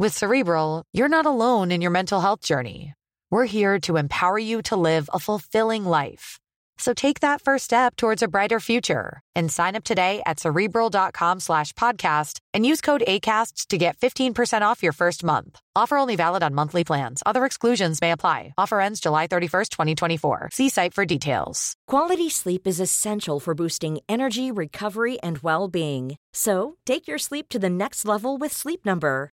With 0.00 0.16
Cerebral, 0.16 0.84
you're 0.92 1.08
not 1.08 1.26
alone 1.26 1.72
in 1.72 1.82
your 1.82 1.90
mental 1.90 2.20
health 2.20 2.40
journey. 2.40 2.94
We're 3.32 3.46
here 3.46 3.80
to 3.80 3.96
empower 3.96 4.38
you 4.38 4.62
to 4.70 4.76
live 4.76 5.10
a 5.12 5.18
fulfilling 5.18 5.84
life. 5.84 6.38
So 6.78 6.94
take 6.94 7.18
that 7.18 7.42
first 7.42 7.64
step 7.64 7.96
towards 7.96 8.22
a 8.22 8.28
brighter 8.28 8.60
future 8.60 9.20
and 9.34 9.50
sign 9.50 9.74
up 9.74 9.82
today 9.82 10.22
at 10.24 10.38
cerebral.com 10.38 11.40
slash 11.40 11.72
podcast 11.72 12.38
and 12.54 12.64
use 12.64 12.80
code 12.80 13.02
ACasts 13.08 13.66
to 13.70 13.76
get 13.76 13.96
15% 13.96 14.62
off 14.62 14.84
your 14.84 14.92
first 14.92 15.24
month. 15.24 15.58
Offer 15.74 15.96
only 15.96 16.14
valid 16.14 16.44
on 16.44 16.54
monthly 16.54 16.84
plans. 16.84 17.20
Other 17.26 17.44
exclusions 17.44 18.00
may 18.00 18.12
apply. 18.12 18.54
Offer 18.56 18.80
ends 18.80 19.00
July 19.00 19.26
31st, 19.26 19.70
2024. 19.70 20.50
See 20.52 20.68
site 20.68 20.94
for 20.94 21.04
details. 21.06 21.74
Quality 21.88 22.30
sleep 22.30 22.68
is 22.68 22.78
essential 22.78 23.40
for 23.40 23.52
boosting 23.56 23.98
energy, 24.08 24.52
recovery, 24.52 25.18
and 25.24 25.38
well 25.38 25.66
being. 25.66 26.18
So 26.32 26.76
take 26.86 27.08
your 27.08 27.18
sleep 27.18 27.48
to 27.48 27.58
the 27.58 27.70
next 27.70 28.06
level 28.06 28.38
with 28.38 28.52
Sleep 28.52 28.86
Number. 28.86 29.32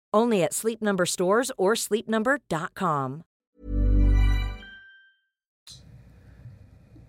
Only 0.13 0.43
at 0.43 0.53
Sleep 0.53 0.81
Number 0.81 1.05
stores 1.05 1.51
or 1.57 1.73
sleepnumber.com. 1.75 3.23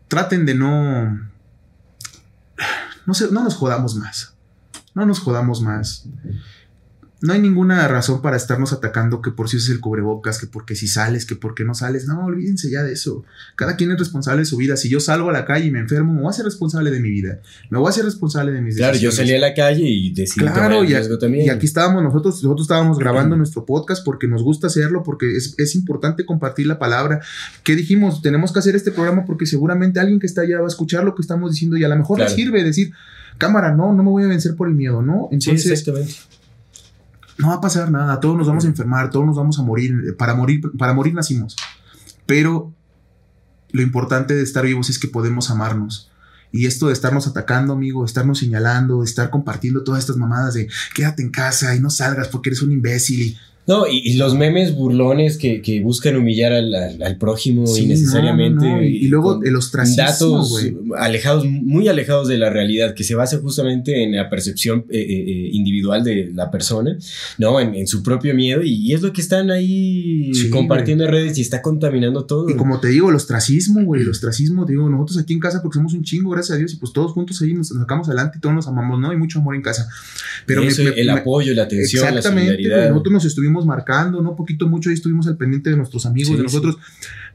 Traten 0.09 0.45
de 0.45 0.55
no. 0.55 1.31
No, 3.07 3.15
no 3.31 3.43
nos 3.43 3.57
jodamos 3.57 3.95
más. 3.97 4.35
No 4.95 5.07
nos 5.07 5.21
jodamos 5.21 5.61
más 5.63 6.07
no 7.23 7.33
hay 7.33 7.41
ninguna 7.41 7.87
razón 7.87 8.21
para 8.21 8.37
estarnos 8.37 8.73
atacando 8.73 9.23
que 9.23 9.31
por 9.31 9.49
si 9.49 9.57
es 9.57 9.69
el 9.69 9.79
cubrebocas, 9.79 10.41
que 10.41 10.49
porque 10.49 10.75
si 10.75 10.89
sales, 10.89 11.25
que 11.25 11.37
porque 11.37 11.65
no 11.65 11.73
sales. 11.73 12.07
No, 12.07 12.25
olvídense 12.25 12.69
ya 12.69 12.83
de 12.83 12.93
eso. 12.93 13.25
Cada 13.55 13.77
quien 13.77 13.93
es 13.93 13.99
responsable 13.99 14.41
de 14.41 14.47
su 14.47 14.57
vida. 14.57 14.77
Si 14.77 14.89
yo 14.89 14.99
salgo 14.99 15.31
a 15.31 15.33
la 15.33 15.45
calle 15.45 15.67
y 15.67 15.71
me 15.71 15.79
enfermo, 15.79 16.13
me 16.13 16.23
voy 16.23 16.31
a 16.31 16.33
ser 16.33 16.45
responsable 16.45 16.91
de 16.91 16.99
mi 16.99 17.11
vida. 17.11 17.39
Me 17.71 17.79
voy 17.79 17.89
a 17.89 17.93
ser 17.93 18.05
responsable 18.05 18.51
de 18.51 18.61
mis 18.61 18.75
decisiones. 18.75 18.99
Claro, 18.99 19.13
yo 19.13 19.17
salí 19.17 19.35
a 19.35 19.39
la 19.39 19.55
calle 19.55 19.85
y 19.85 20.13
decidí 20.13 20.45
claro, 20.45 20.83
y, 20.83 21.19
también. 21.21 21.47
y 21.47 21.49
aquí 21.51 21.65
estábamos 21.65 22.03
nosotros, 22.03 22.43
nosotros 22.43 22.65
estábamos 22.65 22.99
grabando 22.99 23.37
nuestro 23.37 23.65
podcast 23.65 24.05
porque 24.05 24.27
nos 24.27 24.43
gusta 24.43 24.67
hacerlo, 24.67 25.05
porque 25.05 25.37
es, 25.37 25.55
es 25.59 25.77
importante 25.77 26.27
compartir 26.27 26.67
la 26.67 26.81
palabra. 26.81 27.21
¿Qué 27.63 27.77
dijimos? 27.77 28.21
Tenemos 28.21 28.53
que 28.53 28.59
hacer 28.59 28.75
este 28.75 28.91
programa 28.91 29.25
porque 29.25 29.47
seguramente 29.47 30.01
alguien 30.01 30.19
que 30.19 30.27
está 30.27 30.41
allá 30.41 30.59
va 30.59 30.65
a 30.65 30.69
escuchar 30.69 31.05
lo 31.05 31.15
que 31.15 31.23
estamos 31.23 31.53
diciendo 31.53 31.77
y 31.77 31.85
a 31.85 31.89
lo 31.89 31.97
mejor 31.97 32.19
le 32.19 32.29
sirve 32.29 32.65
decir, 32.65 32.91
cámara, 33.39 33.73
no, 33.73 33.93
no 33.93 34.03
me 34.03 34.11
voy 34.11 34.25
a 34.25 34.27
vencer 34.27 34.57
por 34.57 34.67
el 34.67 34.75
miedo, 34.75 35.03
¿no? 35.03 35.29
Entonces, 35.31 35.63
sí, 35.63 35.71
exactamente 35.71 36.15
no 37.43 37.49
va 37.49 37.55
a 37.55 37.61
pasar 37.61 37.91
nada, 37.91 38.21
todos 38.21 38.37
nos 38.37 38.47
vamos 38.47 38.65
a 38.65 38.69
enfermar, 38.69 39.11
todos 39.11 39.27
nos 39.27 39.37
vamos 39.37 39.59
a 39.59 39.63
morir, 39.63 40.17
para 40.17 40.35
morir, 40.35 40.63
para 40.79 40.95
morir 40.95 41.13
nacimos. 41.13 41.57
Pero 42.25 42.73
lo 43.73 43.83
importante 43.83 44.35
de 44.35 44.43
estar 44.43 44.65
vivos 44.65 44.89
es 44.91 44.99
que 45.01 45.09
podemos 45.09 45.51
amarnos. 45.51 46.09
Y 46.53 46.67
esto 46.67 46.87
de 46.87 46.93
estarnos 46.93 47.27
atacando, 47.27 47.73
amigo, 47.73 48.03
de 48.03 48.07
estarnos 48.07 48.39
señalando, 48.39 49.01
de 49.01 49.07
estar 49.07 49.29
compartiendo 49.31 49.83
todas 49.83 50.01
estas 50.01 50.19
mamadas 50.19 50.55
de 50.55 50.69
quédate 50.95 51.23
en 51.23 51.31
casa 51.31 51.75
y 51.75 51.81
no 51.81 51.91
salgas 51.91 52.29
porque 52.29 52.51
eres 52.51 52.63
un 52.63 52.71
imbécil 52.71 53.21
y 53.23 53.39
no, 53.65 53.87
y, 53.87 54.15
los 54.15 54.35
memes 54.35 54.75
burlones 54.75 55.39
que, 55.39 55.63
que 55.63 55.81
buscan 55.81 56.17
humillar 56.17 56.53
al, 56.53 56.75
al, 56.75 57.17
prójimo 57.17 57.65
innecesariamente. 57.79 58.89
Y, 58.89 59.07
luego 59.07 59.41
el 59.45 59.55
ostracismo. 59.55 60.03
Datos 60.03 60.61
alejados, 60.99 61.45
muy 61.45 61.87
alejados 61.87 62.27
de 62.27 62.39
la 62.39 62.51
realidad, 62.51 62.93
que 62.95 63.05
se 63.05 63.15
basa 63.15 63.39
justamente 63.39 64.03
en 64.03 64.17
la 64.17 64.29
percepción 64.29 64.85
eh, 64.91 64.99
eh, 64.99 65.05
eh, 65.05 65.51
individual 65.53 66.03
de 66.03 66.33
la 66.35 66.51
persona, 66.51 66.99
¿no? 67.39 67.61
En, 67.61 67.87
su 67.87 68.03
propio 68.03 68.35
miedo. 68.35 68.63
Y, 68.65 68.93
es 68.93 69.01
lo 69.01 69.13
que 69.13 69.21
están 69.21 69.53
ahí 69.53 70.33
compartiendo 70.51 71.05
en 71.05 71.13
redes 71.13 71.39
y 71.39 71.41
está 71.43 71.63
contaminando 71.63 72.25
todo. 72.25 72.51
Y 72.51 72.57
como 72.57 72.81
te 72.81 72.89
digo, 72.89 73.11
el 73.11 73.17
ostracismo, 73.17 73.85
güey, 73.85 74.03
el 74.03 74.09
ostracismo, 74.09 74.65
digo, 74.65 74.91
nosotros 74.91 75.19
aquí 75.19 75.35
en 75.35 75.41
casa, 75.41 75.63
porque 75.63 75.77
somos 75.77 75.95
un 75.95 76.03
chingo, 76.03 76.31
gracias 76.31 76.57
a 76.57 76.59
Dios, 76.59 76.75
y 76.75 76.79
pues 76.79 76.93
todos 76.93 77.13
juntos 77.13 77.41
ahí 77.43 77.55
nos 77.55 77.69
sacamos 77.69 78.09
adelante 78.09 78.39
y 78.39 78.41
todos 78.41 78.57
nos 78.57 78.67
amamos, 78.67 78.99
¿no? 78.99 79.11
Hay 79.11 79.17
mucho 79.17 79.39
amor 79.39 79.55
en 79.55 79.63
casa. 79.63 79.89
Pero 80.47 80.63
el 80.63 81.11
apoyo, 81.11 81.55
la 81.55 81.63
atención, 81.63 82.13
la 82.13 82.23
solidaridad. 82.23 82.89
Nosotros 82.89 83.13
nos 83.13 83.25
estuvimos 83.25 83.52
marcando, 83.67 84.23
¿no? 84.23 84.35
Poquito, 84.37 84.67
mucho, 84.69 84.89
ahí 84.89 84.95
estuvimos 84.95 85.27
al 85.27 85.37
pendiente 85.37 85.71
de 85.71 85.77
nuestros 85.77 86.07
amigos, 86.07 86.37
de 86.37 86.43
nosotros. 86.43 86.79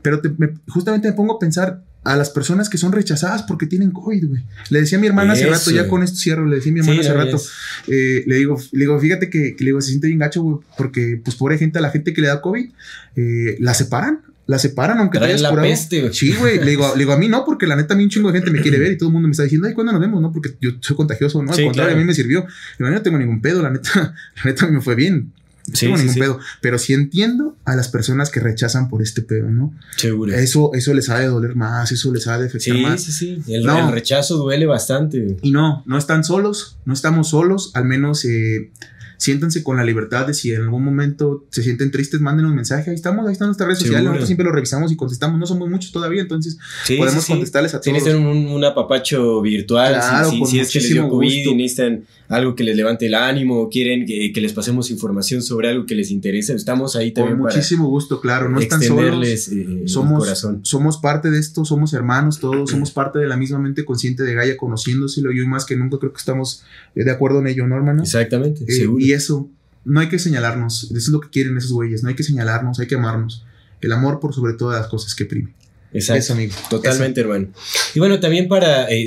Pero 0.01 0.22
justamente 0.68 1.09
me 1.09 1.13
pongo 1.13 1.36
a 1.36 1.39
pensar 1.39 1.82
a 2.03 2.15
las 2.15 2.30
personas 2.30 2.70
que 2.70 2.78
son 2.78 2.91
rechazadas 2.91 3.43
porque 3.43 3.65
tienen 3.65 3.91
COVID, 3.91 4.28
güey. 4.28 4.43
Le 4.70 4.80
decía 4.80 4.97
a 4.97 5.01
mi 5.01 5.07
hermana 5.07 5.34
hace 5.34 5.45
rato, 5.47 5.72
ya 5.72 5.88
con 5.88 6.03
esto 6.03 6.18
cierro, 6.18 6.45
le 6.45 6.57
decía 6.57 6.72
a 6.72 6.74
mi 6.74 6.80
hermana 6.80 7.01
Sí, 7.01 7.07
hace 7.07 7.18
rato, 7.18 7.41
eh, 7.88 8.24
le 8.26 8.36
digo, 8.36 8.57
le 8.72 8.80
digo, 8.80 8.99
fíjate 8.99 9.30
que, 9.30 9.55
que 9.55 9.63
le 9.63 9.70
digo, 9.72 9.82
se 9.82 9.89
siente 9.89 10.07
bien 10.07 10.20
gacho, 10.20 10.41
güey, 10.41 10.57
porque 10.78 11.20
pues 11.24 11.36
pobre 11.36 11.57
gente, 11.57 11.80
a 11.80 11.82
la 11.82 11.89
gente 11.89 12.13
que 12.13 12.22
le 12.22 12.28
da 12.28 12.41
COVID, 12.41 12.70
eh, 13.18 13.57
la 13.59 13.74
separan, 13.74 14.22
la 14.45 14.57
separan 14.57 14.99
aunque 14.99 15.20
te 15.20 15.26
hayas 15.26 15.41
la 15.41 15.49
curado. 15.49 15.68
peste, 15.68 15.99
güey. 15.99 16.13
Sí, 16.13 16.34
güey, 16.34 16.59
le 16.59 16.70
digo, 16.70 16.89
le 16.95 16.99
digo, 16.99 17.11
a 17.11 17.18
mí 17.18 17.28
no, 17.28 17.43
porque 17.43 17.68
la 17.68 17.76
neta 17.76 17.93
a 17.93 17.97
mí 17.97 18.03
un 18.05 18.09
chingo 18.09 18.32
de 18.32 18.39
gente 18.39 18.51
me 18.51 18.61
quiere 18.61 18.80
ver 18.80 18.93
y 18.93 18.97
todo 18.97 19.09
el 19.09 19.13
mundo 19.13 19.28
me 19.28 19.32
está 19.34 19.43
diciendo, 19.43 19.68
ay, 19.68 19.74
¿cuándo 19.74 19.91
nos 19.91 19.99
vemos? 19.99 20.22
No, 20.22 20.32
porque 20.32 20.55
yo 20.61 20.72
soy 20.80 20.95
contagioso, 20.95 21.43
no, 21.43 21.49
al 21.51 21.57
Sí, 21.57 21.65
contrario, 21.65 21.89
claro. 21.89 21.99
a 21.99 22.01
mí 22.01 22.07
me 22.07 22.13
sirvió. 22.13 22.41
Digo, 22.80 22.89
yo 22.89 22.95
no 22.95 23.01
tengo 23.01 23.18
ningún 23.18 23.41
pedo, 23.41 23.61
la 23.61 23.70
neta, 23.70 24.15
la 24.38 24.43
neta 24.45 24.65
a 24.65 24.70
mí 24.70 24.76
me 24.76 24.82
fue 24.82 24.95
bien. 24.95 25.34
No 25.68 25.76
Sí, 25.76 25.86
tengo 25.88 25.97
sí, 25.97 26.03
ningún 26.03 26.13
sí. 26.13 26.20
pedo, 26.22 26.39
pero 26.61 26.80
sí 26.80 26.93
entiendo 26.93 27.55
a 27.65 27.76
las 27.76 27.89
personas 27.89 28.30
que 28.30 28.39
rechazan 28.39 28.88
por 28.89 29.01
este 29.01 29.22
pedo, 29.22 29.49
¿no? 29.49 29.74
Seguro. 29.97 30.34
Eso, 30.34 30.72
eso 30.74 30.93
les 30.93 31.09
ha 31.09 31.20
de 31.20 31.28
doler 31.28 31.55
más, 31.55 31.91
eso 31.91 32.13
les 32.13 32.26
ha 32.28 32.38
de 32.39 32.47
afectar 32.47 32.76
Sí, 32.76 32.82
más. 32.82 33.03
sí, 33.03 33.11
sí. 33.11 33.41
El, 33.53 33.63
No. 33.63 33.88
el 33.88 33.93
rechazo 33.93 34.38
duele 34.38 34.65
bastante. 34.65 35.38
Y 35.41 35.51
no, 35.51 35.84
no 35.86 35.97
están 35.97 36.24
solos, 36.24 36.78
no 36.86 36.93
estamos 36.93 37.30
solos, 37.30 37.72
al 37.74 37.84
menos 37.84 38.24
eh, 38.24 38.72
siéntanse 39.20 39.63
con 39.63 39.78
la 39.78 39.84
libertad 39.84 40.28
de 40.28 40.34
si 40.36 40.53
en 40.53 40.61
algún 40.61 40.84
momento 40.86 41.43
se 41.49 41.63
sienten 41.63 41.89
tristes, 41.89 42.22
mándenos 42.22 42.51
un 42.51 42.55
mensaje, 42.55 42.91
ahí 42.91 42.95
estamos, 42.95 43.26
ahí 43.26 43.34
están 43.34 43.47
nuestras 43.47 43.68
redes 43.68 43.80
sociales, 43.80 44.03
nosotros 44.05 44.28
siempre 44.28 44.45
lo 44.45 44.51
revisamos 44.51 44.91
y 44.91 44.95
contestamos, 44.95 45.39
no 45.39 45.47
somos 45.47 45.68
muchos 45.70 45.91
todavía, 45.91 46.22
entonces 46.22 46.57
Sí, 46.86 46.97
podemos 46.97 47.22
sí, 47.24 47.28
sí. 47.28 47.32
contestarles 47.34 47.74
a 47.74 47.82
Si 47.82 47.89
todos. 47.89 48.03
necesitan 48.03 48.28
un, 48.28 48.47
un 48.47 48.63
apapacho 48.63 49.41
virtual, 49.41 49.93
Claro, 49.95 50.30
si, 50.45 50.59
es 50.59 50.72
que 50.72 50.80
les 50.82 50.89
dio 50.93 51.09
COVID 51.09 51.36
gusto. 51.36 51.49
y 51.51 51.55
necesitan 51.55 52.03
algo 52.30 52.55
que 52.55 52.63
les 52.63 52.75
levante 52.75 53.05
el 53.05 53.15
ánimo 53.15 53.59
o 53.61 53.69
quieren 53.69 54.05
que, 54.05 54.32
que 54.34 54.41
les 54.41 54.51
pasemos 54.53 54.91
información 54.91 55.41
sobre 55.41 55.69
algo 55.69 55.86
que 55.86 55.95
les 55.95 56.11
interesa, 56.11 56.53
estamos 56.53 56.95
ahí 56.95 57.11
Con 57.13 57.23
también 57.23 57.41
para 57.41 57.55
muchísimo 57.55 57.88
gusto, 57.88 58.19
claro, 58.19 58.49
no 58.49 58.59
están 58.59 58.82
solos. 58.82 59.28
eh, 59.49 59.84
Somos, 59.86 60.19
corazón. 60.19 60.59
somos 60.63 60.97
parte 60.97 61.32
de 61.32 61.39
esto, 61.39 61.63
somos 61.65 61.93
hermanos 61.93 62.39
todos, 62.39 62.69
somos 62.71 62.91
parte 62.91 63.19
de 63.19 63.28
la 63.28 63.38
misma 63.38 63.59
mente 63.59 63.86
consciente 63.86 64.23
de 64.23 64.34
Gaia, 64.34 64.57
conociéndoselo. 64.57 65.32
Y 65.32 65.45
más 65.47 65.65
que 65.65 65.75
nunca 65.78 65.97
creo 65.99 66.11
que 66.11 66.19
estamos 66.19 66.63
eh, 66.95 67.03
de 67.03 67.11
acuerdo 67.11 67.39
en 67.39 67.47
ello, 67.47 67.65
¿no, 67.67 67.75
hermano? 67.75 68.03
Exactamente, 68.03 68.63
Eh, 68.67 68.71
seguro. 68.71 69.03
y 69.05 69.13
eso, 69.13 69.49
no 69.86 69.99
hay 70.01 70.09
que 70.09 70.19
señalarnos, 70.19 70.84
eso 70.86 70.95
es 70.97 71.07
lo 71.09 71.21
que 71.21 71.30
quieren 71.30 71.55
esos 71.57 71.71
güeyes, 71.71 72.03
no 72.03 72.09
hay 72.09 72.15
que 72.15 72.23
señalarnos, 72.23 72.80
hay 72.80 72.88
que 72.88 72.95
amarnos. 72.95 73.45
El 73.80 73.91
amor 73.93 74.19
por 74.19 74.34
sobre 74.34 74.53
todas 74.53 74.82
las 74.82 74.89
cosas 74.89 75.15
que 75.15 75.25
prime. 75.25 75.53
Exacto. 75.94 76.20
Eso, 76.20 76.34
amigo. 76.34 76.54
Totalmente, 76.70 77.22
hermano. 77.22 77.48
Y 77.96 78.00
bueno, 78.00 78.20
también 78.20 78.48
para, 78.48 78.90
eh, 78.92 79.06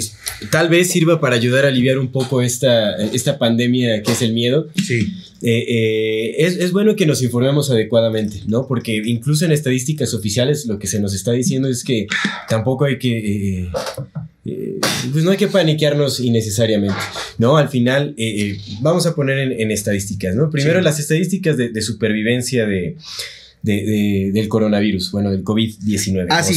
tal 0.51 0.69
vez 0.69 0.91
sirva 0.91 1.21
para 1.21 1.37
ayudar 1.37 1.65
a 1.65 1.69
aliviar 1.69 1.99
un 1.99 2.11
poco 2.11 2.41
esta, 2.43 2.97
esta 2.97 3.39
pandemia 3.39 4.03
que 4.03 4.13
es 4.13 4.23
el 4.23 4.33
miedo. 4.33 4.69
Sí. 4.83 5.07
Eh, 5.43 5.65
eh, 5.69 6.35
es, 6.39 6.57
es 6.57 6.73
bueno 6.73 6.97
que 6.97 7.07
nos 7.07 7.23
informemos 7.23 7.71
adecuadamente, 7.71 8.43
¿no? 8.47 8.67
Porque 8.67 9.01
incluso 9.05 9.45
en 9.45 9.53
estadísticas 9.53 10.13
oficiales 10.15 10.67
lo 10.67 10.79
que 10.79 10.87
se 10.87 11.01
nos 11.01 11.15
está 11.15 11.33
diciendo 11.33 11.69
es 11.69 11.85
que 11.85 12.07
tampoco 12.49 12.85
hay 12.87 12.99
que... 12.99 13.19
eh, 13.65 13.71
eh, 14.47 14.81
pues 15.13 15.23
no 15.23 15.31
hay 15.33 15.37
que 15.37 15.49
paniquearnos 15.49 16.19
innecesariamente, 16.21 16.97
¿no? 17.37 17.59
Al 17.59 17.69
final, 17.69 18.15
eh, 18.17 18.59
vamos 18.81 19.05
a 19.07 19.15
poner 19.15 19.39
en, 19.39 19.53
en 19.61 19.71
estadísticas, 19.71 20.35
¿no? 20.35 20.51
Primero 20.51 20.79
Sí. 20.79 20.85
las 20.85 20.99
estadísticas 20.99 21.57
de, 21.59 21.69
de 21.69 21.83
supervivencia 21.83 22.67
de, 22.67 22.97
de- 23.63 23.85
de- 23.85 24.31
del 24.33 24.49
coronavirus, 24.49 25.11
bueno, 25.13 25.31
del 25.31 25.45
COVID-19, 25.45 26.27
Ah, 26.31 26.43
sí. 26.43 26.55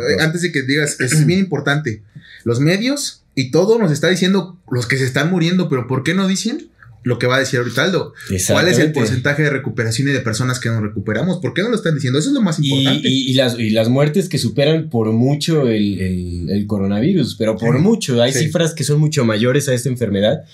Eh, 0.00 0.16
Antes 0.20 0.42
de 0.42 0.52
que 0.52 0.62
digas, 0.62 1.00
es 1.00 1.26
bien 1.26 1.38
importante. 1.40 2.02
Los 2.44 2.60
medios 2.60 3.22
y 3.34 3.50
todo 3.50 3.78
nos 3.78 3.90
está 3.90 4.08
diciendo 4.08 4.58
los 4.70 4.86
que 4.86 4.96
se 4.96 5.04
están 5.04 5.30
muriendo, 5.30 5.68
pero 5.68 5.86
¿por 5.88 6.02
qué 6.04 6.14
no 6.14 6.28
dicen 6.28 6.68
lo 7.04 7.18
que 7.18 7.26
va 7.28 7.36
a 7.36 7.38
decir 7.38 7.58
ahorita 7.60 7.84
Aldo? 7.84 8.12
¿Cuál 8.48 8.66
es 8.68 8.78
el 8.80 8.92
porcentaje 8.92 9.42
de 9.44 9.50
recuperación 9.50 10.08
y 10.08 10.12
de 10.12 10.20
personas 10.20 10.58
que 10.58 10.68
nos 10.70 10.82
recuperamos? 10.82 11.38
¿Por 11.38 11.54
qué 11.54 11.62
no 11.62 11.68
lo 11.68 11.76
están 11.76 11.94
diciendo? 11.94 12.18
Eso 12.18 12.28
es 12.30 12.34
lo 12.34 12.40
más 12.42 12.58
importante. 12.58 13.08
y- 13.08 13.30
y 13.30 13.34
las, 13.34 13.58
y 13.58 13.70
las 13.70 13.88
muertes 13.88 14.28
que 14.28 14.38
superan 14.38 14.88
por 14.90 15.12
mucho 15.12 15.68
el, 15.68 16.00
el- 16.00 16.50
el 16.50 16.66
coronavirus, 16.66 17.36
pero 17.36 17.56
por 17.56 17.76
Sí. 17.76 17.82
mucho. 17.82 18.22
Hay 18.22 18.32
Sí. 18.32 18.40
cifras 18.46 18.74
que 18.74 18.82
son 18.84 18.98
mucho 19.00 19.24
mayores 19.24 19.68
a 19.68 19.74
esta 19.74 19.88
enfermedad, 19.88 20.44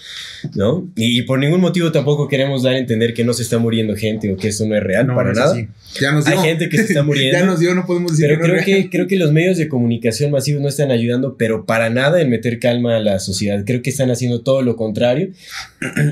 ¿no? 0.54 0.88
Y, 0.96 1.22
por 1.22 1.38
ningún 1.38 1.60
motivo 1.60 1.92
tampoco 1.92 2.28
queremos 2.28 2.62
dar 2.62 2.74
a 2.74 2.78
entender 2.78 3.14
que 3.14 3.24
no 3.24 3.32
se 3.32 3.42
está 3.42 3.58
muriendo 3.58 3.94
gente 3.96 4.32
o 4.32 4.36
que 4.36 4.48
esto 4.48 4.66
no 4.66 4.74
es 4.76 4.82
real, 4.82 5.06
No, 5.06 5.14
para 5.14 5.32
no 5.32 5.38
nada. 5.38 5.52
así. 5.52 5.68
Ya 6.00 6.12
nos 6.12 6.26
Hay 6.26 6.38
gente 6.38 6.68
que 6.68 6.78
se 6.78 6.84
está 6.84 7.02
muriendo. 7.04 7.38
ya 7.38 7.44
nos 7.44 7.60
dio, 7.60 7.74
no 7.74 7.86
podemos 7.86 8.12
decir 8.12 8.26
Pero 8.26 8.40
que 8.42 8.48
no 8.48 8.54
creo 8.54 8.64
que, 8.64 8.90
creo 8.90 9.06
que 9.06 9.16
los 9.16 9.32
medios 9.32 9.56
de 9.58 9.68
comunicación 9.68 10.30
masivos 10.30 10.60
no 10.62 10.68
están 10.68 10.90
ayudando, 10.90 11.36
pero 11.36 11.64
para 11.66 11.90
nada 11.90 12.20
en 12.20 12.30
meter 12.30 12.58
calma 12.58 12.96
a 12.96 13.00
la 13.00 13.18
sociedad. 13.20 13.62
Creo 13.64 13.82
que 13.82 13.90
están 13.90 14.10
haciendo 14.10 14.40
todo 14.42 14.62
lo 14.62 14.76
contrario. 14.76 15.30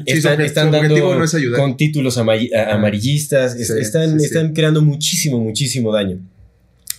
Sí, 0.06 0.20
su 0.28 0.34
obje- 0.42 0.46
su 0.46 0.76
objetivo 0.78 1.14
no 1.18 1.24
es 1.24 1.34
ayudar. 1.34 1.60
con 1.60 1.76
títulos 1.76 2.18
amari- 2.18 2.52
a- 2.54 2.74
amarillistas. 2.74 3.54
Sí, 3.54 3.72
están, 3.78 4.18
sí. 4.18 4.26
están 4.26 4.52
creando 4.52 4.82
muchísimo, 4.82 5.38
muchísimo 5.40 5.92
daño. 5.92 6.18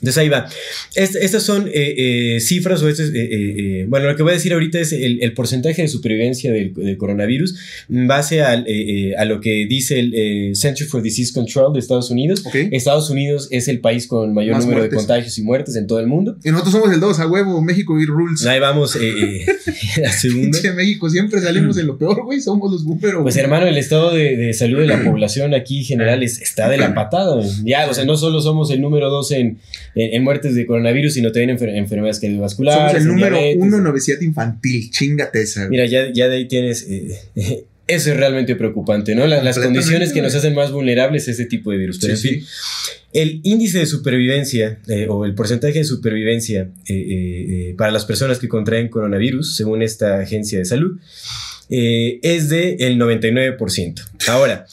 Entonces 0.01 0.17
ahí 0.17 0.29
va. 0.29 0.47
Est- 0.95 1.15
estas 1.15 1.43
son 1.43 1.67
eh, 1.67 2.35
eh, 2.35 2.39
cifras 2.39 2.81
o 2.81 2.89
este 2.89 3.03
es, 3.03 3.09
eh, 3.09 3.13
eh, 3.21 3.55
eh, 3.81 3.85
bueno, 3.87 4.07
lo 4.07 4.15
que 4.15 4.23
voy 4.23 4.31
a 4.31 4.35
decir 4.35 4.53
ahorita 4.53 4.79
es 4.79 4.93
el, 4.93 5.21
el 5.21 5.33
porcentaje 5.33 5.81
de 5.81 5.87
supervivencia 5.87 6.51
del, 6.51 6.73
del 6.73 6.97
coronavirus 6.97 7.55
en 7.89 8.07
base 8.07 8.41
al, 8.41 8.63
eh, 8.67 9.13
a 9.17 9.25
lo 9.25 9.41
que 9.41 9.65
dice 9.67 9.99
el 9.99 10.55
Center 10.55 10.87
for 10.87 11.01
Disease 11.01 11.33
Control 11.33 11.73
de 11.73 11.79
Estados 11.79 12.09
Unidos. 12.11 12.43
Ok. 12.45 12.55
Estados 12.71 13.09
Unidos 13.09 13.47
es 13.51 13.67
el 13.67 13.79
país 13.79 14.07
con 14.07 14.33
mayor 14.33 14.55
Más 14.55 14.63
número 14.63 14.79
muertes. 14.81 14.91
de 14.91 14.97
contagios 14.97 15.37
y 15.37 15.41
muertes 15.41 15.75
en 15.75 15.87
todo 15.87 15.99
el 15.99 16.07
mundo. 16.07 16.37
Y 16.43 16.49
nosotros 16.49 16.73
somos 16.73 16.93
el 16.93 16.99
2, 16.99 17.19
a 17.19 17.27
huevo, 17.27 17.61
México 17.61 17.99
y 17.99 18.05
rules. 18.05 18.45
Ahí 18.45 18.59
vamos, 18.59 18.95
la 20.01 20.11
segunda. 20.11 20.59
México, 20.73 21.09
siempre 21.09 21.41
salimos 21.41 21.77
en 21.77 21.87
lo 21.87 21.97
peor, 21.97 22.23
güey. 22.23 22.39
Somos 22.41 22.71
los 22.71 22.83
búperos. 22.83 23.21
Pues 23.23 23.35
hermano, 23.37 23.65
el 23.67 23.77
estado 23.77 24.13
de, 24.13 24.35
de 24.37 24.53
salud 24.53 24.79
de 24.79 24.87
la 24.87 25.03
población 25.03 25.53
aquí 25.53 25.79
en 25.79 25.83
general 25.85 26.23
es- 26.23 26.41
está 26.41 26.69
de 26.69 26.77
la 26.77 26.93
patada. 26.93 27.41
Ya, 27.63 27.89
o 27.89 27.93
sea, 27.93 28.05
no 28.05 28.15
solo 28.17 28.41
somos 28.41 28.71
el 28.71 28.81
número 28.81 29.09
dos 29.09 29.31
en, 29.31 29.57
en, 29.95 30.13
en 30.13 30.23
muertes 30.23 30.55
de 30.55 30.65
coronavirus, 30.65 31.13
sino 31.13 31.31
también 31.31 31.57
enfer- 31.57 31.75
enfermedades 31.75 32.19
cardiovasculares. 32.19 32.91
Somos 32.91 33.01
el 33.01 33.07
número 33.07 33.37
diabetes. 33.37 33.63
uno 33.63 33.77
en 33.77 33.87
obesidad 33.87 34.21
infantil. 34.21 34.89
Chingate 34.91 35.41
esa. 35.41 35.67
Mira, 35.69 35.85
ya, 35.85 36.11
ya 36.13 36.27
de 36.29 36.35
ahí 36.37 36.47
tienes... 36.47 36.85
eh, 36.89 37.17
eso 37.87 38.11
es 38.11 38.17
realmente 38.17 38.55
preocupante, 38.55 39.15
¿no? 39.15 39.25
La- 39.25 39.41
las 39.41 39.57
condiciones 39.57 40.13
que 40.13 40.21
nos 40.21 40.35
hacen 40.35 40.53
más 40.53 40.71
vulnerables 40.71 41.27
a 41.27 41.31
este 41.31 41.45
tipo 41.45 41.71
de 41.71 41.77
virus. 41.77 41.97
Pero 41.99 42.15
Sí, 42.15 42.27
en 42.27 42.33
fin, 42.35 42.45
el 43.13 43.39
índice 43.43 43.79
de 43.79 43.87
supervivencia 43.87 44.77
eh, 44.87 45.07
o 45.09 45.25
el 45.25 45.33
porcentaje 45.33 45.79
de 45.79 45.83
supervivencia 45.85 46.69
eh, 46.87 46.93
eh, 46.93 47.45
eh, 47.71 47.75
para 47.75 47.89
las 47.91 48.05
personas 48.05 48.37
que 48.37 48.47
contraen 48.47 48.89
coronavirus, 48.89 49.55
según 49.55 49.81
esta 49.81 50.19
agencia 50.19 50.59
de 50.59 50.65
salud, 50.65 50.99
eh, 51.71 52.19
es 52.21 52.49
de 52.49 52.75
el 52.81 52.99
99%. 52.99 53.95
Ahora, 54.27 54.67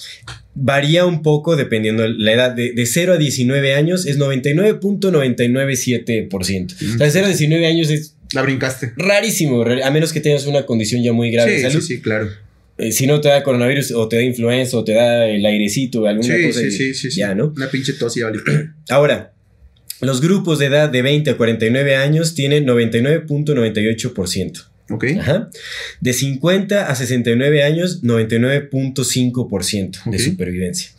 varía 0.58 1.04
un 1.06 1.20
poco 1.22 1.54
dependiendo 1.54 2.02
de 2.02 2.08
la 2.16 2.32
edad. 2.32 2.50
De, 2.52 2.72
de 2.72 2.86
0 2.86 3.12
a 3.12 3.18
19 3.18 3.74
años 3.74 4.06
es 4.06 4.18
99.997%. 4.18 6.74
O 6.74 6.78
sea, 6.98 7.06
de 7.06 7.10
0 7.10 7.26
a 7.26 7.28
19 7.28 7.66
años 7.66 7.90
es 7.90 8.16
La 8.32 8.42
brincaste. 8.42 8.92
rarísimo, 8.96 9.64
ra- 9.64 9.86
a 9.86 9.90
menos 9.90 10.12
que 10.12 10.20
tengas 10.20 10.46
una 10.46 10.66
condición 10.66 11.02
ya 11.02 11.12
muy 11.12 11.30
grave 11.30 11.52
de 11.52 11.56
Sí, 11.58 11.62
salud. 11.62 11.80
sí, 11.80 11.96
sí, 11.96 12.00
claro. 12.02 12.28
Eh, 12.78 12.92
si 12.92 13.06
no 13.06 13.20
te 13.20 13.28
da 13.28 13.42
coronavirus 13.42 13.92
o 13.92 14.06
te 14.08 14.16
da 14.16 14.22
influenza 14.22 14.76
o 14.76 14.84
te 14.84 14.92
da 14.92 15.26
el 15.28 15.44
airecito 15.46 16.02
o 16.02 16.06
alguna 16.06 16.36
Sí, 16.36 16.46
cosa. 16.46 16.60
sí, 16.60 16.66
y- 16.66 16.70
sí, 16.70 16.94
sí, 16.94 17.10
sí. 17.10 17.20
Ya, 17.20 17.34
¿no? 17.34 17.52
Una 17.56 17.70
pinche 17.70 17.94
tos 17.94 18.16
y 18.16 18.22
vale. 18.22 18.38
Ahora, 18.90 19.32
los 20.02 20.20
grupos 20.20 20.58
de 20.58 20.66
edad 20.66 20.90
de 20.90 21.00
20 21.02 21.30
a 21.30 21.36
49 21.38 21.96
años 21.96 22.34
tienen 22.34 22.66
99.98%. 22.66 24.66
Ok. 24.88 25.04
Ajá. 25.18 25.50
De 26.00 26.12
50 26.12 26.88
a 26.90 26.94
69 26.94 27.62
años, 27.64 28.02
99.5% 28.02 30.04
de 30.10 30.16
Ok. 30.16 30.22
supervivencia. 30.22 30.90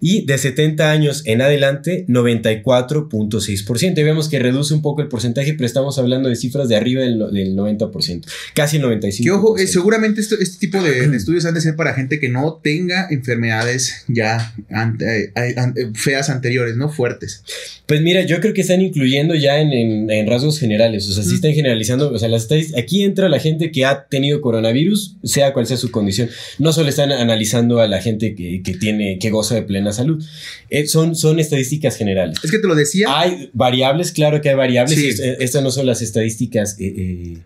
Y 0.00 0.26
de 0.26 0.36
70 0.36 0.90
años 0.90 1.22
en 1.26 1.40
adelante, 1.42 2.04
94.6%. 2.08 4.00
Y 4.00 4.04
vemos 4.04 4.28
que 4.28 4.38
reduce 4.38 4.74
un 4.74 4.82
poco 4.82 5.02
el 5.02 5.08
porcentaje, 5.08 5.54
pero 5.54 5.66
estamos 5.66 5.98
hablando 5.98 6.28
de 6.28 6.36
cifras 6.36 6.68
de 6.68 6.76
arriba 6.76 7.02
del, 7.02 7.18
del 7.32 7.56
90%. 7.56 8.24
Casi 8.54 8.76
el 8.76 8.82
95%. 8.84 9.22
Que 9.24 9.30
ojo, 9.30 9.58
eh, 9.58 9.66
seguramente 9.66 10.20
esto- 10.20 10.36
este 10.38 10.58
tipo 10.58 10.82
de, 10.82 11.08
de 11.08 11.16
estudios 11.16 11.44
han 11.46 11.54
de 11.54 11.60
ser 11.60 11.76
para 11.76 11.94
gente 11.94 12.20
que 12.20 12.28
no 12.28 12.60
tenga 12.62 13.06
enfermedades 13.10 14.04
ya 14.08 14.54
ante- 14.70 15.32
eh, 15.36 15.54
an- 15.56 15.74
eh, 15.76 15.90
feas 15.94 16.30
anteriores, 16.30 16.76
¿no? 16.76 16.88
Fuertes. 16.90 17.42
Pues 17.86 18.00
mira, 18.02 18.22
yo 18.22 18.40
creo 18.40 18.52
que 18.52 18.60
están 18.62 18.82
incluyendo 18.82 19.34
ya 19.34 19.60
en, 19.60 19.72
en- 19.72 20.10
en 20.10 20.26
rasgos 20.26 20.58
generales, 20.58 21.08
o 21.08 21.12
sea, 21.12 21.22
sí 21.24 21.36
están 21.36 21.52
generalizando, 21.52 22.10
o 22.10 22.18
sea, 22.18 22.28
las 22.28 22.48
aquí 22.76 23.02
entra 23.04 23.28
la 23.28 23.35
gente 23.40 23.70
que 23.70 23.84
ha 23.84 24.06
tenido 24.06 24.40
coronavirus, 24.40 25.16
sea 25.24 25.52
cual 25.52 25.66
sea 25.66 25.76
su 25.76 25.90
condición, 25.90 26.28
no 26.58 26.72
solo 26.72 26.88
están 26.88 27.12
analizando 27.12 27.80
a 27.80 27.88
la 27.88 28.00
gente 28.00 28.34
que, 28.34 28.62
que 28.62 28.74
tiene, 28.74 29.18
que 29.18 29.30
goza 29.30 29.54
de 29.54 29.62
plena 29.62 29.92
salud, 29.92 30.22
Eh, 30.70 30.86
son, 30.86 31.14
son 31.14 31.38
estadísticas 31.38 31.96
generales. 31.96 32.38
Es 32.42 32.50
que 32.50 32.58
te 32.58 32.66
lo 32.66 32.74
decía. 32.74 33.06
Hay 33.08 33.50
variables, 33.52 34.12
claro 34.12 34.40
que 34.40 34.48
hay 34.50 34.56
variables, 34.56 34.98
Sí. 34.98 35.22
eh, 35.22 35.36
estas 35.40 35.62
no 35.62 35.70
son 35.70 35.86
las 35.86 36.02
estadísticas 36.02 36.76
eh, 36.80 36.94
eh, 36.96 37.38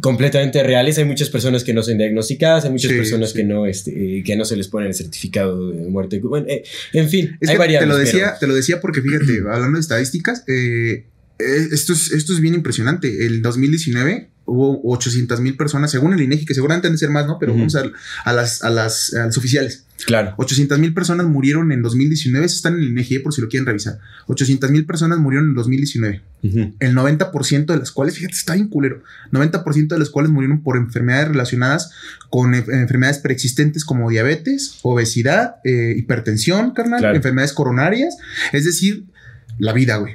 completamente 0.00 0.62
reales, 0.62 0.98
hay 0.98 1.04
muchas 1.06 1.30
personas 1.30 1.64
que 1.64 1.72
no 1.72 1.82
son 1.82 1.96
diagnosticadas, 1.98 2.64
hay 2.66 2.70
muchas 2.70 2.90
Sí, 2.90 2.96
personas 2.98 3.30
sí. 3.30 3.36
que 3.38 3.44
no, 3.44 3.66
este, 3.66 4.18
eh, 4.18 4.22
que 4.24 4.36
no 4.36 4.44
se 4.44 4.54
les 4.56 4.68
pone 4.68 4.86
el 4.86 4.94
certificado 4.94 5.70
de 5.70 5.88
muerte, 5.88 6.18
bueno, 6.20 6.46
eh, 6.48 6.64
en 6.92 7.08
fin, 7.08 7.36
Es 7.40 7.48
hay 7.48 7.56
variables. 7.56 7.88
te 7.88 7.98
lo 7.98 8.04
pero- 8.04 8.04
decía, 8.06 8.38
te 8.38 8.46
lo 8.46 8.54
decía 8.54 8.80
porque 8.80 9.00
fíjate, 9.00 9.38
hablando 9.50 9.76
de 9.76 9.80
estadísticas, 9.80 10.44
eh, 10.48 11.04
esto, 11.38 11.92
es, 11.92 12.12
esto 12.12 12.32
es 12.32 12.40
bien 12.40 12.54
impresionante. 12.54 13.26
El 13.26 13.42
2019 13.42 14.30
hubo 14.48 14.80
800 14.92 15.40
mil 15.40 15.56
personas, 15.56 15.90
según 15.90 16.12
el 16.14 16.20
INEGI, 16.20 16.46
que 16.46 16.54
seguramente 16.54 16.86
han 16.86 16.92
de 16.94 16.98
ser 16.98 17.10
más, 17.10 17.26
¿no? 17.26 17.38
Pero 17.40 17.52
vamos 17.52 17.74
a, 17.74 17.82
a, 18.24 18.32
las, 18.32 18.62
a, 18.62 18.70
las, 18.70 19.12
a 19.12 19.26
oficiales. 19.26 19.82
Claro. 20.06 20.34
800 20.36 20.78
mil 20.78 20.94
personas 20.94 21.26
murieron 21.26 21.72
en 21.72 21.82
2019, 21.82 22.46
eso 22.46 22.54
está 22.54 22.68
en 22.68 22.76
el 22.76 22.84
INEGI, 22.84 23.18
por 23.20 23.34
si 23.34 23.40
lo 23.40 23.48
quieren 23.48 23.66
revisar. 23.66 23.98
800 24.28 24.70
mil 24.70 24.86
personas 24.86 25.18
murieron 25.18 25.48
en 25.48 25.54
2019. 25.54 26.22
El 26.78 26.94
90% 26.94 27.66
de 27.66 27.76
las 27.76 27.90
cuales, 27.90 28.14
fíjate, 28.14 28.34
está 28.34 28.54
bien 28.54 28.68
culero. 28.68 29.02
90% 29.32 29.88
de 29.88 29.98
las 29.98 30.10
cuales 30.10 30.30
murieron 30.30 30.62
por 30.62 30.76
enfermedades 30.76 31.26
relacionadas 31.28 31.90
con 32.30 32.54
eh, 32.54 32.64
enfermedades 32.68 33.18
preexistentes 33.18 33.84
como 33.84 34.08
diabetes, 34.10 34.78
obesidad, 34.82 35.56
eh, 35.64 35.94
hipertensión, 35.98 36.70
carnal, 36.70 37.00
Claro. 37.00 37.16
enfermedades 37.16 37.52
coronarias. 37.52 38.16
Es 38.52 38.64
decir, 38.64 39.06
la 39.58 39.72
vida, 39.72 39.96
güey. 39.96 40.14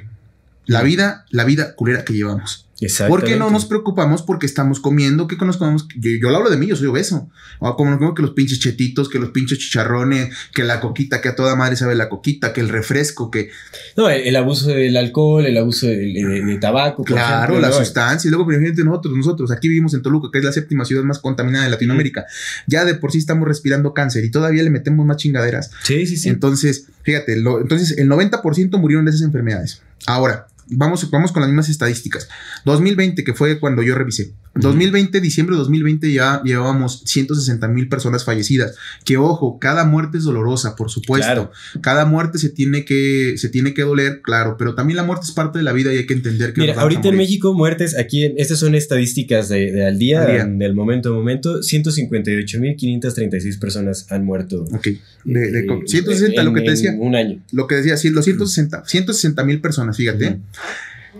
La 0.66 0.82
vida, 0.82 1.26
la 1.30 1.44
vida 1.44 1.74
culera 1.74 2.04
que 2.04 2.12
llevamos. 2.14 2.66
Exactamente. 2.80 3.20
¿Por 3.20 3.30
qué 3.30 3.36
no 3.38 3.48
nos 3.50 3.64
preocupamos 3.66 4.22
porque 4.22 4.44
estamos 4.44 4.80
comiendo? 4.80 5.28
¿Qué 5.28 5.36
nos 5.36 5.56
comemos? 5.56 5.86
Yo, 5.96 6.10
yo 6.20 6.30
lo 6.30 6.38
hablo 6.38 6.50
de 6.50 6.56
mí, 6.56 6.66
yo 6.66 6.74
soy 6.74 6.88
obeso. 6.88 7.30
O 7.60 7.76
como 7.76 7.96
como 7.96 8.12
que 8.12 8.22
los 8.22 8.32
pinches 8.32 8.58
chetitos, 8.58 9.08
que 9.08 9.20
los 9.20 9.30
pinches 9.30 9.58
chicharrones, 9.60 10.34
que 10.52 10.64
la 10.64 10.80
coquita, 10.80 11.20
que 11.20 11.28
a 11.28 11.36
toda 11.36 11.54
madre 11.54 11.76
sabe 11.76 11.94
la 11.94 12.08
coquita, 12.08 12.52
que 12.52 12.60
el 12.60 12.68
refresco, 12.68 13.30
que 13.30 13.50
No, 13.96 14.08
el, 14.08 14.22
el 14.22 14.34
abuso 14.34 14.66
del 14.68 14.96
alcohol, 14.96 15.46
el 15.46 15.56
abuso 15.58 15.86
de, 15.86 15.96
de- 15.96 16.42
de 16.44 16.58
tabaco. 16.58 17.04
claro, 17.04 17.52
ejemplo, 17.54 17.60
la 17.60 17.68
¿no? 17.68 17.84
sustancia. 17.84 18.26
Y 18.28 18.32
luego, 18.32 18.50
imagínate 18.52 18.82
nosotros, 18.82 19.16
nosotros 19.16 19.50
aquí 19.52 19.68
vivimos 19.68 19.94
en 19.94 20.02
Toluca, 20.02 20.28
que 20.32 20.38
es 20.40 20.44
la 20.44 20.52
séptima 20.52 20.84
ciudad 20.84 21.04
más 21.04 21.20
contaminada 21.20 21.64
de 21.64 21.70
Latinoamérica. 21.70 22.24
Ya 22.66 22.84
de 22.84 22.94
por 22.96 23.12
sí 23.12 23.18
estamos 23.18 23.46
respirando 23.46 23.94
cáncer 23.94 24.24
y 24.24 24.30
todavía 24.32 24.62
le 24.64 24.70
metemos 24.70 25.06
más 25.06 25.18
chingaderas. 25.18 25.70
Sí, 25.84 26.04
sí, 26.06 26.16
sí. 26.16 26.28
Entonces, 26.30 26.86
fíjate, 27.02 27.36
lo- 27.36 27.60
entonces 27.60 27.96
el 27.96 28.08
90% 28.08 28.76
murieron 28.78 29.04
de 29.04 29.10
esas 29.12 29.22
enfermedades. 29.22 29.82
Ahora, 30.04 30.48
vamos, 30.72 31.10
vamos 31.10 31.32
con 31.32 31.40
las 31.42 31.48
mismas 31.50 31.68
estadísticas. 31.68 32.28
2020, 32.64 33.24
que 33.24 33.34
fue 33.34 33.58
cuando 33.58 33.82
yo 33.82 33.94
revisé. 33.94 34.32
2020, 34.54 35.20
diciembre 35.22 35.54
de 35.56 35.60
2020, 35.60 36.12
ya 36.12 36.42
llevábamos 36.44 37.02
160 37.06 37.68
mil 37.68 37.88
personas 37.88 38.24
fallecidas. 38.24 38.74
Que 39.04 39.16
ojo, 39.16 39.58
cada 39.58 39.84
muerte 39.86 40.18
es 40.18 40.24
dolorosa, 40.24 40.76
por 40.76 40.90
supuesto. 40.90 41.26
Claro. 41.26 41.50
Cada 41.80 42.04
muerte 42.04 42.36
se 42.38 42.50
tiene 42.50 42.84
que, 42.84 43.34
se 43.38 43.48
tiene 43.48 43.72
que 43.72 43.80
doler, 43.82 44.20
claro, 44.22 44.56
pero 44.58 44.74
también 44.74 44.98
la 44.98 45.04
muerte 45.04 45.24
es 45.24 45.32
parte 45.32 45.58
de 45.58 45.64
la 45.64 45.72
vida 45.72 45.92
y 45.94 45.98
hay 45.98 46.06
que 46.06 46.12
entender 46.14 46.52
que. 46.52 46.60
Mira, 46.60 46.74
ahorita 46.74 47.08
en. 47.08 47.16
México, 47.16 47.54
muertes, 47.54 47.96
aquí, 47.96 48.24
estas 48.36 48.58
son 48.58 48.74
estadísticas 48.74 49.48
de, 49.48 49.72
de 49.72 49.86
al 49.86 49.98
día, 49.98 50.20
del 50.44 50.74
momento 50.74 51.08
a 51.08 51.12
momento, 51.12 51.62
158.536 51.62 53.58
personas 53.58 54.06
han 54.10 54.24
muerto. 54.24 54.64
Ok, 54.72 54.88
de, 55.24 55.50
de- 55.50 55.60
eh, 55.60 55.80
160, 55.86 56.42
lo 56.42 56.52
que 56.52 56.60
te 56.62 56.70
decía. 56.70 56.94
Un 56.98 57.14
año. 57.14 57.42
Lo 57.52 57.66
que 57.66 57.76
decía, 57.76 57.96
sí, 57.96 58.10
los 58.10 58.24
160 58.24 58.84
160 58.86 59.44
mil 59.44 59.60
personas, 59.60 59.96
fíjate. 59.96 60.40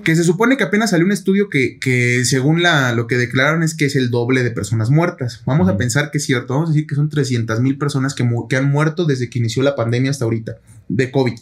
Que 0.05 0.17
se 0.17 0.25
supone 0.25 0.57
que 0.57 0.65
apenas 0.65 0.91
salió 0.91 1.05
un 1.05 1.13
estudio 1.13 1.51
que, 1.51 1.79
que 1.79 2.25
según 2.25 2.63
la, 2.63 2.93
lo 2.93 3.07
que 3.07 3.19
declararon 3.19 3.63
es 3.63 3.75
que 3.75 3.85
es 3.85 3.95
el 3.95 4.11
doble 4.11 4.43
de 4.43 4.51
personas 4.51 4.89
muertas. 4.89 5.43
Vamos 5.45 5.69
a 5.69 5.77
pensar 5.77 6.11
que 6.11 6.19
es 6.19 6.25
cierto. 6.25 6.55
Vamos 6.55 6.71
a 6.71 6.73
decir 6.73 6.87
que 6.87 6.95
son 6.95 7.11
300 7.11 7.61
mil 7.61 7.77
personas 7.77 8.15
que, 8.15 8.29
que 8.49 8.57
han 8.57 8.71
muerto 8.71 9.05
desde 9.05 9.29
que 9.29 9.39
inició 9.39 9.63
la 9.63 9.77
pandemia 9.77 10.11
hasta 10.11 10.25
ahorita 10.25 10.57
de 10.89 11.11
COVID. 11.11 11.35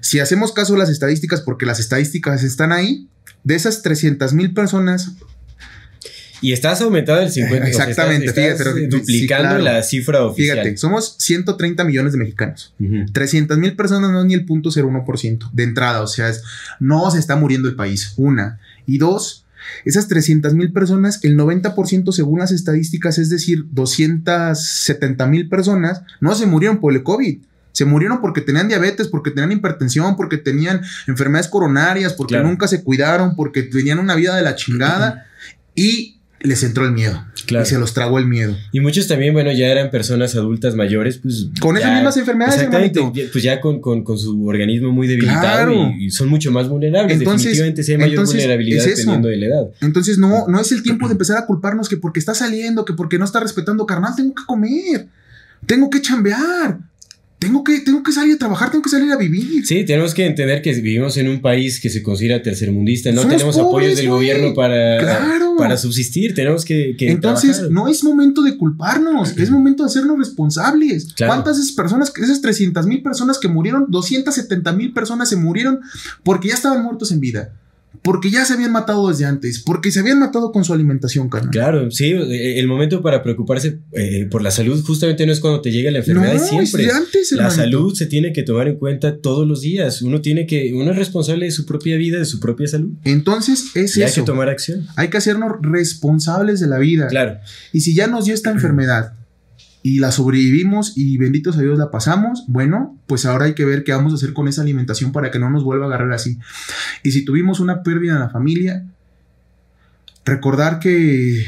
Si 0.00 0.20
hacemos 0.20 0.52
caso 0.52 0.74
a 0.74 0.78
las 0.78 0.90
estadísticas, 0.90 1.40
porque 1.40 1.66
las 1.66 1.80
estadísticas 1.80 2.42
están 2.42 2.72
ahí, 2.72 3.08
de 3.44 3.54
esas 3.54 3.82
300 3.82 4.32
mil 4.32 4.54
personas, 4.54 5.12
Y 6.40 6.52
estás 6.52 6.80
aumentando 6.80 7.22
el 7.22 7.30
50%. 7.30 7.64
Exactamente, 7.66 8.28
o 8.30 8.32
sea, 8.34 8.44
estás, 8.48 8.58
fíjate, 8.58 8.70
estás, 8.70 8.76
eh, 8.76 8.86
duplicando 8.88 9.48
sí, 9.50 9.56
claro. 9.56 9.58
la 9.64 9.82
cifra 9.82 10.22
oficial. 10.24 10.58
fíjate, 10.58 10.76
somos 10.76 11.16
130 11.18 11.84
millones 11.84 12.12
de 12.12 12.18
mexicanos. 12.18 12.74
Ujú. 12.80 13.06
300 13.12 13.56
mil 13.58 13.76
personas 13.76 14.10
no 14.10 14.20
es 14.20 14.26
ni 14.26 14.34
el 14.34 14.44
punto 14.44 14.70
01% 14.70 15.50
de 15.52 15.62
entrada, 15.62 16.00
o 16.02 16.06
sea, 16.06 16.28
es- 16.28 16.42
no 16.80 17.10
se 17.10 17.18
está 17.18 17.36
muriendo 17.36 17.68
el 17.68 17.76
país, 17.76 18.12
una. 18.16 18.58
Y 18.86 18.98
dos, 18.98 19.44
esas 19.86 20.08
300 20.08 20.52
mil 20.54 20.72
personas, 20.72 21.20
el 21.24 21.36
90% 21.36 22.12
según 22.12 22.40
las 22.40 22.52
estadísticas, 22.52 23.16
es 23.18 23.30
decir, 23.30 23.64
270 23.70 25.26
mil 25.26 25.48
personas, 25.48 26.02
no 26.20 26.34
se 26.34 26.46
murieron 26.46 26.80
por 26.80 26.92
el 26.92 27.02
COVID. 27.02 27.38
Se 27.72 27.84
murieron 27.84 28.20
porque 28.20 28.40
tenían 28.40 28.68
diabetes, 28.68 29.08
porque 29.08 29.30
tenían 29.32 29.50
hipertensión, 29.52 30.16
porque 30.16 30.36
tenían 30.36 30.82
enfermedades 31.08 31.48
coronarias, 31.48 32.12
porque 32.12 32.34
Claro. 32.34 32.48
nunca 32.48 32.68
se 32.68 32.84
cuidaron, 32.84 33.34
porque 33.34 33.62
tenían 33.62 33.98
una 33.98 34.14
vida 34.14 34.36
de 34.36 34.42
la 34.42 34.54
chingada 34.54 35.26
y 35.74 36.13
les 36.44 36.62
entró 36.62 36.84
el 36.84 36.92
miedo. 36.92 37.24
Claro. 37.46 37.64
Y 37.64 37.68
se 37.68 37.78
los 37.78 37.92
tragó 37.92 38.18
el 38.18 38.26
miedo. 38.26 38.56
Y 38.70 38.80
muchos 38.80 39.08
también, 39.08 39.32
bueno, 39.34 39.50
ya 39.52 39.66
eran 39.66 39.90
personas 39.90 40.34
adultas 40.36 40.74
mayores, 40.76 41.18
pues. 41.18 41.48
Con 41.60 41.76
esas 41.76 41.92
mismas 41.94 42.16
enfermedades, 42.16 42.56
Exactamente, 42.56 43.00
hermanito. 43.00 43.28
pues 43.32 43.42
ya 43.44 43.60
con, 43.60 43.80
con- 43.80 44.04
con 44.04 44.16
su 44.18 44.46
organismo 44.46 44.92
muy 44.92 45.06
debilitado 45.08 45.40
Claro. 45.40 45.90
y, 45.98 46.06
y 46.06 46.10
son 46.10 46.28
mucho 46.28 46.52
más 46.52 46.68
vulnerables. 46.68 47.18
Entonces- 47.18 47.44
Definitivamente 47.46 47.82
sí 47.82 47.92
hay 47.92 47.98
mayor 47.98 48.10
entonces, 48.12 48.34
vulnerabilidad 48.36 48.86
es 48.86 48.96
dependiendo 48.98 49.28
de 49.28 49.36
la 49.38 49.46
edad. 49.46 49.66
Entonces 49.80 50.18
no, 50.18 50.46
no 50.48 50.60
es 50.60 50.70
el 50.72 50.82
tiempo 50.82 51.08
de 51.08 51.12
empezar 51.12 51.36
a 51.38 51.46
culparnos 51.46 51.88
que 51.88 51.96
porque 51.96 52.20
está 52.20 52.34
saliendo, 52.34 52.84
que 52.84 52.92
porque 52.94 53.18
no 53.18 53.24
está 53.24 53.40
respetando 53.40 53.84
carnal, 53.86 54.14
tengo 54.16 54.34
que 54.34 54.44
comer, 54.46 55.08
tengo 55.66 55.88
que 55.90 56.00
chambear, 56.02 56.78
tengo 57.44 57.62
que, 57.62 57.80
tengo 57.80 58.02
que 58.02 58.12
salir 58.12 58.34
a 58.34 58.38
trabajar, 58.38 58.70
tengo 58.70 58.82
que 58.82 58.90
salir 58.90 59.10
a 59.12 59.16
vivir. 59.16 59.64
Sí, 59.66 59.84
tenemos 59.84 60.14
que 60.14 60.24
entender 60.26 60.62
que 60.62 60.72
vivimos 60.72 61.16
en 61.16 61.28
un 61.28 61.40
país 61.40 61.78
que 61.80 61.90
se 61.90 62.02
considera 62.02 62.42
tercermundista. 62.42 63.10
No 63.12 63.22
Somos 63.22 63.36
tenemos 63.36 63.56
pobres, 63.56 63.68
apoyos 63.68 63.96
del 63.96 64.08
güey. 64.08 64.18
gobierno 64.18 64.54
para, 64.54 64.98
Claro. 64.98 65.54
para 65.58 65.76
subsistir. 65.76 66.34
Tenemos 66.34 66.64
que, 66.64 66.96
que 66.98 67.10
Entonces, 67.10 67.52
trabajar. 67.58 67.70
no 67.72 67.88
es 67.88 68.02
momento 68.02 68.42
de 68.42 68.56
culparnos, 68.56 69.36
es 69.36 69.50
momento 69.50 69.82
de 69.82 69.88
hacernos 69.88 70.18
responsables. 70.18 71.12
Claro. 71.14 71.32
¿Cuántas 71.34 71.56
de 71.56 71.62
esas 71.64 71.74
personas, 71.74 72.12
esas 72.22 72.40
300 72.40 72.86
mil 72.86 73.02
personas 73.02 73.38
que 73.38 73.48
murieron, 73.48 73.86
270 73.88 74.72
mil 74.72 74.92
personas 74.92 75.28
se 75.28 75.36
murieron 75.36 75.80
porque 76.22 76.48
ya 76.48 76.54
estaban 76.54 76.82
muertos 76.82 77.12
en 77.12 77.20
vida? 77.20 77.52
Porque 78.04 78.30
ya 78.30 78.44
se 78.44 78.52
habían 78.52 78.70
matado 78.70 79.08
desde 79.08 79.24
antes, 79.24 79.60
porque 79.60 79.90
se 79.90 80.00
habían 80.00 80.18
matado 80.20 80.52
con 80.52 80.62
su 80.62 80.74
alimentación, 80.74 81.30
carnal. 81.30 81.50
Claro, 81.50 81.90
sí, 81.90 82.12
eh, 82.12 82.60
el 82.60 82.68
momento 82.68 83.00
para 83.02 83.22
preocuparse 83.22 83.78
eh, 83.92 84.28
por 84.30 84.42
la 84.42 84.50
salud 84.50 84.84
justamente 84.84 85.24
no 85.24 85.32
es 85.32 85.40
cuando 85.40 85.62
te 85.62 85.72
llega 85.72 85.90
la 85.90 86.00
enfermedad, 86.00 86.34
No, 86.34 86.42
es 86.42 86.48
siempre. 86.48 86.82
es 86.84 86.88
de 86.90 86.94
antes, 86.94 87.32
La 87.32 87.44
hermanito. 87.44 87.62
salud 87.64 87.94
se 87.94 88.04
tiene 88.06 88.32
que 88.34 88.42
tomar 88.42 88.68
en 88.68 88.76
cuenta 88.76 89.16
todos 89.22 89.48
los 89.48 89.62
días. 89.62 90.02
Uno 90.02 90.20
tiene 90.20 90.46
que, 90.46 90.72
uno 90.74 90.90
es 90.90 90.98
responsable 90.98 91.46
de 91.46 91.50
su 91.50 91.64
propia 91.64 91.96
vida, 91.96 92.18
de 92.18 92.26
su 92.26 92.40
propia 92.40 92.66
salud. 92.68 92.90
Entonces, 93.04 93.64
es 93.74 93.96
Y 93.96 94.02
hay 94.02 94.08
eso. 94.10 94.20
que 94.20 94.26
tomar 94.26 94.50
acción. 94.50 94.86
Hay 94.96 95.08
que 95.08 95.16
hacernos 95.16 95.52
responsables 95.62 96.60
de 96.60 96.66
la 96.66 96.78
vida. 96.78 97.06
Claro. 97.08 97.38
Y 97.72 97.80
si 97.80 97.94
ya 97.94 98.06
nos 98.06 98.26
dio 98.26 98.34
esta 98.34 98.50
enfermedad 98.50 99.14
y 99.86 99.98
la 99.98 100.12
sobrevivimos 100.12 100.96
y 100.96 101.18
benditos 101.18 101.58
a 101.58 101.60
Dios 101.60 101.78
la 101.78 101.90
pasamos, 101.90 102.44
bueno, 102.48 102.98
pues 103.06 103.26
ahora 103.26 103.44
hay 103.44 103.54
que 103.54 103.66
ver 103.66 103.84
qué 103.84 103.92
vamos 103.92 104.14
a 104.14 104.16
hacer 104.16 104.32
con 104.32 104.48
esa 104.48 104.62
alimentación 104.62 105.12
para 105.12 105.30
que 105.30 105.38
no 105.38 105.50
nos 105.50 105.62
vuelva 105.62 105.84
a 105.84 105.88
agarrar 105.88 106.10
así. 106.14 106.38
Y 107.02 107.12
si 107.12 107.22
tuvimos 107.22 107.60
una 107.60 107.82
pérdida 107.82 108.14
en 108.14 108.20
la 108.20 108.30
familia, 108.30 108.86
recordar 110.24 110.78
que 110.78 111.44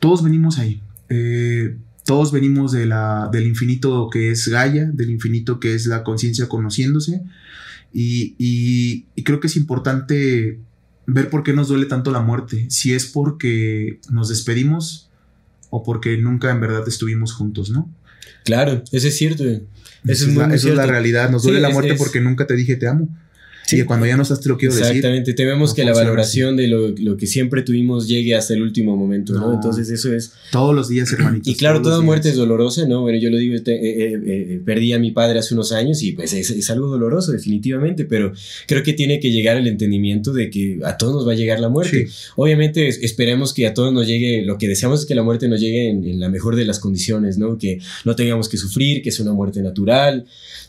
todos 0.00 0.24
venimos 0.24 0.58
ahí. 0.58 0.82
Eh, 1.08 1.76
todos 2.04 2.32
venimos 2.32 2.72
de 2.72 2.86
la, 2.86 3.28
del 3.30 3.46
infinito 3.46 4.10
que 4.10 4.32
es 4.32 4.48
Gaia, 4.48 4.90
del 4.92 5.10
infinito 5.10 5.60
que 5.60 5.76
es 5.76 5.86
la 5.86 6.02
conciencia 6.02 6.48
conociéndose. 6.48 7.22
Y, 7.92 9.04
creo 9.22 9.38
que 9.38 9.46
es 9.46 9.54
importante 9.54 10.58
ver 11.06 11.30
por 11.30 11.44
qué 11.44 11.52
nos 11.52 11.68
duele 11.68 11.86
tanto 11.86 12.10
la 12.10 12.22
muerte. 12.22 12.66
Si 12.70 12.92
es 12.92 13.06
porque 13.06 14.00
nos 14.10 14.30
despedimos 14.30 15.03
o 15.76 15.82
porque 15.82 16.16
nunca 16.18 16.50
en 16.50 16.60
verdad 16.60 16.84
estuvimos 16.86 17.32
juntos, 17.32 17.70
¿no? 17.70 17.90
Claro, 18.44 18.82
eso 18.92 19.08
es 19.08 19.16
cierto. 19.16 19.42
Eso 19.44 19.64
es, 20.06 20.26
muy, 20.28 20.36
la, 20.42 20.46
muy 20.48 20.56
eso 20.56 20.68
es 20.68 20.74
la 20.74 20.82
cierto. 20.82 20.92
realidad. 20.92 21.30
Nos 21.30 21.42
Sí, 21.42 21.48
duele 21.48 21.60
la 21.62 21.70
muerte 21.70 21.92
es- 21.94 21.98
porque 21.98 22.20
nunca 22.20 22.46
te 22.46 22.54
dije 22.54 22.76
te 22.76 22.86
amo. 22.86 23.08
Sí. 23.66 23.82
Cuando 23.84 24.06
ya 24.06 24.16
no 24.16 24.22
estás 24.22 24.40
te 24.40 24.48
lo 24.48 24.56
quiero 24.58 24.74
decir. 24.74 24.88
Exactamente, 24.88 25.32
tememos 25.34 25.70
No 25.70 25.74
que 25.76 25.84
la 25.84 25.92
valoración 25.94 26.56
de 26.56 26.68
lo, 26.68 26.88
lo 26.88 27.16
que 27.16 27.26
siempre 27.26 27.62
tuvimos 27.62 28.08
llegue 28.08 28.34
hasta 28.34 28.54
el 28.54 28.62
último 28.62 28.96
momento, 28.96 29.32
¿no? 29.34 29.48
No. 29.48 29.54
Entonces 29.54 29.88
eso 29.90 30.12
es... 30.14 30.32
Todos 30.52 30.74
los 30.74 30.88
días, 30.88 31.10
hermanitos. 31.18 31.48
Y 31.48 31.56
claro, 31.56 31.80
toda 31.82 31.96
días. 31.96 32.04
muerte 32.04 32.28
es 32.30 32.36
dolorosa, 32.36 32.86
¿no? 32.86 33.02
Bueno, 33.02 33.18
yo 33.18 33.30
lo 33.30 33.38
digo, 33.38 33.60
te- 33.62 33.74
eh, 33.74 34.12
eh, 34.14 34.20
eh, 34.26 34.60
perdí 34.64 34.92
a 34.92 34.98
mi 34.98 35.10
padre 35.12 35.38
hace 35.38 35.54
unos 35.54 35.72
años 35.72 36.02
y 36.02 36.12
pues 36.12 36.32
es, 36.32 36.50
es 36.50 36.70
algo 36.70 36.88
doloroso, 36.88 37.32
definitivamente, 37.32 38.04
pero 38.04 38.32
creo 38.66 38.82
que 38.82 38.92
tiene 38.92 39.18
que 39.20 39.30
llegar 39.30 39.56
el 39.56 39.66
entendimiento 39.66 40.32
de 40.32 40.50
que 40.50 40.78
a 40.84 40.96
todos 40.96 41.14
nos 41.14 41.26
va 41.28 41.32
a 41.32 41.36
llegar 41.36 41.60
la 41.60 41.68
muerte. 41.68 42.06
Sí. 42.06 42.12
Obviamente 42.36 42.88
es- 42.88 42.98
esperemos 43.02 43.54
que 43.54 43.66
a 43.66 43.74
todos 43.74 43.92
nos 43.92 44.06
llegue, 44.06 44.42
lo 44.44 44.58
que 44.58 44.68
deseamos 44.68 45.00
es 45.00 45.06
que 45.06 45.14
la 45.14 45.22
muerte 45.22 45.48
nos 45.48 45.60
llegue 45.60 45.88
en, 45.88 46.04
en 46.04 46.20
la 46.20 46.28
mejor 46.28 46.56
de 46.56 46.64
las 46.64 46.78
condiciones, 46.78 47.38
¿no? 47.38 47.58
Que 47.58 47.78
no 48.04 48.14
tengamos 48.14 48.48
que 48.48 48.56
sufrir, 48.56 49.02
que 49.02 49.10
sea 49.10 49.24
una 49.24 49.32
muerte 49.34 49.62
natural, 49.62 50.26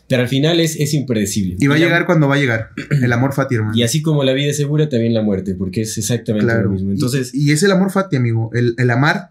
pero 0.08 0.22
al 0.22 0.28
final 0.28 0.60
es, 0.60 0.76
es 0.76 0.94
impredecible. 0.94 1.56
Y 1.58 1.66
va 1.66 1.74
a 1.74 1.78
llegar 1.78 2.06
cuando 2.06 2.28
va 2.28 2.36
a 2.36 2.38
llegar. 2.38 2.70
El 3.02 3.12
amor 3.12 3.32
fati, 3.32 3.54
hermano. 3.56 3.76
Y 3.76 3.82
así 3.82 4.02
como 4.02 4.24
la 4.24 4.32
vida 4.32 4.50
es 4.50 4.56
segura, 4.56 4.88
también 4.88 5.14
la 5.14 5.22
muerte, 5.22 5.54
porque 5.54 5.82
es 5.82 5.96
exactamente 5.98 6.46
Claro. 6.46 6.64
lo 6.64 6.70
mismo. 6.70 6.90
Entonces, 6.90 7.34
y, 7.34 7.48
y 7.48 7.52
es 7.52 7.62
el 7.62 7.70
amor 7.72 7.90
fati, 7.90 8.16
amigo. 8.16 8.50
El, 8.52 8.74
el 8.78 8.90
amar 8.90 9.30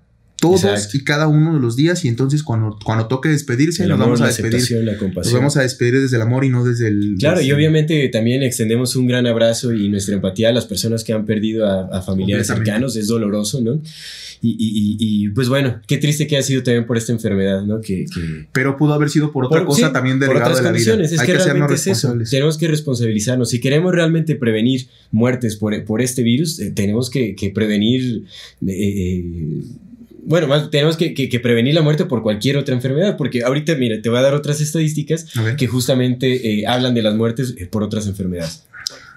todos 0.49 0.63
Exacto. 0.63 0.97
y 0.97 1.03
cada 1.03 1.27
uno 1.27 1.53
de 1.55 1.59
los 1.59 1.75
días 1.75 2.03
y 2.05 2.07
entonces 2.07 2.43
cuando, 2.43 2.77
cuando 2.83 3.07
toque 3.07 3.29
despedirse 3.29 3.83
El 3.83 3.89
nos 3.89 3.95
amor, 3.95 4.07
vamos 4.19 4.21
a 4.21 4.27
despedir. 4.27 4.83
la 4.83 4.93
Nos 4.93 5.33
vamos 5.33 5.57
a 5.57 5.61
despedir 5.61 5.99
desde 6.01 6.15
el 6.17 6.21
amor 6.21 6.45
y 6.45 6.49
no 6.49 6.63
desde 6.63 6.87
el... 6.87 7.15
Claro, 7.19 7.39
y 7.41 7.45
desde- 7.45 7.55
obviamente 7.55 8.09
también 8.09 8.43
extendemos 8.43 8.95
un 8.95 9.07
gran 9.07 9.25
abrazo 9.27 9.73
y 9.73 9.89
nuestra 9.89 10.15
empatía 10.15 10.49
a 10.49 10.53
las 10.53 10.65
personas 10.65 11.03
que 11.03 11.13
han 11.13 11.25
perdido 11.25 11.65
a, 11.67 11.85
a 11.97 12.01
familiares 12.01 12.47
cercanos, 12.47 12.95
es 12.95 13.07
doloroso, 13.07 13.61
¿no? 13.61 13.81
Y, 14.41 14.55
y- 14.99 15.29
pues 15.29 15.49
bueno, 15.49 15.79
qué 15.87 15.97
triste 15.97 16.27
que 16.27 16.37
ha 16.37 16.41
sido 16.43 16.61
también 16.61 16.85
por 16.85 16.97
esta 16.97 17.11
enfermedad, 17.11 17.63
¿no? 17.63 17.81
Que, 17.81 18.05
que- 18.05 18.45
Pero 18.51 18.77
pudo 18.77 18.93
haber 18.93 19.09
sido 19.09 19.31
por 19.31 19.45
otra 19.45 19.59
por- 19.61 19.67
cosa 19.69 19.87
sí, 19.87 19.93
también 19.93 20.19
por 20.19 20.27
derivado 20.27 20.51
otras 20.51 20.57
de 20.59 20.63
la 20.63 20.69
vida. 20.71 20.91
condiciones. 20.91 21.11
Es 21.13 21.19
Hay 21.19 21.25
que, 21.25 21.33
que 21.33 21.39
realmente 21.43 21.73
es 21.73 21.81
eso. 21.81 21.89
responsables. 21.89 22.29
Tenemos 22.29 22.57
que 22.59 22.67
responsabilizarnos. 22.67 23.49
Si 23.49 23.59
queremos 23.59 23.93
realmente 23.95 24.35
prevenir 24.35 24.87
muertes 25.11 25.55
por, 25.55 25.83
por 25.85 26.01
este 26.01 26.21
virus, 26.21 26.59
eh, 26.59 26.71
tenemos 26.75 27.09
que, 27.09 27.33
que 27.35 27.49
prevenir. 27.49 28.23
eh, 28.67 28.71
eh, 28.71 29.61
bueno, 30.25 30.47
más 30.47 30.69
tenemos 30.71 30.97
que, 30.97 31.13
que- 31.13 31.29
que 31.29 31.39
prevenir 31.39 31.73
la 31.73 31.81
muerte 31.81 32.05
por 32.05 32.21
cualquier 32.23 32.57
otra 32.57 32.75
enfermedad, 32.75 33.15
porque 33.17 33.43
ahorita, 33.43 33.75
mira, 33.75 34.01
te 34.01 34.09
voy 34.09 34.17
a 34.19 34.21
dar 34.21 34.33
otras 34.33 34.59
estadísticas 34.61 35.27
que 35.57 35.67
justamente 35.67 36.59
eh, 36.61 36.67
hablan 36.67 36.93
de 36.95 37.01
las 37.03 37.15
muertes 37.15 37.53
eh, 37.57 37.65
por 37.67 37.83
otras 37.83 38.07
enfermedades. 38.07 38.63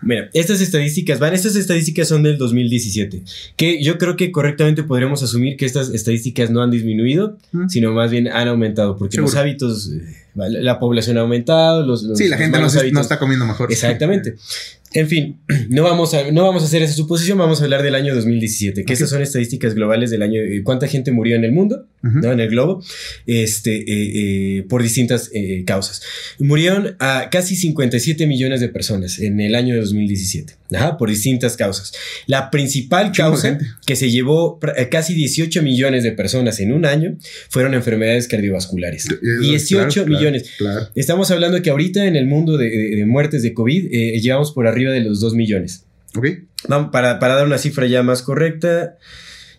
Mira, 0.00 0.30
estas 0.32 0.60
estadísticas 0.60 1.18
van, 1.18 1.34
estas 1.34 1.56
estadísticas 1.56 2.06
son 2.06 2.22
del 2.22 2.38
2017, 2.38 3.22
que 3.56 3.82
yo 3.82 3.98
creo 3.98 4.16
que 4.16 4.30
correctamente 4.30 4.84
podremos 4.84 5.24
asumir 5.24 5.56
que 5.56 5.66
estas 5.66 5.90
estadísticas 5.90 6.50
no 6.50 6.62
han 6.62 6.70
disminuido, 6.70 7.36
Mm. 7.50 7.68
sino 7.68 7.92
más 7.92 8.10
bien 8.10 8.28
han 8.28 8.46
aumentado, 8.46 8.96
porque 8.96 9.16
Seguro. 9.16 9.32
los 9.32 9.36
hábitos, 9.40 9.90
eh, 9.90 10.00
la 10.36 10.48
la 10.48 10.78
población 10.78 11.16
ha 11.18 11.22
aumentado, 11.22 11.84
los, 11.84 12.04
los- 12.04 12.16
Sí, 12.16 12.24
la 12.28 12.36
los 12.36 12.42
gente 12.44 12.92
no, 12.92 13.00
está 13.00 13.18
comiendo 13.18 13.44
mejor. 13.44 13.72
Exactamente. 13.72 14.36
En 14.94 15.06
fin, 15.08 15.38
no 15.68 15.82
vamos, 15.82 16.14
a, 16.14 16.30
no 16.30 16.44
vamos 16.44 16.62
a 16.62 16.66
hacer 16.66 16.82
esa 16.82 16.94
suposición, 16.94 17.36
vamos 17.38 17.60
a 17.60 17.64
hablar 17.64 17.82
del 17.82 17.94
año 17.94 18.14
2017, 18.14 18.74
que 18.76 18.82
Ok. 18.84 18.90
estas 18.90 19.10
son 19.10 19.20
estadísticas 19.22 19.74
globales 19.74 20.10
del 20.10 20.22
año, 20.22 20.40
eh, 20.40 20.62
cuánta 20.64 20.88
gente 20.88 21.12
murió 21.12 21.36
en 21.36 21.44
el 21.44 21.52
mundo. 21.52 21.86
¿no? 22.00 22.30
en 22.30 22.38
el 22.38 22.48
globo, 22.48 22.80
este, 23.26 23.74
eh, 23.76 24.58
eh, 24.58 24.62
por 24.68 24.84
distintas 24.84 25.30
eh, 25.34 25.64
causas. 25.66 26.00
Murieron 26.38 26.94
a 27.00 27.28
casi 27.28 27.56
57 27.56 28.24
millones 28.28 28.60
de 28.60 28.68
personas 28.68 29.18
en 29.18 29.40
el 29.40 29.56
año 29.56 29.76
2017, 29.76 30.54
ajá, 30.74 30.96
por 30.96 31.10
distintas 31.10 31.56
causas. 31.56 31.92
La 32.28 32.52
principal 32.52 33.10
causa 33.10 33.58
que 33.84 33.96
se 33.96 34.12
llevó 34.12 34.60
eh, 34.76 34.88
casi 34.88 35.12
18 35.14 35.60
millones 35.64 36.04
de 36.04 36.12
personas 36.12 36.60
en 36.60 36.72
un 36.72 36.86
año 36.86 37.16
fueron 37.50 37.74
enfermedades 37.74 38.28
cardiovasculares. 38.28 39.06
Eh, 39.10 39.16
18 39.40 39.76
claro, 39.76 39.90
claro, 39.92 40.06
millones. 40.08 40.50
Claro. 40.56 40.88
Estamos 40.94 41.32
hablando 41.32 41.60
que 41.62 41.70
ahorita 41.70 42.06
en 42.06 42.14
el 42.14 42.26
mundo 42.26 42.56
de, 42.56 42.70
de- 42.70 42.96
de 42.96 43.06
muertes 43.06 43.42
de 43.42 43.52
COVID 43.54 43.88
llevamos 44.20 44.52
por 44.52 44.68
arriba 44.68 44.77
de 44.92 45.00
los 45.00 45.20
2 45.20 45.34
millones. 45.34 45.84
Ok. 46.16 46.26
Vamos, 46.68 46.90
para, 46.90 47.18
para 47.18 47.34
dar 47.36 47.46
una 47.46 47.58
cifra 47.58 47.86
ya 47.86 48.02
más 48.02 48.22
correcta, 48.22 48.96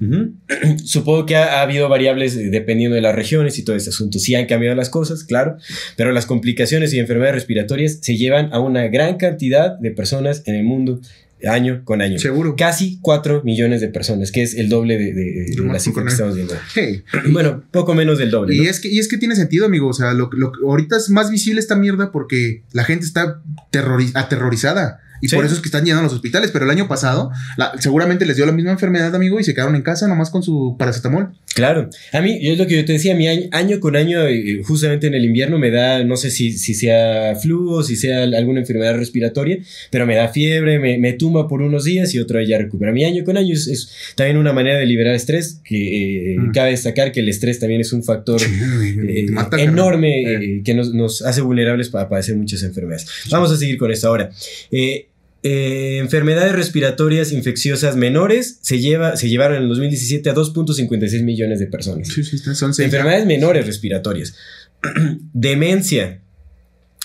Ujú. 0.00 0.32
Supongo 0.84 1.26
que 1.26 1.36
ha, 1.36 1.58
ha 1.60 1.62
habido 1.62 1.88
variables 1.88 2.36
eh, 2.36 2.50
dependiendo 2.50 2.94
de 2.94 3.00
las 3.02 3.14
regiones 3.14 3.58
y 3.58 3.64
todo 3.64 3.74
este 3.76 3.90
asunto. 3.90 4.18
Sí 4.18 4.34
han 4.34 4.46
cambiado 4.46 4.76
las 4.76 4.90
cosas, 4.90 5.24
claro, 5.24 5.56
pero 5.96 6.12
las 6.12 6.26
complicaciones 6.26 6.92
y 6.92 6.98
enfermedades 6.98 7.34
respiratorias 7.36 7.98
se 8.02 8.16
llevan 8.16 8.50
a 8.52 8.60
una 8.60 8.88
gran 8.88 9.16
cantidad 9.16 9.78
de 9.78 9.90
personas 9.90 10.42
en 10.46 10.54
el 10.56 10.64
mundo 10.64 11.00
año 11.48 11.82
con 11.84 12.00
año. 12.00 12.18
Seguro. 12.18 12.56
Casi 12.56 12.98
4 13.02 13.42
millones 13.44 13.82
de 13.82 13.88
personas, 13.88 14.32
que 14.32 14.42
es 14.42 14.54
el 14.54 14.70
doble 14.70 14.96
de, 14.96 15.12
de- 15.12 15.44
de 15.54 15.62
la 15.66 15.78
cifra 15.78 16.02
que 16.02 16.08
estamos 16.10 16.34
viendo. 16.36 16.54
Hey, 16.74 17.02
Bueno, 17.32 17.62
poco 17.70 17.94
menos 17.94 18.16
del 18.18 18.30
doble. 18.30 18.54
Y 18.54 18.60
¿no? 18.60 18.70
es, 18.70 18.80
que, 18.80 18.88
y 18.88 18.98
es 18.98 19.08
que 19.08 19.18
tiene 19.18 19.36
sentido, 19.36 19.66
amigo. 19.66 19.88
O 19.88 19.92
sea, 19.92 20.14
lo, 20.14 20.30
lo- 20.32 20.52
ahorita 20.66 20.96
es 20.96 21.10
más 21.10 21.30
visible 21.30 21.60
esta 21.60 21.76
mierda 21.76 22.12
porque 22.12 22.62
la 22.72 22.84
gente 22.84 23.04
está 23.04 23.42
terrori- 23.70 24.12
aterrorizada. 24.14 25.00
Y 25.24 25.28
Sí. 25.28 25.36
por 25.36 25.44
eso 25.44 25.54
es 25.54 25.60
que 25.60 25.68
están 25.68 25.84
llenando 25.84 26.04
los 26.04 26.12
hospitales. 26.12 26.50
Pero 26.52 26.64
el 26.66 26.70
año 26.70 26.86
pasado, 26.88 27.30
la- 27.56 27.72
seguramente 27.78 28.26
les 28.26 28.36
dio 28.36 28.44
la 28.46 28.52
misma 28.52 28.72
enfermedad, 28.72 29.14
amigo, 29.14 29.40
y 29.40 29.44
se 29.44 29.54
quedaron 29.54 29.74
en 29.74 29.82
casa 29.82 30.06
nomás 30.06 30.30
con 30.30 30.42
su 30.42 30.76
paracetamol. 30.78 31.32
Claro, 31.54 31.88
a 32.12 32.20
mí 32.20 32.38
es 32.42 32.58
lo 32.58 32.66
que 32.66 32.76
yo 32.76 32.84
te 32.84 32.92
decía, 32.92 33.14
mi 33.14 33.28
año, 33.28 33.42
año 33.52 33.78
con 33.80 33.94
año, 33.96 34.26
eh, 34.26 34.62
justamente 34.64 35.06
en 35.06 35.14
el 35.14 35.24
invierno 35.24 35.58
me 35.58 35.70
da, 35.70 36.02
no 36.04 36.16
sé 36.16 36.30
si, 36.30 36.52
si 36.52 36.74
sea 36.74 37.36
flu 37.36 37.70
o 37.70 37.82
si 37.84 37.94
sea 37.96 38.24
alguna 38.24 38.60
enfermedad 38.60 38.96
respiratoria, 38.96 39.58
pero 39.90 40.04
me 40.04 40.16
da 40.16 40.28
fiebre, 40.28 40.78
me, 40.80 40.98
me 40.98 41.12
tumba 41.12 41.46
por 41.48 41.62
unos 41.62 41.84
días 41.84 42.12
y 42.14 42.18
otro 42.18 42.40
día 42.40 42.58
recupera. 42.58 42.92
Mi 42.92 43.04
año 43.04 43.22
con 43.24 43.36
año 43.36 43.54
es, 43.54 43.66
es 43.68 43.88
también 44.16 44.36
una 44.36 44.52
manera 44.52 44.78
de 44.78 44.86
liberar 44.86 45.14
estrés, 45.14 45.60
que 45.64 46.32
eh, 46.34 46.36
Mm. 46.38 46.50
cabe 46.52 46.70
destacar 46.70 47.12
que 47.12 47.20
el 47.20 47.28
estrés 47.28 47.58
también 47.60 47.80
es 47.80 47.92
un 47.92 48.02
factor 48.02 48.40
eh, 48.42 49.26
enorme 49.58 50.22
eh, 50.22 50.62
que 50.64 50.74
nos, 50.74 50.92
nos 50.92 51.22
hace 51.22 51.40
vulnerables 51.40 51.88
para 51.88 52.08
padecer 52.08 52.36
muchas 52.36 52.62
enfermedades. 52.62 53.06
Vamos 53.30 53.50
a 53.52 53.56
seguir 53.56 53.78
con 53.78 53.90
esto 53.90 54.08
ahora. 54.08 54.30
Eh, 54.70 55.06
eh, 55.46 55.98
enfermedades 55.98 56.54
respiratorias 56.54 57.30
infecciosas 57.30 57.96
menores 57.96 58.58
se, 58.62 58.80
lleva, 58.80 59.14
se 59.18 59.28
llevaron 59.28 59.58
en 59.58 59.64
el 59.64 59.68
2017 59.68 60.30
a 60.30 60.34
2.56 60.34 61.22
millones 61.22 61.60
de 61.60 61.66
personas. 61.66 62.08
Sí, 62.08 62.24
sí, 62.24 62.38
son 62.38 62.72
seis. 62.72 62.86
Enfermedades 62.86 63.26
menores 63.26 63.66
respiratorias. 63.66 64.34
Demencia. 65.34 66.22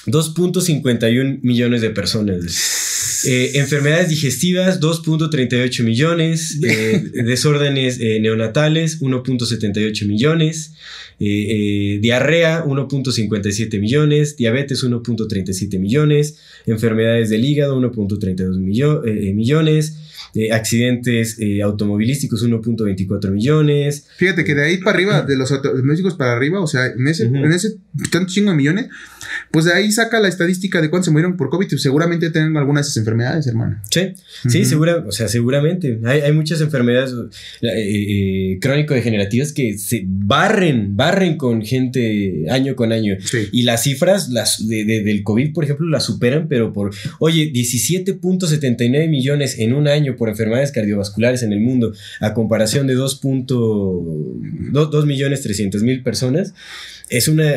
2.51 0.07 1.39
millones 1.41 1.81
de 1.81 1.89
personas. 1.89 3.23
Eh, 3.25 3.51
enfermedades 3.55 4.09
digestivas, 4.09 4.79
2.38 4.79 5.83
millones. 5.83 6.59
Eh, 6.69 7.03
desórdenes 7.25 7.99
eh, 7.99 8.19
neonatales, 8.21 9.01
1.78 9.01 10.05
millones. 10.07 10.73
Eh, 11.19 11.95
eh, 11.95 11.99
diarrea, 12.01 12.63
1.57 12.65 13.79
millones. 13.79 14.37
Diabetes, 14.37 14.83
1.37 14.83 15.79
millones. 15.79 16.37
Enfermedades 16.65 17.29
del 17.29 17.43
hígado, 17.43 17.79
1.32 17.79 18.57
millo- 18.59 19.03
millones. 19.33 19.97
Eh, 20.35 20.51
accidentes 20.51 21.37
eh, 21.39 21.63
automovilísticos, 21.63 22.45
1.24 22.45 23.31
millones. 23.31 24.05
Fíjate 24.17 24.43
que 24.43 24.53
de 24.53 24.63
ahí 24.63 24.77
para 24.77 24.95
arriba, 24.95 25.21
de 25.23 25.35
los 25.35 25.49
domésticos 25.49 26.13
para 26.15 26.33
arriba, 26.33 26.61
o 26.61 26.67
sea, 26.67 26.85
en 26.85 27.07
ese, 27.07 27.25
Ujú. 27.25 27.37
en 27.37 27.51
ese 27.51 27.77
tanto 28.11 28.31
chingo 28.31 28.51
de 28.51 28.57
millones, 28.57 28.89
pues 29.51 29.65
de 29.65 29.73
ahí 29.73 29.91
saca 29.91 30.19
la 30.19 30.27
estadística 30.27 30.81
de 30.81 30.89
cuántos 30.89 31.05
se 31.05 31.11
murieron 31.11 31.37
por 31.37 31.49
COVID. 31.49 31.67
y 31.71 31.77
Seguramente 31.77 32.29
tienen 32.31 32.55
alguna 32.57 32.79
de 32.79 32.83
esas 32.83 32.97
enfermedades, 32.97 33.47
hermano. 33.47 33.81
Sí, 33.89 34.13
sí, 34.47 34.65
segura, 34.65 35.03
o 35.07 35.11
sea, 35.11 35.27
seguramente. 35.27 35.99
Hay, 36.05 36.21
hay 36.21 36.31
muchas 36.33 36.61
enfermedades 36.61 37.13
eh, 37.61 37.67
eh, 37.71 38.59
crónico-degenerativas 38.61 39.53
que 39.53 39.77
se 39.77 40.03
barren, 40.05 40.95
barren 40.95 41.37
con 41.37 41.61
gente 41.63 42.45
año 42.49 42.75
con 42.75 42.91
año. 42.91 43.15
Sí. 43.23 43.47
Y 43.51 43.63
las 43.63 43.83
cifras 43.83 44.29
las 44.29 44.67
de- 44.67 44.85
de- 44.85 45.03
del 45.03 45.23
COVID, 45.23 45.53
por 45.53 45.63
ejemplo, 45.63 45.87
las 45.87 46.05
superan, 46.05 46.47
pero 46.47 46.73
por, 46.73 46.91
oye, 47.19 47.51
17.79 47.53 49.07
millones 49.09 49.57
en 49.59 49.73
un 49.73 49.87
año 49.87 50.15
por 50.15 50.29
enfermedades 50.29 50.71
cardiovasculares 50.71 51.43
en 51.43 51.53
el 51.53 51.59
mundo, 51.59 51.93
a 52.19 52.33
comparación 52.33 52.87
de 52.87 52.93
2. 52.95 53.19
2 54.71 55.05
millones 55.05 55.41
300 55.41 55.83
mil 55.83 56.03
personas, 56.03 56.53
es 57.09 57.27
una, 57.27 57.51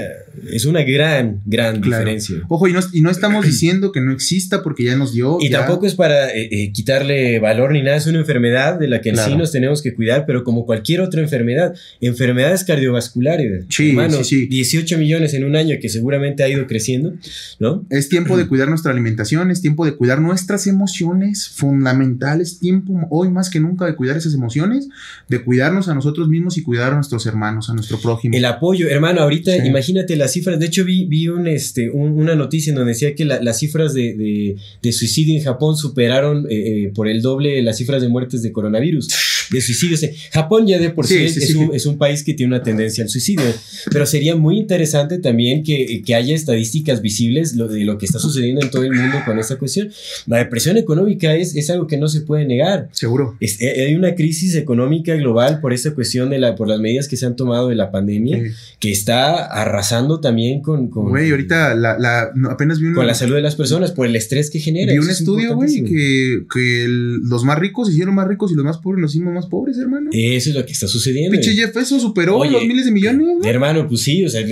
es 0.51 0.65
una 0.65 0.83
gran, 0.83 1.41
gran 1.45 1.81
Claro. 1.81 1.99
diferencia. 2.05 2.37
Ojo, 2.49 2.69
y 2.69 2.73
no, 2.73 2.81
y 2.93 3.01
no 3.03 3.11
estamos 3.11 3.45
diciendo 3.53 3.93
que 3.93 4.01
no 4.01 4.13
exista 4.13 4.63
porque 4.63 4.85
ya 4.85 4.97
nos 4.97 5.13
dio. 5.13 5.39
Y 5.41 5.51
ya- 5.51 5.59
tampoco 5.61 5.87
es 5.87 5.95
para 5.95 6.31
eh, 6.31 6.49
eh, 6.51 6.73
quitarle 6.73 7.39
valor 7.39 7.73
ni 7.73 7.83
nada, 7.83 7.97
es 7.97 8.07
una 8.07 8.19
enfermedad 8.19 8.79
de 8.79 8.89
la 8.89 9.01
que 9.01 9.11
en 9.11 9.17
sí 9.19 9.35
nos 9.37 9.53
tenemos 9.53 9.83
que 9.83 9.95
cuidar, 9.95 10.25
pero 10.27 10.43
como 10.45 10.65
cualquier 10.67 11.01
otra 11.03 11.21
enfermedad, 11.21 11.75
enfermedades 12.01 12.65
cardiovasculares, 12.65 13.67
Sí, 13.69 13.91
hermano, 13.91 14.19
sí, 14.25 14.25
sí. 14.25 14.47
18 14.47 14.99
millones 14.99 15.35
en 15.35 15.45
un 15.45 15.55
año 15.57 15.77
que 15.81 15.89
seguramente 15.89 16.43
ha 16.43 16.49
ido 16.49 16.67
creciendo, 16.67 17.15
¿no? 17.59 17.85
Es 17.91 18.09
tiempo 18.09 18.37
de 18.37 18.47
cuidar 18.49 18.69
nuestra 18.69 18.91
alimentación, 18.93 19.51
es 19.51 19.61
tiempo 19.61 19.85
de 19.85 19.93
cuidar 19.97 20.21
nuestras 20.21 20.67
emociones 20.67 21.49
fundamentales, 21.49 22.59
tiempo 22.59 22.95
hoy 23.11 23.29
más 23.31 23.51
que 23.51 23.61
nunca 23.61 23.87
de 23.87 23.95
cuidar 23.97 24.17
esas 24.17 24.35
emociones, 24.35 24.89
de 25.29 25.43
cuidarnos 25.43 25.89
a 25.89 25.95
nosotros 25.95 26.29
mismos 26.29 26.57
y 26.59 26.63
cuidar 26.63 26.93
a 26.93 26.95
nuestros 26.97 27.27
hermanos, 27.27 27.71
a 27.71 27.75
nuestro 27.75 27.99
prójimo. 28.01 28.37
El 28.37 28.45
apoyo, 28.45 28.89
hermano, 28.89 29.21
ahorita 29.51 29.63
Sí. 29.65 29.69
imagínate 29.69 30.17
las 30.17 30.33
cifras, 30.33 30.59
de 30.59 30.67
hecho 30.67 30.85
vi, 30.85 31.05
vi 31.07 31.29
un, 31.29 31.47
este, 31.47 31.91
un- 31.91 32.13
una 32.13 32.35
noticia 32.35 32.71
en 32.71 32.77
donde 32.77 32.93
decía 32.93 33.15
que 33.15 33.25
la- 33.25 33.43
las 33.43 33.59
cifras 33.59 33.93
de, 33.95 34.15
de- 34.15 34.57
de 34.83 34.93
suicidio 34.93 35.37
en 35.37 35.43
Japón 35.43 35.77
superaron 35.77 36.47
eh, 36.51 36.85
eh, 36.85 36.93
por 36.95 37.09
el 37.09 37.23
doble 37.23 37.63
las 37.63 37.79
cifras 37.79 38.01
de 38.03 38.09
muertes 38.09 38.43
de 38.43 38.53
coronavirus. 38.53 39.09
de 39.51 39.61
suicidios. 39.61 40.05
Japón 40.33 40.67
ya 40.67 40.79
de 40.79 40.91
por 40.91 41.07
sí, 41.07 41.15
Sí, 41.19 41.25
es, 41.25 41.35
sí, 41.35 41.41
es 41.41 41.49
sí. 41.49 41.55
Un, 41.57 41.75
es 41.75 41.87
un 41.87 41.99
país 41.99 42.23
que 42.25 42.35
tiene 42.35 42.55
una 42.55 42.63
tendencia 42.63 43.05
al 43.05 43.11
suicidio, 43.11 43.45
pero 43.91 44.07
sería 44.07 44.37
muy 44.37 44.59
interesante 44.59 45.19
también 45.19 45.63
que, 45.63 46.03
que 46.05 46.15
haya 46.15 46.35
estadísticas 46.35 47.03
visibles 47.03 47.55
lo- 47.55 47.69
de 47.69 47.85
lo 47.85 47.99
que 47.99 48.07
está 48.07 48.19
sucediendo 48.19 48.63
en 48.63 48.71
todo 48.71 48.85
el 48.85 48.93
mundo 48.93 49.19
con 49.25 49.39
esta 49.39 49.57
cuestión. 49.57 49.91
La 50.27 50.39
depresión 50.39 50.77
económica 50.77 51.35
es, 51.35 51.55
es 51.57 51.71
algo 51.71 51.87
que 51.87 51.97
no 51.97 52.09
se 52.09 52.21
puede 52.23 52.45
negar. 52.47 52.89
Seguro. 52.93 53.37
Es- 53.41 53.61
eh, 53.61 53.87
hay 53.87 53.95
una 53.95 54.15
crisis 54.15 54.55
económica 54.55 55.15
global 55.15 55.61
por 55.61 55.73
esta 55.73 55.93
cuestión 55.95 56.31
de 56.31 56.39
la, 56.39 56.55
por 56.57 56.69
las 56.69 56.81
medidas 56.81 57.09
que 57.09 57.17
se 57.17 57.27
han 57.27 57.37
tomado 57.37 57.69
de 57.69 57.75
la 57.75 57.91
pandemia, 57.91 58.39
Eh, 58.39 58.53
que 58.79 58.91
está 58.91 59.45
arrasando 59.47 60.21
también 60.21 60.61
con, 60.63 60.89
con, 60.89 61.09
Güey, 61.11 61.31
ahorita 61.31 61.75
la, 61.75 61.99
la, 61.99 62.31
apenas 62.51 62.81
vi 62.81 62.87
un, 62.87 62.95
con 62.95 63.07
la 63.07 63.15
salud 63.15 63.35
de 63.35 63.43
las 63.43 63.57
personas, 63.57 63.93
por 63.93 64.07
el 64.07 64.17
estrés 64.17 64.51
que 64.51 64.59
genera. 64.59 64.93
vi 64.93 64.99
un 64.99 65.05
Eso 65.05 65.13
es 65.13 65.21
estudio, 65.21 65.55
güey, 65.55 65.85
que, 65.85 66.43
que 66.53 66.85
el- 66.85 67.19
los 67.29 67.45
más 67.45 67.59
ricos 67.59 67.91
hicieron 67.91 68.15
más 68.15 68.27
ricos 68.29 68.53
y 68.53 68.55
los 68.55 68.65
más 68.65 68.79
pobres 68.79 69.01
nos 69.03 69.15
hicimos 69.15 69.32
más 69.33 69.47
pobres, 69.47 69.79
hermano. 69.79 70.11
Eso 70.13 70.51
es 70.51 70.55
lo 70.57 70.65
que 70.65 70.73
está 70.73 70.87
sucediendo. 70.87 71.33
Pinche 71.33 71.55
Jeff 71.55 71.75
Bezos 71.75 72.03
superó 72.03 72.39
Oye, 72.39 72.51
los 72.53 72.63
miles 72.65 72.85
de 72.85 72.93
millones, 72.93 73.27
güey. 73.39 73.49
Hermano, 73.51 73.89
pues 73.89 74.03
sí, 74.03 74.25
o 74.25 74.29
sea, 74.29 74.43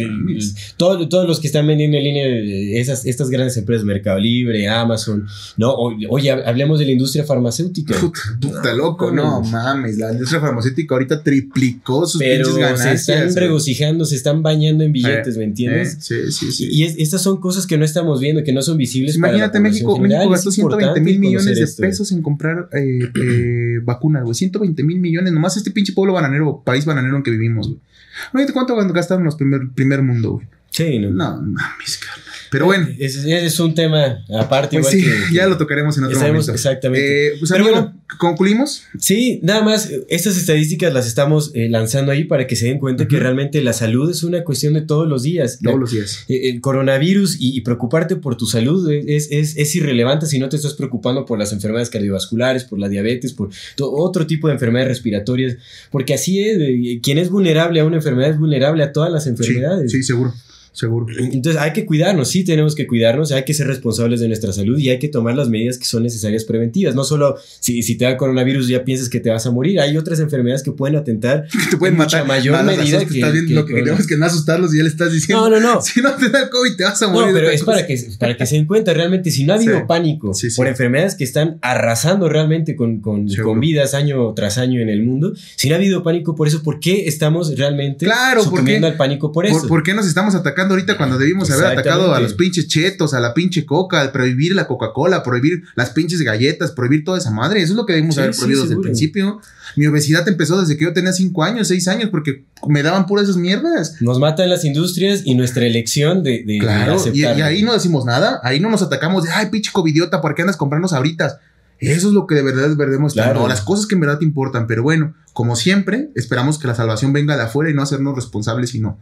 todo- 0.76 1.08
todos 1.08 1.26
los 1.26 1.40
que 1.40 1.46
están 1.46 1.66
vendiendo 1.66 1.96
en 1.96 2.04
línea, 2.04 2.26
eh, 2.26 2.80
esas, 2.80 3.06
estas 3.06 3.30
grandes 3.30 3.56
empresas, 3.56 3.84
Mercado 3.84 4.18
Libre, 4.18 4.68
Amazon, 4.68 5.26
no, 5.56 5.74
oye, 5.74 6.30
hablemos 6.30 6.78
de 6.78 6.86
la 6.86 6.92
industria 6.92 7.24
farmacéutica. 7.24 7.98
Puta, 8.00 8.20
puta 8.40 8.72
loco, 8.74 9.10
no 9.10 9.40
mames. 9.42 9.98
La 9.98 10.12
industria 10.12 10.40
farmacéutica 10.40 10.94
ahorita 10.94 11.22
triplicó 11.22 12.06
sus 12.06 12.18
Pero 12.18 12.44
pinches 12.44 12.54
se 12.54 12.60
ganancias. 12.60 13.08
están 13.08 13.34
regocijando, 13.36 14.04
se 14.04 14.16
están 14.16 14.42
bañando 14.42 14.84
en 14.84 14.92
billetes, 14.92 15.36
¿me 15.36 15.44
entiendes? 15.44 15.94
Eh, 16.10 16.30
sí, 16.30 16.32
sí, 16.32 16.52
sí. 16.52 16.68
Y 16.70 16.84
es- 16.84 16.94
estas 16.98 17.22
son 17.22 17.40
cosas 17.40 17.66
que 17.66 17.76
no 17.78 17.84
estamos 17.84 18.20
viendo, 18.20 18.42
que 18.44 18.52
no 18.52 18.62
son 18.62 18.76
visibles. 18.76 19.16
para 19.18 19.32
la 19.32 19.38
Imagínate, 19.38 19.60
México. 19.60 19.98
México 19.98 20.28
gastó 20.30 20.50
120 20.50 20.84
importante 20.86 21.00
mil 21.00 21.18
millones 21.20 21.56
de 21.56 21.62
esto. 21.64 21.82
pesos 21.82 22.10
en 22.12 22.22
comprar 22.22 22.68
eh, 22.72 23.08
vacunas, 23.84 24.22
güey. 24.22 24.34
120 24.34 24.82
mil 24.84 24.98
millones, 24.98 25.32
nomás 25.32 25.56
este 25.56 25.70
pinche 25.70 25.92
pueblo 25.92 26.14
bananero, 26.14 26.62
país 26.64 26.84
bananero 26.84 27.16
en 27.16 27.22
que 27.22 27.30
vivimos, 27.30 27.68
güey. 27.68 28.46
Cuánto 28.52 28.76
gastaron 28.76 29.24
los 29.24 29.36
primer, 29.36 29.70
primer 29.74 30.02
mundo, 30.02 30.32
güey. 30.32 30.46
Sí, 30.70 30.98
no. 30.98 31.10
No 31.10 31.42
mames, 31.42 31.98
carnal. 31.98 32.29
Pero 32.50 32.64
bueno, 32.66 32.88
Es, 32.98 33.16
es 33.16 33.60
un 33.60 33.74
tema 33.74 34.24
aparte. 34.36 34.78
pues 34.80 34.92
igual 34.94 35.12
sí, 35.14 35.28
que- 35.28 35.34
ya 35.34 35.46
lo 35.46 35.56
tocaremos 35.56 35.96
en 35.98 36.04
otro 36.04 36.18
momento. 36.18 36.52
exactamente. 36.52 37.28
Eh, 37.28 37.32
pues 37.38 37.50
Pero 37.50 37.64
amigo, 37.64 37.80
bueno. 37.80 38.00
concluimos. 38.18 38.82
Sí, 38.98 39.38
nada 39.42 39.62
más, 39.62 39.88
estas 40.08 40.36
estadísticas 40.36 40.92
las 40.92 41.06
estamos 41.06 41.52
eh, 41.54 41.68
lanzando 41.68 42.10
ahí 42.12 42.24
para 42.24 42.46
que 42.46 42.56
se 42.56 42.66
den 42.66 42.78
cuenta 42.78 43.06
que 43.06 43.18
realmente 43.18 43.62
la 43.62 43.72
salud 43.72 44.10
es 44.10 44.22
una 44.24 44.42
cuestión 44.44 44.74
de 44.74 44.80
todos 44.82 45.06
los 45.08 45.22
días. 45.22 45.58
Todos 45.62 45.78
los 45.78 45.92
días. 45.92 46.24
eh, 46.28 46.50
El 46.50 46.60
coronavirus 46.60 47.36
y, 47.40 47.56
y 47.56 47.60
preocuparte 47.60 48.16
por 48.16 48.36
tu 48.36 48.46
salud 48.46 48.90
es, 48.90 49.28
es, 49.30 49.56
es 49.56 49.76
irrelevante 49.76 50.26
si 50.26 50.38
no 50.38 50.48
te 50.48 50.56
estás 50.56 50.74
preocupando 50.74 51.24
por 51.26 51.38
las 51.38 51.52
enfermedades 51.52 51.90
cardiovasculares, 51.90 52.64
por 52.64 52.78
la 52.78 52.88
diabetes, 52.88 53.32
por 53.32 53.50
otro 53.80 54.26
tipo 54.26 54.48
de 54.48 54.54
enfermedades 54.54 54.88
respiratorias, 54.88 55.56
porque 55.90 56.14
así 56.14 56.40
es, 56.42 56.58
eh, 56.60 57.00
quien 57.02 57.18
es 57.18 57.30
vulnerable 57.30 57.80
a 57.80 57.84
una 57.84 57.96
enfermedad 57.96 58.30
es 58.30 58.38
vulnerable 58.38 58.82
a 58.82 58.92
todas 58.92 59.12
las 59.12 59.24
Sí, 59.24 59.30
enfermedades. 59.30 59.92
sí, 59.92 60.02
seguro. 60.02 60.34
Seguro. 60.80 61.06
Entonces 61.18 61.60
hay 61.60 61.72
que 61.72 61.84
cuidarnos, 61.84 62.28
sí 62.30 62.44
tenemos 62.44 62.74
que 62.74 62.86
cuidarnos, 62.86 63.32
hay 63.32 63.44
que 63.44 63.52
ser 63.54 63.66
responsables 63.66 64.20
de 64.20 64.28
nuestra 64.28 64.52
salud 64.52 64.78
y 64.78 64.88
hay 64.88 64.98
que 64.98 65.08
tomar 65.08 65.34
las 65.36 65.48
medidas 65.50 65.76
que 65.78 65.84
son 65.84 66.02
necesarias 66.02 66.44
preventivas. 66.44 66.94
No 66.94 67.04
solo 67.04 67.36
si, 67.60 67.82
si 67.82 67.96
te 67.96 68.06
da 68.06 68.16
coronavirus 68.16 68.68
ya 68.68 68.84
piensas 68.84 69.08
que 69.08 69.20
te 69.20 69.28
vas 69.30 69.44
a 69.46 69.50
morir, 69.50 69.78
hay 69.80 69.96
otras 69.96 70.20
enfermedades 70.20 70.62
que 70.62 70.72
pueden 70.72 70.96
atentar. 70.96 71.46
Te 71.70 71.76
pueden 71.76 71.96
matar. 71.96 72.26
mayor 72.26 72.64
medida 72.64 73.04
que- 73.04 73.14
estás 73.14 73.32
viendo 73.32 73.48
que- 73.48 73.54
lo 73.54 73.66
que 73.66 73.74
que- 73.74 73.82
tenemos 73.82 74.06
que 74.06 74.16
no 74.16 74.26
asustarlos 74.26 74.72
y 74.74 74.78
ya 74.78 74.82
le 74.84 74.88
estás 74.88 75.12
diciendo. 75.12 75.48
No, 75.50 75.60
no, 75.60 75.74
no. 75.74 75.80
Si 75.90 76.00
no 76.00 76.12
te 76.14 76.28
da 76.30 76.44
el 76.44 76.48
COVID, 76.50 76.76
te 76.76 76.84
vas 76.84 77.02
a 77.02 77.08
morir. 77.08 77.28
No, 77.28 77.34
pero 77.34 77.50
es 77.50 77.62
cosa. 77.62 77.72
para 77.76 77.86
que, 77.86 78.00
para 78.18 78.36
que 78.36 78.46
se 78.46 78.54
den 78.56 78.66
cuenta 78.66 78.94
realmente, 78.94 79.30
si 79.30 79.44
no 79.44 79.52
ha 79.52 79.56
habido 79.56 79.76
Sí. 79.78 79.84
pánico 79.86 80.32
Sí, 80.34 80.50
sí. 80.50 80.56
por 80.56 80.66
enfermedades 80.66 81.14
que 81.14 81.24
están 81.24 81.58
arrasando 81.62 82.28
realmente 82.28 82.74
con, 82.76 83.00
con, 83.00 83.26
con 83.42 83.60
vidas 83.60 83.94
año 83.94 84.32
tras 84.34 84.56
año 84.58 84.80
en 84.80 84.88
el 84.88 85.02
mundo, 85.02 85.32
si 85.56 85.68
no 85.68 85.74
ha 85.74 85.78
habido 85.78 86.02
pánico 86.02 86.34
por 86.34 86.48
eso, 86.48 86.62
¿por 86.62 86.80
qué 86.80 87.06
estamos 87.06 87.56
realmente 87.56 88.06
Claro, 88.06 88.36
¿por 88.40 88.44
sucumbiendo 88.50 88.86
al 88.86 88.96
pánico 88.96 89.32
por 89.32 89.46
eso? 89.46 89.60
¿Por, 89.60 89.68
por 89.68 89.82
qué 89.82 89.94
nos 89.94 90.06
estamos 90.06 90.34
atacando 90.34 90.69
ahorita 90.72 90.96
cuando 90.96 91.18
debimos 91.18 91.50
haber 91.50 91.66
atacado 91.66 92.14
a 92.14 92.20
los 92.20 92.34
pinches 92.34 92.68
chetos, 92.68 93.14
a 93.14 93.20
la 93.20 93.34
pinche 93.34 93.64
coca, 93.66 94.00
al 94.00 94.12
prohibir 94.12 94.54
la 94.54 94.66
Coca-Cola, 94.66 95.22
prohibir 95.22 95.62
las 95.74 95.90
pinches 95.90 96.22
galletas, 96.22 96.72
prohibir 96.72 97.04
toda 97.04 97.18
esa 97.18 97.30
madre? 97.30 97.62
Eso 97.62 97.72
es 97.72 97.76
lo 97.76 97.86
que 97.86 97.94
debimos 97.94 98.14
Sí, 98.14 98.20
haber 98.20 98.34
sí, 98.34 98.40
prohibido 98.40 98.62
desde 98.62 98.74
el 98.74 98.80
principio. 98.80 99.40
Mi 99.76 99.86
obesidad 99.86 100.26
empezó 100.28 100.60
desde 100.60 100.76
que 100.76 100.84
yo 100.84 100.92
tenía 100.92 101.12
5 101.12 101.44
años, 101.44 101.68
6 101.68 101.88
años, 101.88 102.10
porque 102.10 102.44
me 102.66 102.82
daban 102.82 103.06
puras 103.06 103.24
esas 103.24 103.36
mierdas. 103.36 103.96
Nos 104.00 104.18
matan 104.18 104.48
las 104.48 104.64
industrias 104.64 105.22
y 105.24 105.34
nuestra 105.34 105.64
elección 105.64 106.22
de, 106.22 106.42
de, 106.44 106.54
de 106.54 106.58
Claro, 106.58 106.96
y, 107.12 107.24
ahí 107.24 107.62
no 107.62 107.72
decimos 107.72 108.04
nada, 108.04 108.40
ahí 108.42 108.60
no 108.60 108.70
nos 108.70 108.82
atacamos 108.82 109.24
de, 109.24 109.30
ay, 109.30 109.46
pinche 109.50 109.70
covidiota, 109.72 110.20
¿por 110.20 110.34
qué 110.34 110.42
andas 110.42 110.56
comprando 110.56 110.88
sabritas? 110.88 111.38
Eso 111.80 112.08
es 112.08 112.14
lo 112.14 112.26
que 112.26 112.34
de 112.34 112.42
verdad 112.42 112.70
estar, 112.70 113.12
Claro. 113.12 113.40
no, 113.40 113.48
las 113.48 113.62
cosas 113.62 113.86
que 113.86 113.94
en 113.94 114.02
verdad 114.02 114.18
te 114.18 114.24
importan, 114.26 114.66
pero 114.66 114.82
bueno, 114.82 115.14
como 115.32 115.56
siempre, 115.56 116.10
esperamos 116.14 116.58
que 116.58 116.66
la 116.66 116.74
salvación 116.74 117.14
venga 117.14 117.36
de 117.36 117.44
afuera 117.44 117.70
y 117.70 117.74
no 117.74 117.82
hacernos 117.82 118.14
responsables, 118.14 118.70
sino 118.70 118.98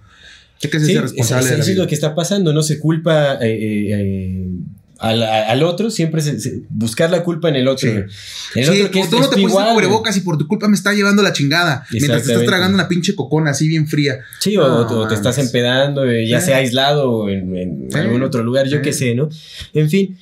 hay 0.67 0.71
que 0.71 0.81
Sí, 0.81 0.93
es- 0.95 1.01
responsable 1.03 1.49
es- 1.51 1.67
de 1.67 1.73
es 1.73 1.79
lo 1.79 1.87
que 1.87 1.95
está 1.95 2.15
pasando, 2.15 2.53
no 2.53 2.63
se 2.63 2.79
culpa 2.79 3.35
eh, 3.35 3.49
eh, 3.53 3.93
eh, 3.93 4.47
al, 5.01 5.23
al 5.23 5.63
otro, 5.63 5.91
siempre 5.93 6.21
se- 6.21 6.41
se- 6.41 6.63
buscar 6.71 7.09
la 7.11 7.23
culpa 7.23 7.49
en 7.49 7.55
el 7.55 7.69
otro. 7.69 7.89
Sí. 7.89 7.97
El 8.59 8.65
Sí, 8.65 8.71
otro 8.81 8.91
que 8.91 9.01
es, 9.01 9.09
tú 9.11 9.21
no 9.21 9.29
te 9.29 9.41
igual, 9.41 9.73
cubrebocas 9.73 10.17
y 10.17 10.21
por 10.23 10.37
tu 10.39 10.49
culpa 10.49 10.67
me 10.67 10.75
está 10.75 10.93
llevando 10.93 11.23
la 11.23 11.33
chingada. 11.33 11.85
Mientras 11.93 12.25
te 12.25 12.33
estás 12.33 12.45
tragando 12.47 12.75
una 12.75 12.89
pinche 12.89 13.15
cocona 13.15 13.53
así 13.53 13.69
bien 13.69 13.87
fría. 13.87 14.19
Sí, 14.41 14.57
o, 14.57 15.07
te 15.07 15.15
estás 15.15 15.39
empedando, 15.39 16.05
eh, 16.05 16.27
ya 16.27 16.41
sea 16.41 16.57
aislado 16.57 17.11
o 17.13 17.29
en, 17.29 17.57
en 17.57 17.89
algún 17.97 18.23
otro 18.25 18.43
lugar, 18.43 18.67
yo 18.67 18.83
qué 18.83 18.93
sé, 18.93 19.15
¿no? 19.15 19.29
En 19.73 19.89
fin, 19.89 20.19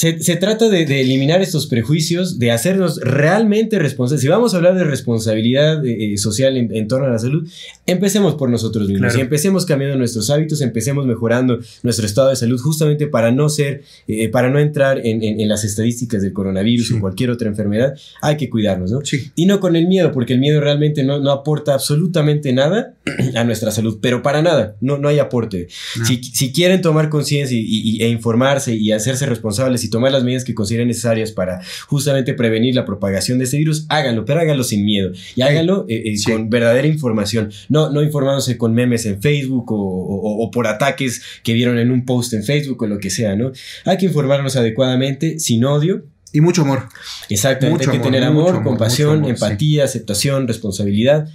se, 0.00 0.18
se 0.22 0.36
trata 0.36 0.68
de, 0.70 0.86
de 0.86 1.02
eliminar 1.02 1.42
estos 1.42 1.66
prejuicios, 1.66 2.38
de 2.38 2.50
hacernos 2.52 2.98
realmente 3.02 3.78
responsables. 3.78 4.22
Si 4.22 4.28
vamos 4.28 4.54
a 4.54 4.56
hablar 4.56 4.74
de 4.74 4.84
responsabilidad 4.84 5.84
eh, 5.84 6.14
eh, 6.14 6.16
social 6.16 6.56
en, 6.56 6.74
en 6.74 6.88
torno 6.88 7.06
a 7.06 7.10
la 7.10 7.18
salud, 7.18 7.46
empecemos 7.86 8.34
por 8.36 8.48
nosotros 8.48 8.88
mismos. 8.88 9.08
Claro. 9.08 9.18
Y 9.18 9.22
empecemos 9.22 9.66
cambiando 9.66 9.98
nuestros 9.98 10.30
hábitos, 10.30 10.62
empecemos 10.62 11.04
mejorando 11.06 11.58
nuestro 11.82 12.06
estado 12.06 12.30
de 12.30 12.36
salud, 12.36 12.58
justamente 12.58 13.08
para 13.08 13.30
no 13.30 13.50
ser, 13.50 13.82
eh, 14.08 14.30
para 14.30 14.48
no 14.48 14.58
entrar 14.58 15.04
en, 15.04 15.22
en- 15.22 15.38
en 15.38 15.48
las 15.48 15.64
estadísticas 15.64 16.22
del 16.22 16.32
coronavirus 16.32 16.88
Sí. 16.88 16.94
o 16.94 17.00
cualquier 17.00 17.30
otra 17.30 17.48
enfermedad. 17.48 17.94
Hay 18.22 18.36
que 18.38 18.48
cuidarnos, 18.48 18.90
¿no? 18.90 19.00
Sí. 19.04 19.30
Y 19.34 19.44
no 19.46 19.60
con 19.60 19.76
el 19.76 19.86
miedo, 19.86 20.12
porque 20.12 20.32
el 20.32 20.38
miedo 20.40 20.60
realmente 20.62 21.04
no, 21.04 21.18
no 21.20 21.30
aporta 21.30 21.74
absolutamente 21.74 22.52
nada 22.54 22.94
a 23.34 23.44
nuestra 23.44 23.70
salud, 23.70 23.98
pero 24.00 24.22
para 24.22 24.42
nada, 24.42 24.76
no, 24.80 24.98
no 24.98 25.08
hay 25.08 25.18
aporte. 25.18 25.68
No. 25.96 26.04
Si, 26.04 26.22
si 26.22 26.52
quieren 26.52 26.80
tomar 26.82 27.08
conciencia 27.08 27.56
y, 27.56 27.62
y- 27.64 28.02
e 28.02 28.08
informarse 28.08 28.74
y 28.74 28.92
hacerse 28.92 29.26
responsables 29.26 29.84
y 29.84 29.90
tomar 29.90 30.12
las 30.12 30.24
medidas 30.24 30.44
que 30.44 30.54
consideren 30.54 30.88
necesarias 30.88 31.32
para 31.32 31.60
justamente 31.86 32.34
prevenir 32.34 32.74
la 32.74 32.84
propagación 32.84 33.38
de 33.38 33.44
este 33.44 33.58
virus, 33.58 33.86
háganlo, 33.88 34.24
pero 34.24 34.40
háganlo 34.40 34.64
sin 34.64 34.84
miedo 34.84 35.12
y 35.36 35.42
háganlo 35.42 35.86
eh, 35.88 36.02
eh, 36.06 36.16
Sí. 36.16 36.30
con 36.30 36.50
verdadera 36.50 36.86
información, 36.86 37.50
no, 37.68 37.90
no 37.90 38.02
informándose 38.02 38.58
con 38.58 38.74
memes 38.74 39.06
en 39.06 39.20
Facebook 39.20 39.72
o, 39.72 39.76
o- 39.76 40.44
o 40.44 40.50
por 40.50 40.66
ataques 40.66 41.22
que 41.42 41.52
vieron 41.54 41.78
en 41.78 41.90
un 41.90 42.04
post 42.04 42.32
en 42.34 42.42
Facebook 42.44 42.82
o 42.82 42.86
lo 42.86 42.98
que 42.98 43.10
sea, 43.10 43.36
¿no? 43.36 43.52
Hay 43.84 43.96
que 43.96 44.06
informarnos 44.06 44.56
adecuadamente, 44.56 45.38
sin 45.38 45.64
odio, 45.64 46.04
Y 46.32 46.40
mucho 46.40 46.62
amor. 46.62 46.84
Exactamente, 47.28 47.86
Mucho 47.86 47.90
hay 47.90 47.96
que 47.98 48.02
amor, 48.02 48.12
tener 48.12 48.28
amor, 48.28 48.62
compasión, 48.62 49.18
mucho 49.20 49.24
amor, 49.30 49.36
sí. 49.38 49.44
empatía, 49.44 49.84
aceptación, 49.84 50.46
responsabilidad. 50.46 51.28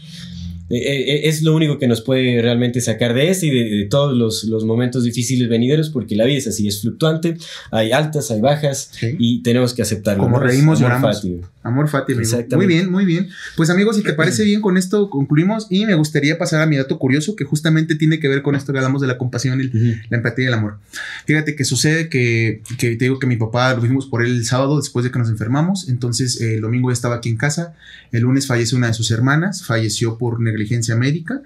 Eh, 0.69 0.77
eh, 0.77 1.21
es 1.29 1.43
lo 1.43 1.55
único 1.55 1.77
que 1.77 1.87
nos 1.87 2.01
puede 2.01 2.41
realmente 2.41 2.81
sacar 2.81 3.13
de 3.13 3.29
este 3.29 3.45
y 3.47 3.49
de, 3.51 3.77
de 3.77 3.85
todos 3.85 4.17
los, 4.17 4.45
los 4.45 4.65
momentos 4.65 5.03
difíciles 5.03 5.47
venideros, 5.47 5.89
porque 5.91 6.15
la 6.15 6.25
vida 6.25 6.39
es 6.39 6.47
así, 6.47 6.67
es 6.67 6.81
fluctuante, 6.81 7.37
hay 7.71 7.91
altas, 7.91 8.31
hay 8.31 8.41
bajas 8.41 8.89
Sí. 8.91 9.15
y 9.19 9.43
tenemos 9.43 9.73
que 9.73 9.81
aceptarlo. 9.83 10.23
Como 10.23 10.39
reímos, 10.39 10.79
amor 10.81 10.91
lloramos. 11.01 11.15
fati. 11.17 11.41
Amor 11.61 11.87
Fati. 11.89 12.13
Muy 12.55 12.67
bien, 12.67 12.91
muy 12.91 13.05
bien. 13.05 13.27
Pues 13.57 13.71
amigos, 13.71 13.95
si 13.95 14.03
te 14.03 14.13
parece 14.13 14.43
bien, 14.43 14.61
con 14.61 14.77
esto 14.77 15.09
concluimos 15.09 15.65
y 15.71 15.85
me 15.87 15.95
gustaría 15.95 16.37
pasar 16.37 16.61
a 16.61 16.67
mi 16.67 16.77
dato 16.77 16.99
curioso 16.99 17.35
que 17.35 17.43
justamente 17.43 17.95
tiene 17.95 18.19
que 18.19 18.27
ver 18.27 18.43
con 18.43 18.55
esto 18.55 18.71
que 18.71 18.77
hablamos 18.77 19.01
de 19.01 19.07
la 19.07 19.17
compasión 19.17 19.59
y 19.61 19.65
Ujú. 19.67 19.97
la 20.09 20.17
empatía 20.17 20.45
y 20.45 20.47
el 20.49 20.53
amor. 20.53 20.77
Fíjate 21.25 21.55
que 21.55 21.63
sucede 21.65 22.07
que, 22.07 22.61
que 22.77 22.95
te 22.95 23.05
digo 23.05 23.17
que 23.17 23.25
mi 23.27 23.35
papá 23.37 23.73
lo 23.73 23.79
fuimos 23.79 24.05
por 24.05 24.23
él 24.23 24.35
el 24.35 24.45
sábado 24.45 24.77
después 24.77 25.03
de 25.05 25.11
que 25.11 25.17
nos 25.17 25.29
enfermamos, 25.29 25.89
entonces 25.89 26.39
eh, 26.39 26.55
el 26.55 26.61
domingo 26.61 26.89
ya 26.89 26.93
estaba 26.93 27.15
aquí 27.15 27.29
en 27.29 27.37
casa, 27.37 27.73
el 28.11 28.21
lunes 28.21 28.45
fallece 28.45 28.75
una 28.75 28.87
de 28.87 28.93
sus 28.93 29.09
hermanas, 29.09 29.63
falleció 29.65 30.19
por 30.19 30.39
negligencia 30.55 30.95
médica, 30.95 31.41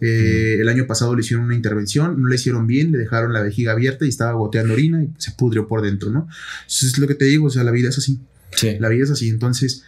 Eh, 0.00 0.56
el 0.60 0.68
año 0.68 0.86
pasado 0.86 1.14
le 1.14 1.20
hicieron 1.20 1.46
una 1.46 1.54
intervención, 1.54 2.20
no 2.20 2.28
le 2.28 2.34
hicieron 2.34 2.66
bien, 2.66 2.90
le 2.92 2.98
dejaron 2.98 3.32
la 3.32 3.42
vejiga 3.42 3.72
abierta 3.72 4.04
y 4.04 4.08
estaba 4.08 4.32
goteando 4.32 4.74
orina 4.74 5.02
y 5.02 5.08
se 5.18 5.30
pudrió 5.32 5.66
por 5.66 5.82
dentro, 5.82 6.10
¿no? 6.10 6.28
Eso 6.66 6.86
es 6.86 6.98
lo 6.98 7.06
que 7.06 7.14
te 7.14 7.24
digo, 7.26 7.46
o 7.46 7.50
sea, 7.50 7.62
la 7.64 7.70
vida 7.70 7.88
es 7.88 7.98
así. 7.98 8.18
Sí. 8.50 8.76
La 8.80 8.88
vida 8.88 9.04
es 9.04 9.10
así, 9.10 9.28
entonces 9.28 9.84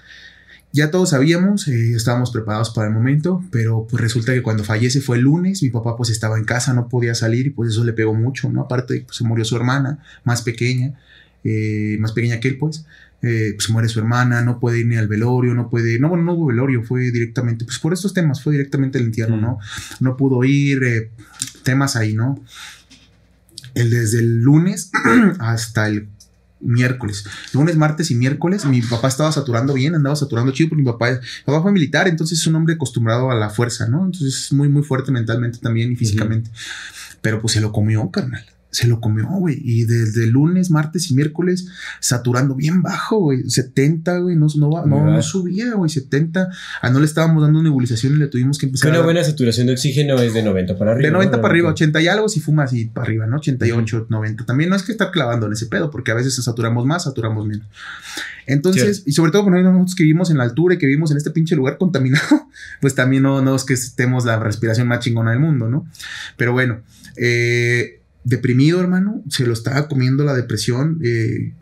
ya 0.72 0.90
todos 0.90 1.10
sabíamos, 1.10 1.68
eh, 1.68 1.94
estábamos 1.94 2.30
preparados 2.30 2.70
para 2.70 2.88
el 2.88 2.94
momento, 2.94 3.42
pero 3.50 3.86
pues 3.88 4.00
resulta 4.00 4.32
que 4.32 4.42
cuando 4.42 4.62
fallece 4.62 5.00
fue 5.00 5.16
el 5.16 5.22
lunes, 5.22 5.62
mi 5.62 5.70
papá 5.70 5.96
pues 5.96 6.10
estaba 6.10 6.36
en 6.38 6.44
casa, 6.44 6.74
no 6.74 6.88
podía 6.88 7.14
salir 7.14 7.46
y 7.46 7.50
pues 7.50 7.70
eso 7.70 7.84
le 7.84 7.92
pegó 7.92 8.14
mucho, 8.14 8.50
¿no? 8.50 8.62
Aparte 8.62 9.02
pues, 9.06 9.16
se 9.16 9.24
murió 9.24 9.44
su 9.44 9.56
hermana, 9.56 9.98
más 10.24 10.42
pequeña, 10.42 10.94
eh, 11.44 11.96
más 12.00 12.12
pequeña 12.12 12.40
que 12.40 12.48
él 12.48 12.58
pues, 12.58 12.84
eh, 13.26 13.54
pues, 13.54 13.68
muere 13.70 13.88
su 13.88 13.98
hermana, 13.98 14.42
no 14.42 14.58
puede 14.58 14.80
ir 14.80 14.86
ni 14.86 14.96
al 14.96 15.08
velorio, 15.08 15.54
no 15.54 15.68
puede, 15.68 15.98
no, 15.98 16.08
bueno, 16.08 16.24
no 16.24 16.34
hubo 16.34 16.46
velorio, 16.46 16.82
fue 16.82 17.10
directamente, 17.10 17.64
pues 17.64 17.78
por 17.78 17.92
estos 17.92 18.14
temas, 18.14 18.42
fue 18.42 18.52
directamente 18.52 18.98
el 18.98 19.06
entierro, 19.06 19.36
Mm. 19.36 19.40
¿no? 19.40 19.58
No 20.00 20.16
pudo 20.16 20.44
ir, 20.44 20.82
eh, 20.84 21.10
temas 21.62 21.96
ahí, 21.96 22.14
¿no? 22.14 22.42
El 23.74 23.90
desde 23.90 24.20
el 24.20 24.40
lunes 24.40 24.90
hasta 25.38 25.88
el 25.88 26.08
miércoles. 26.60 27.24
Lunes, 27.52 27.76
martes 27.76 28.10
y 28.10 28.14
miércoles, 28.14 28.64
mi 28.64 28.80
papá 28.80 29.08
estaba 29.08 29.30
saturando 29.30 29.74
bien, 29.74 29.94
andaba 29.94 30.16
saturando 30.16 30.52
chido, 30.52 30.70
porque 30.70 30.82
mi 30.82 30.90
papá, 30.90 31.10
mi 31.10 31.44
papá 31.44 31.62
fue 31.62 31.72
militar, 31.72 32.08
entonces 32.08 32.38
es 32.38 32.46
un 32.46 32.54
hombre 32.54 32.74
acostumbrado 32.74 33.30
a 33.30 33.34
la 33.34 33.50
fuerza, 33.50 33.88
¿no? 33.88 34.06
Entonces 34.06 34.46
es 34.46 34.52
muy, 34.52 34.68
muy 34.68 34.82
fuerte 34.82 35.12
mentalmente 35.12 35.58
también 35.58 35.92
y 35.92 35.96
físicamente. 35.96 36.50
Pero 37.20 37.40
pues 37.40 37.52
se 37.54 37.60
lo 37.60 37.72
comió, 37.72 38.10
carnal 38.10 38.44
se 38.76 38.86
lo 38.86 39.00
comió, 39.00 39.26
güey. 39.26 39.58
Y 39.64 39.86
desde 39.86 40.26
lunes, 40.26 40.70
martes 40.70 41.10
y 41.10 41.14
miércoles, 41.14 41.66
saturando 41.98 42.54
bien 42.54 42.82
bajo, 42.82 43.16
güey. 43.18 43.48
70, 43.48 44.18
güey. 44.18 44.36
No, 44.36 44.48
no, 44.58 44.84
no, 44.84 45.22
subía, 45.22 45.72
güey. 45.72 45.88
70. 45.88 46.50
Ah, 46.82 46.90
no 46.90 46.98
le 46.98 47.06
estábamos 47.06 47.42
dando 47.42 47.62
nebulización 47.62 48.16
y 48.16 48.16
le 48.18 48.26
tuvimos 48.26 48.58
que 48.58 48.66
empezar. 48.66 48.90
Una 48.90 49.00
buena 49.00 49.24
saturación 49.24 49.68
de 49.68 49.72
oxígeno 49.72 50.20
es 50.20 50.34
de 50.34 50.42
90 50.42 50.76
para 50.76 50.90
arriba. 50.90 51.06
De 51.06 51.10
90 51.10 51.40
para 51.40 51.52
arriba, 51.52 51.70
80 51.70 52.02
y 52.02 52.08
algo 52.08 52.28
si 52.28 52.40
fuma 52.40 52.64
así 52.64 52.84
para 52.84 53.06
arriba, 53.06 53.26
¿no? 53.26 53.38
88, 53.38 54.08
90. 54.10 54.44
También 54.44 54.68
no 54.68 54.76
es 54.76 54.82
que 54.82 54.92
estar 54.92 55.10
clavando 55.10 55.46
en 55.46 55.54
ese 55.54 55.64
pedo, 55.66 55.90
porque 55.90 56.10
a 56.10 56.14
veces 56.14 56.34
saturamos 56.34 56.84
más, 56.84 57.04
saturamos 57.04 57.46
menos. 57.46 57.66
Entonces, 58.44 59.04
y 59.06 59.12
sobre 59.12 59.32
todo 59.32 59.44
cuando 59.44 59.62
nosotros 59.62 59.94
que 59.94 60.02
vivimos 60.02 60.30
en 60.30 60.36
la 60.36 60.44
altura 60.44 60.74
y 60.74 60.78
que 60.78 60.86
vivimos 60.86 61.10
en 61.12 61.16
este 61.16 61.30
pinche 61.30 61.56
lugar 61.56 61.78
contaminado, 61.78 62.46
pues 62.82 62.94
también 62.94 63.22
no, 63.22 63.40
no 63.40 63.56
es 63.56 63.64
que 63.64 63.72
estemos 63.72 64.26
la 64.26 64.38
respiración 64.38 64.86
más 64.86 64.98
chingona 64.98 65.30
del 65.30 65.40
mundo, 65.40 65.70
¿no? 65.70 65.86
Pero 66.36 66.52
bueno, 66.52 66.80
eh 67.16 68.00
deprimido, 68.26 68.80
hermano, 68.80 69.22
se 69.28 69.46
lo 69.46 69.52
estaba 69.52 69.86
comiendo 69.86 70.24
la 70.24 70.34
depresión, 70.34 70.98
eh, 71.00 71.52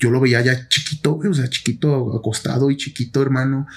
yo 0.00 0.10
lo 0.10 0.20
veía 0.20 0.40
ya 0.40 0.68
chiquito, 0.68 1.12
güey, 1.12 1.30
o 1.30 1.34
sea, 1.34 1.48
chiquito, 1.48 2.16
acostado 2.16 2.72
y 2.72 2.76
chiquito, 2.76 3.22
hermano, 3.22 3.68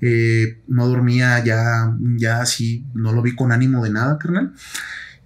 eh, 0.00 0.62
no 0.66 0.88
dormía 0.88 1.44
ya, 1.44 1.94
ya 2.16 2.40
así, 2.40 2.86
no 2.94 3.12
lo 3.12 3.20
vi 3.20 3.34
con 3.34 3.52
ánimo 3.52 3.84
de 3.84 3.90
nada, 3.90 4.16
carnal. 4.16 4.54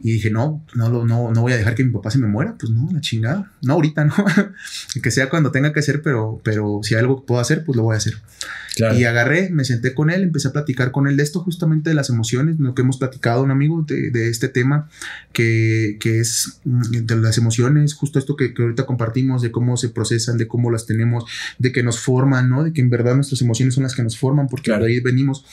Y 0.01 0.13
dije, 0.13 0.31
no, 0.31 0.65
no, 0.75 1.05
no, 1.05 1.33
no 1.33 1.41
voy 1.41 1.53
a 1.53 1.57
dejar 1.57 1.75
que 1.75 1.85
mi 1.85 1.93
papá 1.93 2.11
se 2.11 2.19
me 2.19 2.29
muera. 2.29 2.57
Pues 2.59 2.73
no, 2.73 2.89
la 2.93 3.01
chingada. 3.01 3.51
No, 3.63 3.75
ahorita 3.75 4.05
no. 4.05 4.15
que 5.03 5.11
sea 5.11 5.29
cuando 5.29 5.51
tenga 5.51 5.73
que 5.73 5.83
ser, 5.83 6.03
pero, 6.03 6.41
pero 6.45 6.81
si 6.83 6.95
hay 6.95 7.01
algo 7.01 7.21
que 7.21 7.27
puedo 7.27 7.41
hacer, 7.41 7.65
pues 7.65 7.77
lo 7.77 7.83
voy 7.83 7.95
a 7.95 7.99
hacer. 7.99 8.15
Y 8.97 9.05
agarré, 9.05 9.51
me 9.51 9.65
senté 9.65 9.95
con 9.95 10.11
él, 10.11 10.23
empecé 10.23 10.49
a 10.49 10.53
platicar 10.53 10.93
con 10.93 11.09
él 11.09 11.17
de 11.17 11.23
esto, 11.23 11.41
justamente 11.41 11.91
de 11.91 11.95
las 11.95 12.11
emociones, 12.11 12.59
lo 12.59 12.75
que 12.75 12.83
hemos 12.83 12.99
platicado, 12.99 13.43
un 13.43 13.51
amigo, 13.51 13.83
de, 13.83 14.11
de 14.11 14.29
este 14.29 14.49
tema, 14.49 14.89
que, 15.33 15.97
que, 16.01 16.21
es 16.21 16.61
mm, 16.65 17.07
de 17.07 17.17
las 17.17 17.39
emociones, 17.39 17.95
justo 17.95 18.19
esto 18.19 18.37
que, 18.37 18.55
que, 18.55 18.63
ahorita 18.63 18.87
compartimos, 18.87 19.43
de 19.43 19.51
cómo 19.51 19.77
se 19.77 19.89
procesan, 19.89 20.39
de 20.39 20.47
cómo 20.47 20.71
las 20.71 20.87
tenemos, 20.87 21.25
de 21.59 21.73
que 21.73 21.83
nos 21.83 21.99
forman, 21.99 22.49
¿no? 22.49 22.65
De 22.65 22.73
que 22.73 22.81
en 22.81 22.91
verdad 22.91 23.15
nuestras 23.15 23.43
emociones 23.43 23.75
son 23.75 23.83
las 23.83 23.95
que 23.95 24.03
nos 24.03 24.17
forman, 24.17 24.47
porque 24.47 24.71
de 24.71 24.87
ahí 24.87 25.01
venimos. 25.01 25.45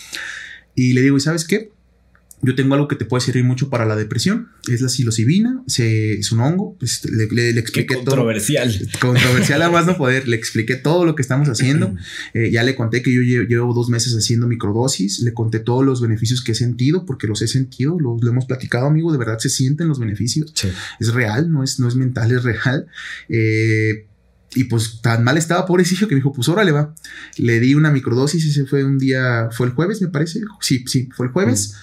Y 0.76 0.94
le 0.94 1.02
digo, 1.02 1.18
¿y 1.18 1.22
sabes 1.22 1.46
qué? 1.46 1.72
Yo 2.42 2.54
tengo 2.54 2.76
algo 2.76 2.88
que 2.88 2.96
te 2.96 3.06
puede 3.06 3.22
servir 3.22 3.44
mucho 3.44 3.70
para 3.70 3.86
la 3.86 3.96
depresión. 3.96 4.50
Es 4.70 4.82
la 4.82 4.90
psilocibina. 4.90 5.64
es 5.68 6.32
un 6.32 6.40
hongo. 6.42 6.76
Pues, 6.78 7.04
le, 7.06 7.28
le, 7.28 7.60
expliqué 7.60 7.96
controversial. 7.96 8.72
todo. 9.00 9.14
Controversial. 9.14 9.62
a 9.62 9.70
más 9.70 9.88
no 9.88 9.98
poder. 9.98 10.28
Le 10.28 10.36
expliqué 10.36 10.76
todo 10.76 11.06
lo 11.06 11.16
que 11.16 11.22
estamos 11.22 11.50
haciendo. 11.50 11.96
Eh, 12.34 12.52
ya 12.52 12.64
le 12.64 12.76
conté 12.76 13.02
que 13.02 13.14
yo 13.14 13.22
llevo, 13.22 13.74
dos 13.74 13.90
meses 13.90 14.16
haciendo 14.16 14.48
microdosis. 14.48 15.22
Le 15.22 15.34
conté 15.34 15.60
todos 15.60 15.84
los 15.84 16.02
beneficios 16.02 16.44
que 16.44 16.52
he 16.52 16.56
sentido, 16.56 17.06
porque 17.06 17.26
los 17.28 17.42
he 17.42 17.48
sentido. 17.48 17.98
Los, 18.00 18.22
lo 18.22 18.30
hemos 18.30 18.46
platicado, 18.46 18.88
amigo. 18.88 19.12
De 19.12 19.18
verdad 19.18 19.40
se 19.40 19.50
sienten 19.50 19.88
los 19.88 20.00
beneficios. 20.00 20.54
Es 21.00 21.14
real, 21.14 21.52
no 21.52 21.64
es, 21.64 21.80
no 21.80 21.88
es 21.88 21.96
mental, 21.96 22.32
es 22.32 22.44
real. 22.44 22.88
Eh, 23.30 24.06
y 24.56 24.66
pues 24.66 25.02
tan 25.02 25.24
mal 25.24 25.38
estaba, 25.38 25.66
pobrecillo, 25.66 26.08
que 26.08 26.16
me 26.16 26.20
dijo, 26.20 26.32
pues 26.32 26.48
órale 26.48 26.72
va. 26.72 26.94
Le 27.38 27.60
di 27.60 27.76
una 27.76 27.92
microdosis, 27.92 28.46
ese 28.46 28.66
fue 28.66 28.84
un 28.84 28.98
día, 28.98 29.50
fue 29.52 29.68
el 29.68 29.74
jueves, 29.74 30.02
me 30.02 30.08
parece. 30.08 30.42
Sí, 30.62 30.84
sí, 30.88 31.10
fue 31.14 31.28
el 31.28 31.32
jueves. 31.34 31.76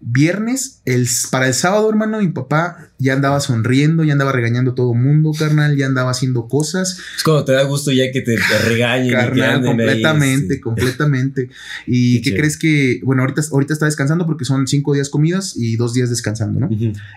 Viernes, 0.00 0.82
el, 0.84 1.08
para 1.30 1.46
el 1.46 1.54
sábado, 1.54 1.88
hermano, 1.88 2.20
mi 2.20 2.28
papá 2.28 2.90
ya 2.98 3.14
andaba 3.14 3.40
sonriendo, 3.40 4.04
ya 4.04 4.12
andaba 4.12 4.30
regañando 4.32 4.72
a 4.72 4.74
todo 4.74 4.92
mundo, 4.94 5.32
carnal, 5.38 5.76
ya 5.76 5.86
andaba 5.86 6.10
haciendo 6.10 6.48
cosas. 6.48 6.98
Es 7.16 7.22
como 7.22 7.44
te 7.44 7.52
da 7.52 7.62
gusto 7.62 7.92
ya 7.92 8.12
que 8.12 8.20
te, 8.20 8.36
regañen. 8.68 9.12
carnal, 9.12 9.62
completamente, 9.62 10.60
completamente. 10.60 11.48
¿Y 11.86 12.20
qué, 12.22 12.34
crees 12.34 12.58
que, 12.58 13.00
bueno, 13.04 13.22
ahorita, 13.22 13.42
ahorita 13.50 13.72
está 13.72 13.86
descansando 13.86 14.26
porque 14.26 14.44
son 14.44 14.66
cinco 14.66 14.92
días 14.92 15.08
comidas 15.08 15.54
y 15.56 15.76
dos 15.76 15.94
días 15.94 16.10
descansando, 16.10 16.60
¿no? 16.60 16.68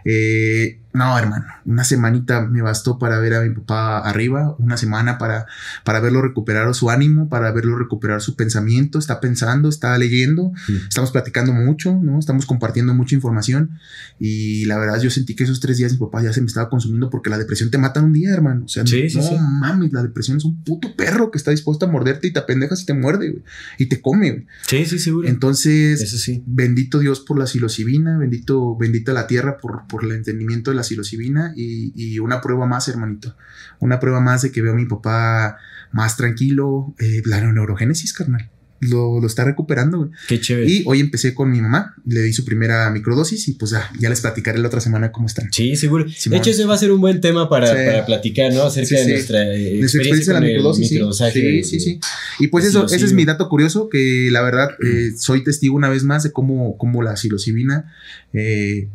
eh, 0.06 0.80
no, 0.92 1.18
hermano, 1.18 1.46
una 1.66 1.84
semanita 1.84 2.42
me 2.42 2.64
bastó 2.64 2.98
para 2.98 3.20
ver 3.20 3.36
a 3.36 3.42
mi 3.42 3.54
papá 3.54 4.00
arriba, 4.00 4.56
una 4.58 4.76
semana 4.76 5.20
para, 5.20 5.46
para 5.84 6.00
verlo 6.00 6.22
recuperar 6.22 6.74
su 6.74 6.90
ánimo, 6.90 7.30
para 7.30 7.52
verlo 7.52 7.78
recuperar 7.78 8.22
su 8.22 8.36
pensamiento, 8.36 8.98
está 8.98 9.20
pensando, 9.20 9.70
está 9.70 9.96
leyendo, 10.00 10.52
estamos 10.88 11.12
platicando 11.12 11.54
mucho, 11.54 11.94
¿no? 11.94 12.18
Estamos 12.18 12.48
compartiendo 12.48 12.69
mucha 12.94 13.16
información 13.16 13.72
y 14.20 14.66
la 14.66 14.78
verdad 14.78 15.00
yo 15.02 15.10
sentí 15.10 15.36
que 15.36 15.44
esos 15.44 15.60
tres 15.60 15.78
días 15.78 15.94
mi 15.94 15.98
papá 15.98 16.24
ya 16.24 16.34
se 16.34 16.42
me 16.42 16.48
estaba 16.48 16.70
consumiendo 16.70 17.10
porque 17.10 17.30
la 17.30 17.38
depresión 17.38 17.72
te 17.72 17.78
mata 17.78 18.02
un 18.02 18.14
día, 18.14 18.32
hermano. 18.32 18.66
O 18.66 18.68
sea, 18.68 18.84
no, 18.84 19.38
mames, 19.38 19.92
la 19.94 20.04
depresión 20.04 20.38
es 20.38 20.46
un 20.46 20.64
puto 20.64 20.96
perro 20.96 21.32
que 21.32 21.38
está 21.38 21.52
dispuesto 21.52 21.86
a 21.86 21.92
morderte 21.92 22.28
y 22.28 22.34
te 22.34 22.40
apendejas 22.40 22.82
y 22.82 22.86
te 22.86 22.94
muerde, 22.94 23.30
güey, 23.30 23.44
y 23.78 23.86
te 23.88 24.02
come, 24.02 24.32
güey. 24.32 24.48
Sí, 24.68 24.86
sí, 24.86 25.00
seguro. 25.00 25.28
Entonces, 25.28 26.02
Eso 26.02 26.18
sí. 26.18 26.44
bendito 26.46 27.00
Dios 27.00 27.20
por 27.20 27.38
la 27.38 27.48
psilocibina, 27.48 28.18
bendito, 28.18 28.76
bendita 28.78 29.14
la 29.14 29.28
tierra 29.28 29.58
por, 29.58 29.88
por 29.88 30.04
el 30.04 30.12
entendimiento 30.12 30.72
de 30.72 30.78
la 30.78 30.84
psilocibina 30.84 31.54
y, 31.56 31.94
y, 31.96 32.20
una 32.20 32.42
prueba 32.42 32.66
más, 32.66 32.88
hermanito. 32.88 33.36
Una 33.80 34.00
prueba 34.00 34.20
más 34.20 34.42
de 34.42 34.52
que 34.52 34.62
veo 34.62 34.74
a 34.74 34.76
mi 34.76 34.86
papá 34.86 35.58
más 35.92 36.18
tranquilo. 36.18 36.94
Eh, 37.00 37.22
la 37.26 37.40
neurogénesis, 37.42 38.14
carnal 38.14 38.50
lo, 38.80 39.26
está 39.26 39.44
recuperando, 39.44 39.98
güey. 39.98 40.10
Qué 40.28 40.40
chévere. 40.40 40.70
Y 40.70 40.84
hoy 40.86 41.00
empecé 41.00 41.34
con 41.34 41.52
mi 41.52 41.60
mamá, 41.62 41.96
le 42.06 42.22
di 42.22 42.34
su 42.34 42.46
primera 42.46 42.90
microdosis 42.90 43.48
y 43.48 43.54
pues 43.54 43.72
ya, 43.72 43.90
ya 44.00 44.10
les 44.10 44.22
platicaré 44.22 44.60
la 44.60 44.68
otra 44.68 44.80
semana 44.80 45.12
cómo 45.12 45.28
están. 45.28 45.52
Sí, 45.52 45.76
seguro. 45.76 46.06
De 46.06 46.38
hecho, 46.38 46.52
ese 46.52 46.66
va 46.66 46.76
a 46.76 46.78
ser 46.78 46.92
un 46.92 47.02
buen 47.02 47.22
tema 47.22 47.50
para, 47.50 47.74
para 47.74 48.06
platicar, 48.06 48.54
¿no? 48.54 48.64
Acerca 48.64 48.96
de 48.96 49.08
nuestra 49.08 49.54
eh, 49.54 49.80
experiencia, 49.80 50.34
con 50.34 50.42
la 50.42 50.48
microdosis. 50.48 50.90
Sí, 50.90 51.64
sí, 51.64 51.80
sí. 51.80 52.00
Y 52.40 52.48
pues 52.48 52.66
eso, 52.66 52.86
ese 52.86 53.06
es 53.06 53.14
mi 53.14 53.26
dato 53.26 53.50
curioso, 53.50 53.90
que 53.90 54.30
la 54.32 54.42
verdad 54.42 54.70
eh, 54.84 55.12
soy 55.18 55.44
testigo 55.44 55.76
una 55.76 55.90
vez 55.90 56.04
más 56.04 56.24
de 56.24 56.32
cómo, 56.32 56.78
cómo 56.78 57.04
la 57.04 57.18
psilocibina 57.18 57.94
eh, 58.34 58.88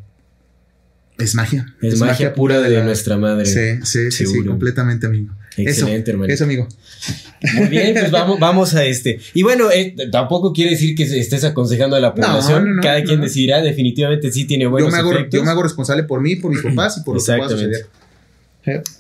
es 1.19 1.35
magia. 1.35 1.75
Es, 1.81 1.99
magia, 1.99 2.35
pura 2.35 2.61
de, 2.61 2.83
nuestra 2.83 3.17
madre. 3.17 3.47
Sí, 3.47 3.85
sí, 3.85 4.11
sí, 4.11 4.27
sí, 4.27 4.45
completamente, 4.45 5.07
amigo. 5.07 5.35
Excelente, 5.57 6.11
hermano. 6.11 6.33
Eso, 6.33 6.45
amigo. 6.45 6.67
Muy 7.55 7.69
bien, 7.69 7.95
pues 7.95 8.11
vamos, 8.11 8.39
vamos 8.41 8.75
a 8.75 8.85
este. 8.85 9.21
Y 9.35 9.43
bueno, 9.43 9.71
eh, 9.71 9.95
tampoco 10.11 10.53
quiere 10.53 10.73
decir 10.73 10.95
que 10.95 11.05
estés 11.05 11.45
aconsejando 11.45 11.97
a 11.97 12.01
la 12.01 12.15
población. 12.15 12.79
Cada 12.83 13.03
quien 13.03 13.21
decidirá, 13.21 13.61
definitivamente 13.63 14.33
sí 14.33 14.47
tiene 14.47 14.67
buenos 14.67 14.91
yo 14.91 14.93
me 14.93 15.01
hago, 15.01 15.13
efectos. 15.13 15.39
Yo 15.39 15.45
me 15.45 15.51
hago 15.51 15.63
responsable 15.63 16.05
por 16.05 16.21
mí, 16.21 16.37
por 16.37 16.51
mis 16.51 16.63
papás 16.63 16.99
y 16.99 17.03
por 17.03 17.17
lo 17.17 17.25
que 17.25 17.33
pueda 17.37 17.49
suceder. 17.49 17.87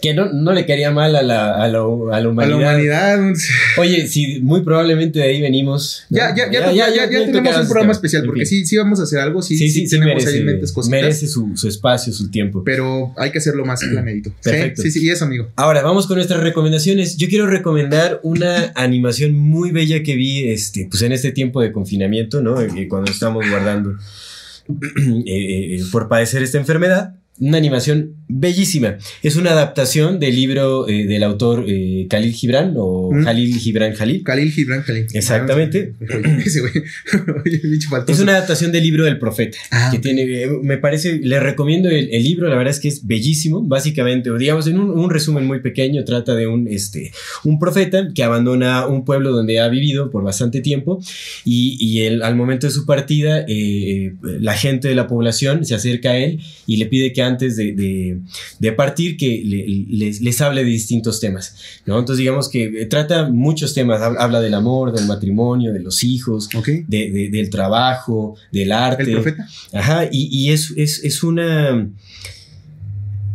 Que 0.03 0.13
no, 0.13 0.31
no, 0.31 0.53
le 0.53 0.67
quería 0.67 0.91
mal 0.91 1.17
a 1.17 1.23
la, 1.23 1.55
a, 1.55 1.69
la, 1.69 1.79
a 1.79 2.21
la 2.21 2.29
humanidad. 2.29 2.45
A 2.45 2.47
la 2.47 2.57
humanidad. 2.57 3.35
Oye, 3.79 4.07
si 4.07 4.41
muy 4.41 4.63
probablemente 4.63 5.19
de 5.21 5.25
ahí 5.25 5.41
venimos. 5.41 6.05
Ya, 6.11 6.35
ya, 6.35 6.51
ya, 6.51 6.71
ya, 6.71 6.89
ya, 6.89 7.11
ya 7.11 7.25
tenemos 7.27 7.57
un 7.57 7.67
programa 7.67 7.93
especial, 7.93 8.25
porque 8.27 8.45
sí, 8.45 8.67
sí 8.67 8.77
vamos 8.77 9.01
a 9.01 9.05
hacer 9.05 9.21
algo, 9.21 9.41
sí, 9.41 9.57
sí, 9.57 9.71
sí, 9.71 9.87
sí 9.87 9.91
tenemos 9.91 10.23
merece, 10.23 10.39
ahí 10.39 10.45
mentes 10.45 10.71
cosas. 10.71 10.91
Merece 10.91 11.27
su, 11.27 11.57
su, 11.57 11.67
espacio, 11.69 12.13
su 12.13 12.31
tiempo. 12.31 12.63
Pero 12.63 13.15
hay 13.17 13.31
que 13.31 13.39
hacerlo 13.39 13.65
más 13.65 13.81
planeadito. 13.81 14.33
Perfecto. 14.43 14.83
Sí, 14.83 14.91
sí, 14.91 15.05
y 15.05 15.09
eso, 15.09 15.25
amigo. 15.25 15.51
Ahora, 15.57 15.83
vamos 15.83 16.07
con 16.07 16.17
nuestras 16.17 16.43
recomendaciones. 16.43 17.17
Yo 17.17 17.29
quiero 17.29 17.47
recomendar 17.47 18.21
una 18.23 18.73
animación 18.75 19.33
muy 19.33 19.71
bella 19.71 20.03
que 20.03 20.15
vi 20.15 20.49
este, 20.49 20.87
pues 20.91 21.03
en 21.03 21.13
este 21.13 21.33
tiempo 21.33 21.63
de 21.63 21.73
confinamiento, 21.73 22.43
¿no? 22.43 22.57
Cuando 22.89 23.11
estamos 23.11 23.49
guardando 23.49 23.97
eh, 25.27 25.77
eh, 25.77 25.83
por 25.91 26.09
padecer 26.09 26.43
esta 26.43 26.59
enfermedad. 26.59 27.15
Una 27.41 27.59
animación 27.59 28.15
bellísima. 28.29 28.99
Es 29.23 29.37
una 29.37 29.51
adaptación 29.51 30.21
del 30.21 30.35
libro 30.35 30.89
eh, 30.89 31.07
del 31.07 31.23
autor 31.23 31.65
eh, 31.67 32.07
Khalil 32.09 32.33
Gibran 32.33 32.75
o 32.77 33.11
mm. 33.13 33.25
Khalil 33.25 33.59
Gibran 33.59 33.93
Khalil. 33.95 34.23
Khalil 34.23 34.53
Gibran 34.53 34.83
Khalil. 34.83 35.07
Exactamente. 35.13 35.95
es 38.09 38.21
una 38.21 38.33
adaptación 38.33 38.73
del 38.73 38.83
libro 38.83 39.05
del 39.05 39.19
profeta. 39.19 39.59
Ah, 39.71 39.91
que 39.93 39.99
tiene, 39.99 40.23
eh, 40.23 40.49
me 40.63 40.79
parece, 40.79 41.19
le 41.19 41.41
recomiendo 41.41 41.89
el, 41.91 42.09
libro, 42.25 42.49
la 42.49 42.57
verdad 42.57 42.73
es 42.73 42.81
que 42.81 42.89
es 42.89 43.07
bellísimo. 43.07 43.63
Básicamente, 43.63 44.31
o 44.31 44.39
digamos, 44.39 44.67
en 44.67 44.79
un, 44.79 45.11
resumen 45.11 45.47
muy 45.47 45.61
pequeño, 45.61 46.05
trata 46.05 46.35
de 46.35 46.47
un, 46.47 46.67
este, 46.69 47.13
un 47.45 47.59
profeta 47.59 48.09
que 48.15 48.25
abandona 48.25 48.87
un 48.87 49.05
pueblo 49.05 49.31
donde 49.31 49.61
ha 49.61 49.69
vivido 49.69 50.11
por 50.11 50.25
bastante 50.25 50.61
tiempo 50.61 51.01
y, 51.45 51.77
y 51.79 52.01
él, 52.01 52.23
al 52.23 52.35
momento 52.35 52.67
de 52.67 52.73
su 52.73 52.87
partida, 52.87 53.45
la 53.47 54.55
gente 54.55 54.89
de 54.89 54.95
la 54.95 55.07
población 55.07 55.65
se 55.65 55.75
acerca 55.75 56.11
a 56.11 56.17
él 56.19 56.41
y 56.67 56.79
le 56.79 56.87
pide 56.87 57.13
que 57.13 57.23
antes 57.23 57.57
de 57.57 57.65
de, 57.73 58.14
partir 58.77 59.17
que 59.17 59.43
les, 59.45 60.41
hable 60.41 60.65
de 60.65 60.71
distintos 60.71 61.21
temas, 61.21 61.57
¿no? 61.87 61.99
Entonces 61.99 62.19
digamos 62.19 62.49
que 62.49 62.83
eh, 62.83 62.87
trata 62.87 63.29
muchos 63.29 63.75
temas, 63.75 64.01
habla 64.03 64.41
del 64.41 64.55
amor, 64.55 64.93
del 64.93 65.07
matrimonio, 65.07 65.73
de 65.73 65.81
los 65.81 66.05
hijos, 66.05 66.49
del 66.89 67.51
trabajo, 67.51 68.37
del 68.53 68.73
arte. 68.73 69.05
¿El 69.05 69.13
profeta? 69.13 69.49
Ajá, 69.73 70.09
y, 70.11 70.51
es, 70.51 70.73
es, 70.77 71.23
una... 71.23 71.91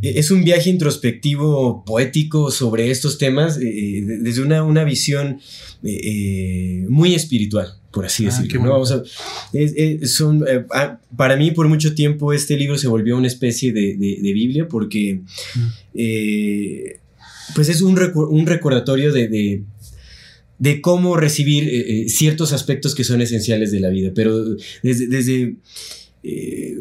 Es 0.01 0.31
un 0.31 0.45
viaje 0.45 0.69
introspectivo 0.69 1.83
poético 1.83 2.51
sobre 2.51 2.89
estos 2.89 3.17
temas 3.17 3.57
eh, 3.57 3.67
eh, 3.67 4.01
desde 4.21 4.41
una, 4.41 4.63
una 4.63 4.85
visión 4.85 5.41
muy 5.81 7.15
espiritual 7.15 7.78
por 7.91 8.05
así 8.05 8.25
ah, 8.25 8.29
decirlo. 8.29 8.69
Vamos 8.69 8.91
a, 8.91 9.03
son, 10.05 10.45
eh, 10.47 10.65
ah, 10.71 10.99
para 11.15 11.35
mí, 11.35 11.51
por 11.51 11.67
mucho 11.67 11.95
tiempo, 11.95 12.33
este 12.33 12.57
libro 12.57 12.77
se 12.77 12.87
volvió 12.87 13.17
una 13.17 13.27
especie 13.27 13.73
de, 13.73 13.95
de, 13.97 14.33
Biblia 14.33 14.67
porque 14.67 15.21
mm. 15.55 15.67
eh, 15.95 16.99
pues 17.55 17.69
es 17.69 17.81
un, 17.81 17.99
un 18.15 18.45
recordatorio 18.45 19.11
de, 19.11 19.63
de, 20.57 20.81
cómo 20.81 21.17
recibir 21.17 21.67
eh, 21.67 22.09
ciertos 22.09 22.53
aspectos 22.53 22.93
que 22.93 23.03
son 23.03 23.21
esenciales 23.21 23.71
de 23.71 23.79
la 23.79 23.89
vida, 23.89 24.11
pero 24.13 24.55
desde, 24.83 25.07
desde 25.07 25.55
eh, 26.23 26.77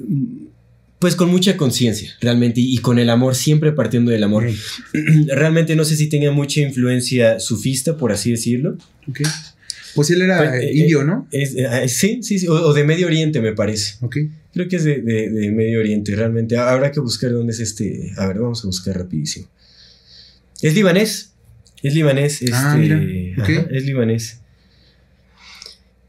pues 0.99 1.15
con 1.15 1.31
mucha 1.31 1.57
conciencia, 1.57 2.11
realmente, 2.21 2.61
y, 2.61 2.79
con 2.79 2.99
el 2.99 3.09
amor, 3.09 3.37
siempre 3.37 3.71
partiendo 3.73 4.11
del 4.11 4.25
amor. 4.25 4.51
realmente 5.29 5.77
no 5.77 5.85
sé 5.85 5.97
si 5.97 6.09
tenía 6.09 6.33
mucha 6.33 6.61
influencia 6.61 7.39
sufista, 7.39 7.97
por 7.97 8.11
así 8.11 8.33
decirlo. 8.33 8.77
Okay. 9.09 9.27
Pues 9.95 10.11
él 10.11 10.23
era 10.23 10.51
pues, 10.51 10.75
indio, 10.75 11.05
¿no? 11.05 11.29
sí, 11.31 12.23
sí, 12.23 12.39
sí, 12.39 12.49
o, 12.49 12.73
de 12.73 12.85
Medio 12.85 13.07
Oriente, 13.07 13.41
me 13.41 13.53
parece. 13.53 13.95
Ok. 14.01 14.17
Creo 14.53 14.69
que 14.69 14.77
es 14.77 14.85
de, 14.85 15.01
de, 15.01 15.51
Medio 15.53 15.81
Oriente, 15.81 16.15
realmente. 16.15 16.57
Habrá 16.57 16.91
que 16.91 17.01
buscar 17.01 17.31
dónde 17.33 17.53
es 17.53 17.61
este. 17.61 18.13
A 18.17 18.27
ver, 18.27 18.39
vamos 18.39 18.65
a 18.65 18.67
buscar 18.67 18.97
rapidísimo. 18.97 19.47
Es 20.63 20.75
libanés. 20.75 21.33
Es 21.83 21.95
libanés. 21.95 22.43
ah, 22.53 22.77
este, 22.81 22.95
mira. 22.97 23.69
es 23.71 23.85
libanés. 23.85 24.41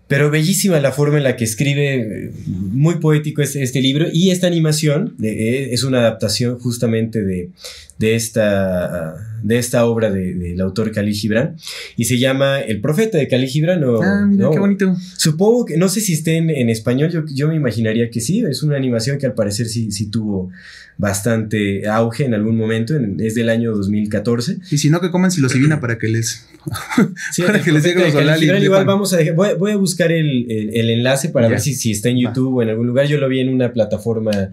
Pero 0.09 0.31
bellísima 0.31 0.79
la 0.79 0.91
forma 0.91 1.17
en 1.17 1.23
la 1.23 1.35
que 1.37 1.43
escribe, 1.43 2.31
muy 2.47 2.95
poético 2.95 3.43
este, 3.43 3.61
este 3.61 3.79
libro. 3.79 4.07
Y 4.11 4.31
esta 4.31 4.47
animación 4.47 5.15
eh, 5.21 5.69
es 5.71 5.83
una 5.83 5.99
adaptación 5.99 6.57
justamente 6.57 7.23
de, 7.23 7.51
de 7.99 8.15
esta, 8.15 9.13
de 9.43 9.59
esta 9.59 9.85
obra 9.85 10.09
del 10.09 10.59
autor 10.61 10.91
Khalil 10.91 11.13
Gibran 11.13 11.57
y 11.95 12.05
se 12.05 12.17
llama 12.17 12.59
El 12.59 12.81
Profeta 12.81 13.19
de 13.19 13.27
Khalil 13.27 13.49
Gibran. 13.49 13.83
ah, 13.83 14.25
mira, 14.27 14.49
qué 14.49 14.57
bonito. 14.57 14.95
Supongo 15.15 15.65
que, 15.65 15.77
no 15.77 15.89
sé 15.89 16.01
si 16.01 16.13
esté 16.13 16.37
en, 16.37 16.69
español, 16.69 17.11
yo, 17.11 17.23
yo, 17.27 17.47
me 17.47 17.55
imaginaría 17.55 18.09
que 18.09 18.19
sí, 18.19 18.43
es 18.49 18.63
una 18.63 18.77
animación 18.77 19.19
que 19.19 19.27
al 19.27 19.35
parecer 19.35 19.67
sí, 19.67 19.91
sí 19.91 20.07
tuvo 20.07 20.49
bastante 20.97 21.87
auge 21.87 22.25
en 22.25 22.33
algún 22.33 22.57
momento, 22.57 22.93
es 23.19 23.35
del 23.35 23.49
año 23.49 23.75
2014. 23.75 24.57
Y 24.71 24.77
si 24.79 24.89
no, 24.89 25.01
que 25.01 25.11
coman 25.11 25.29
psilocibina 25.29 25.79
para 25.81 25.97
que 25.97 26.07
les... 26.07 26.47
para 27.45 27.61
que 27.61 27.71
les 27.71 27.83
llegue 27.83 28.11
los 28.11 28.63
Igual 28.63 28.85
vamos 28.85 29.13
a 29.13 29.17
voy, 29.33 29.71
a 29.71 29.77
buscar 29.77 30.11
el, 30.11 30.49
enlace 30.73 31.29
para 31.29 31.47
ver 31.47 31.59
si, 31.59 31.73
si 31.73 31.91
está 31.91 32.09
en 32.09 32.17
YouTube 32.17 32.55
o 32.55 32.63
en 32.63 32.69
algún 32.69 32.87
lugar. 32.87 33.07
Yo 33.07 33.17
lo 33.17 33.27
vi 33.27 33.39
en 33.39 33.49
una 33.49 33.71
plataforma 33.71 34.51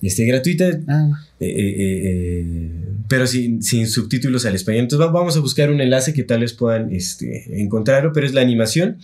este, 0.00 0.24
gratuita. 0.24 0.80
Ah. 0.86 1.10
Eh, 1.40 1.46
eh, 1.46 1.74
eh, 1.78 2.70
pero 3.08 3.26
sin, 3.26 3.62
sin, 3.62 3.86
subtítulos 3.86 4.44
al 4.44 4.54
español. 4.54 4.82
Entonces 4.82 5.10
vamos 5.12 5.36
a 5.36 5.40
buscar 5.40 5.70
un 5.70 5.80
enlace 5.80 6.12
que 6.12 6.24
tal 6.24 6.40
vez 6.40 6.52
puedan 6.52 6.92
este, 6.92 7.60
encontrarlo, 7.60 8.12
pero 8.12 8.26
es 8.26 8.34
la 8.34 8.42
animación 8.42 8.98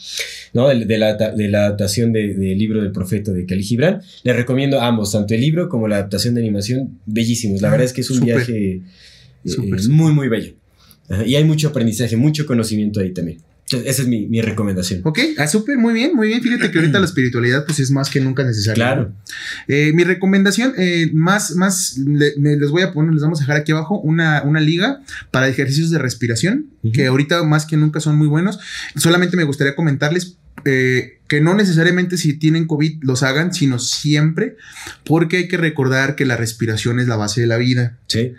¿no? 0.53 0.69
de, 0.69 0.99
la, 0.99 1.15
de 1.15 1.49
la, 1.49 1.67
adaptación 1.67 2.13
del 2.13 2.59
libro 2.59 2.83
del 2.83 2.93
profeta 2.93 3.33
de 3.33 3.47
Khalil 3.47 3.65
Gibran. 3.65 4.03
Les 4.25 4.37
recomiendo 4.37 4.81
ambos, 4.81 5.13
tanto 5.13 5.35
el 5.35 5.41
libro 5.41 5.69
como 5.69 5.89
la 5.89 5.97
adaptación 5.97 6.35
de 6.35 6.43
animación, 6.43 6.99
bellísimos. 7.07 7.63
La 7.63 7.69
ah, 7.69 7.71
verdad 7.73 7.87
es 7.87 7.93
que 7.93 8.03
es 8.03 8.11
un 8.11 8.25
viaje 8.25 8.83
muy, 9.89 10.13
muy 10.13 10.29
bello. 10.29 10.55
Y 11.27 11.35
hay 11.35 11.45
mucho 11.45 11.69
aprendizaje, 11.69 12.17
mucho 12.17 12.47
conocimiento 12.47 13.01
ahí 13.01 13.13
también. 13.13 13.39
Esa 13.71 14.03
es 14.03 14.09
mi, 14.09 14.41
recomendación. 14.43 15.01
Ok, 15.05 15.19
ah, 15.39 15.47
súper, 15.47 15.79
muy 15.79 15.95
bien, 15.95 16.15
muy 16.15 16.29
bien. 16.29 16.43
Fíjate 16.43 16.71
que 16.71 16.79
ahorita 16.79 16.99
la 16.99 17.07
espiritualidad 17.07 17.65
pues 17.65 17.81
es 17.81 17.91
más 17.91 18.11
que 18.11 18.21
nunca 18.21 18.45
necesaria. 18.45 18.75
Claro. 18.75 19.13
Eh, 19.69 19.93
mi 19.95 20.05
recomendación, 20.05 20.75
eh, 20.77 21.11
más, 21.15 21.57
más, 21.57 21.97
les 21.97 22.71
voy 22.71 22.83
a 22.83 22.93
poner, 22.93 23.15
les 23.15 23.23
vamos 23.23 23.41
a 23.41 23.43
dejar 23.43 23.57
aquí 23.57 23.73
abajo 23.73 23.99
una, 24.01 24.43
una 24.43 24.61
liga 24.61 25.01
para 25.31 25.49
ejercicios 25.49 25.91
de 25.91 25.99
respiración, 25.99 26.67
que 26.93 27.07
ahorita 27.07 27.43
más 27.45 27.65
que 27.65 27.79
nunca 27.79 28.01
son 28.01 28.17
muy 28.17 28.29
buenos. 28.29 28.59
Solamente 28.97 29.37
me 29.37 29.45
gustaría 29.45 29.75
comentarles 29.75 30.37
eh, 30.67 31.19
que 31.35 31.41
no 31.41 31.57
necesariamente 31.57 32.17
si 32.17 32.35
tienen 32.35 32.69
COVID 32.69 33.03
los 33.03 33.25
hagan, 33.25 33.53
sino 33.53 33.81
siempre, 33.81 34.57
porque 35.05 35.39
hay 35.39 35.49
que 35.49 35.57
recordar 35.57 36.15
que 36.15 36.25
la 36.25 36.37
respiración 36.37 37.01
es 37.01 37.09
la 37.09 37.17
base 37.17 37.41
de 37.41 37.49
la 37.49 37.57
vida. 37.57 37.99
Sí. 38.07 38.35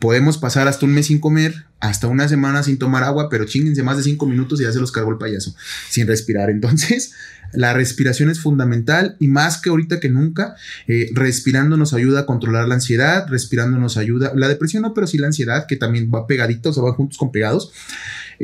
Podemos 0.00 0.38
pasar 0.38 0.66
hasta 0.66 0.84
un 0.84 0.92
mes 0.92 1.06
sin 1.06 1.20
comer, 1.20 1.66
hasta 1.78 2.08
una 2.08 2.26
semana 2.26 2.64
sin 2.64 2.78
tomar 2.78 3.04
agua, 3.04 3.28
pero 3.30 3.44
chinguense 3.44 3.84
más 3.84 3.96
de 3.96 4.02
cinco 4.02 4.26
minutos 4.26 4.60
y 4.60 4.64
ya 4.64 4.72
se 4.72 4.80
los 4.80 4.90
cargó 4.90 5.12
el 5.12 5.18
payaso, 5.18 5.54
sin 5.88 6.08
respirar. 6.08 6.50
Entonces, 6.50 7.12
la 7.52 7.74
respiración 7.74 8.28
es 8.28 8.40
fundamental 8.40 9.14
y 9.20 9.28
más 9.28 9.60
que 9.60 9.70
ahorita 9.70 10.00
que 10.00 10.08
nunca, 10.08 10.56
eh, 10.88 11.10
respirando 11.14 11.76
nos 11.76 11.94
ayuda 11.94 12.22
a 12.22 12.26
controlar 12.26 12.66
la 12.66 12.74
ansiedad, 12.74 13.24
respirando 13.28 13.78
nos 13.78 13.96
ayuda, 13.96 14.32
la 14.34 14.48
depresión 14.48 14.82
no, 14.82 14.94
pero 14.94 15.06
sí 15.06 15.16
la 15.16 15.28
ansiedad, 15.28 15.66
que 15.68 15.76
también 15.76 16.10
va 16.12 16.26
pegadito, 16.26 16.70
o 16.70 16.72
sea, 16.72 16.82
van 16.82 16.94
juntos 16.94 17.18
con 17.18 17.30
pegados. 17.30 17.70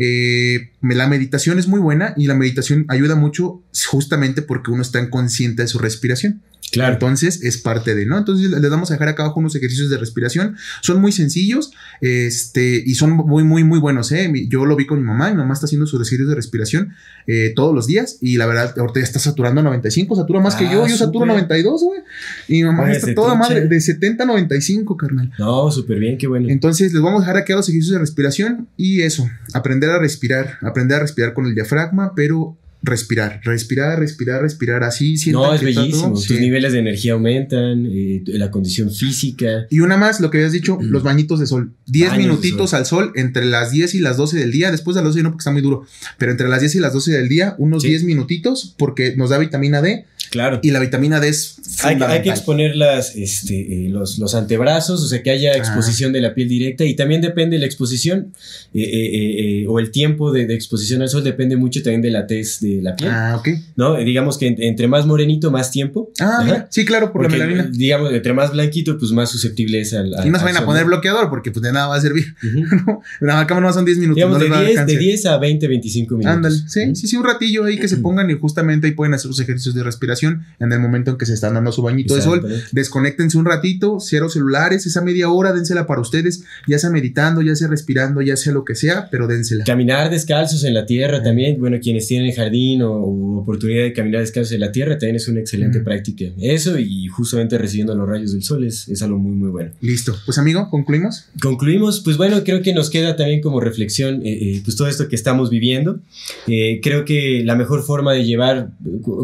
Eh, 0.01 0.71
la 0.81 1.09
meditación 1.09 1.59
es 1.59 1.67
muy 1.67 1.81
buena 1.81 2.15
y 2.17 2.29
la 2.29 2.35
meditación 2.35 2.87
ayuda 2.89 3.17
mucho 3.17 3.63
justamente 3.91 4.43
porque 4.43 4.71
uno 4.71 4.83
está 4.83 5.01
en 5.01 5.11
consciente 5.11 5.63
de 5.63 5.69
su 5.69 5.79
respiración. 5.79 6.41
Claro. 6.71 6.95
Entonces 6.95 7.43
es 7.43 7.59
parte 7.59 7.95
de, 7.95 8.07
¿no? 8.07 8.19
Entonces 8.19 8.51
les 8.51 8.71
vamos 8.71 8.91
a 8.91 8.95
dejar 8.95 9.09
acá 9.09 9.23
abajo 9.23 9.41
unos 9.41 9.55
ejercicios 9.55 9.91
de 9.91 9.99
respiración. 9.99 10.57
Son 10.83 11.01
muy 11.01 11.13
sencillos 11.13 11.73
este, 12.01 12.83
y 12.85 12.95
son 12.95 13.13
muy, 13.13 13.45
muy, 13.45 13.65
muy 13.65 13.79
buenos. 13.79 14.13
¿eh? 14.13 14.31
Yo 14.49 14.67
lo 14.67 14.77
vi 14.77 14.87
con 14.87 14.99
mi 14.99 15.07
mamá. 15.07 15.31
Mi 15.31 15.37
mamá 15.37 15.55
está 15.55 15.67
haciendo 15.67 15.87
sus 15.87 15.99
ejercicios 15.99 16.29
de 16.29 16.35
respiración 16.35 16.95
eh, 17.27 17.53
todos 17.55 17.75
los 17.75 17.87
días 17.87 18.19
y 18.21 18.37
la 18.37 18.47
verdad, 18.47 18.75
ahorita 18.79 19.01
ya 19.01 19.05
está 19.05 19.19
saturando 19.19 19.63
95, 19.63 20.17
satura 20.17 20.41
más 20.41 20.57
que 20.57 20.65
yo. 20.65 20.85
Ah, 20.85 20.89
yo 20.89 20.97
saturo 20.97 21.27
92, 21.27 21.83
güey. 21.83 22.01
Y 22.49 22.55
mi 22.55 22.65
mamá 22.65 22.93
está 22.93 23.15
toda 23.15 23.35
madre 23.35 23.67
de 23.67 23.81
70 23.81 24.25
a 24.25 24.27
95, 24.27 24.97
carnal. 24.97 25.33
No, 25.39 25.71
súper 25.71 25.99
bien, 25.99 26.19
qué 26.19 26.27
bueno. 26.27 26.49
Entonces 26.49 26.93
les 26.93 27.03
vamos 27.03 27.23
a 27.23 27.27
dejar 27.27 27.39
aquí 27.39 27.53
los 27.53 27.69
ejercicios 27.69 27.95
de 27.95 28.01
respiración 28.01 28.69
y 28.77 29.03
eso, 29.03 29.29
aprender 29.55 29.88
a 29.91 29.99
respirar, 29.99 30.59
aprender 30.63 30.99
a 30.99 31.01
respirar 31.01 31.35
con 31.35 31.47
el 31.47 31.55
diafragma, 31.55 32.13
pero 32.15 32.57
respirar, 32.83 33.41
respirar, 33.45 33.99
respirar, 33.99 34.43
respirar, 34.43 34.85
así. 34.85 35.17
No, 35.31 35.53
es 35.53 35.63
bellísimo. 35.63 36.15
Tus 36.15 36.31
niveles 36.31 36.73
de 36.73 36.79
energía 36.79 37.15
aumentan, 37.15 37.87
eh, 37.87 38.23
la 38.27 38.51
condición 38.51 38.91
física. 38.93 39.67
Y 39.71 39.81
una 39.81 39.97
más, 39.97 40.21
lo 40.21 40.31
que 40.31 40.39
habías 40.39 40.53
dicho, 40.53 40.79
los 40.81 41.03
bañitos 41.03 41.41
de 41.41 41.47
sol. 41.47 41.73
10 41.87 42.17
minutitos 42.17 42.75
al 42.75 42.87
sol 42.87 43.13
entre 43.17 43.47
las 43.47 43.73
10 43.73 43.95
y 43.95 44.01
las 44.01 44.17
12 44.17 44.39
del 44.39 44.53
día. 44.53 44.71
Después 44.71 44.95
de 44.95 45.03
las 45.03 45.11
12 45.11 45.23
no, 45.23 45.31
porque 45.31 45.41
está 45.41 45.51
muy 45.51 45.63
duro. 45.63 45.85
Pero 46.19 46.33
entre 46.33 46.49
las 46.49 46.61
10 46.61 46.77
y 46.77 46.81
las 46.81 46.93
12 46.93 47.13
del 47.13 47.29
día, 47.29 47.55
unos 47.59 47.83
10 47.83 48.05
minutitos, 48.05 48.75
porque 48.79 49.17
nos 49.17 49.31
da 49.31 49.39
vitamina 49.39 49.83
D. 49.83 50.05
Claro. 50.31 50.61
Y 50.63 50.73
la 50.73 50.81
vitamina 50.81 51.21
D 51.21 51.29
es 51.29 51.57
hay, 51.83 51.97
hay, 52.03 52.23
que 52.23 52.31
exponer 52.31 52.77
las, 52.77 53.17
este, 53.17 53.87
eh, 53.87 53.89
los, 53.89 54.19
los, 54.19 54.35
antebrazos, 54.35 55.03
o 55.03 55.07
sea, 55.07 55.23
que 55.23 55.31
haya 55.31 55.57
exposición 55.57 56.13
de 56.13 56.21
la 56.21 56.35
piel 56.35 56.49
directa. 56.49 56.85
Y 56.85 56.95
también 56.95 57.21
depende 57.21 57.57
de 57.57 57.61
la 57.61 57.67
exposición 57.67 58.35
eh, 58.75 59.65
o 59.69 59.79
el 59.79 59.91
tiempo 59.91 60.33
de, 60.33 60.47
de, 60.47 60.55
exposición 60.55 61.03
al 61.03 61.09
sol, 61.09 61.25
depende 61.25 61.57
mucho 61.57 61.83
también 61.83 62.03
de 62.03 62.11
la 62.11 62.27
tez 62.27 62.61
de 62.61 62.68
la 62.83 62.97
piel. 62.97 63.11
Ah, 63.11 63.37
ok. 63.39 63.49
¿No? 63.77 63.97
Digamos 63.97 64.39
que 64.39 64.55
entre 64.59 64.89
más 64.89 65.07
morenito, 65.07 65.51
más 65.51 65.71
tiempo. 65.71 66.13
Ah, 66.21 66.67
sí, 66.71 66.85
claro, 66.85 67.13
por 67.13 67.23
la 67.23 67.29
melanina. 67.29 67.69
Digamos, 67.71 68.13
entre 68.13 68.33
más 68.33 68.53
blanquito, 68.53 68.99
pues 68.99 69.11
más 69.13 69.31
susceptible 69.31 69.81
es 69.81 69.95
al. 69.95 70.15
y 70.25 70.31
no 70.31 70.39
se 70.39 70.45
vayan 70.45 70.63
a 70.63 70.67
poner 70.67 70.85
bloqueador 70.85 71.31
porque 71.31 71.51
pues 71.51 71.63
de 71.63 71.73
nada 71.73 71.89
va 71.89 71.97
a 71.97 72.01
servir. 72.01 72.35
¿no? 72.87 73.03
La 73.21 73.47
cámara 73.47 73.69
no 73.69 73.73
son 73.73 73.85
10 73.85 73.99
minutos. 73.99 74.17
Digamos, 74.17 74.41
de, 74.41 74.67
10, 74.67 74.87
de 74.87 74.97
10 74.99 75.27
a 75.27 75.39
20, 75.39 75.69
25 75.69 76.17
minutos. 76.17 76.37
Ándale, 76.37 76.57
sí, 76.67 76.95
sí, 76.95 77.09
sí, 77.09 77.17
un 77.17 77.25
ratillo 77.25 77.65
ahí 77.65 77.79
que 77.79 77.89
se 77.89 77.99
pongan 77.99 78.31
y 78.31 78.35
justamente 78.35 78.87
ahí 78.87 78.93
pueden 78.93 79.15
hacer 79.15 79.29
los 79.29 79.41
ejercicios 79.41 79.75
de 79.75 79.83
respiración 79.83 80.45
en 80.59 80.73
el 80.73 80.81
momento 80.81 81.11
en 81.11 81.19
que 81.19 81.27
se 81.27 81.35
están 81.35 81.55
dando 81.55 81.73
su 81.73 81.83
bañito 81.83 82.15
de 82.15 82.23
sol. 82.23 82.47
Desconéctense 82.73 83.39
un 83.39 83.45
ratito, 83.45 83.99
cero 84.01 84.29
celulares, 84.29 84.87
esa 84.87 85.01
media 85.01 85.31
hora, 85.31 85.53
dénsela 85.53 85.87
para 85.87 86.01
ustedes, 86.01 86.45
ya 86.67 86.79
sea 86.79 86.91
meditando, 86.91 87.43
ya 87.43 87.55
sea 87.55 87.69
respirando, 87.69 88.23
ya 88.23 88.37
sea 88.37 88.53
lo 88.53 88.65
que 88.65 88.75
sea, 88.75 89.09
pero 89.11 89.27
dénsela. 89.27 89.65
Caminar 89.65 90.11
descalzos 90.11 90.65
en 90.65 90.75
la 90.75 90.87
tierra 90.87 91.23
también, 91.23 91.59
bueno, 91.59 91.79
quienes 91.81 92.07
tienen 92.07 92.35
jardín 92.35 92.58
o, 92.83 93.39
oportunidad 93.39 93.85
de 93.85 93.93
caminar 93.93 94.21
descalzo 94.21 94.55
en 94.55 94.61
la 94.61 94.73
tierra 94.73 94.99
también 94.99 95.17
es 95.17 95.29
una 95.29 95.41
excelente 95.41 95.81
práctica. 95.81 96.27
Eso 96.39 96.79
y 96.79 97.07
justamente 97.07 97.57
recibiendo 97.57 97.95
los 97.95 98.09
rayos 98.09 98.33
del 98.33 98.43
sol 98.43 98.65
es, 98.65 98.89
es, 98.89 99.03
algo 99.03 99.19
muy, 99.19 99.33
muy 99.33 99.51
bueno. 99.51 99.71
Listo. 99.81 100.17
Pues 100.27 100.39
amigo, 100.39 100.69
¿concluimos? 100.71 101.27
Concluimos. 101.41 102.01
Pues 102.01 102.17
bueno, 102.17 102.43
creo 102.45 102.63
que 102.63 102.75
nos 102.75 102.91
queda 102.91 103.17
también 103.17 103.41
como 103.41 103.61
reflexión 103.61 104.23
eh, 104.27 104.33
eh, 104.33 104.61
pues 104.65 104.77
todo 104.77 104.89
esto 104.89 105.09
que 105.09 105.17
estamos 105.17 105.51
viviendo. 105.51 106.01
Eh, 106.47 106.81
creo 106.83 107.05
que 107.05 107.43
la 107.45 107.57
mejor 107.57 107.83
forma 107.85 108.13
de 108.13 108.25
llevar 108.25 108.71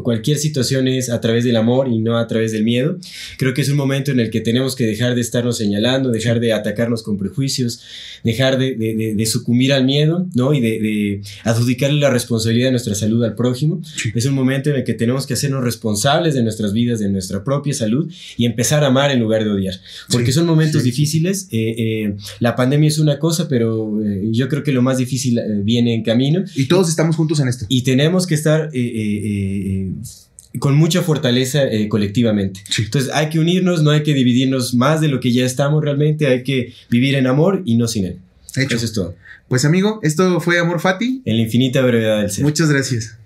cualquier 0.03 0.39
situación 0.39 0.89
es 0.89 1.11
a 1.11 1.20
través 1.20 1.45
del 1.45 1.57
amor 1.57 1.89
y 1.89 2.01
no 2.01 2.18
a 2.18 2.26
través 2.26 2.53
del 2.53 2.64
miedo. 2.64 2.99
Creo 3.39 3.55
que 3.55 3.62
es 3.62 3.68
un 3.68 3.76
momento 3.76 4.11
en 4.11 4.20
el 4.20 4.30
que 4.30 4.41
tenemos 4.41 4.76
que 4.76 4.87
dejar 4.87 5.14
de 5.14 5.20
estarnos 5.20 5.59
señalando, 5.59 6.11
dejar 6.11 6.41
de 6.41 6.53
atacarnos 6.53 7.03
con 7.03 7.18
prejuicios, 7.18 7.82
dejar 8.22 8.59
de, 8.59 8.74
de, 8.74 9.14
de 9.14 9.26
sucumbir 9.26 9.72
al 9.72 9.85
miedo, 9.85 10.26
¿no? 10.35 10.55
Y 10.55 10.61
de, 10.61 11.20
adjudicarle 11.45 12.01
la 12.01 12.11
responsabilidad 12.11 12.68
de 12.68 12.72
nuestra 12.72 12.95
salud 12.95 13.23
al 13.24 13.34
prójimo. 13.34 13.80
Es 14.14 14.26
un 14.26 14.34
momento 14.34 14.70
en 14.70 14.76
el 14.76 14.84
que 14.84 14.94
tenemos 14.94 15.26
que 15.26 15.34
hacernos 15.34 15.62
responsables 15.64 16.34
de 16.34 16.42
nuestras 16.42 16.72
vidas, 16.72 16.98
de 16.98 17.08
nuestra 17.08 17.44
propia 17.44 17.74
salud 17.74 18.10
y 18.36 18.44
empezar 18.44 18.84
a 18.84 18.88
amar 18.88 19.10
en 19.10 19.20
lugar 19.20 19.44
de 19.44 19.50
odiar. 19.50 19.74
Porque 20.10 20.32
son 20.32 20.46
momentos 20.46 20.82
difíciles. 20.82 21.48
Eh, 21.50 21.74
eh, 21.76 22.16
la 22.40 22.56
pandemia 22.56 22.88
es 22.88 22.98
una 22.98 23.18
cosa, 23.18 23.48
pero 23.48 24.02
eh, 24.04 24.28
yo 24.32 24.48
creo 24.48 24.62
que 24.62 24.72
lo 24.72 24.82
más 24.82 24.98
difícil 24.98 25.40
viene 25.62 25.94
en 25.94 26.02
camino. 26.02 26.44
Y 26.54 26.66
todos 26.66 26.88
estamos 26.88 27.16
juntos 27.16 27.40
en 27.40 27.48
esto. 27.48 27.66
Y 27.68 27.82
tenemos 27.82 28.26
que 28.26 28.34
estar 28.34 28.70
con 30.58 30.76
mucha 30.76 31.02
fortaleza 31.02 31.62
colectivamente. 31.88 32.60
Entonces 32.78 33.10
hay 33.12 33.28
que 33.28 33.38
unirnos, 33.38 33.82
no 33.82 33.90
hay 33.90 34.02
que 34.02 34.14
dividirnos 34.14 34.74
más 34.74 35.00
de 35.00 35.08
lo 35.08 35.20
que 35.20 35.32
ya 35.32 35.44
estamos 35.44 35.82
realmente, 35.82 36.26
hay 36.26 36.42
que 36.42 36.72
vivir 36.90 37.14
en 37.16 37.26
amor 37.26 37.62
y 37.64 37.76
no 37.76 37.88
sin 37.88 38.04
él. 38.04 38.18
Eso 38.56 38.84
es 38.84 38.92
todo. 38.92 39.16
Pues 39.49 39.64
amigo, 39.64 40.01
esto 40.03 40.40
fue 40.40 40.59
Amor 40.59 40.80
Fati. 40.80 41.22
En 41.24 41.36
la 41.36 41.42
infinita 41.42 41.82
brevedad 41.82 42.20
del 42.20 42.30
ser. 42.30 42.45
Muchas 42.45 42.70
gracias. 42.70 43.18